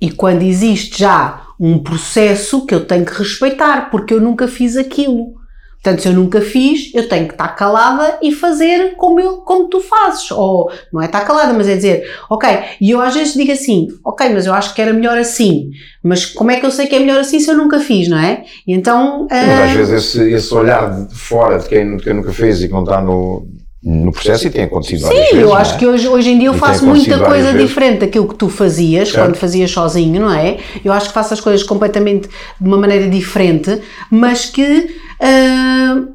E 0.00 0.10
quando 0.10 0.42
existe 0.42 0.98
já 0.98 1.42
um 1.58 1.78
processo 1.78 2.64
que 2.64 2.74
eu 2.74 2.86
tenho 2.86 3.04
que 3.04 3.18
respeitar, 3.18 3.90
porque 3.90 4.14
eu 4.14 4.20
nunca 4.20 4.48
fiz 4.48 4.76
aquilo. 4.76 5.38
Portanto, 5.82 6.02
se 6.02 6.08
eu 6.08 6.12
nunca 6.12 6.42
fiz, 6.42 6.94
eu 6.94 7.08
tenho 7.08 7.26
que 7.26 7.32
estar 7.32 7.48
calada 7.48 8.18
e 8.22 8.32
fazer 8.32 8.96
como, 8.96 9.18
eu, 9.18 9.38
como 9.38 9.68
tu 9.68 9.80
fazes. 9.80 10.30
Ou 10.30 10.70
não 10.92 11.00
é 11.00 11.06
estar 11.06 11.22
calada, 11.22 11.54
mas 11.54 11.66
é 11.68 11.74
dizer, 11.74 12.06
ok. 12.28 12.50
E 12.80 12.90
eu 12.90 13.00
às 13.00 13.14
vezes 13.14 13.32
digo 13.32 13.50
assim, 13.50 13.88
ok, 14.04 14.28
mas 14.28 14.44
eu 14.44 14.52
acho 14.52 14.74
que 14.74 14.82
era 14.82 14.92
melhor 14.92 15.16
assim. 15.16 15.70
Mas 16.02 16.26
como 16.26 16.50
é 16.50 16.60
que 16.60 16.66
eu 16.66 16.70
sei 16.70 16.86
que 16.86 16.96
é 16.96 16.98
melhor 16.98 17.20
assim 17.20 17.40
se 17.40 17.50
eu 17.50 17.56
nunca 17.56 17.80
fiz, 17.80 18.08
não 18.08 18.18
é? 18.18 18.44
E 18.66 18.74
então. 18.74 19.26
Mas 19.30 19.48
uh... 19.48 19.62
às 19.62 19.72
vezes 19.72 19.92
esse, 19.92 20.32
esse 20.32 20.54
olhar 20.54 21.06
de 21.06 21.14
fora 21.14 21.58
de 21.58 21.66
quem, 21.66 21.96
de 21.96 22.02
quem 22.02 22.12
nunca 22.12 22.32
fez 22.32 22.62
e 22.62 22.66
que 22.66 22.74
não 22.74 22.84
está 22.84 23.00
no, 23.00 23.46
no 23.82 24.12
processo 24.12 24.46
e 24.46 24.50
tem 24.50 24.64
acontecido 24.64 25.06
Sim, 25.06 25.14
vezes, 25.14 25.32
eu 25.32 25.54
acho 25.54 25.74
é? 25.74 25.78
que 25.78 25.86
hoje, 25.86 26.06
hoje 26.06 26.30
em 26.30 26.38
dia 26.38 26.48
eu 26.48 26.54
e 26.54 26.58
faço 26.58 26.84
muita 26.84 27.18
coisa 27.18 27.54
diferente 27.54 28.00
daquilo 28.00 28.28
que 28.28 28.34
tu 28.34 28.50
fazias 28.50 29.08
certo. 29.08 29.24
quando 29.24 29.36
fazias 29.36 29.70
sozinho, 29.70 30.20
não 30.20 30.30
é? 30.30 30.58
Eu 30.84 30.92
acho 30.92 31.08
que 31.08 31.14
faço 31.14 31.32
as 31.32 31.40
coisas 31.40 31.62
completamente 31.62 32.28
de 32.60 32.68
uma 32.68 32.76
maneira 32.76 33.08
diferente, 33.08 33.80
mas 34.10 34.44
que 34.44 34.96
uh, 35.20 36.08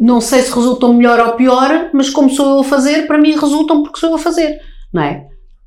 não 0.00 0.22
sei 0.22 0.40
se 0.40 0.54
resultam 0.54 0.94
melhor 0.94 1.20
ou 1.20 1.32
pior, 1.34 1.90
mas 1.92 2.08
como 2.08 2.30
sou 2.30 2.46
eu 2.46 2.60
a 2.60 2.64
fazer, 2.64 3.06
para 3.06 3.18
mim 3.18 3.36
resultam 3.38 3.82
porque 3.82 4.00
sou 4.00 4.10
eu 4.10 4.14
a 4.14 4.18
fazer, 4.18 4.58
não 4.90 5.02
é? 5.02 5.26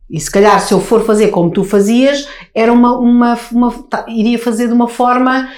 E 0.09 0.19
se 0.19 0.29
calhar 0.29 0.59
se 0.59 0.71
eu 0.71 0.79
for 0.79 1.03
fazer 1.03 1.29
como 1.29 1.49
tu 1.49 1.63
fazias, 1.63 2.27
era 2.53 2.71
uma, 2.71 2.95
uma, 2.95 3.37
uma 3.51 3.71
tá, 3.89 4.05
iria 4.07 4.37
fazer 4.37 4.67
de 4.67 4.73
uma 4.73 4.87
forma 4.87 5.49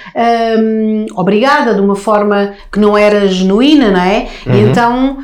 um, 0.60 1.06
obrigada, 1.16 1.74
de 1.74 1.82
uma 1.82 1.96
forma 1.98 2.54
que 2.72 2.80
não 2.80 2.98
era 2.98 3.28
genuína, 3.28 3.92
não 3.92 4.02
é? 4.02 4.30
Uhum. 4.46 4.70
Então 4.70 5.18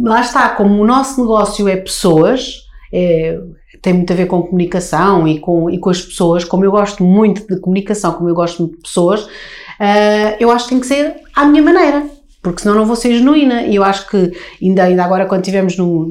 lá 0.00 0.20
está, 0.20 0.48
como 0.50 0.82
o 0.82 0.86
nosso 0.86 1.20
negócio 1.20 1.68
é 1.68 1.76
pessoas, 1.76 2.62
é, 2.92 3.38
tem 3.82 3.92
muito 3.92 4.12
a 4.12 4.16
ver 4.16 4.26
com 4.26 4.42
comunicação 4.42 5.26
e 5.26 5.38
com, 5.38 5.70
e 5.70 5.78
com 5.78 5.90
as 5.90 6.00
pessoas, 6.00 6.44
como 6.44 6.64
eu 6.64 6.70
gosto 6.70 7.04
muito 7.04 7.46
de 7.46 7.60
comunicação, 7.60 8.12
como 8.12 8.28
eu 8.28 8.34
gosto 8.34 8.62
muito 8.62 8.76
de 8.76 8.82
pessoas, 8.82 9.24
uh, 9.24 10.36
eu 10.38 10.50
acho 10.50 10.64
que 10.64 10.70
tem 10.70 10.80
que 10.80 10.86
ser 10.86 11.16
à 11.34 11.44
minha 11.44 11.62
maneira. 11.62 12.04
porque 12.42 12.62
senão 12.62 12.74
não 12.74 12.86
vou 12.86 12.96
ser 12.96 13.16
genuína. 13.16 13.62
E 13.62 13.76
eu 13.76 13.84
acho 13.84 14.08
que, 14.08 14.32
ainda, 14.62 14.84
ainda 14.84 15.04
agora, 15.04 15.26
quando 15.26 15.42
estivemos 15.42 15.76
no, 15.76 16.06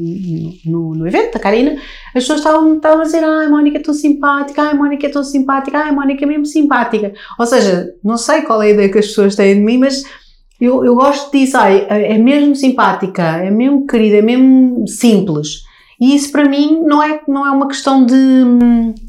no, 0.66 0.96
no, 0.96 1.08
evento 1.08 1.34
da 1.34 1.40
Karina, 1.40 1.76
as 2.08 2.24
pessoas 2.24 2.40
estavam, 2.40 2.76
estavam 2.76 3.02
a 3.02 3.04
dizer: 3.04 3.24
Ai, 3.24 3.48
Mónica 3.48 3.78
é 3.78 3.82
tão 3.82 3.94
simpática, 3.94 4.62
ai, 4.62 4.74
Mónica 4.74 5.08
é 5.08 5.10
tão 5.10 5.24
simpática, 5.24 5.78
ai, 5.78 5.92
Mónica 5.92 6.24
é 6.24 6.28
mesmo 6.28 6.46
simpática. 6.46 7.14
Ou 7.38 7.46
seja, 7.46 7.94
não 8.04 8.18
sei 8.18 8.44
qual 8.44 8.62
é 8.62 8.68
a 8.68 8.70
ideia 8.70 8.90
que 8.90 9.00
as 9.00 9.08
pessoas 9.08 9.36
têm 9.36 9.56
de 9.56 9.62
mim, 9.62 9.80
mas 9.80 10.04
eu, 10.60 10.84
eu 10.84 10.96
gosto 10.96 11.32
disso, 11.32 11.58
ai, 11.58 11.86
é 11.90 12.18
mesmo 12.18 12.56
simpática, 12.56 13.24
é 13.24 13.50
mesmo 13.50 13.88
querida, 13.88 14.18
é 14.18 14.22
mesmo 14.22 14.88
simples. 14.88 15.64
E 16.00 16.16
isso 16.16 16.32
para 16.32 16.48
mim 16.48 16.82
não 16.84 17.04
é, 17.04 17.22
não 17.28 17.46
é 17.46 17.52
uma 17.52 17.68
questão 17.68 18.06
de. 18.06 18.14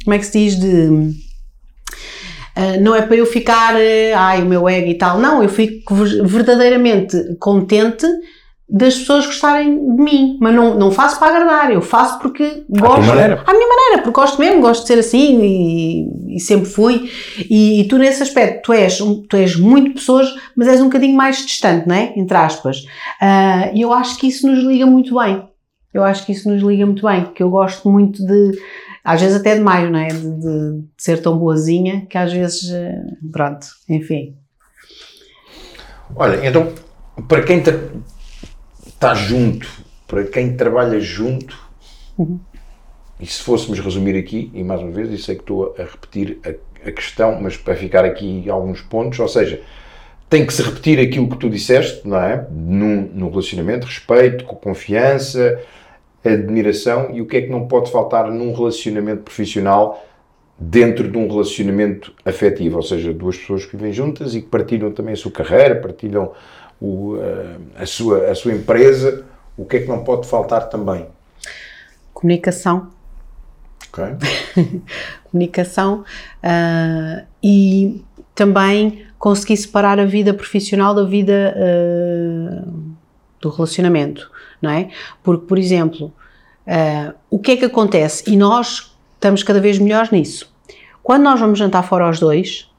Como 0.05 0.15
é 0.15 0.19
que 0.19 0.27
se 0.27 0.39
diz? 0.39 0.57
De 0.57 1.15
ah, 2.61 2.77
não 2.79 2.95
é 2.95 3.03
para 3.03 3.17
eu 3.17 3.25
ficar, 3.25 3.75
uh, 3.75 4.17
ai, 4.17 4.43
o 4.43 4.47
meu 4.47 4.69
ego 4.69 4.89
e 4.89 4.95
tal. 4.95 5.19
Não, 5.19 5.43
eu 5.43 5.49
fico 5.49 5.95
verdadeiramente 5.95 7.17
contente 7.39 8.07
das 8.73 8.99
pessoas 8.99 9.27
gostarem 9.27 9.97
de 9.97 10.03
mim, 10.03 10.39
mas 10.41 10.55
não, 10.55 10.79
não 10.79 10.91
faço 10.93 11.19
para 11.19 11.37
agradar, 11.37 11.73
eu 11.73 11.83
faço 11.83 12.21
porque 12.21 12.65
gosto. 12.69 13.03
À 13.03 13.15
maneira. 13.15 13.43
À 13.45 13.53
minha 13.53 13.69
maneira, 13.69 14.03
porque 14.03 14.21
gosto 14.21 14.39
mesmo, 14.39 14.61
gosto 14.61 14.83
de 14.83 14.87
ser 14.87 14.99
assim 15.01 15.41
e, 15.43 16.37
e 16.37 16.41
sempre 16.41 16.71
fui. 16.71 17.11
E, 17.51 17.81
e, 17.81 17.89
tu, 17.89 17.99
nesse 17.99 18.23
aspecto, 18.23 18.63
tu 18.63 18.73
és, 18.73 18.99
tu 19.29 19.37
és 19.37 19.57
muito 19.57 19.95
pessoas, 19.95 20.33
mas 20.57 20.69
és 20.69 20.81
um 20.81 20.85
bocadinho 20.85 21.17
mais 21.17 21.45
distante, 21.45 21.89
não 21.89 21.97
é? 21.97 22.13
Entre 22.17 22.37
aspas. 22.37 22.79
Uh, 23.21 23.75
e 23.75 23.81
eu 23.81 23.93
acho 23.93 24.17
que 24.19 24.29
isso 24.29 24.47
nos 24.47 24.63
liga 24.63 24.87
muito 24.87 25.19
bem. 25.19 25.43
Eu 25.93 26.05
acho 26.05 26.25
que 26.25 26.31
isso 26.31 26.49
nos 26.49 26.63
liga 26.63 26.87
muito 26.87 27.05
bem, 27.05 27.25
porque 27.25 27.43
eu 27.43 27.51
gosto 27.51 27.91
muito 27.91 28.25
de 28.25 28.57
às 29.03 29.21
vezes 29.21 29.41
até 29.41 29.55
demais, 29.57 29.91
não 29.91 29.99
é? 29.99 30.09
De, 30.09 30.39
de, 30.39 30.85
ser 30.97 31.21
tão 31.21 31.37
boazinha 31.37 32.07
que 32.09 32.17
às 32.17 32.33
vezes, 32.33 32.71
eh, 32.71 33.03
pronto, 33.33 33.67
enfim. 33.89 34.37
Olha, 36.15 36.47
então, 36.47 36.73
para 37.27 37.43
quem 37.43 37.63
está 39.01 39.15
junto, 39.15 39.67
para 40.07 40.25
quem 40.25 40.55
trabalha 40.55 41.01
junto, 41.01 41.59
uhum. 42.19 42.39
e 43.19 43.25
se 43.25 43.43
fôssemos 43.43 43.81
resumir 43.81 44.15
aqui, 44.15 44.51
e 44.53 44.63
mais 44.63 44.83
uma 44.83 44.91
vez, 44.91 45.11
e 45.11 45.17
sei 45.17 45.37
que 45.37 45.41
estou 45.41 45.75
a 45.79 45.85
repetir 45.85 46.39
a, 46.45 46.51
a 46.87 46.93
questão, 46.93 47.41
mas 47.41 47.57
para 47.57 47.75
ficar 47.75 48.05
aqui 48.05 48.51
alguns 48.51 48.83
pontos, 48.83 49.19
ou 49.19 49.27
seja, 49.27 49.63
tem 50.29 50.45
que 50.45 50.53
se 50.53 50.63
repetir 50.63 51.01
aquilo 51.01 51.31
que 51.31 51.39
tu 51.39 51.49
disseste, 51.49 52.07
não 52.07 52.19
é? 52.19 52.47
No, 52.51 53.09
no 53.15 53.31
relacionamento, 53.31 53.87
respeito, 53.87 54.45
confiança, 54.45 55.59
admiração 56.23 57.09
e 57.15 57.23
o 57.23 57.27
que 57.27 57.39
é 57.39 57.41
que 57.41 57.49
não 57.49 57.67
pode 57.67 57.91
faltar 57.91 58.31
num 58.31 58.53
relacionamento 58.53 59.23
profissional 59.23 60.07
dentro 60.59 61.11
de 61.11 61.17
um 61.17 61.27
relacionamento 61.27 62.13
afetivo, 62.23 62.77
ou 62.77 62.83
seja, 62.83 63.15
duas 63.15 63.39
pessoas 63.39 63.65
que 63.65 63.79
vivem 63.79 63.95
juntas 63.95 64.35
e 64.35 64.43
que 64.43 64.49
partilham 64.49 64.93
também 64.93 65.15
a 65.15 65.17
sua 65.17 65.33
carreira, 65.33 65.77
partilham 65.77 66.33
o, 66.81 67.17
a, 67.77 67.87
sua, 67.87 68.31
a 68.31 68.35
sua 68.35 68.53
empresa, 68.53 69.25
o 69.57 69.65
que 69.65 69.77
é 69.77 69.81
que 69.81 69.89
não 69.89 70.03
pode 70.03 70.27
faltar 70.27 70.69
também? 70.69 71.07
Comunicação. 72.15 72.89
Ok. 73.89 74.05
Comunicação 75.31 76.05
uh, 76.45 77.27
e 77.43 78.03
também 78.35 79.07
conseguir 79.19 79.57
separar 79.57 80.01
a 80.01 80.05
vida 80.05 80.33
profissional 80.33 80.95
da 80.95 81.05
vida 81.05 81.55
uh, 81.57 82.73
do 83.41 83.51
relacionamento 83.51 84.31
não 84.61 84.71
é? 84.71 84.91
Porque, 85.23 85.47
por 85.47 85.59
exemplo, 85.59 86.13
uh, 86.67 87.15
o 87.31 87.39
que 87.39 87.53
é 87.53 87.57
que 87.57 87.65
acontece? 87.65 88.25
E 88.27 88.37
nós 88.37 88.95
estamos 89.15 89.43
cada 89.43 89.61
vez 89.61 89.79
melhores 89.79 90.11
nisso. 90.11 90.53
Quando 91.03 91.23
nós 91.23 91.41
vamos 91.41 91.59
jantar 91.59 91.83
fora 91.83 92.05
aos 92.05 92.21
dois, 92.21 92.71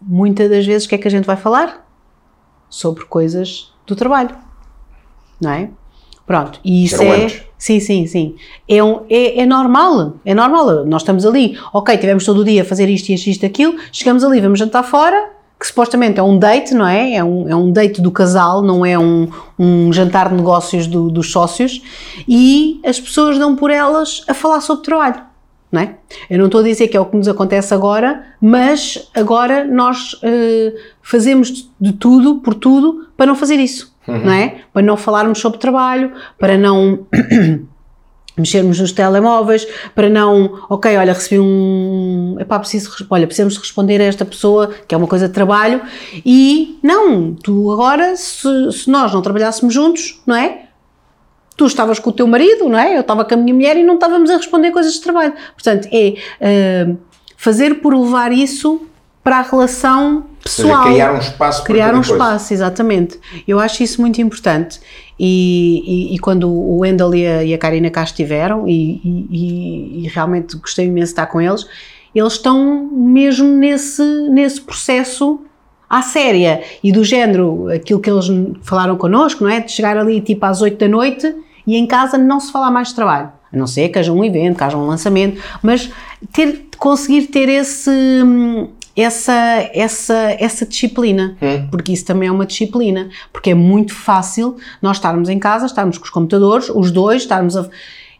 muitas 0.00 0.50
das 0.50 0.66
vezes 0.66 0.86
o 0.86 0.88
que 0.88 0.94
é 0.94 0.98
que 0.98 1.08
a 1.08 1.10
gente 1.10 1.24
vai 1.24 1.36
falar? 1.36 1.87
Sobre 2.68 3.04
coisas 3.04 3.72
do 3.86 3.96
trabalho, 3.96 4.36
não 5.40 5.50
é? 5.50 5.70
Pronto, 6.26 6.60
e 6.62 6.84
isso 6.84 7.02
é. 7.02 7.24
Antes. 7.24 7.42
Sim, 7.56 7.80
sim, 7.80 8.06
sim. 8.06 8.36
É, 8.68 8.84
um, 8.84 9.00
é, 9.08 9.40
é, 9.40 9.46
normal, 9.46 10.14
é 10.24 10.34
normal. 10.34 10.84
Nós 10.84 11.00
estamos 11.00 11.24
ali, 11.24 11.58
ok, 11.72 11.96
tivemos 11.96 12.24
todo 12.24 12.42
o 12.42 12.44
dia 12.44 12.62
a 12.62 12.64
fazer 12.64 12.88
isto 12.88 13.08
e 13.08 13.14
isto, 13.14 13.26
isto, 13.28 13.46
aquilo, 13.46 13.76
chegamos 13.90 14.22
ali, 14.22 14.40
vamos 14.40 14.58
jantar 14.58 14.84
fora, 14.84 15.30
que 15.58 15.66
supostamente 15.66 16.20
é 16.20 16.22
um 16.22 16.38
date, 16.38 16.74
não 16.74 16.86
é? 16.86 17.14
É 17.14 17.24
um, 17.24 17.48
é 17.48 17.56
um 17.56 17.72
date 17.72 18.00
do 18.00 18.12
casal, 18.12 18.62
não 18.62 18.86
é 18.86 18.96
um, 18.98 19.28
um 19.58 19.92
jantar 19.92 20.28
de 20.28 20.36
negócios 20.36 20.86
do, 20.86 21.10
dos 21.10 21.32
sócios, 21.32 21.82
e 22.28 22.80
as 22.84 23.00
pessoas 23.00 23.38
dão 23.38 23.56
por 23.56 23.70
elas 23.70 24.22
a 24.28 24.34
falar 24.34 24.60
sobre 24.60 24.84
trabalho. 24.84 25.27
Não 25.70 25.82
é? 25.82 25.96
Eu 26.30 26.38
não 26.38 26.46
estou 26.46 26.62
a 26.62 26.64
dizer 26.64 26.88
que 26.88 26.96
é 26.96 27.00
o 27.00 27.04
que 27.04 27.16
nos 27.16 27.28
acontece 27.28 27.74
agora, 27.74 28.24
mas 28.40 29.10
agora 29.14 29.64
nós 29.64 30.14
uh, 30.14 30.78
fazemos 31.02 31.70
de 31.78 31.92
tudo, 31.92 32.36
por 32.36 32.54
tudo, 32.54 33.06
para 33.16 33.26
não 33.26 33.34
fazer 33.34 33.56
isso, 33.56 33.94
uhum. 34.06 34.24
não 34.24 34.32
é? 34.32 34.62
Para 34.72 34.82
não 34.82 34.96
falarmos 34.96 35.38
sobre 35.38 35.58
trabalho, 35.58 36.12
para 36.38 36.56
não 36.56 37.06
mexermos 38.38 38.80
nos 38.80 38.92
telemóveis, 38.92 39.66
para 39.94 40.08
não, 40.08 40.58
ok, 40.70 40.96
olha, 40.96 41.12
recebi 41.12 41.40
um, 41.40 42.36
epá, 42.38 42.58
preciso, 42.58 43.06
olha, 43.10 43.26
precisamos 43.26 43.56
responder 43.58 44.00
a 44.00 44.04
esta 44.04 44.24
pessoa, 44.24 44.70
que 44.86 44.94
é 44.94 44.98
uma 44.98 45.08
coisa 45.08 45.28
de 45.28 45.34
trabalho, 45.34 45.82
e 46.24 46.78
não, 46.82 47.34
tu 47.34 47.70
agora, 47.72 48.16
se, 48.16 48.72
se 48.72 48.90
nós 48.90 49.12
não 49.12 49.20
trabalhássemos 49.20 49.74
juntos, 49.74 50.22
não 50.26 50.36
é? 50.36 50.67
Tu 51.58 51.66
estavas 51.66 51.98
com 51.98 52.08
o 52.08 52.12
teu 52.12 52.26
marido, 52.26 52.68
não 52.68 52.78
é? 52.78 52.96
Eu 52.96 53.00
estava 53.00 53.24
com 53.24 53.34
a 53.34 53.36
minha 53.36 53.52
mulher 53.52 53.76
e 53.76 53.82
não 53.82 53.94
estávamos 53.94 54.30
a 54.30 54.36
responder 54.36 54.70
coisas 54.70 54.94
de 54.94 55.00
trabalho. 55.00 55.34
Portanto, 55.52 55.88
é 55.92 56.14
uh, 56.40 56.98
fazer 57.36 57.74
por 57.82 57.94
levar 57.94 58.32
isso 58.32 58.88
para 59.22 59.40
a 59.40 59.42
relação 59.42 60.24
pessoal. 60.42 60.84
Seja, 60.84 60.94
criar 60.94 61.12
um 61.12 61.18
espaço 61.18 61.64
Criar 61.64 61.94
um 61.94 62.00
espaço, 62.00 62.54
exatamente. 62.54 63.20
Eu 63.46 63.60
acho 63.60 63.82
isso 63.82 64.00
muito 64.00 64.20
importante. 64.22 64.80
E, 65.18 66.12
e, 66.12 66.14
e 66.14 66.18
quando 66.18 66.48
o 66.48 66.78
Wendell 66.78 67.14
e 67.14 67.26
a, 67.26 67.44
e 67.44 67.52
a 67.52 67.58
Karina 67.58 67.90
cá 67.90 68.04
estiveram, 68.04 68.66
e, 68.66 69.00
e, 69.04 70.08
realmente 70.08 70.56
gostei 70.56 70.86
imenso 70.86 71.06
de 71.06 71.12
estar 71.12 71.26
com 71.26 71.40
eles, 71.40 71.66
eles 72.14 72.34
estão 72.34 72.88
mesmo 72.90 73.48
nesse, 73.48 74.02
nesse 74.30 74.60
processo 74.60 75.40
à 75.90 76.02
séria 76.02 76.62
e 76.82 76.92
do 76.92 77.04
género, 77.04 77.68
aquilo 77.68 78.00
que 78.00 78.10
eles 78.10 78.26
falaram 78.62 78.96
connosco, 78.96 79.42
não 79.42 79.50
é? 79.50 79.60
De 79.60 79.72
chegar 79.72 79.96
ali 79.96 80.20
tipo 80.20 80.44
às 80.46 80.62
8 80.62 80.78
da 80.78 80.88
noite 80.88 81.34
e 81.68 81.76
em 81.76 81.86
casa 81.86 82.16
não 82.16 82.40
se 82.40 82.50
falar 82.50 82.70
mais 82.70 82.88
de 82.88 82.94
trabalho. 82.94 83.30
A 83.52 83.56
não 83.56 83.66
ser 83.66 83.90
que 83.90 83.98
haja 83.98 84.10
um 84.10 84.24
evento, 84.24 84.56
que 84.56 84.64
haja 84.64 84.78
um 84.78 84.86
lançamento, 84.86 85.38
mas 85.62 85.90
ter, 86.32 86.66
conseguir 86.78 87.26
ter 87.26 87.46
esse, 87.46 87.90
essa, 88.96 89.34
essa, 89.74 90.14
essa 90.38 90.64
disciplina, 90.64 91.36
hum. 91.42 91.68
porque 91.70 91.92
isso 91.92 92.06
também 92.06 92.30
é 92.30 92.32
uma 92.32 92.46
disciplina, 92.46 93.10
porque 93.30 93.50
é 93.50 93.54
muito 93.54 93.94
fácil 93.94 94.56
nós 94.80 94.96
estarmos 94.96 95.28
em 95.28 95.38
casa, 95.38 95.66
estarmos 95.66 95.98
com 95.98 96.04
os 96.04 96.10
computadores, 96.10 96.70
os 96.74 96.90
dois, 96.90 97.22
estarmos 97.22 97.54
a. 97.54 97.68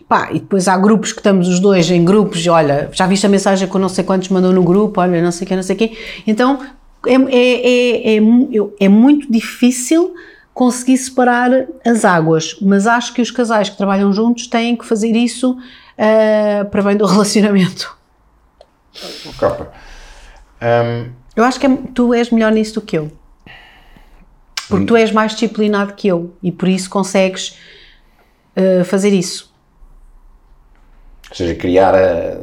Pá, 0.07 0.29
e 0.31 0.41
depois 0.41 0.69
há 0.69 0.77
grupos 0.77 1.13
que 1.13 1.21
estamos 1.21 1.49
os 1.49 1.59
dois 1.59 1.91
em 1.91 2.03
grupos, 2.05 2.47
olha, 2.47 2.91
já 2.93 3.07
viste 3.07 3.25
a 3.25 3.29
mensagem 3.31 3.69
que 3.69 3.79
não 3.79 3.89
sei 3.89 4.05
quantos 4.05 4.29
mandou 4.29 4.53
no 4.53 4.63
grupo, 4.63 5.01
olha, 5.01 5.23
não 5.23 5.33
sei 5.33 5.45
o 5.45 5.49
que, 5.49 5.57
não 5.57 5.63
sei 5.63 5.75
o 5.75 5.79
quê. 5.79 5.93
Então 6.27 6.61
é, 7.07 7.15
é, 7.15 8.17
é, 8.17 8.17
é, 8.17 8.21
é 8.81 8.89
muito 8.89 9.31
difícil 9.31 10.15
conseguir 10.59 10.99
separar 10.99 11.69
as 11.87 12.05
águas, 12.05 12.57
mas 12.61 12.85
acho 12.85 13.15
que 13.15 13.23
os 13.23 13.31
casais 13.31 13.71
que 13.71 13.77
trabalham 13.77 14.13
juntos 14.13 14.49
têm 14.49 14.77
que 14.77 14.85
fazer 14.85 15.15
isso 15.15 15.53
uh, 15.53 16.69
para 16.69 16.83
bem 16.83 16.97
do 16.97 17.07
relacionamento. 17.07 17.97
Capa. 19.39 19.73
Um, 20.61 21.13
eu 21.37 21.45
acho 21.45 21.61
que 21.61 21.67
é, 21.67 21.79
tu 21.95 22.13
és 22.13 22.31
melhor 22.31 22.51
nisso 22.51 22.75
do 22.75 22.81
que 22.81 22.99
eu. 22.99 23.09
Porque 24.69 24.85
tu 24.85 24.97
és 24.97 25.13
mais 25.13 25.31
disciplinado 25.31 25.93
que 25.93 26.09
eu 26.09 26.35
e 26.43 26.51
por 26.51 26.67
isso 26.69 26.91
consegues 26.91 27.57
uh, 28.57 28.85
fazer 28.85 29.11
isso. 29.11 29.55
Ou 31.31 31.37
seja, 31.37 31.55
criar 31.55 31.95
a, 31.95 32.37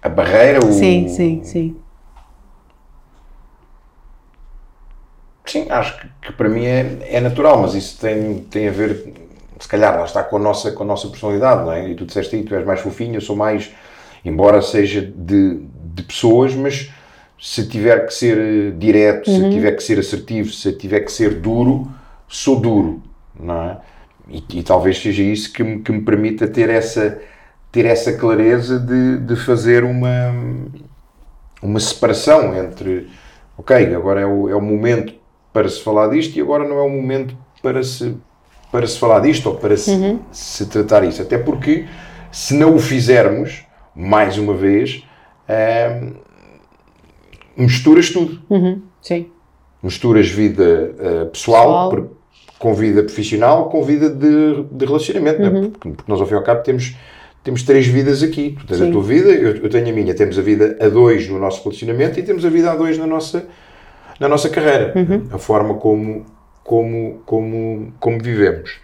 a 0.00 0.08
barreira. 0.08 0.64
O... 0.64 0.72
sim, 0.72 1.08
sim. 1.08 1.42
Sim, 1.42 1.76
acho 5.70 6.00
que, 6.00 6.08
que, 6.22 6.32
para 6.32 6.48
mim 6.48 6.64
é, 6.64 6.98
é 7.02 7.20
natural, 7.20 7.60
mas 7.60 7.74
isso 7.74 7.98
tem, 8.00 8.40
tem 8.50 8.68
a 8.68 8.72
ver, 8.72 9.12
se 9.58 9.68
calhar, 9.68 9.98
lá 9.98 10.04
está 10.04 10.22
com 10.22 10.36
a 10.36 10.40
nossa, 10.40 10.72
com 10.72 10.82
a 10.82 10.86
nossa 10.86 11.08
personalidade, 11.08 11.62
não 11.62 11.72
é? 11.72 11.88
E 11.88 11.94
tu 11.94 12.06
disseste 12.06 12.36
aí, 12.36 12.42
tu 12.42 12.54
és 12.54 12.64
mais 12.64 12.80
fofinho, 12.80 13.16
eu 13.16 13.20
sou 13.20 13.36
mais, 13.36 13.70
embora 14.24 14.62
seja 14.62 15.00
de, 15.00 15.60
de 15.94 16.02
pessoas, 16.02 16.54
mas 16.54 16.90
se 17.40 17.66
tiver 17.66 18.06
que 18.06 18.12
ser 18.12 18.36
eh, 18.38 18.70
direto, 18.76 19.30
uhum. 19.30 19.36
se 19.36 19.50
tiver 19.50 19.72
que 19.72 19.82
ser 19.82 19.98
assertivo, 19.98 20.50
se 20.50 20.72
tiver 20.72 21.00
que 21.00 21.10
ser 21.10 21.40
duro, 21.40 21.88
sou 22.28 22.60
duro, 22.60 23.02
não 23.38 23.62
é? 23.62 23.78
E, 24.28 24.44
e 24.58 24.62
talvez 24.62 25.00
seja 25.00 25.22
isso 25.22 25.52
que 25.52 25.62
me, 25.62 25.80
que 25.80 25.90
me 25.90 26.02
permita 26.02 26.46
ter 26.46 26.68
essa, 26.68 27.18
ter 27.72 27.86
essa 27.86 28.12
clareza 28.12 28.78
de, 28.78 29.18
de 29.18 29.36
fazer 29.36 29.84
uma, 29.84 30.32
uma 31.62 31.80
separação 31.80 32.54
entre, 32.56 33.08
ok, 33.56 33.94
agora 33.94 34.20
é 34.20 34.26
o, 34.26 34.48
é 34.48 34.54
o 34.54 34.60
momento 34.60 35.19
para 35.52 35.68
se 35.68 35.80
falar 35.82 36.08
disto 36.08 36.36
e 36.36 36.40
agora 36.40 36.66
não 36.66 36.78
é 36.78 36.82
o 36.82 36.88
momento 36.88 37.36
para 37.62 37.82
se, 37.82 38.14
para 38.70 38.86
se 38.86 38.98
falar 38.98 39.20
disto 39.20 39.48
ou 39.48 39.54
para 39.56 39.76
se, 39.76 39.90
uhum. 39.90 40.20
se 40.30 40.66
tratar 40.66 41.04
isso. 41.04 41.20
Até 41.22 41.38
porque, 41.38 41.86
se 42.30 42.54
não 42.54 42.74
o 42.74 42.78
fizermos, 42.78 43.64
mais 43.94 44.38
uma 44.38 44.54
vez, 44.54 45.04
misturas 47.56 48.10
tudo. 48.10 48.40
Uhum, 48.48 48.82
sim. 49.00 49.26
misturas 49.82 50.28
vida 50.28 50.94
uh, 50.94 51.26
pessoal, 51.30 51.90
Pessoal. 51.90 52.16
com 52.58 52.74
vida 52.74 53.02
profissional, 53.02 53.68
com 53.68 53.82
vida 53.82 54.08
de, 54.08 54.64
de 54.70 54.84
relacionamento, 54.84 55.40
né? 55.40 55.50
porque, 55.50 55.90
porque 55.90 56.10
nós 56.10 56.20
ao 56.20 56.26
fim 56.26 56.34
e 56.34 56.36
ao 56.36 56.42
cabo 56.42 56.62
temos, 56.62 56.94
temos 57.42 57.62
três 57.62 57.86
vidas 57.86 58.22
aqui. 58.22 58.56
Tu 58.58 58.66
tens 58.66 58.80
a 58.80 58.86
Sim. 58.86 58.92
tua 58.92 59.02
vida, 59.02 59.30
eu, 59.30 59.56
eu 59.56 59.68
tenho 59.68 59.88
a 59.88 59.92
minha. 59.92 60.14
Temos 60.14 60.38
a 60.38 60.42
vida 60.42 60.76
a 60.80 60.88
dois 60.88 61.28
no 61.28 61.38
nosso 61.38 61.62
relacionamento 61.62 62.18
e 62.18 62.22
temos 62.22 62.44
a 62.44 62.50
vida 62.50 62.70
a 62.70 62.76
dois 62.76 62.98
na 62.98 63.06
nossa, 63.06 63.46
na 64.20 64.28
nossa 64.28 64.50
carreira. 64.50 64.92
A 65.32 65.38
forma 65.38 65.74
como, 65.74 66.26
como, 66.62 67.22
como, 67.24 67.92
como 67.98 68.22
vivemos. 68.22 68.78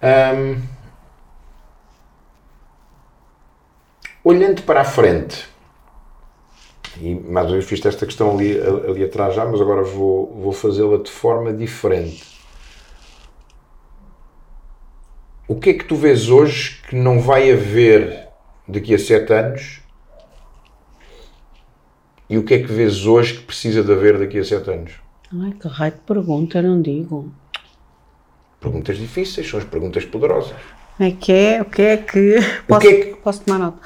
Ahm, 0.00 0.62
olhando 4.22 4.62
para 4.62 4.82
a 4.82 4.84
frente, 4.84 5.48
e 7.00 7.14
mais 7.14 7.46
uma 7.46 7.54
vez 7.54 7.64
fiz 7.64 7.84
esta 7.84 8.06
questão 8.06 8.30
ali, 8.30 8.58
ali 8.88 9.04
atrás 9.04 9.34
já, 9.34 9.44
mas 9.44 9.60
agora 9.60 9.82
vou, 9.82 10.32
vou 10.40 10.52
fazê-la 10.52 10.98
de 10.98 11.10
forma 11.10 11.52
diferente. 11.52 12.38
O 15.48 15.56
que 15.56 15.70
é 15.70 15.74
que 15.74 15.84
tu 15.84 15.96
vês 15.96 16.28
hoje 16.28 16.82
que 16.88 16.94
não 16.94 17.20
vai 17.20 17.50
haver 17.50 18.28
daqui 18.66 18.94
a 18.94 18.98
sete 18.98 19.32
anos? 19.32 19.80
E 22.28 22.36
o 22.36 22.42
que 22.44 22.54
é 22.54 22.58
que 22.58 22.72
vês 22.72 23.06
hoje 23.06 23.34
que 23.34 23.42
precisa 23.44 23.82
de 23.82 23.90
haver 23.92 24.18
daqui 24.18 24.38
a 24.38 24.44
sete 24.44 24.70
anos? 24.70 24.92
Ai, 25.42 25.52
que 25.52 25.68
raio 25.68 25.92
de 25.92 25.98
pergunta, 26.00 26.60
não 26.60 26.80
digo. 26.82 27.30
Perguntas 28.60 28.96
difíceis, 28.98 29.48
são 29.48 29.58
as 29.58 29.64
perguntas 29.64 30.04
poderosas. 30.04 30.56
É 31.00 31.10
que 31.12 31.32
é? 31.32 31.62
O 31.62 31.64
que 31.64 31.82
é 31.82 31.96
que. 31.96 32.36
Posso, 32.66 32.80
que 32.80 32.88
é 32.88 33.00
que- 33.04 33.14
posso 33.16 33.40
tomar 33.44 33.58
nota? 33.58 33.78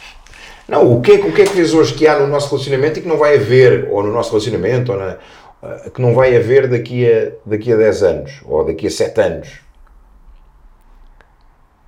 Não, 0.68 0.96
o 0.98 1.00
que, 1.00 1.12
é, 1.12 1.18
que- 1.18 1.26
o 1.26 1.32
que 1.34 1.42
é 1.42 1.46
que 1.46 1.54
vês 1.54 1.74
hoje 1.74 1.94
que 1.94 2.06
há 2.06 2.16
no 2.20 2.28
nosso 2.28 2.48
relacionamento 2.50 2.98
e 3.00 3.02
que 3.02 3.08
não 3.08 3.16
vai 3.16 3.34
haver, 3.34 3.88
ou 3.90 4.04
no 4.04 4.12
nosso 4.12 4.30
relacionamento, 4.30 4.92
ou 4.92 4.98
na, 4.98 5.16
eh, 5.64 5.90
que 5.92 6.00
não 6.00 6.14
vai 6.14 6.36
haver 6.36 6.68
daqui 6.68 7.04
a, 7.12 7.32
daqui 7.44 7.72
a 7.72 7.76
10 7.76 8.02
anos, 8.04 8.40
ou 8.44 8.64
daqui 8.64 8.86
a 8.86 8.90
7 8.90 9.20
anos? 9.20 9.48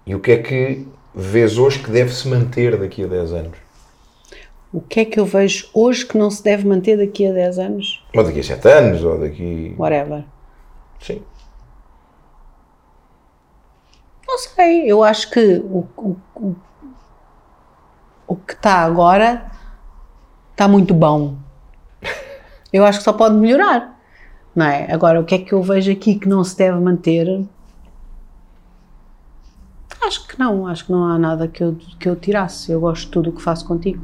E 0.04 0.16
o 0.16 0.18
que 0.20 0.32
é 0.32 0.38
que 0.38 0.84
vês 1.14 1.58
hoje 1.58 1.78
que 1.78 1.92
deve 1.92 2.12
se 2.12 2.26
manter 2.26 2.76
daqui 2.76 3.04
a 3.04 3.06
10 3.06 3.32
anos? 3.32 3.56
O 4.72 4.80
que 4.80 5.00
é 5.00 5.04
que 5.04 5.20
eu 5.20 5.26
vejo 5.26 5.68
hoje 5.74 6.06
que 6.06 6.16
não 6.16 6.30
se 6.30 6.42
deve 6.42 6.66
manter 6.66 6.96
daqui 6.96 7.26
a 7.26 7.32
10 7.32 7.58
anos? 7.58 8.04
Ou 8.16 8.24
daqui 8.24 8.40
a 8.40 8.42
7 8.42 8.68
anos, 8.68 9.04
ou 9.04 9.18
daqui. 9.18 9.74
Whatever. 9.78 10.24
Sim. 10.98 11.22
Não 14.26 14.38
sei, 14.38 14.90
eu 14.90 15.02
acho 15.02 15.30
que 15.30 15.56
o, 15.58 15.86
o, 15.94 16.16
o, 16.36 16.56
o 18.26 18.36
que 18.36 18.54
está 18.54 18.76
agora 18.76 19.50
está 20.52 20.66
muito 20.66 20.94
bom. 20.94 21.36
Eu 22.72 22.86
acho 22.86 23.00
que 23.00 23.04
só 23.04 23.12
pode 23.12 23.34
melhorar, 23.34 24.00
não 24.56 24.64
é? 24.64 24.90
Agora, 24.90 25.20
o 25.20 25.24
que 25.24 25.34
é 25.34 25.38
que 25.38 25.52
eu 25.52 25.62
vejo 25.62 25.92
aqui 25.92 26.14
que 26.14 26.26
não 26.26 26.42
se 26.42 26.56
deve 26.56 26.80
manter? 26.80 27.44
Acho 30.02 30.26
que 30.26 30.38
não, 30.38 30.66
acho 30.66 30.86
que 30.86 30.92
não 30.92 31.04
há 31.04 31.18
nada 31.18 31.46
que 31.46 31.62
eu, 31.62 31.76
que 32.00 32.08
eu 32.08 32.16
tirasse. 32.16 32.72
Eu 32.72 32.80
gosto 32.80 33.04
de 33.04 33.10
tudo 33.10 33.28
o 33.28 33.32
que 33.34 33.42
faço 33.42 33.66
contigo. 33.66 34.02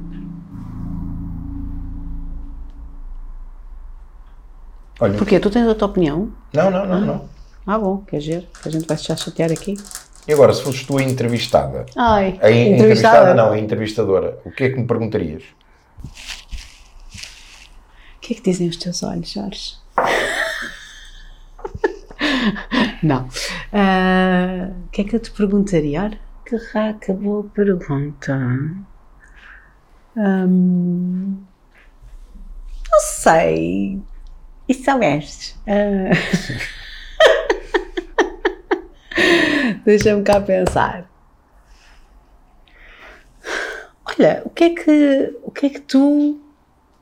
Olha, 5.01 5.17
Porquê? 5.19 5.39
Tu 5.39 5.51
tens 5.51 5.69
a 5.69 5.75
tua 5.75 5.89
opinião? 5.89 6.33
não, 6.53 6.71
não, 6.71 6.87
não, 6.87 7.01
não. 7.01 7.29
Ah, 7.67 7.79
bom, 7.79 7.99
quer? 7.99 8.21
Que 8.21 8.69
a 8.69 8.71
gente 8.71 8.87
vai 8.87 8.97
se 8.97 9.05
já 9.05 9.17
chatear 9.17 9.53
aqui. 9.53 9.75
E 10.27 10.33
agora, 10.33 10.53
se 10.53 10.63
fosses 10.63 10.85
tu 10.85 10.99
a 10.99 11.03
entrevistada? 11.03 11.87
Ai, 11.97 12.39
A 12.43 12.51
in- 12.51 12.75
entrevistada 12.75 13.35
não, 13.35 13.53
a 13.53 13.59
entrevistadora. 13.59 14.39
O 14.45 14.51
que 14.51 14.65
é 14.65 14.71
que 14.71 14.77
me 14.79 14.87
perguntarias? 14.87 15.43
O 18.17 18.21
que 18.21 18.35
é 18.35 18.37
que 18.37 18.43
dizem 18.43 18.69
os 18.69 18.77
teus 18.77 19.03
olhos, 19.03 19.31
Jorge? 19.31 19.77
Não. 23.03 23.29
Ah, 23.73 24.71
O 24.87 24.89
que 24.91 25.03
é 25.03 25.05
que 25.05 25.17
eu 25.17 25.21
te 25.21 25.31
perguntaria? 25.31 26.19
Que 26.45 26.57
raca 26.73 27.13
boa 27.13 27.45
pergunta. 27.55 28.35
Hum, 30.17 31.37
não 32.91 33.01
sei. 33.01 34.01
E 34.69 34.75
soubeste? 34.75 35.57
Ah. 35.67 36.11
Deixa-me 39.85 40.23
cá 40.23 40.41
pensar. 40.41 41.09
Olha, 44.05 44.43
o 44.45 44.51
que 44.51 44.65
é 44.65 44.71
que, 44.71 45.37
o 45.43 45.51
que 45.51 45.67
é 45.67 45.71
que 45.71 45.81
tu 45.81 46.39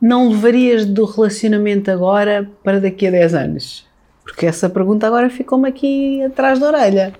não 0.00 0.28
levarias 0.28 0.86
do 0.86 1.04
relacionamento 1.04 1.90
agora 1.90 2.48
para 2.62 2.80
daqui 2.80 3.06
a 3.06 3.10
10 3.10 3.34
anos? 3.34 3.86
Porque 4.22 4.46
essa 4.46 4.68
pergunta 4.68 5.06
agora 5.06 5.28
ficou-me 5.30 5.68
aqui 5.68 6.22
atrás 6.22 6.58
da 6.58 6.68
orelha. 6.68 7.12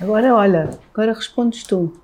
Agora, 0.00 0.34
olha, 0.34 0.70
agora 0.94 1.12
respondes 1.12 1.62
tu. 1.64 1.99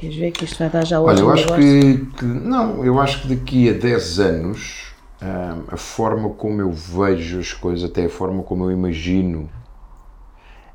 Queres 0.00 0.16
ver 0.16 0.30
que 0.30 0.44
isto 0.44 0.58
vai 0.58 0.70
dar 0.70 0.84
já 0.86 0.98
outro 0.98 1.14
Olha, 1.14 1.20
eu 1.20 1.30
acho 1.32 1.54
que, 1.54 2.06
que- 2.16 2.24
Não, 2.24 2.84
eu 2.84 2.98
acho 2.98 3.22
que 3.22 3.34
daqui 3.34 3.68
a 3.68 3.72
10 3.74 4.18
anos 4.18 4.94
hum, 5.22 5.64
a 5.68 5.76
forma 5.76 6.30
como 6.30 6.60
eu 6.60 6.70
vejo 6.72 7.38
as 7.38 7.52
coisas, 7.52 7.88
até 7.88 8.06
a 8.06 8.08
forma 8.10 8.42
como 8.42 8.64
eu 8.64 8.70
imagino 8.72 9.48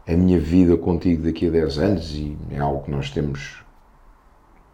a 0.07 0.11
minha 0.11 0.39
vida 0.39 0.77
contigo 0.77 1.23
daqui 1.23 1.47
a 1.47 1.49
10 1.49 1.79
anos, 1.79 2.11
e 2.13 2.37
é 2.51 2.59
algo 2.59 2.83
que 2.83 2.91
nós 2.91 3.09
temos 3.09 3.63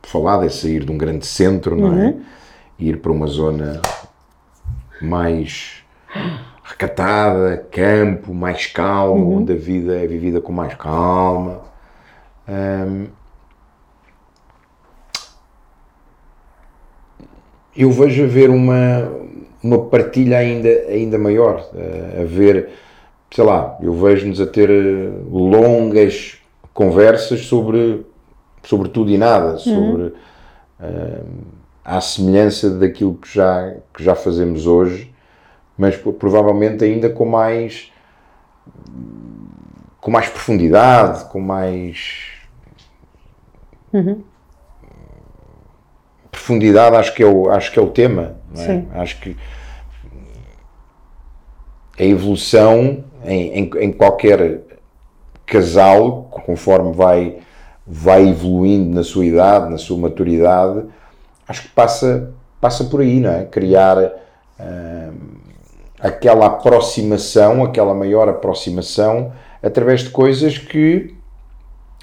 falado, 0.04 0.43
é 0.43 0.49
sair 0.49 0.84
de 0.84 0.91
um 0.91 0.97
grande 0.97 1.26
centro, 1.26 1.78
não 1.78 1.93
é? 1.97 2.16
E 2.78 2.89
ir 2.89 2.97
para 2.99 3.12
uma 3.14 3.28
zona 3.28 3.82
mais 5.02 5.84
recatada, 6.64 7.58
campo, 7.72 8.34
mais 8.34 8.66
calmo, 8.68 9.38
onde 9.38 9.54
a 9.54 9.56
vida 9.56 9.95
é 9.95 10.06
vivida 10.06 10.41
com 10.41 10.52
mais 10.52 10.74
calma. 10.74 11.62
Hum, 12.47 13.08
eu 17.76 17.92
vejo 17.92 18.24
haver 18.24 18.50
uma, 18.50 19.12
uma 19.64 19.86
partilha 19.86 20.38
ainda, 20.38 20.70
ainda 20.90 21.18
maior, 21.18 21.68
eh, 21.76 22.22
a 22.22 22.26
ver, 22.26 22.70
sei 23.32 23.44
lá, 23.44 23.78
eu 23.82 23.94
vejo-nos 23.94 24.42
a 24.42 24.46
ter 24.46 24.70
eh, 24.70 25.12
longas 25.30 26.38
conversas 26.74 27.42
sobre, 27.42 28.06
sobre 28.64 28.90
tudo 28.90 29.12
e 29.12 29.18
nada, 29.18 29.58
sobre 29.58 30.14
eh, 30.80 31.22
à 31.84 32.02
semelhança 32.02 32.70
daquilo 32.70 33.16
que 33.16 33.34
já, 33.34 33.76
que 33.94 34.04
já 34.04 34.16
fazemos 34.16 34.68
hoje, 34.68 35.14
mas 35.78 35.96
provavelmente 35.96 36.84
ainda 36.84 37.10
com 37.10 37.26
mais 37.26 37.92
com 40.00 40.10
mais 40.10 40.28
profundidade, 40.28 41.26
com 41.26 41.40
mais 41.40 42.32
profundidade 46.42 46.96
acho 46.96 47.14
que 47.14 47.22
é 47.22 47.26
o, 47.26 47.50
acho 47.50 47.72
que 47.72 47.78
é 47.78 47.82
o 47.82 47.88
tema. 47.88 48.36
é? 48.56 49.00
Acho 49.00 49.20
que 49.22 49.38
a 52.00 52.04
evolução 52.04 53.04
em, 53.24 53.60
em, 53.60 53.72
em 53.80 53.92
qualquer 53.92 54.62
casal, 55.46 56.24
conforme 56.46 56.94
vai, 56.94 57.38
vai 57.86 58.28
evoluindo 58.28 58.93
na 58.96 59.04
sua 59.04 59.26
idade, 59.26 59.70
na 59.70 59.78
sua 59.78 59.97
maturidade, 59.97 60.86
acho 61.47 61.63
que 61.63 61.70
passa, 61.70 62.34
passa 62.59 62.86
por 62.86 63.01
aí, 63.01 63.20
não 63.20 63.32
é? 63.32 63.46
Criar 63.46 63.97
hum, 64.59 65.13
aquela 66.00 66.47
aproximação, 66.47 67.63
aquela 67.63 67.93
maior 67.93 68.28
aproximação, 68.28 69.32
através 69.62 70.01
de 70.01 70.09
coisas 70.09 70.58
que 70.58 71.16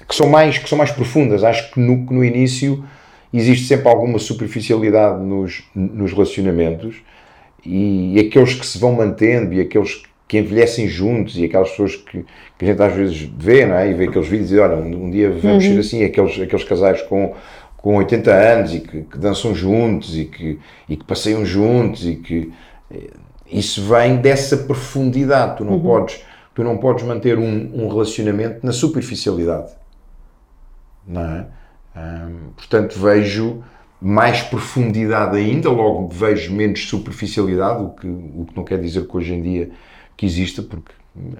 que 0.07 0.15
são 0.15 0.27
mais, 0.27 0.57
que 0.57 0.67
são 0.67 0.77
mais 0.77 0.89
profundas. 0.89 1.43
Acho 1.43 1.71
que 1.71 1.79
no, 1.79 2.07
que 2.07 2.13
no 2.13 2.25
início 2.25 2.83
existe 3.33 3.65
sempre 3.65 3.87
alguma 3.87 4.19
superficialidade 4.19 5.23
nos, 5.23 5.63
nos 5.75 6.11
relacionamentos 6.11 6.97
e, 7.65 8.19
aqueles 8.19 8.53
que 8.53 8.65
se 8.65 8.77
vão 8.77 8.93
mantendo 8.93 9.53
e 9.53 9.61
aqueles 9.61 10.03
que 10.27 10.37
envelhecem 10.37 10.87
juntos 10.87 11.37
e 11.37 11.45
aquelas 11.45 11.69
pessoas 11.71 11.95
que, 11.95 12.25
que 12.57 12.65
a 12.65 12.67
gente 12.67 12.81
às 12.81 12.93
vezes 12.93 13.21
vê, 13.37 13.65
não 13.65 13.75
é? 13.75 13.89
E 13.89 13.93
vê 13.93 14.05
aqueles 14.05 14.27
vídeos 14.27 14.51
e 14.51 14.53
diz, 14.53 14.63
olha, 14.63 14.75
um, 14.75 15.05
um 15.05 15.09
dia 15.09 15.31
vamos 15.31 15.63
ser 15.63 15.79
assim, 15.79 16.03
aqueles, 16.03 16.39
aqueles 16.39 16.63
casais 16.63 17.01
com, 17.03 17.33
com 17.77 17.95
80 17.95 18.31
anos 18.31 18.75
e 18.75 18.79
que, 18.79 19.01
que 19.03 19.17
dançam 19.17 19.55
juntos 19.55 20.17
e 20.17 20.25
que, 20.25 20.59
e 20.87 20.95
que 20.95 21.03
passeiam 21.03 21.43
juntos 21.43 22.07
e 22.07 22.15
que 22.15 22.51
eh, 22.91 23.09
isso 23.51 23.83
vem 23.83 24.17
dessa 24.17 24.55
profundidade. 24.55 25.57
Tu 25.57 25.65
não, 25.65 25.79
podes, 25.79 26.23
tu 26.53 26.63
não 26.63 26.77
podes 26.77 27.03
manter 27.03 27.39
um, 27.39 27.71
um 27.73 27.87
relacionamento 27.87 28.63
na 28.63 28.71
superficialidade 28.71 29.79
não 31.09 31.21
é? 31.21 31.47
Portanto, 32.55 32.99
vejo 32.99 33.63
mais 34.01 34.41
profundidade 34.41 35.37
ainda, 35.37 35.69
logo 35.69 36.07
vejo 36.07 36.53
menos 36.53 36.87
superficialidade, 36.87 37.83
o 37.83 37.89
que, 37.89 38.07
o 38.07 38.45
que 38.47 38.55
não 38.55 38.63
quer 38.63 38.79
dizer 38.79 39.07
que 39.07 39.17
hoje 39.17 39.33
em 39.33 39.41
dia 39.41 39.71
que 40.15 40.25
exista, 40.25 40.61
porque 40.61 40.91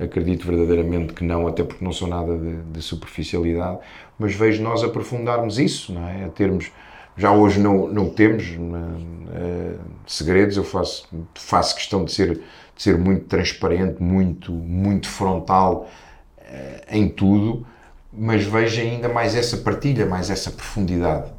acredito 0.01 0.45
verdadeiramente 0.45 1.13
que 1.13 1.23
não, 1.23 1.47
até 1.47 1.63
porque 1.63 1.83
não 1.83 1.93
sou 1.93 2.07
nada 2.07 2.37
de, 2.37 2.61
de 2.63 2.81
superficialidade, 2.81 3.79
mas 4.17 4.35
vejo 4.35 4.61
nós 4.61 4.83
aprofundarmos 4.83 5.57
isso, 5.59 5.93
não 5.93 6.07
é? 6.07 6.25
A 6.25 6.29
termos 6.29 6.71
Já 7.15 7.33
hoje 7.33 7.59
não, 7.59 7.87
não 7.87 8.09
temos 8.09 8.45
uh, 8.51 9.79
segredos, 10.07 10.55
eu 10.55 10.63
faço, 10.63 11.07
faço 11.35 11.75
questão 11.75 12.05
de 12.05 12.13
ser, 12.13 12.35
de 12.35 12.81
ser 12.81 12.97
muito 12.97 13.25
transparente, 13.25 14.01
muito, 14.01 14.53
muito 14.53 15.07
frontal 15.09 15.89
uh, 16.37 16.43
em 16.89 17.09
tudo, 17.09 17.65
mas 18.11 18.43
vejo 18.43 18.81
ainda 18.81 19.09
mais 19.09 19.35
essa 19.35 19.57
partilha, 19.57 20.05
mais 20.05 20.29
essa 20.29 20.51
profundidade. 20.51 21.31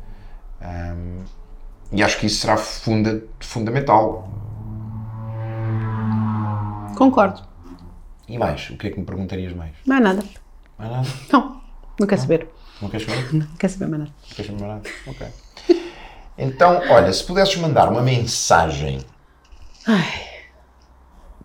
Um, 0.61 1.25
e 1.93 2.03
acho 2.03 2.19
que 2.19 2.27
isso 2.27 2.41
será 2.41 2.57
funda, 2.57 3.23
fundamental. 3.41 4.29
Concordo. 6.97 7.43
E 8.29 8.39
mais? 8.39 8.71
O 8.71 8.77
que 8.77 8.87
é 8.87 8.91
que 8.91 9.01
me 9.01 9.05
perguntarias 9.05 9.53
mais? 9.53 9.73
Mais 9.87 10.03
nada. 10.03 10.23
Mais 10.79 10.91
nada? 10.91 11.09
Não, 11.33 11.61
não 11.99 12.07
quer 12.07 12.19
saber. 12.19 12.49
Não 12.81 12.89
queres 12.89 13.07
saber? 13.07 13.35
Não 13.35 13.47
quer 13.57 13.69
saber 13.69 13.87
mais 13.87 14.01
nada. 14.03 14.13
Não 14.23 14.37
queres 14.37 14.51
saber 14.51 14.61
mais 14.61 14.75
nada? 14.75 14.91
Ok. 15.07 15.27
Então, 16.39 16.81
olha, 16.89 17.13
se 17.13 17.25
pudesses 17.25 17.57
mandar 17.57 17.89
uma 17.91 18.01
mensagem 18.01 19.01
Ai, 19.87 20.30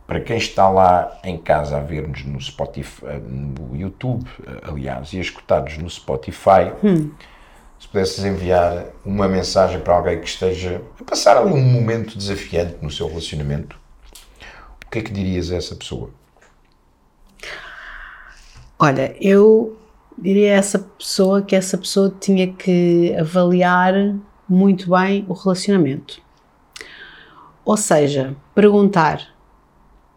para 0.07 0.19
quem 0.19 0.38
está 0.38 0.69
lá 0.69 1.19
em 1.23 1.38
casa 1.38 1.77
a 1.77 1.80
ver-nos 1.80 2.23
no 2.26 2.40
Spotify, 2.40 3.19
no 3.27 3.76
YouTube, 3.76 4.30
aliás, 4.61 5.14
e 5.14 5.18
a 5.18 5.22
escutar-nos 5.22 5.77
no 5.77 5.90
Spotify, 5.90 6.72
se 7.80 7.88
pudesses 7.88 8.23
enviar 8.23 8.86
uma 9.03 9.27
mensagem 9.27 9.80
para 9.80 9.95
alguém 9.95 10.19
que 10.19 10.27
esteja 10.27 10.82
a 10.99 11.03
passar 11.03 11.38
ali 11.38 11.52
um 11.52 11.61
momento 11.61 12.18
desafiante 12.18 12.77
no 12.82 12.91
seu 12.91 13.07
relacionamento, 13.07 13.80
o 14.86 14.90
que 14.91 14.99
é 14.99 15.02
que 15.02 15.11
dirias 15.11 15.52
a 15.52 15.56
essa 15.56 15.76
pessoa? 15.76 16.10
olha, 18.80 19.15
eu 19.19 19.77
diria 20.18 20.53
a 20.53 20.57
essa 20.57 20.80
pessoa 20.80 21.41
que 21.41 21.56
essa 21.56 21.77
pessoa 21.77 22.14
tinha 22.19 22.52
que 22.52 23.15
avaliar 23.18 23.94
muito 24.48 24.90
bem 24.90 25.26
o 25.27 25.34
relacionamento. 25.34 26.22
Ou 27.64 27.76
seja, 27.76 28.36
perguntar, 28.53 29.35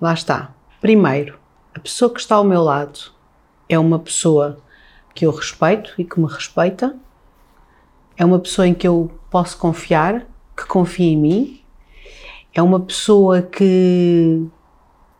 lá 0.01 0.15
está, 0.15 0.55
primeiro, 0.81 1.39
a 1.75 1.81
pessoa 1.81 2.13
que 2.13 2.21
está 2.21 2.37
ao 2.37 2.45
meu 2.45 2.63
lado 2.63 3.13
é 3.69 3.79
uma 3.79 3.99
pessoa 3.99 4.59
que 5.15 5.27
eu 5.27 5.31
respeito 5.31 5.95
e 5.99 6.05
que 6.05 6.21
me 6.21 6.27
respeita, 6.27 6.97
é 8.17 8.25
uma 8.25 8.39
pessoa 8.39 8.67
em 8.67 8.75
que 8.75 8.87
eu 8.87 9.11
posso 9.31 9.59
confiar, 9.59 10.27
que 10.57 10.67
confia 10.67 11.13
em 11.13 11.17
mim, 11.17 11.61
é 12.53 12.63
uma 12.63 12.81
pessoa 12.81 13.43
que, 13.43 14.45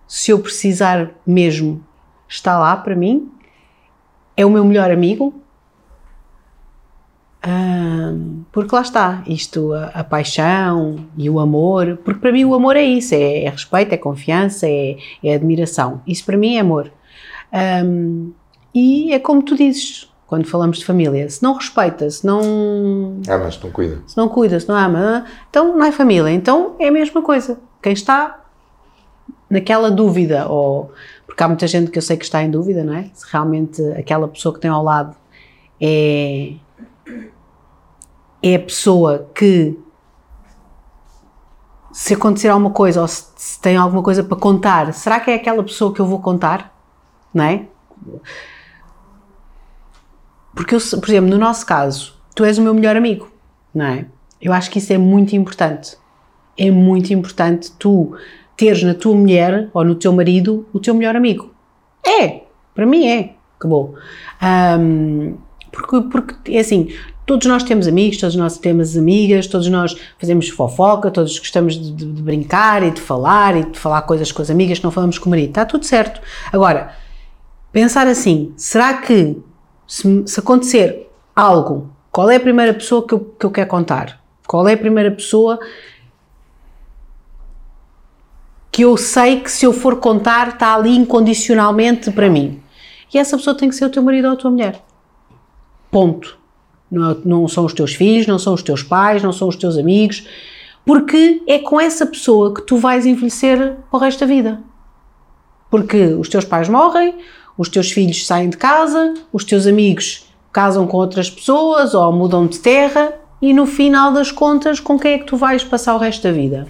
se 0.07 0.31
eu 0.31 0.41
precisar 0.41 1.11
mesmo, 1.27 1.85
está 2.29 2.59
lá 2.59 2.77
para 2.77 2.97
mim, 2.97 3.31
é 4.37 4.45
o 4.45 4.51
meu 4.51 4.65
melhor 4.65 4.91
amigo. 4.91 5.43
Ahm, 7.43 8.43
porque 8.53 8.75
lá 8.75 8.83
está, 8.83 9.23
isto, 9.27 9.73
a, 9.73 9.85
a 9.87 10.05
paixão 10.05 10.97
e 11.17 11.31
o 11.31 11.39
amor, 11.39 11.99
porque 12.05 12.21
para 12.21 12.33
mim 12.33 12.45
o 12.45 12.55
amor 12.55 12.77
é 12.77 12.83
isso, 12.83 13.15
é, 13.15 13.45
é 13.45 13.51
respeito, 13.51 13.93
é 13.95 13.97
confiança, 13.97 14.67
é, 14.69 14.97
é 15.23 15.35
admiração. 15.35 16.03
Isso 16.07 16.25
para 16.25 16.37
mim 16.37 16.57
é 16.57 16.61
amor. 16.61 16.91
Ahm, 17.53 18.31
e 18.75 19.13
é 19.13 19.19
como 19.19 19.43
tu 19.43 19.55
dizes, 19.57 20.13
quando 20.27 20.47
falamos 20.47 20.79
de 20.79 20.85
família, 20.85 21.29
se 21.31 21.43
não 21.43 21.55
respeita, 21.55 22.11
se 22.11 22.27
não, 22.27 23.21
Ah, 23.29 23.39
mas 23.39 23.59
não 23.63 23.71
cuida. 23.71 24.03
se 24.07 24.17
não 24.17 24.29
cuida, 24.29 24.59
se 24.61 24.69
não 24.69 24.77
ama, 24.77 25.25
então 25.49 25.77
não 25.77 25.85
é 25.87 25.93
família. 25.93 26.31
Então 26.31 26.75
é 26.79 26.89
a 26.89 26.93
mesma 26.93 27.23
coisa. 27.23 27.59
Quem 27.83 27.93
está 27.93 28.45
naquela 29.49 29.91
dúvida, 29.91 30.47
ou 30.49 30.93
porque 31.27 31.43
há 31.43 31.49
muita 31.49 31.67
gente 31.67 31.91
que 31.91 31.97
eu 31.99 32.03
sei 32.03 32.17
que 32.17 32.25
está 32.25 32.43
em 32.43 32.51
dúvida, 32.51 32.83
não 32.85 32.95
é? 32.95 33.09
Se 33.15 33.25
realmente 33.33 33.81
aquela 33.93 34.27
pessoa 34.29 34.53
que 34.53 34.61
tem 34.61 34.71
ao 34.71 34.83
lado 34.83 35.17
é, 35.81 36.53
é 38.43 38.55
a 38.55 38.59
pessoa 38.59 39.31
que 39.35 39.79
se 41.93 42.15
acontecer 42.15 42.49
alguma 42.49 42.71
coisa 42.71 43.01
ou 43.01 43.09
se, 43.09 43.25
se 43.37 43.61
tem 43.61 43.77
alguma 43.77 44.03
coisa 44.03 44.23
para 44.23 44.37
contar, 44.37 44.93
será 44.93 45.19
que 45.19 45.31
é 45.31 45.35
aquela 45.35 45.63
pessoa 45.63 45.93
que 45.93 46.01
eu 46.01 46.07
vou 46.07 46.21
contar? 46.21 46.73
Não 47.35 47.45
é? 47.45 47.67
Porque, 50.55 50.75
eu, 50.75 50.79
por 50.81 51.09
exemplo, 51.09 51.31
no 51.31 51.39
nosso 51.39 51.65
caso, 51.67 52.15
tu 52.35 52.45
és 52.45 52.59
o 52.59 52.63
meu 52.63 52.75
melhor 52.75 52.97
amigo, 52.97 53.31
não 53.75 53.85
é? 53.85 54.07
Eu 54.41 54.53
acho 54.53 54.71
que 54.71 54.79
isso 54.79 54.93
é 54.93 54.99
muito 54.99 55.35
importante. 55.35 55.97
É 56.57 56.71
muito 56.71 57.13
importante 57.13 57.73
tu 57.73 58.17
teres 58.57 58.83
na 58.83 58.95
tua 58.95 59.15
mulher 59.15 59.69
ou 59.73 59.85
no 59.85 59.95
teu 59.95 60.13
marido 60.13 60.67
o 60.73 60.81
teu 60.81 60.95
melhor 60.95 61.17
amigo. 61.17 61.53
É, 62.05 62.43
para 62.75 62.87
mim 62.87 63.07
é. 63.07 63.35
Acabou. 63.57 63.97
Ahm, 64.41 65.35
porque, 65.73 66.01
porque 66.09 66.57
é 66.57 66.61
assim, 66.61 66.93
todos 67.29 67.47
nós 67.47 67.63
temos 67.63 67.87
amigos, 67.87 68.17
todos 68.17 68.35
nós 68.35 68.59
temos 68.59 68.97
amigas, 68.97 69.47
todos 69.47 69.69
nós 69.69 69.95
fazemos 70.19 70.49
fofoca, 70.49 71.11
todos 71.11 71.39
gostamos 71.39 71.75
de, 71.75 71.93
de- 71.93 72.13
de 72.13 72.23
brincar 72.23 72.83
e 72.83 72.91
de 72.91 73.01
falar 73.01 73.55
e 73.57 73.65
de 73.71 73.79
falar 73.79 74.03
coisas 74.03 74.33
com 74.33 74.43
as 74.43 74.51
amigas 74.51 74.79
que 74.79 74.85
não 74.85 74.91
falamos 74.91 75.19
com 75.19 75.27
o 75.27 75.31
marido. 75.31 75.51
Está 75.51 75.65
tudo 75.67 75.85
certo. 75.85 76.21
Agora, 76.51 76.95
pensar 77.71 78.07
assim, 78.09 78.53
será 78.57 78.95
que 78.95 79.37
se, 79.87 80.23
se 80.27 80.41
acontecer 80.41 81.09
algo, 81.37 81.91
qual 82.11 82.31
é 82.31 82.37
a 82.37 82.41
primeira 82.41 82.73
pessoa 82.73 83.07
que 83.07 83.13
eu, 83.15 83.21
que 83.39 83.45
eu 83.47 83.51
quero 83.51 83.69
contar? 83.69 84.21
Qual 84.47 84.67
é 84.67 84.73
a 84.73 84.79
primeira 84.79 85.11
pessoa 85.11 85.61
que 88.73 88.83
eu 88.83 88.97
sei 88.97 89.41
que 89.41 89.51
se 89.51 89.67
eu 89.67 89.73
for 89.73 89.97
contar 89.97 90.49
está 90.49 90.75
ali 90.75 90.97
incondicionalmente 90.97 92.11
para 92.11 92.31
mim? 92.31 92.63
E 93.13 93.19
essa 93.19 93.37
pessoa 93.37 93.55
tem 93.57 93.69
que 93.69 93.75
ser 93.75 93.85
o 93.85 93.91
teu 93.91 94.03
marido 94.03 94.27
ou 94.29 94.33
a 94.33 94.37
tua 94.37 94.51
mulher. 94.51 94.83
Ponto. 95.91 96.38
Não, 96.91 97.15
não 97.25 97.49
são 97.49 97.65
os 97.65 97.73
teus 97.73 97.95
filhos, 97.95 98.27
não 98.27 98.39
são 98.39 98.55
os 98.55 98.63
teus 98.63 98.83
pais, 98.83 99.23
não 99.23 99.33
são 99.33 99.49
os 99.49 99.57
teus 99.57 99.77
amigos, 99.77 100.27
porque 100.85 101.43
é 101.47 101.59
com 101.59 101.81
essa 101.81 102.07
pessoa 102.07 102.55
que 102.55 102.63
tu 102.63 102.77
vais 102.77 103.05
envelhecer 103.05 103.77
para 103.91 103.97
o 103.97 104.01
resto 104.01 104.21
da 104.21 104.27
vida. 104.27 104.61
Porque 105.71 106.15
os 106.15 106.29
teus 106.29 106.45
pais 106.45 106.69
morrem, 106.69 107.15
os 107.59 107.69
teus 107.69 107.91
filhos 107.91 108.27
saem 108.27 108.49
de 108.49 108.57
casa, 108.57 109.15
os 109.33 109.45
teus 109.45 109.67
amigos 109.67 110.27
casam 110.53 110.87
com 110.87 110.97
outras 110.97 111.29
pessoas 111.29 111.93
ou 111.93 112.11
mudam 112.13 112.47
de 112.47 112.59
terra 112.59 113.13
e 113.41 113.53
no 113.53 113.67
final 113.67 114.13
das 114.13 114.33
contas, 114.33 114.81
com 114.81 114.99
quem 114.99 115.13
é 115.13 115.19
que 115.19 115.27
tu 115.27 115.37
vais 115.37 115.63
passar 115.63 115.95
o 115.95 115.99
resto 115.99 116.23
da 116.23 116.33
vida? 116.33 116.67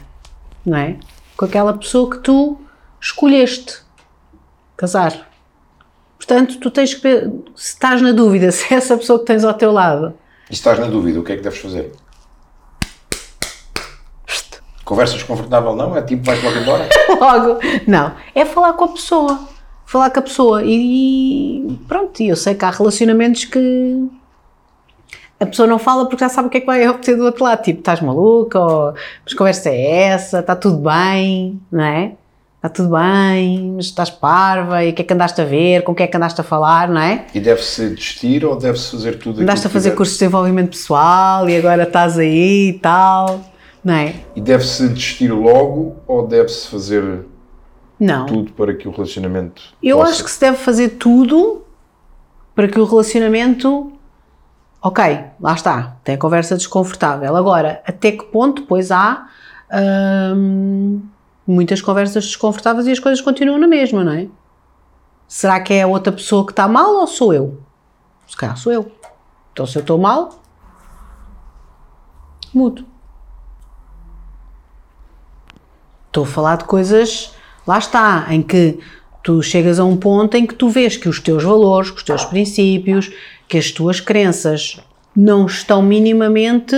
Não 0.65 0.77
é? 0.77 0.97
Com 1.37 1.45
aquela 1.45 1.73
pessoa 1.73 2.11
que 2.11 2.19
tu 2.19 2.59
escolheste 3.01 3.79
casar. 4.77 5.28
Portanto, 6.19 6.59
tu 6.59 6.71
tens 6.71 6.95
que 6.95 7.09
se 7.57 7.73
estás 7.73 8.03
na 8.03 8.13
dúvida 8.13 8.51
se 8.53 8.75
é 8.75 8.77
essa 8.77 8.97
pessoa 8.99 9.19
que 9.21 9.25
tens 9.25 9.45
ao 9.45 9.55
teu 9.55 9.73
lado, 9.73 10.15
E 10.51 10.55
se 10.55 10.61
estás 10.61 10.79
na 10.79 10.87
dúvida, 10.87 11.19
o 11.21 11.25
que 11.25 11.33
é 11.33 11.37
que 11.37 11.43
deves 11.43 11.59
fazer? 11.59 11.93
Conversas 14.85 15.23
confortável 15.23 15.77
não? 15.77 15.95
É 15.97 16.03
tipo, 16.03 16.25
vais 16.25 16.43
logo 16.43 16.57
embora? 16.57 16.89
logo. 17.21 17.59
Não, 17.87 18.15
é 18.35 18.45
falar 18.47 18.73
com 18.73 18.85
a 18.85 18.89
pessoa. 18.89 19.39
Falar 19.85 20.11
com 20.11 20.19
a 20.21 20.23
pessoa. 20.23 20.63
E 20.65 21.79
pronto, 21.87 22.23
e 22.23 22.29
eu 22.29 22.37
sei 22.37 22.55
que 22.55 22.65
há 22.65 22.71
relacionamentos 22.71 23.45
que 23.45 24.09
a 25.41 25.47
pessoa 25.47 25.69
não 25.69 25.79
fala 25.79 26.07
porque 26.07 26.25
já 26.25 26.31
sabe 26.31 26.49
o 26.49 26.51
que 26.51 26.57
é 26.57 26.61
que 26.61 26.67
vai 26.67 26.89
obter 26.89 27.17
do 27.17 27.25
outro 27.25 27.45
lado. 27.45 27.63
Tipo, 27.63 27.81
estás 27.81 28.01
maluca? 28.01 28.59
Ou 28.59 28.95
mas 29.25 29.35
conversa 29.35 29.69
é 29.69 30.05
essa? 30.09 30.41
Está 30.41 30.57
tudo 30.57 30.79
bem? 30.79 31.61
Não 31.71 31.85
é? 31.85 32.13
Está 32.59 32.69
tudo 32.69 32.91
bem? 32.91 33.75
Mas 33.77 33.85
estás 33.85 34.11
parva? 34.11 34.85
E 34.85 34.91
o 34.91 34.93
que 34.93 35.03
é 35.03 35.05
que 35.05 35.15
andaste 35.15 35.41
a 35.41 35.45
ver? 35.45 35.85
Com 35.85 35.93
o 35.93 35.95
que 35.95 36.03
é 36.03 36.09
que 36.09 36.17
andaste 36.17 36.41
a 36.41 36.45
falar? 36.45 36.89
Não 36.89 37.01
é? 37.01 37.25
E 37.33 37.39
deve-se 37.39 37.91
desistir 37.91 38.45
ou 38.45 38.57
deve-se 38.57 38.91
fazer 38.91 39.17
tudo 39.17 39.41
Andaste 39.41 39.69
a 39.69 39.71
fazer 39.71 39.93
cursos 39.93 40.17
de 40.17 40.25
desenvolvimento 40.25 40.71
pessoal 40.71 41.49
e 41.49 41.57
agora 41.57 41.85
estás 41.85 42.19
aí 42.19 42.71
e 42.71 42.73
tal. 42.81 43.41
Não 43.85 43.95
é? 43.95 44.17
E 44.35 44.41
deve-se 44.41 44.89
desistir 44.89 45.29
logo 45.29 45.99
ou 46.05 46.27
deve-se 46.27 46.67
fazer 46.67 47.25
Não. 47.99 48.27
tudo 48.27 48.51
para 48.51 48.75
que 48.75 48.89
o 48.89 48.91
relacionamento 48.91 49.63
Eu 49.81 49.99
possa... 49.99 50.11
acho 50.11 50.25
que 50.25 50.31
se 50.33 50.41
deve 50.41 50.57
fazer 50.57 50.89
tudo 50.91 51.63
para 52.57 52.67
que 52.67 52.81
o 52.81 52.85
relacionamento. 52.85 53.93
Ok, 54.83 55.21
lá 55.41 55.55
está, 55.55 55.97
tem 56.03 56.17
a 56.17 56.19
conversa 56.19 56.57
desconfortável. 56.57 57.37
Agora, 57.37 57.81
até 57.87 58.11
que 58.11 58.25
ponto 58.25 58.63
depois 58.63 58.91
há 58.91 59.29
hum, 60.37 61.03
muitas 61.49 61.81
conversas 61.81 62.27
desconfortáveis 62.27 62.87
e 62.87 62.93
as 62.93 63.01
coisas 63.01 63.23
continuam 63.23 63.59
na 63.59 63.67
mesma, 63.67 64.05
não 64.05 64.13
é? 64.13 64.29
Será 65.27 65.59
que 65.61 65.73
é 65.73 65.83
a 65.83 65.87
outra 65.87 66.13
pessoa 66.13 66.45
que 66.45 66.53
está 66.53 66.69
mal 66.69 66.95
ou 66.95 67.07
sou 67.07 67.33
eu? 67.33 67.61
Se 68.27 68.37
calhar 68.37 68.57
sou 68.57 68.73
eu. 68.73 68.93
Então, 69.53 69.67
se 69.67 69.77
eu 69.77 69.81
estou 69.81 69.99
mal, 69.99 70.43
mudo. 72.53 72.85
Estou 76.07 76.25
a 76.25 76.27
falar 76.27 76.57
de 76.57 76.65
coisas, 76.65 77.35
lá 77.67 77.79
está, 77.79 78.27
em 78.31 78.43
que 78.43 78.79
tu 79.23 79.43
chegas 79.43 79.79
a 79.79 79.85
um 79.85 79.97
ponto 79.97 80.37
em 80.37 80.47
que 80.47 80.55
tu 80.55 80.69
vês 80.69 80.97
que 80.97 81.09
os 81.09 81.21
teus 81.21 81.45
valores, 81.45 81.91
que 81.91 81.99
os 81.99 82.03
teus 82.03 82.25
princípios, 82.25 83.11
que 83.47 83.59
as 83.59 83.71
tuas 83.71 84.01
crenças 84.01 84.81
não 85.15 85.47
estão 85.47 85.83
minimamente 85.83 86.75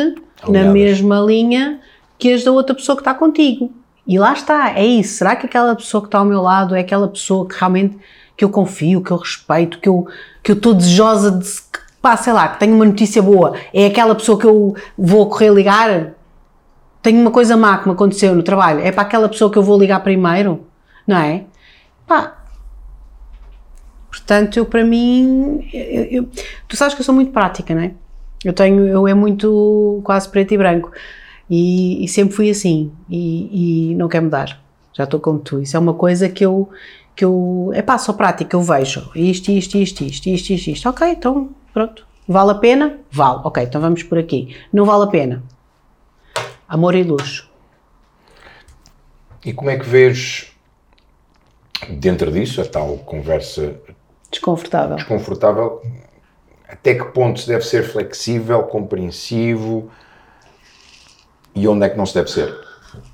na 0.49 0.61
Alinhadas. 0.61 0.73
mesma 0.73 1.21
linha 1.21 1.81
que 2.19 2.33
as 2.33 2.45
da 2.45 2.53
outra 2.53 2.75
pessoa 2.75 2.97
que 2.97 3.03
está 3.03 3.15
contigo. 3.15 3.80
E 4.07 4.19
lá 4.19 4.33
está, 4.33 4.71
é 4.79 4.85
isso. 4.85 5.19
Será 5.19 5.37
que 5.37 5.47
aquela 5.47 5.75
pessoa 5.77 6.01
que 6.01 6.09
está 6.09 6.19
ao 6.19 6.25
meu 6.25 6.41
lado 6.43 6.75
é 6.75 6.81
aquela 6.81 7.07
pessoa 7.09 7.47
que 7.49 7.57
realmente 7.59 7.99
que 8.37 8.45
eu 8.45 8.49
confio, 8.51 9.03
que 9.03 9.11
eu 9.11 9.17
respeito, 9.19 9.79
que 9.79 9.89
eu 9.89 10.07
que 10.43 10.51
eu 10.53 10.57
estou 10.57 10.73
desejosa 10.73 11.31
de, 11.33 11.47
pá, 12.01 12.17
sei 12.17 12.33
lá, 12.33 12.49
que 12.49 12.59
tenho 12.59 12.75
uma 12.75 12.87
notícia 12.87 13.21
boa, 13.21 13.55
é 13.75 13.85
aquela 13.87 14.15
pessoa 14.15 14.39
que 14.39 14.47
eu 14.47 14.75
vou 14.97 15.29
correr 15.29 15.53
ligar, 15.53 16.15
tenho 17.03 17.21
uma 17.21 17.31
coisa 17.31 17.57
má 17.59 17.77
que 17.77 17.87
me 17.87 17.93
aconteceu 17.93 18.35
no 18.35 18.43
trabalho, 18.43 18.81
é 18.81 18.91
para 18.91 19.03
aquela 19.03 19.29
pessoa 19.29 19.51
que 19.51 19.59
eu 19.59 19.63
vou 19.63 19.79
ligar 19.79 20.01
primeiro, 20.03 20.67
não 21.07 21.19
é? 21.19 21.45
Pá. 22.07 22.39
Portanto, 24.11 24.57
eu 24.57 24.65
para 24.65 24.83
mim, 24.85 25.69
eu- 25.73 26.05
eu- 26.23 26.29
tu 26.67 26.75
sabes 26.77 26.95
que 26.95 27.01
eu 27.01 27.05
sou 27.05 27.15
muito 27.15 27.33
prática, 27.33 27.75
não 27.75 27.83
é? 27.83 27.93
Eu 28.43 28.55
tenho, 28.55 28.87
eu 28.89 29.07
é 29.07 29.13
muito 29.13 30.01
quase 30.03 30.27
preto 30.29 30.55
e 30.55 30.57
branco 30.57 30.91
e, 31.51 32.05
e 32.05 32.09
sempre 32.09 32.35
fui 32.35 32.49
assim 32.49 32.93
e, 33.09 33.91
e 33.91 33.95
não 33.97 34.09
quero 34.09 34.25
mudar. 34.25 34.63
Já 34.93 35.05
estou 35.05 35.19
como 35.19 35.41
tu. 35.41 35.61
Isso 35.61 35.77
é 35.77 35.81
uma 35.81 35.95
coisa 35.95 36.29
que 36.29 36.45
eu, 36.45 36.71
que 37.17 37.25
eu, 37.25 37.73
é 37.75 37.83
pá, 37.83 37.99
só 37.99 38.13
prática, 38.13 38.57
eu 38.57 38.63
vejo 38.63 39.11
isto, 39.17 39.51
isto, 39.51 39.77
isto, 39.77 40.05
isto, 40.05 40.27
isto, 40.29 40.51
isto, 40.53 40.71
isto. 40.71 40.89
Ok, 40.89 41.09
então 41.09 41.51
pronto. 41.73 42.07
Vale 42.29 42.53
a 42.53 42.55
pena? 42.55 42.99
Vale. 43.11 43.41
Ok, 43.43 43.63
então 43.65 43.81
vamos 43.81 44.05
por 44.05 44.17
aqui. 44.17 44.57
Não 44.73 44.85
vale 44.85 45.05
a 45.05 45.07
pena? 45.09 45.43
Amor 46.69 46.95
e 46.95 47.03
luxo. 47.03 47.51
E 49.45 49.53
como 49.53 49.71
é 49.71 49.77
que 49.77 49.89
vês, 49.89 50.53
dentro 51.89 52.31
disso, 52.31 52.61
a 52.61 52.65
tal 52.65 52.99
conversa 52.99 53.75
Desconfortável. 54.31 54.97
desconfortável, 54.97 55.83
até 56.69 56.95
que 56.95 57.05
ponto 57.07 57.41
se 57.41 57.49
deve 57.49 57.65
ser 57.65 57.83
flexível, 57.83 58.63
compreensivo 58.65 59.91
e 61.55 61.67
onde 61.69 61.87
é 61.87 61.89
que 61.89 61.97
não 61.97 62.07
se 62.07 62.15
deve 62.15 62.31
ser? 62.31 62.55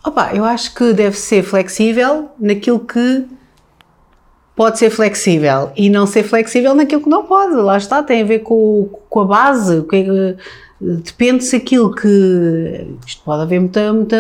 Opa, 0.05 0.33
eu 0.35 0.45
acho 0.45 0.75
que 0.75 0.93
deve 0.93 1.17
ser 1.17 1.43
flexível 1.43 2.31
naquilo 2.39 2.81
que 2.81 3.27
pode 4.55 4.79
ser 4.79 4.89
flexível 4.89 5.71
e 5.77 5.91
não 5.91 6.07
ser 6.07 6.23
flexível 6.23 6.75
naquilo 6.75 7.03
que 7.03 7.11
não 7.11 7.25
pode. 7.25 7.55
Lá 7.55 7.77
está, 7.77 8.03
tem 8.03 8.23
a 8.23 8.25
ver 8.25 8.41
com, 8.41 8.89
com 9.09 9.21
a 9.21 9.25
base. 9.25 9.85
é 9.93 10.37
depende 10.81 11.45
se 11.45 11.57
aquilo 11.57 11.95
que. 11.95 12.87
Isto 13.07 13.23
pode 13.25 13.43
haver 13.43 13.61
muita, 13.61 13.93
muita. 13.93 14.17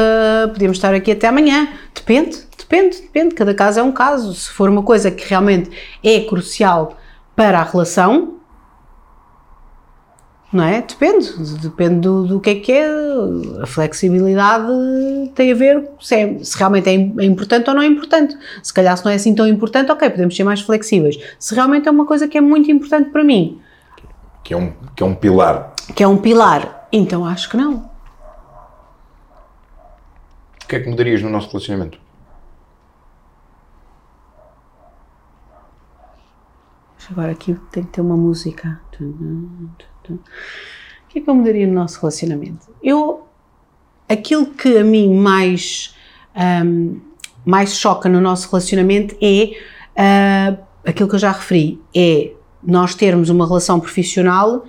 Podemos 0.52 0.76
estar 0.76 0.94
aqui 0.94 1.12
até 1.12 1.28
amanhã. 1.28 1.68
Depende, 1.94 2.38
depende, 2.56 3.01
depende. 3.01 3.34
Cada 3.34 3.55
caso 3.55 3.80
é 3.80 3.82
um 3.82 3.93
caso. 3.93 4.34
Se 4.34 4.51
for 4.51 4.68
uma 4.68 4.82
coisa 4.82 5.10
que 5.10 5.28
realmente 5.28 5.70
é 6.05 6.20
crucial 6.20 6.97
para 7.34 7.60
a 7.60 7.64
relação, 7.64 8.35
não 10.57 10.65
é? 10.65 10.83
Depende, 10.83 11.33
depende 11.61 12.01
do, 12.01 12.27
do 12.27 12.41
que 12.41 12.51
é 12.51 12.55
que 12.57 12.73
é. 12.73 12.87
A 13.62 13.66
flexibilidade 13.66 14.66
tem 15.35 15.53
a 15.53 15.55
ver 15.55 15.89
se, 16.01 16.15
é- 16.15 16.39
se 16.43 16.59
realmente 16.59 16.89
é, 16.89 16.95
é 16.95 17.24
importante 17.24 17.69
ou 17.69 17.74
não 17.77 17.83
é 17.83 17.87
importante. 17.87 18.37
Se 18.62 18.73
calhar, 18.74 18.97
se 18.97 19.05
não 19.05 19.12
é 19.12 19.15
assim 19.15 19.35
tão 19.35 19.47
importante, 19.47 19.93
ok, 19.93 20.11
podemos 20.11 20.35
ser 20.37 20.43
mais 20.45 20.61
flexíveis. 20.61 21.16
Se 21.39 21.55
realmente 21.55 21.87
é 21.87 21.91
uma 21.91 22.05
coisa 22.07 22.27
que 22.27 22.37
é 22.37 22.41
muito 22.41 22.70
importante 22.70 23.11
para 23.11 23.23
mim, 23.23 23.61
Que 24.43 24.55
é 24.55 24.57
um, 24.57 24.73
que 24.95 25.03
é 25.03 25.07
um 25.07 25.15
pilar. 25.15 25.74
que 25.95 26.03
é 26.03 26.09
um 26.09 26.16
pilar, 26.16 26.89
então 26.93 27.24
acho 27.24 27.49
que 27.51 27.57
não. 27.57 27.91
O 30.65 30.69
que 30.69 30.74
é 30.77 30.81
que 30.81 30.89
mudarias 30.91 31.23
no 31.23 31.31
nosso 31.31 31.49
relacionamento? 31.51 31.99
Agora 37.09 37.31
aqui 37.31 37.55
tem 37.70 37.85
que 37.85 37.91
ter 37.93 38.01
uma 38.01 38.16
música. 38.16 38.81
O 40.15 41.09
que 41.09 41.19
é 41.19 41.23
que 41.23 41.31
eu 41.31 41.35
mudaria 41.35 41.66
no 41.66 41.74
nosso 41.74 42.01
relacionamento? 42.01 42.66
Eu, 42.83 43.27
aquilo 44.09 44.47
que 44.47 44.78
a 44.78 44.85
mim 44.85 45.15
mais, 45.15 45.95
ahm, 46.35 46.97
mais 47.45 47.77
choca 47.77 48.09
no 48.09 48.20
nosso 48.20 48.49
relacionamento 48.51 49.16
é 49.23 49.53
ah, 49.97 50.57
aquilo 50.85 51.09
que 51.09 51.15
eu 51.15 51.19
já 51.19 51.33
referi, 51.33 51.81
é 51.95 52.33
nós 52.62 52.95
termos 52.95 53.31
uma 53.31 53.47
relação 53.47 53.78
profissional 53.81 54.65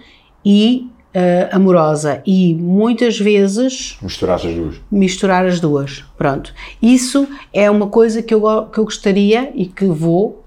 e 0.46 0.90
ah, 1.14 1.56
amorosa 1.56 2.22
e 2.26 2.54
muitas 2.56 3.20
vezes 3.20 3.98
Misturar 4.02 4.36
as 4.36 4.44
duas. 4.54 4.76
misturar 4.92 5.46
as 5.46 5.60
duas. 5.60 6.06
Pronto. 6.18 6.54
Isso 6.82 7.28
é 7.52 7.70
uma 7.70 7.88
coisa 7.88 8.22
que 8.22 8.34
eu, 8.34 8.42
que 8.72 8.78
eu 8.78 8.84
gostaria 8.86 9.52
e 9.56 9.66
que 9.66 9.86
vou, 9.86 10.44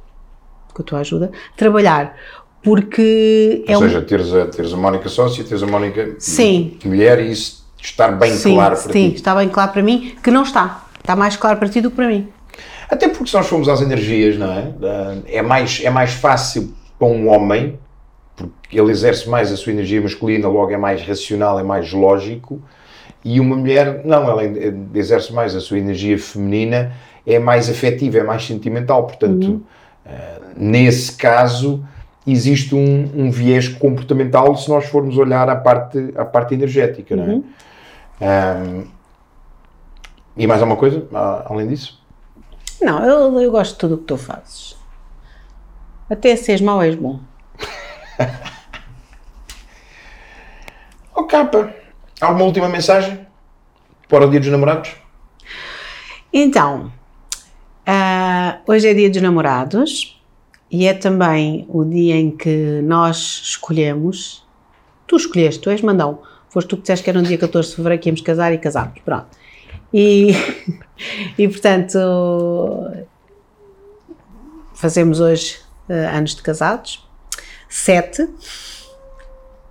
com 0.73 0.83
a 0.83 0.85
tua 0.85 1.01
ajuda, 1.01 1.31
trabalhar. 1.57 2.17
Porque 2.63 3.65
é 3.67 3.77
Ou 3.77 3.83
um. 3.83 3.87
seja, 3.87 4.03
teres 4.03 4.33
a, 4.35 4.47
teres 4.47 4.73
a 4.73 4.77
Mónica 4.77 5.09
sócia, 5.09 5.43
teres 5.43 5.63
a 5.63 5.67
Mónica 5.67 6.15
Sim. 6.19 6.77
mulher 6.85 7.19
e 7.21 7.31
isso 7.31 7.65
estar 7.83 8.09
bem 8.13 8.33
sim, 8.33 8.55
claro 8.55 8.77
para 8.77 8.93
sim, 8.93 9.11
ti. 9.11 9.17
está 9.17 9.35
bem 9.35 9.49
claro 9.49 9.73
para 9.73 9.83
mim 9.83 10.15
que 10.23 10.31
não 10.31 10.43
está. 10.43 10.85
Está 10.99 11.17
mais 11.17 11.37
claro 11.37 11.59
para 11.59 11.69
ti 11.69 11.81
do 11.81 11.91
que 11.91 11.97
para 11.97 12.09
mim. 12.09 12.29
Até 12.91 13.09
porque 13.09 13.27
se 13.31 13.35
nós 13.35 13.47
formos 13.47 13.69
às 13.69 13.81
energias, 13.81 14.37
não 14.37 14.53
é? 14.53 14.73
É 15.27 15.43
mais, 15.43 15.81
é 15.83 15.91
mais 15.91 16.13
fácil 16.13 16.75
para 16.99 17.09
um 17.09 17.29
homem, 17.29 17.79
porque 18.37 18.79
ele 18.79 18.91
exerce 18.91 19.29
mais 19.29 19.51
a 19.51 19.57
sua 19.57 19.73
energia 19.73 20.01
masculina, 20.01 20.49
logo 20.49 20.71
é 20.71 20.77
mais 20.77 21.01
racional, 21.03 21.59
é 21.59 21.63
mais 21.63 21.93
lógico, 21.93 22.61
e 23.25 23.39
uma 23.39 23.57
mulher, 23.57 24.03
não, 24.05 24.29
ela 24.29 24.43
exerce 24.95 25.33
mais 25.33 25.55
a 25.55 25.61
sua 25.61 25.79
energia 25.79 26.19
feminina, 26.19 26.93
é 27.27 27.39
mais 27.39 27.71
afetiva, 27.71 28.19
é 28.19 28.23
mais 28.23 28.45
sentimental. 28.45 29.07
Portanto, 29.07 29.63
eh, 30.05 30.41
nesse 30.57 31.13
caso, 31.13 31.85
existe 32.27 32.75
um, 32.75 33.11
um 33.15 33.31
viés 33.31 33.69
comportamental 33.69 34.55
se 34.57 34.69
nós 34.69 34.85
formos 34.87 35.17
olhar 35.17 35.49
à 35.49 35.57
parte, 35.57 36.13
à 36.17 36.25
parte 36.25 36.55
energética, 36.55 37.17
não 37.17 37.43
é? 38.21 38.25
Ahm, 38.27 38.85
e 40.37 40.47
mais 40.47 40.61
alguma 40.61 40.79
coisa, 40.79 41.07
a- 41.15 41.47
além 41.49 41.67
disso? 41.69 41.99
Não, 42.81 43.05
eu, 43.05 43.41
eu 43.41 43.51
gosto 43.51 43.73
de 43.73 43.79
tudo 43.79 43.95
o 43.95 43.99
que 43.99 44.05
tu 44.05 44.17
fazes. 44.17 44.77
Até 46.09 46.35
seres 46.37 46.61
mau, 46.61 46.83
és 46.83 46.95
bom. 46.95 47.21
Oh 51.15 51.25
capa, 51.25 51.75
alguma 52.21 52.45
última 52.45 52.69
mensagem 52.69 53.27
para 54.09 54.27
o 54.27 54.31
Dia 54.31 54.41
dos 54.41 54.49
Namorados? 54.49 54.95
Então, 56.33 56.93
ah, 57.87 58.59
hoje 58.67 58.89
é 58.89 58.95
dia 58.95 59.11
dos 59.11 59.21
namorados 59.21 60.20
e 60.71 60.87
é 60.87 60.95
também 60.95 61.67
o 61.69 61.85
dia 61.85 62.15
em 62.15 62.31
que 62.31 62.81
nós 62.83 63.43
escolhemos. 63.45 64.47
Tu 65.07 65.17
escolheste, 65.17 65.61
tu 65.61 65.71
és 65.71 65.83
mandão. 65.83 66.21
Foste 66.49 66.69
tu 66.69 66.77
que 66.77 66.83
disseste 66.83 67.05
que 67.05 67.11
era 67.11 67.21
no 67.21 67.27
dia 67.27 67.39
14 67.39 67.71
de 67.71 67.77
fevereiro 67.77 68.03
que 68.03 68.09
íamos 68.09 68.21
casar 68.21 68.53
e 68.53 68.59
casámos. 68.59 69.01
Pronto. 69.05 69.27
E, 69.93 70.31
e 71.37 71.49
portanto, 71.49 71.99
fazemos 74.75 75.21
hoje 75.21 75.59
ah, 75.89 76.17
anos 76.17 76.35
de 76.37 76.43
casados. 76.43 77.05
Sete. 77.69 78.29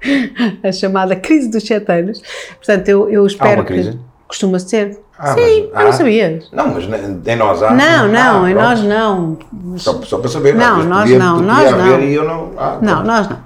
A 0.63 0.71
chamada 0.71 1.15
crise 1.15 1.49
dos 1.49 1.65
sete 1.65 1.91
anos. 1.91 2.21
Portanto, 2.55 2.87
eu, 2.87 3.09
eu 3.09 3.25
espero 3.25 3.61
uma 3.61 3.65
crise? 3.65 3.91
que. 3.91 3.99
Costuma 4.27 4.59
ser. 4.59 4.99
Ah, 5.21 5.33
Sim, 5.33 5.69
mas- 5.73 5.83
não 5.83 5.89
ah. 5.89 5.93
sabias. 5.93 6.49
Não, 6.53 6.73
mas 6.73 6.83
em 7.27 7.35
nós 7.35 7.61
há. 7.61 7.71
Não, 7.73 8.07
não, 8.07 8.45
Ah, 8.45 8.51
em 8.51 8.53
nós 8.53 8.81
não. 8.81 9.37
Mas- 9.51 9.81
Só, 9.81 10.01
só 10.01 10.17
para 10.19 10.29
saber. 10.29 10.55
Não, 10.55 10.83
nós 10.85 11.01
podia- 11.01 11.19
não, 11.19 11.35
podia 11.39 11.53
nós 11.53 11.71
não. 11.77 11.99
E 12.01 12.13
eu 12.13 12.23
não. 12.23 12.51
Ah, 12.57 12.79
Não, 12.81 12.93
pronto. 13.03 13.05
nós 13.07 13.29
não. 13.29 13.39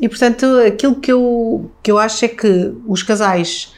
E 0.00 0.08
portanto, 0.08 0.44
aquilo 0.66 0.94
que 0.96 1.12
eu, 1.12 1.70
que 1.82 1.90
eu 1.90 1.98
acho 1.98 2.24
é 2.24 2.28
que 2.28 2.72
os 2.86 3.02
casais, 3.02 3.72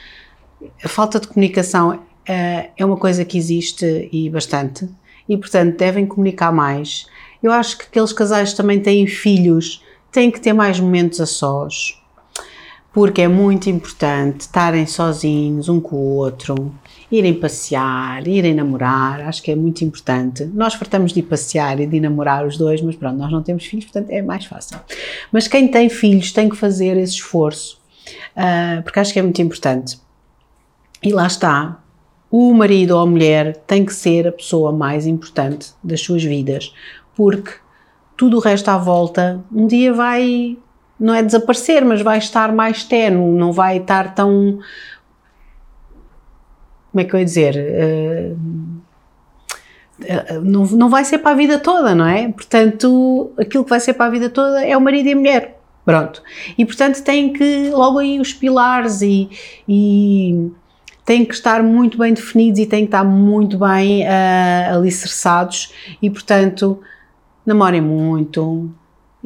a 0.84 0.88
falta 0.88 1.20
de 1.20 1.28
comunicação 1.28 1.98
eh, 2.26 2.70
é 2.76 2.84
uma 2.84 2.96
coisa 2.96 3.24
que 3.24 3.36
existe 3.38 4.08
e 4.12 4.28
bastante, 4.30 4.88
e 5.28 5.36
portanto 5.36 5.76
devem 5.78 6.06
comunicar 6.06 6.50
mais. 6.52 7.06
Eu 7.42 7.52
acho 7.52 7.78
que 7.78 7.84
aqueles 7.84 8.12
casais 8.12 8.50
que 8.50 8.56
também 8.56 8.80
têm 8.80 9.06
filhos 9.06 9.82
têm 10.10 10.30
que 10.30 10.40
ter 10.40 10.52
mais 10.52 10.80
momentos 10.80 11.20
a 11.20 11.26
sós, 11.26 12.00
porque 12.96 13.20
é 13.20 13.28
muito 13.28 13.68
importante 13.68 14.40
estarem 14.40 14.86
sozinhos 14.86 15.68
um 15.68 15.78
com 15.78 15.96
o 15.96 16.14
outro, 16.14 16.74
irem 17.12 17.34
passear, 17.34 18.26
irem 18.26 18.54
namorar, 18.54 19.20
acho 19.20 19.42
que 19.42 19.50
é 19.50 19.54
muito 19.54 19.84
importante. 19.84 20.46
Nós 20.46 20.72
fartamos 20.72 21.12
de 21.12 21.20
ir 21.20 21.24
passear 21.24 21.78
e 21.78 21.86
de 21.86 22.00
namorar 22.00 22.46
os 22.46 22.56
dois, 22.56 22.80
mas 22.80 22.96
pronto, 22.96 23.18
nós 23.18 23.30
não 23.30 23.42
temos 23.42 23.66
filhos, 23.66 23.84
portanto 23.84 24.08
é 24.08 24.22
mais 24.22 24.46
fácil. 24.46 24.80
Mas 25.30 25.46
quem 25.46 25.68
tem 25.68 25.90
filhos 25.90 26.32
tem 26.32 26.48
que 26.48 26.56
fazer 26.56 26.96
esse 26.96 27.16
esforço, 27.16 27.78
ah, 28.34 28.80
porque 28.82 28.98
acho 28.98 29.12
que 29.12 29.18
é 29.18 29.22
muito 29.22 29.42
importante. 29.42 30.00
E 31.02 31.12
lá 31.12 31.26
está, 31.26 31.78
o 32.30 32.54
marido 32.54 32.92
ou 32.92 33.00
a 33.00 33.06
mulher 33.06 33.58
tem 33.66 33.84
que 33.84 33.92
ser 33.92 34.26
a 34.26 34.32
pessoa 34.32 34.72
mais 34.72 35.06
importante 35.06 35.74
das 35.84 36.00
suas 36.00 36.24
vidas, 36.24 36.72
porque 37.14 37.52
tudo 38.16 38.38
o 38.38 38.40
resto 38.40 38.70
à 38.70 38.78
volta 38.78 39.44
um 39.52 39.66
dia 39.66 39.92
vai, 39.92 40.56
não 40.98 41.14
é 41.14 41.22
desaparecer, 41.22 41.84
mas 41.84 42.00
vai 42.02 42.18
estar 42.18 42.52
mais 42.52 42.84
tenue, 42.84 43.38
não 43.38 43.52
vai 43.52 43.78
estar 43.78 44.14
tão. 44.14 44.58
Como 46.90 47.00
é 47.00 47.04
que 47.04 47.14
eu 47.14 47.18
ia 47.18 47.24
dizer? 47.24 47.56
Eh, 47.56 48.34
não, 50.42 50.64
não 50.64 50.88
vai 50.88 51.04
ser 51.04 51.18
para 51.18 51.32
a 51.32 51.34
vida 51.34 51.58
toda, 51.58 51.94
não 51.94 52.06
é? 52.06 52.28
Portanto, 52.28 53.32
aquilo 53.38 53.64
que 53.64 53.70
vai 53.70 53.80
ser 53.80 53.94
para 53.94 54.06
a 54.06 54.10
vida 54.10 54.28
toda 54.28 54.64
é 54.64 54.76
o 54.76 54.80
marido 54.80 55.08
e 55.08 55.12
a 55.12 55.16
mulher. 55.16 55.60
Pronto. 55.84 56.22
E 56.58 56.66
portanto 56.66 57.02
tem 57.02 57.32
que, 57.32 57.70
logo 57.70 57.98
aí, 57.98 58.18
os 58.18 58.32
pilares 58.32 59.02
e, 59.02 59.30
e 59.68 60.50
têm 61.04 61.24
que 61.24 61.32
estar 61.32 61.62
muito 61.62 61.96
bem 61.96 62.12
definidos 62.12 62.58
e 62.58 62.66
têm 62.66 62.80
que 62.80 62.88
estar 62.88 63.04
muito 63.04 63.56
bem 63.56 64.02
uh, 64.02 64.74
alicerçados 64.74 65.72
e 66.02 66.10
portanto 66.10 66.80
namorem 67.46 67.80
muito 67.80 68.68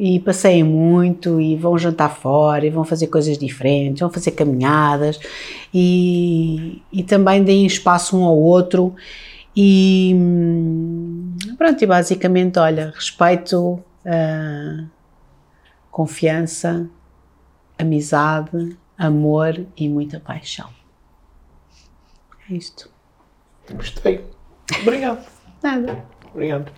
e 0.03 0.19
passeiem 0.19 0.63
muito 0.63 1.39
e 1.39 1.55
vão 1.55 1.77
jantar 1.77 2.09
fora 2.09 2.65
e 2.65 2.71
vão 2.71 2.83
fazer 2.83 3.05
coisas 3.05 3.37
diferentes, 3.37 3.99
vão 3.99 4.09
fazer 4.09 4.31
caminhadas 4.31 5.19
e, 5.71 6.81
e 6.91 7.03
também 7.03 7.43
deem 7.43 7.67
espaço 7.67 8.17
um 8.17 8.23
ao 8.23 8.35
outro 8.35 8.95
e 9.55 10.11
hum, 10.15 11.35
pronto, 11.55 11.83
e 11.83 11.85
basicamente, 11.85 12.57
olha, 12.57 12.91
respeito, 12.95 13.73
uh, 13.73 14.89
confiança, 15.91 16.89
amizade, 17.77 18.75
amor 18.97 19.67
e 19.77 19.87
muita 19.87 20.19
paixão. 20.19 20.69
É 22.49 22.55
isto. 22.55 22.89
Gostei. 23.71 24.25
Obrigado. 24.81 25.23
Nada. 25.61 26.03
Obrigado. 26.33 26.71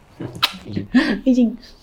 Beijinhos. 1.23 1.82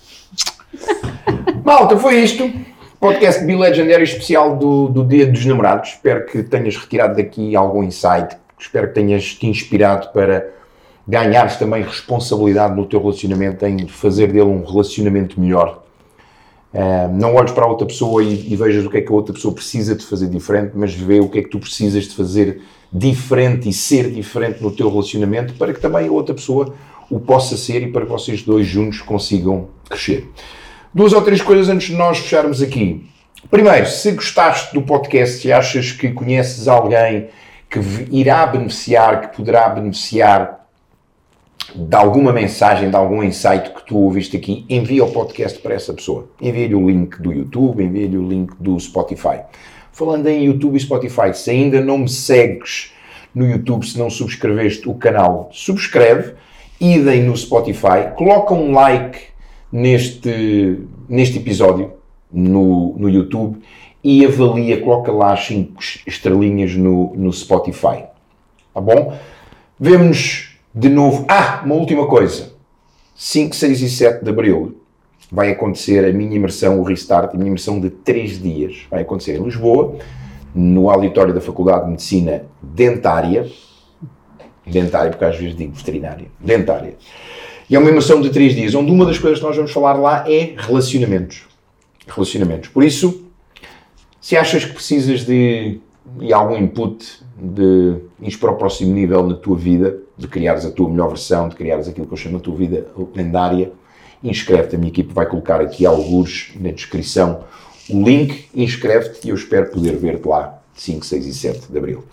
Malta, 1.64 1.97
foi 1.97 2.22
isto. 2.22 2.51
Podcast 2.98 3.44
Bilegendário 3.44 4.05
especial 4.05 4.56
do, 4.56 4.88
do 4.88 5.05
Dia 5.05 5.26
dos 5.26 5.44
Namorados. 5.44 5.90
Espero 5.90 6.26
que 6.26 6.42
tenhas 6.42 6.76
retirado 6.76 7.16
daqui 7.16 7.56
algum 7.56 7.82
insight. 7.82 8.36
Espero 8.59 8.88
que 8.88 8.94
tenhas 8.94 9.34
te 9.34 9.47
inspirado 9.47 10.09
para 10.12 10.51
ganhares 11.09 11.56
também 11.56 11.82
responsabilidade 11.82 12.76
no 12.76 12.86
teu 12.86 13.01
relacionamento, 13.01 13.64
em 13.66 13.88
fazer 13.88 14.28
dele 14.28 14.42
um 14.42 14.64
relacionamento 14.64 15.40
melhor. 15.40 15.82
Uh, 16.72 17.12
não 17.12 17.34
olhes 17.34 17.51
para 17.51 17.64
a 17.64 17.66
outra 17.66 17.84
pessoa 17.84 18.22
e, 18.22 18.52
e, 18.52 18.55
vejas 18.55 18.86
o 18.86 18.90
que 18.90 18.98
é 18.98 19.01
que 19.01 19.10
a 19.10 19.14
outra 19.14 19.34
pessoa 19.34 19.52
precisa 19.52 19.97
de 19.97 20.05
fazer 20.05 20.28
diferente, 20.28 20.72
mas 20.76 20.94
vê 20.94 21.18
o 21.18 21.28
que 21.28 21.40
é 21.40 21.42
que 21.42 21.48
tu 21.48 21.59
precisas 21.59 22.05
de 22.05 22.14
fazer 22.14 22.62
diferente 22.92 23.68
e 23.68 23.72
ser 23.72 24.09
diferente 24.09 24.62
no 24.62 24.70
teu 24.70 24.88
relacionamento 24.88 25.55
para 25.55 25.72
que 25.72 25.80
também 25.80 26.06
a 26.06 26.12
outra 26.12 26.32
pessoa 26.32 26.72
o 27.10 27.18
possa 27.18 27.56
ser 27.56 27.82
e 27.82 27.90
para 27.90 28.06
que 28.06 28.12
vocês 28.12 28.42
dois 28.42 28.66
juntos 28.66 29.01
consigam 29.01 29.68
crescer. 29.88 30.28
Duas 30.92 31.12
ou 31.12 31.22
três 31.22 31.40
coisas 31.40 31.68
antes 31.68 31.86
de 31.86 31.94
nós 31.94 32.18
fecharmos 32.18 32.60
aqui. 32.60 33.08
Primeiro, 33.48 33.86
se 33.86 34.10
gostaste 34.10 34.74
do 34.74 34.82
podcast 34.82 35.46
e 35.46 35.52
achas 35.52 35.92
que 35.92 36.10
conheces 36.10 36.66
alguém 36.66 37.28
que 37.70 37.78
irá 38.10 38.44
beneficiar, 38.44 39.20
que 39.20 39.36
poderá 39.36 39.68
beneficiar 39.68 40.66
de 41.72 41.94
alguma 41.94 42.32
mensagem, 42.32 42.90
de 42.90 42.96
algum 42.96 43.22
insight 43.22 43.70
que 43.70 43.86
tu 43.86 43.96
ouviste 43.96 44.36
aqui, 44.36 44.66
envia 44.68 45.04
o 45.04 45.12
podcast 45.12 45.60
para 45.60 45.74
essa 45.74 45.94
pessoa. 45.94 46.28
Envia-lhe 46.40 46.74
o 46.74 46.90
link 46.90 47.22
do 47.22 47.32
YouTube, 47.32 47.84
envia-lhe 47.84 48.18
o 48.18 48.28
link 48.28 48.52
do 48.58 48.78
Spotify. 48.80 49.42
Falando 49.92 50.26
em 50.26 50.46
YouTube 50.46 50.76
e 50.76 50.80
Spotify, 50.80 51.32
se 51.32 51.52
ainda 51.52 51.80
não 51.80 51.98
me 51.98 52.08
segues 52.08 52.92
no 53.32 53.48
YouTube, 53.48 53.86
se 53.86 53.96
não 53.96 54.10
subscreveste 54.10 54.88
o 54.88 54.94
canal, 54.94 55.50
subscreve, 55.52 56.34
idem 56.80 57.22
no 57.22 57.36
Spotify, 57.36 58.12
coloca 58.16 58.52
um 58.54 58.72
like 58.72 59.30
neste, 59.72 60.82
neste 61.09 61.38
episódio 61.38 61.92
no, 62.32 62.97
no 62.98 63.09
YouTube 63.09 63.60
e 64.02 64.24
avalia, 64.24 64.80
coloca 64.80 65.12
lá 65.12 65.32
as 65.32 65.47
5 65.47 65.80
estrelinhas 66.06 66.74
no, 66.74 67.14
no 67.14 67.32
Spotify. 67.32 68.05
Tá 68.72 68.80
bom? 68.80 69.16
Vemo-nos 69.78 70.59
de 70.74 70.88
novo, 70.88 71.24
ah, 71.28 71.62
uma 71.64 71.74
última 71.74 72.06
coisa. 72.06 72.52
5, 73.16 73.55
6 73.55 73.82
e 73.82 73.90
7 73.90 74.24
de 74.24 74.30
abril 74.30 74.80
vai 75.30 75.51
acontecer 75.51 76.05
a 76.05 76.12
minha 76.12 76.34
imersão, 76.34 76.80
o 76.80 76.82
Restart, 76.82 77.34
a 77.34 77.36
minha 77.36 77.48
imersão 77.48 77.78
de 77.80 77.90
3 77.90 78.42
dias. 78.42 78.86
Vai 78.90 79.02
acontecer 79.02 79.38
em 79.38 79.44
Lisboa, 79.44 79.98
no 80.55 80.90
auditório 80.90 81.32
da 81.32 81.40
Faculdade 81.40 81.84
de 81.84 81.90
Medicina 81.90 82.44
Dentária. 82.62 83.47
Dentária, 84.66 85.10
porque 85.10 85.24
às 85.24 85.36
vezes 85.36 85.56
digo 85.56 85.74
veterinária. 85.74 86.26
Dentária. 86.38 86.94
E 87.70 87.76
é 87.76 87.78
uma 87.78 87.88
imersão 87.88 88.20
de 88.20 88.30
3 88.30 88.56
dias, 88.56 88.74
onde 88.74 88.90
uma 88.90 89.06
das 89.06 89.16
coisas 89.16 89.38
que 89.38 89.47
nós 89.47 89.55
vamos 89.55 89.70
falar 89.70 89.92
lá 89.92 90.24
é 90.28 90.55
relacionamentos. 90.56 91.47
Relacionamentos. 92.05 92.68
Por 92.68 92.82
isso, 92.82 93.26
se 94.20 94.36
achas 94.36 94.64
que 94.64 94.72
precisas 94.72 95.24
de, 95.24 95.78
de 96.18 96.32
algum 96.32 96.56
input, 96.56 97.22
de 97.40 97.94
ir 98.20 98.36
para 98.38 98.51
o 98.51 98.56
próximo 98.56 98.92
nível 98.92 99.24
na 99.24 99.36
tua 99.36 99.56
vida, 99.56 99.98
de 100.18 100.26
criares 100.26 100.66
a 100.66 100.70
tua 100.72 100.90
melhor 100.90 101.10
versão, 101.10 101.48
de 101.48 101.55
criares 101.55 101.86
aquilo 101.86 102.09
que 102.09 102.12
eu 102.12 102.16
chamo 102.16 102.38
a 102.38 102.40
tua 102.40 102.56
vida 102.56 102.88
lendária, 103.14 103.70
inscreve-te. 104.20 104.74
A 104.74 104.78
minha 104.78 104.90
equipe 104.90 105.14
vai 105.14 105.26
colocar 105.26 105.60
aqui 105.60 105.86
alguns 105.86 106.52
na 106.59 106.72
descrição 106.72 107.44
o 107.88 108.02
link, 108.02 108.47
inscreve-te 108.52 109.26
e 109.26 109.30
eu 109.30 109.36
espero 109.36 109.70
poder 109.70 109.97
ver-te 109.97 110.26
lá 110.26 110.60
5, 110.74 111.06
6 111.06 111.26
e 111.26 111.34
7 111.34 111.72
de 111.72 111.78
Abril. 111.78 112.05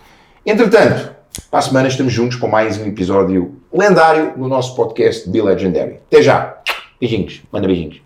Entretanto, 0.45 1.17
para 1.49 1.59
a 1.59 1.61
semana 1.61 1.87
estamos 1.87 2.13
juntos 2.13 2.37
com 2.37 2.47
mais 2.47 2.77
um 2.77 2.85
episódio 2.85 3.55
lendário 3.77 4.33
no 4.37 4.47
nosso 4.47 4.75
podcast 4.75 5.29
Be 5.29 5.41
Legendary. 5.41 5.99
Até 6.07 6.21
já. 6.21 6.57
Beijinhos. 6.99 7.41
Manda 7.51 7.67
beijinhos. 7.67 8.01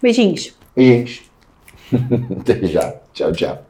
Beijinhos. 0.00 0.54
Beijinhos. 0.76 1.22
Até 2.40 2.66
já. 2.66 2.94
Tchau, 3.12 3.32
tchau. 3.32 3.67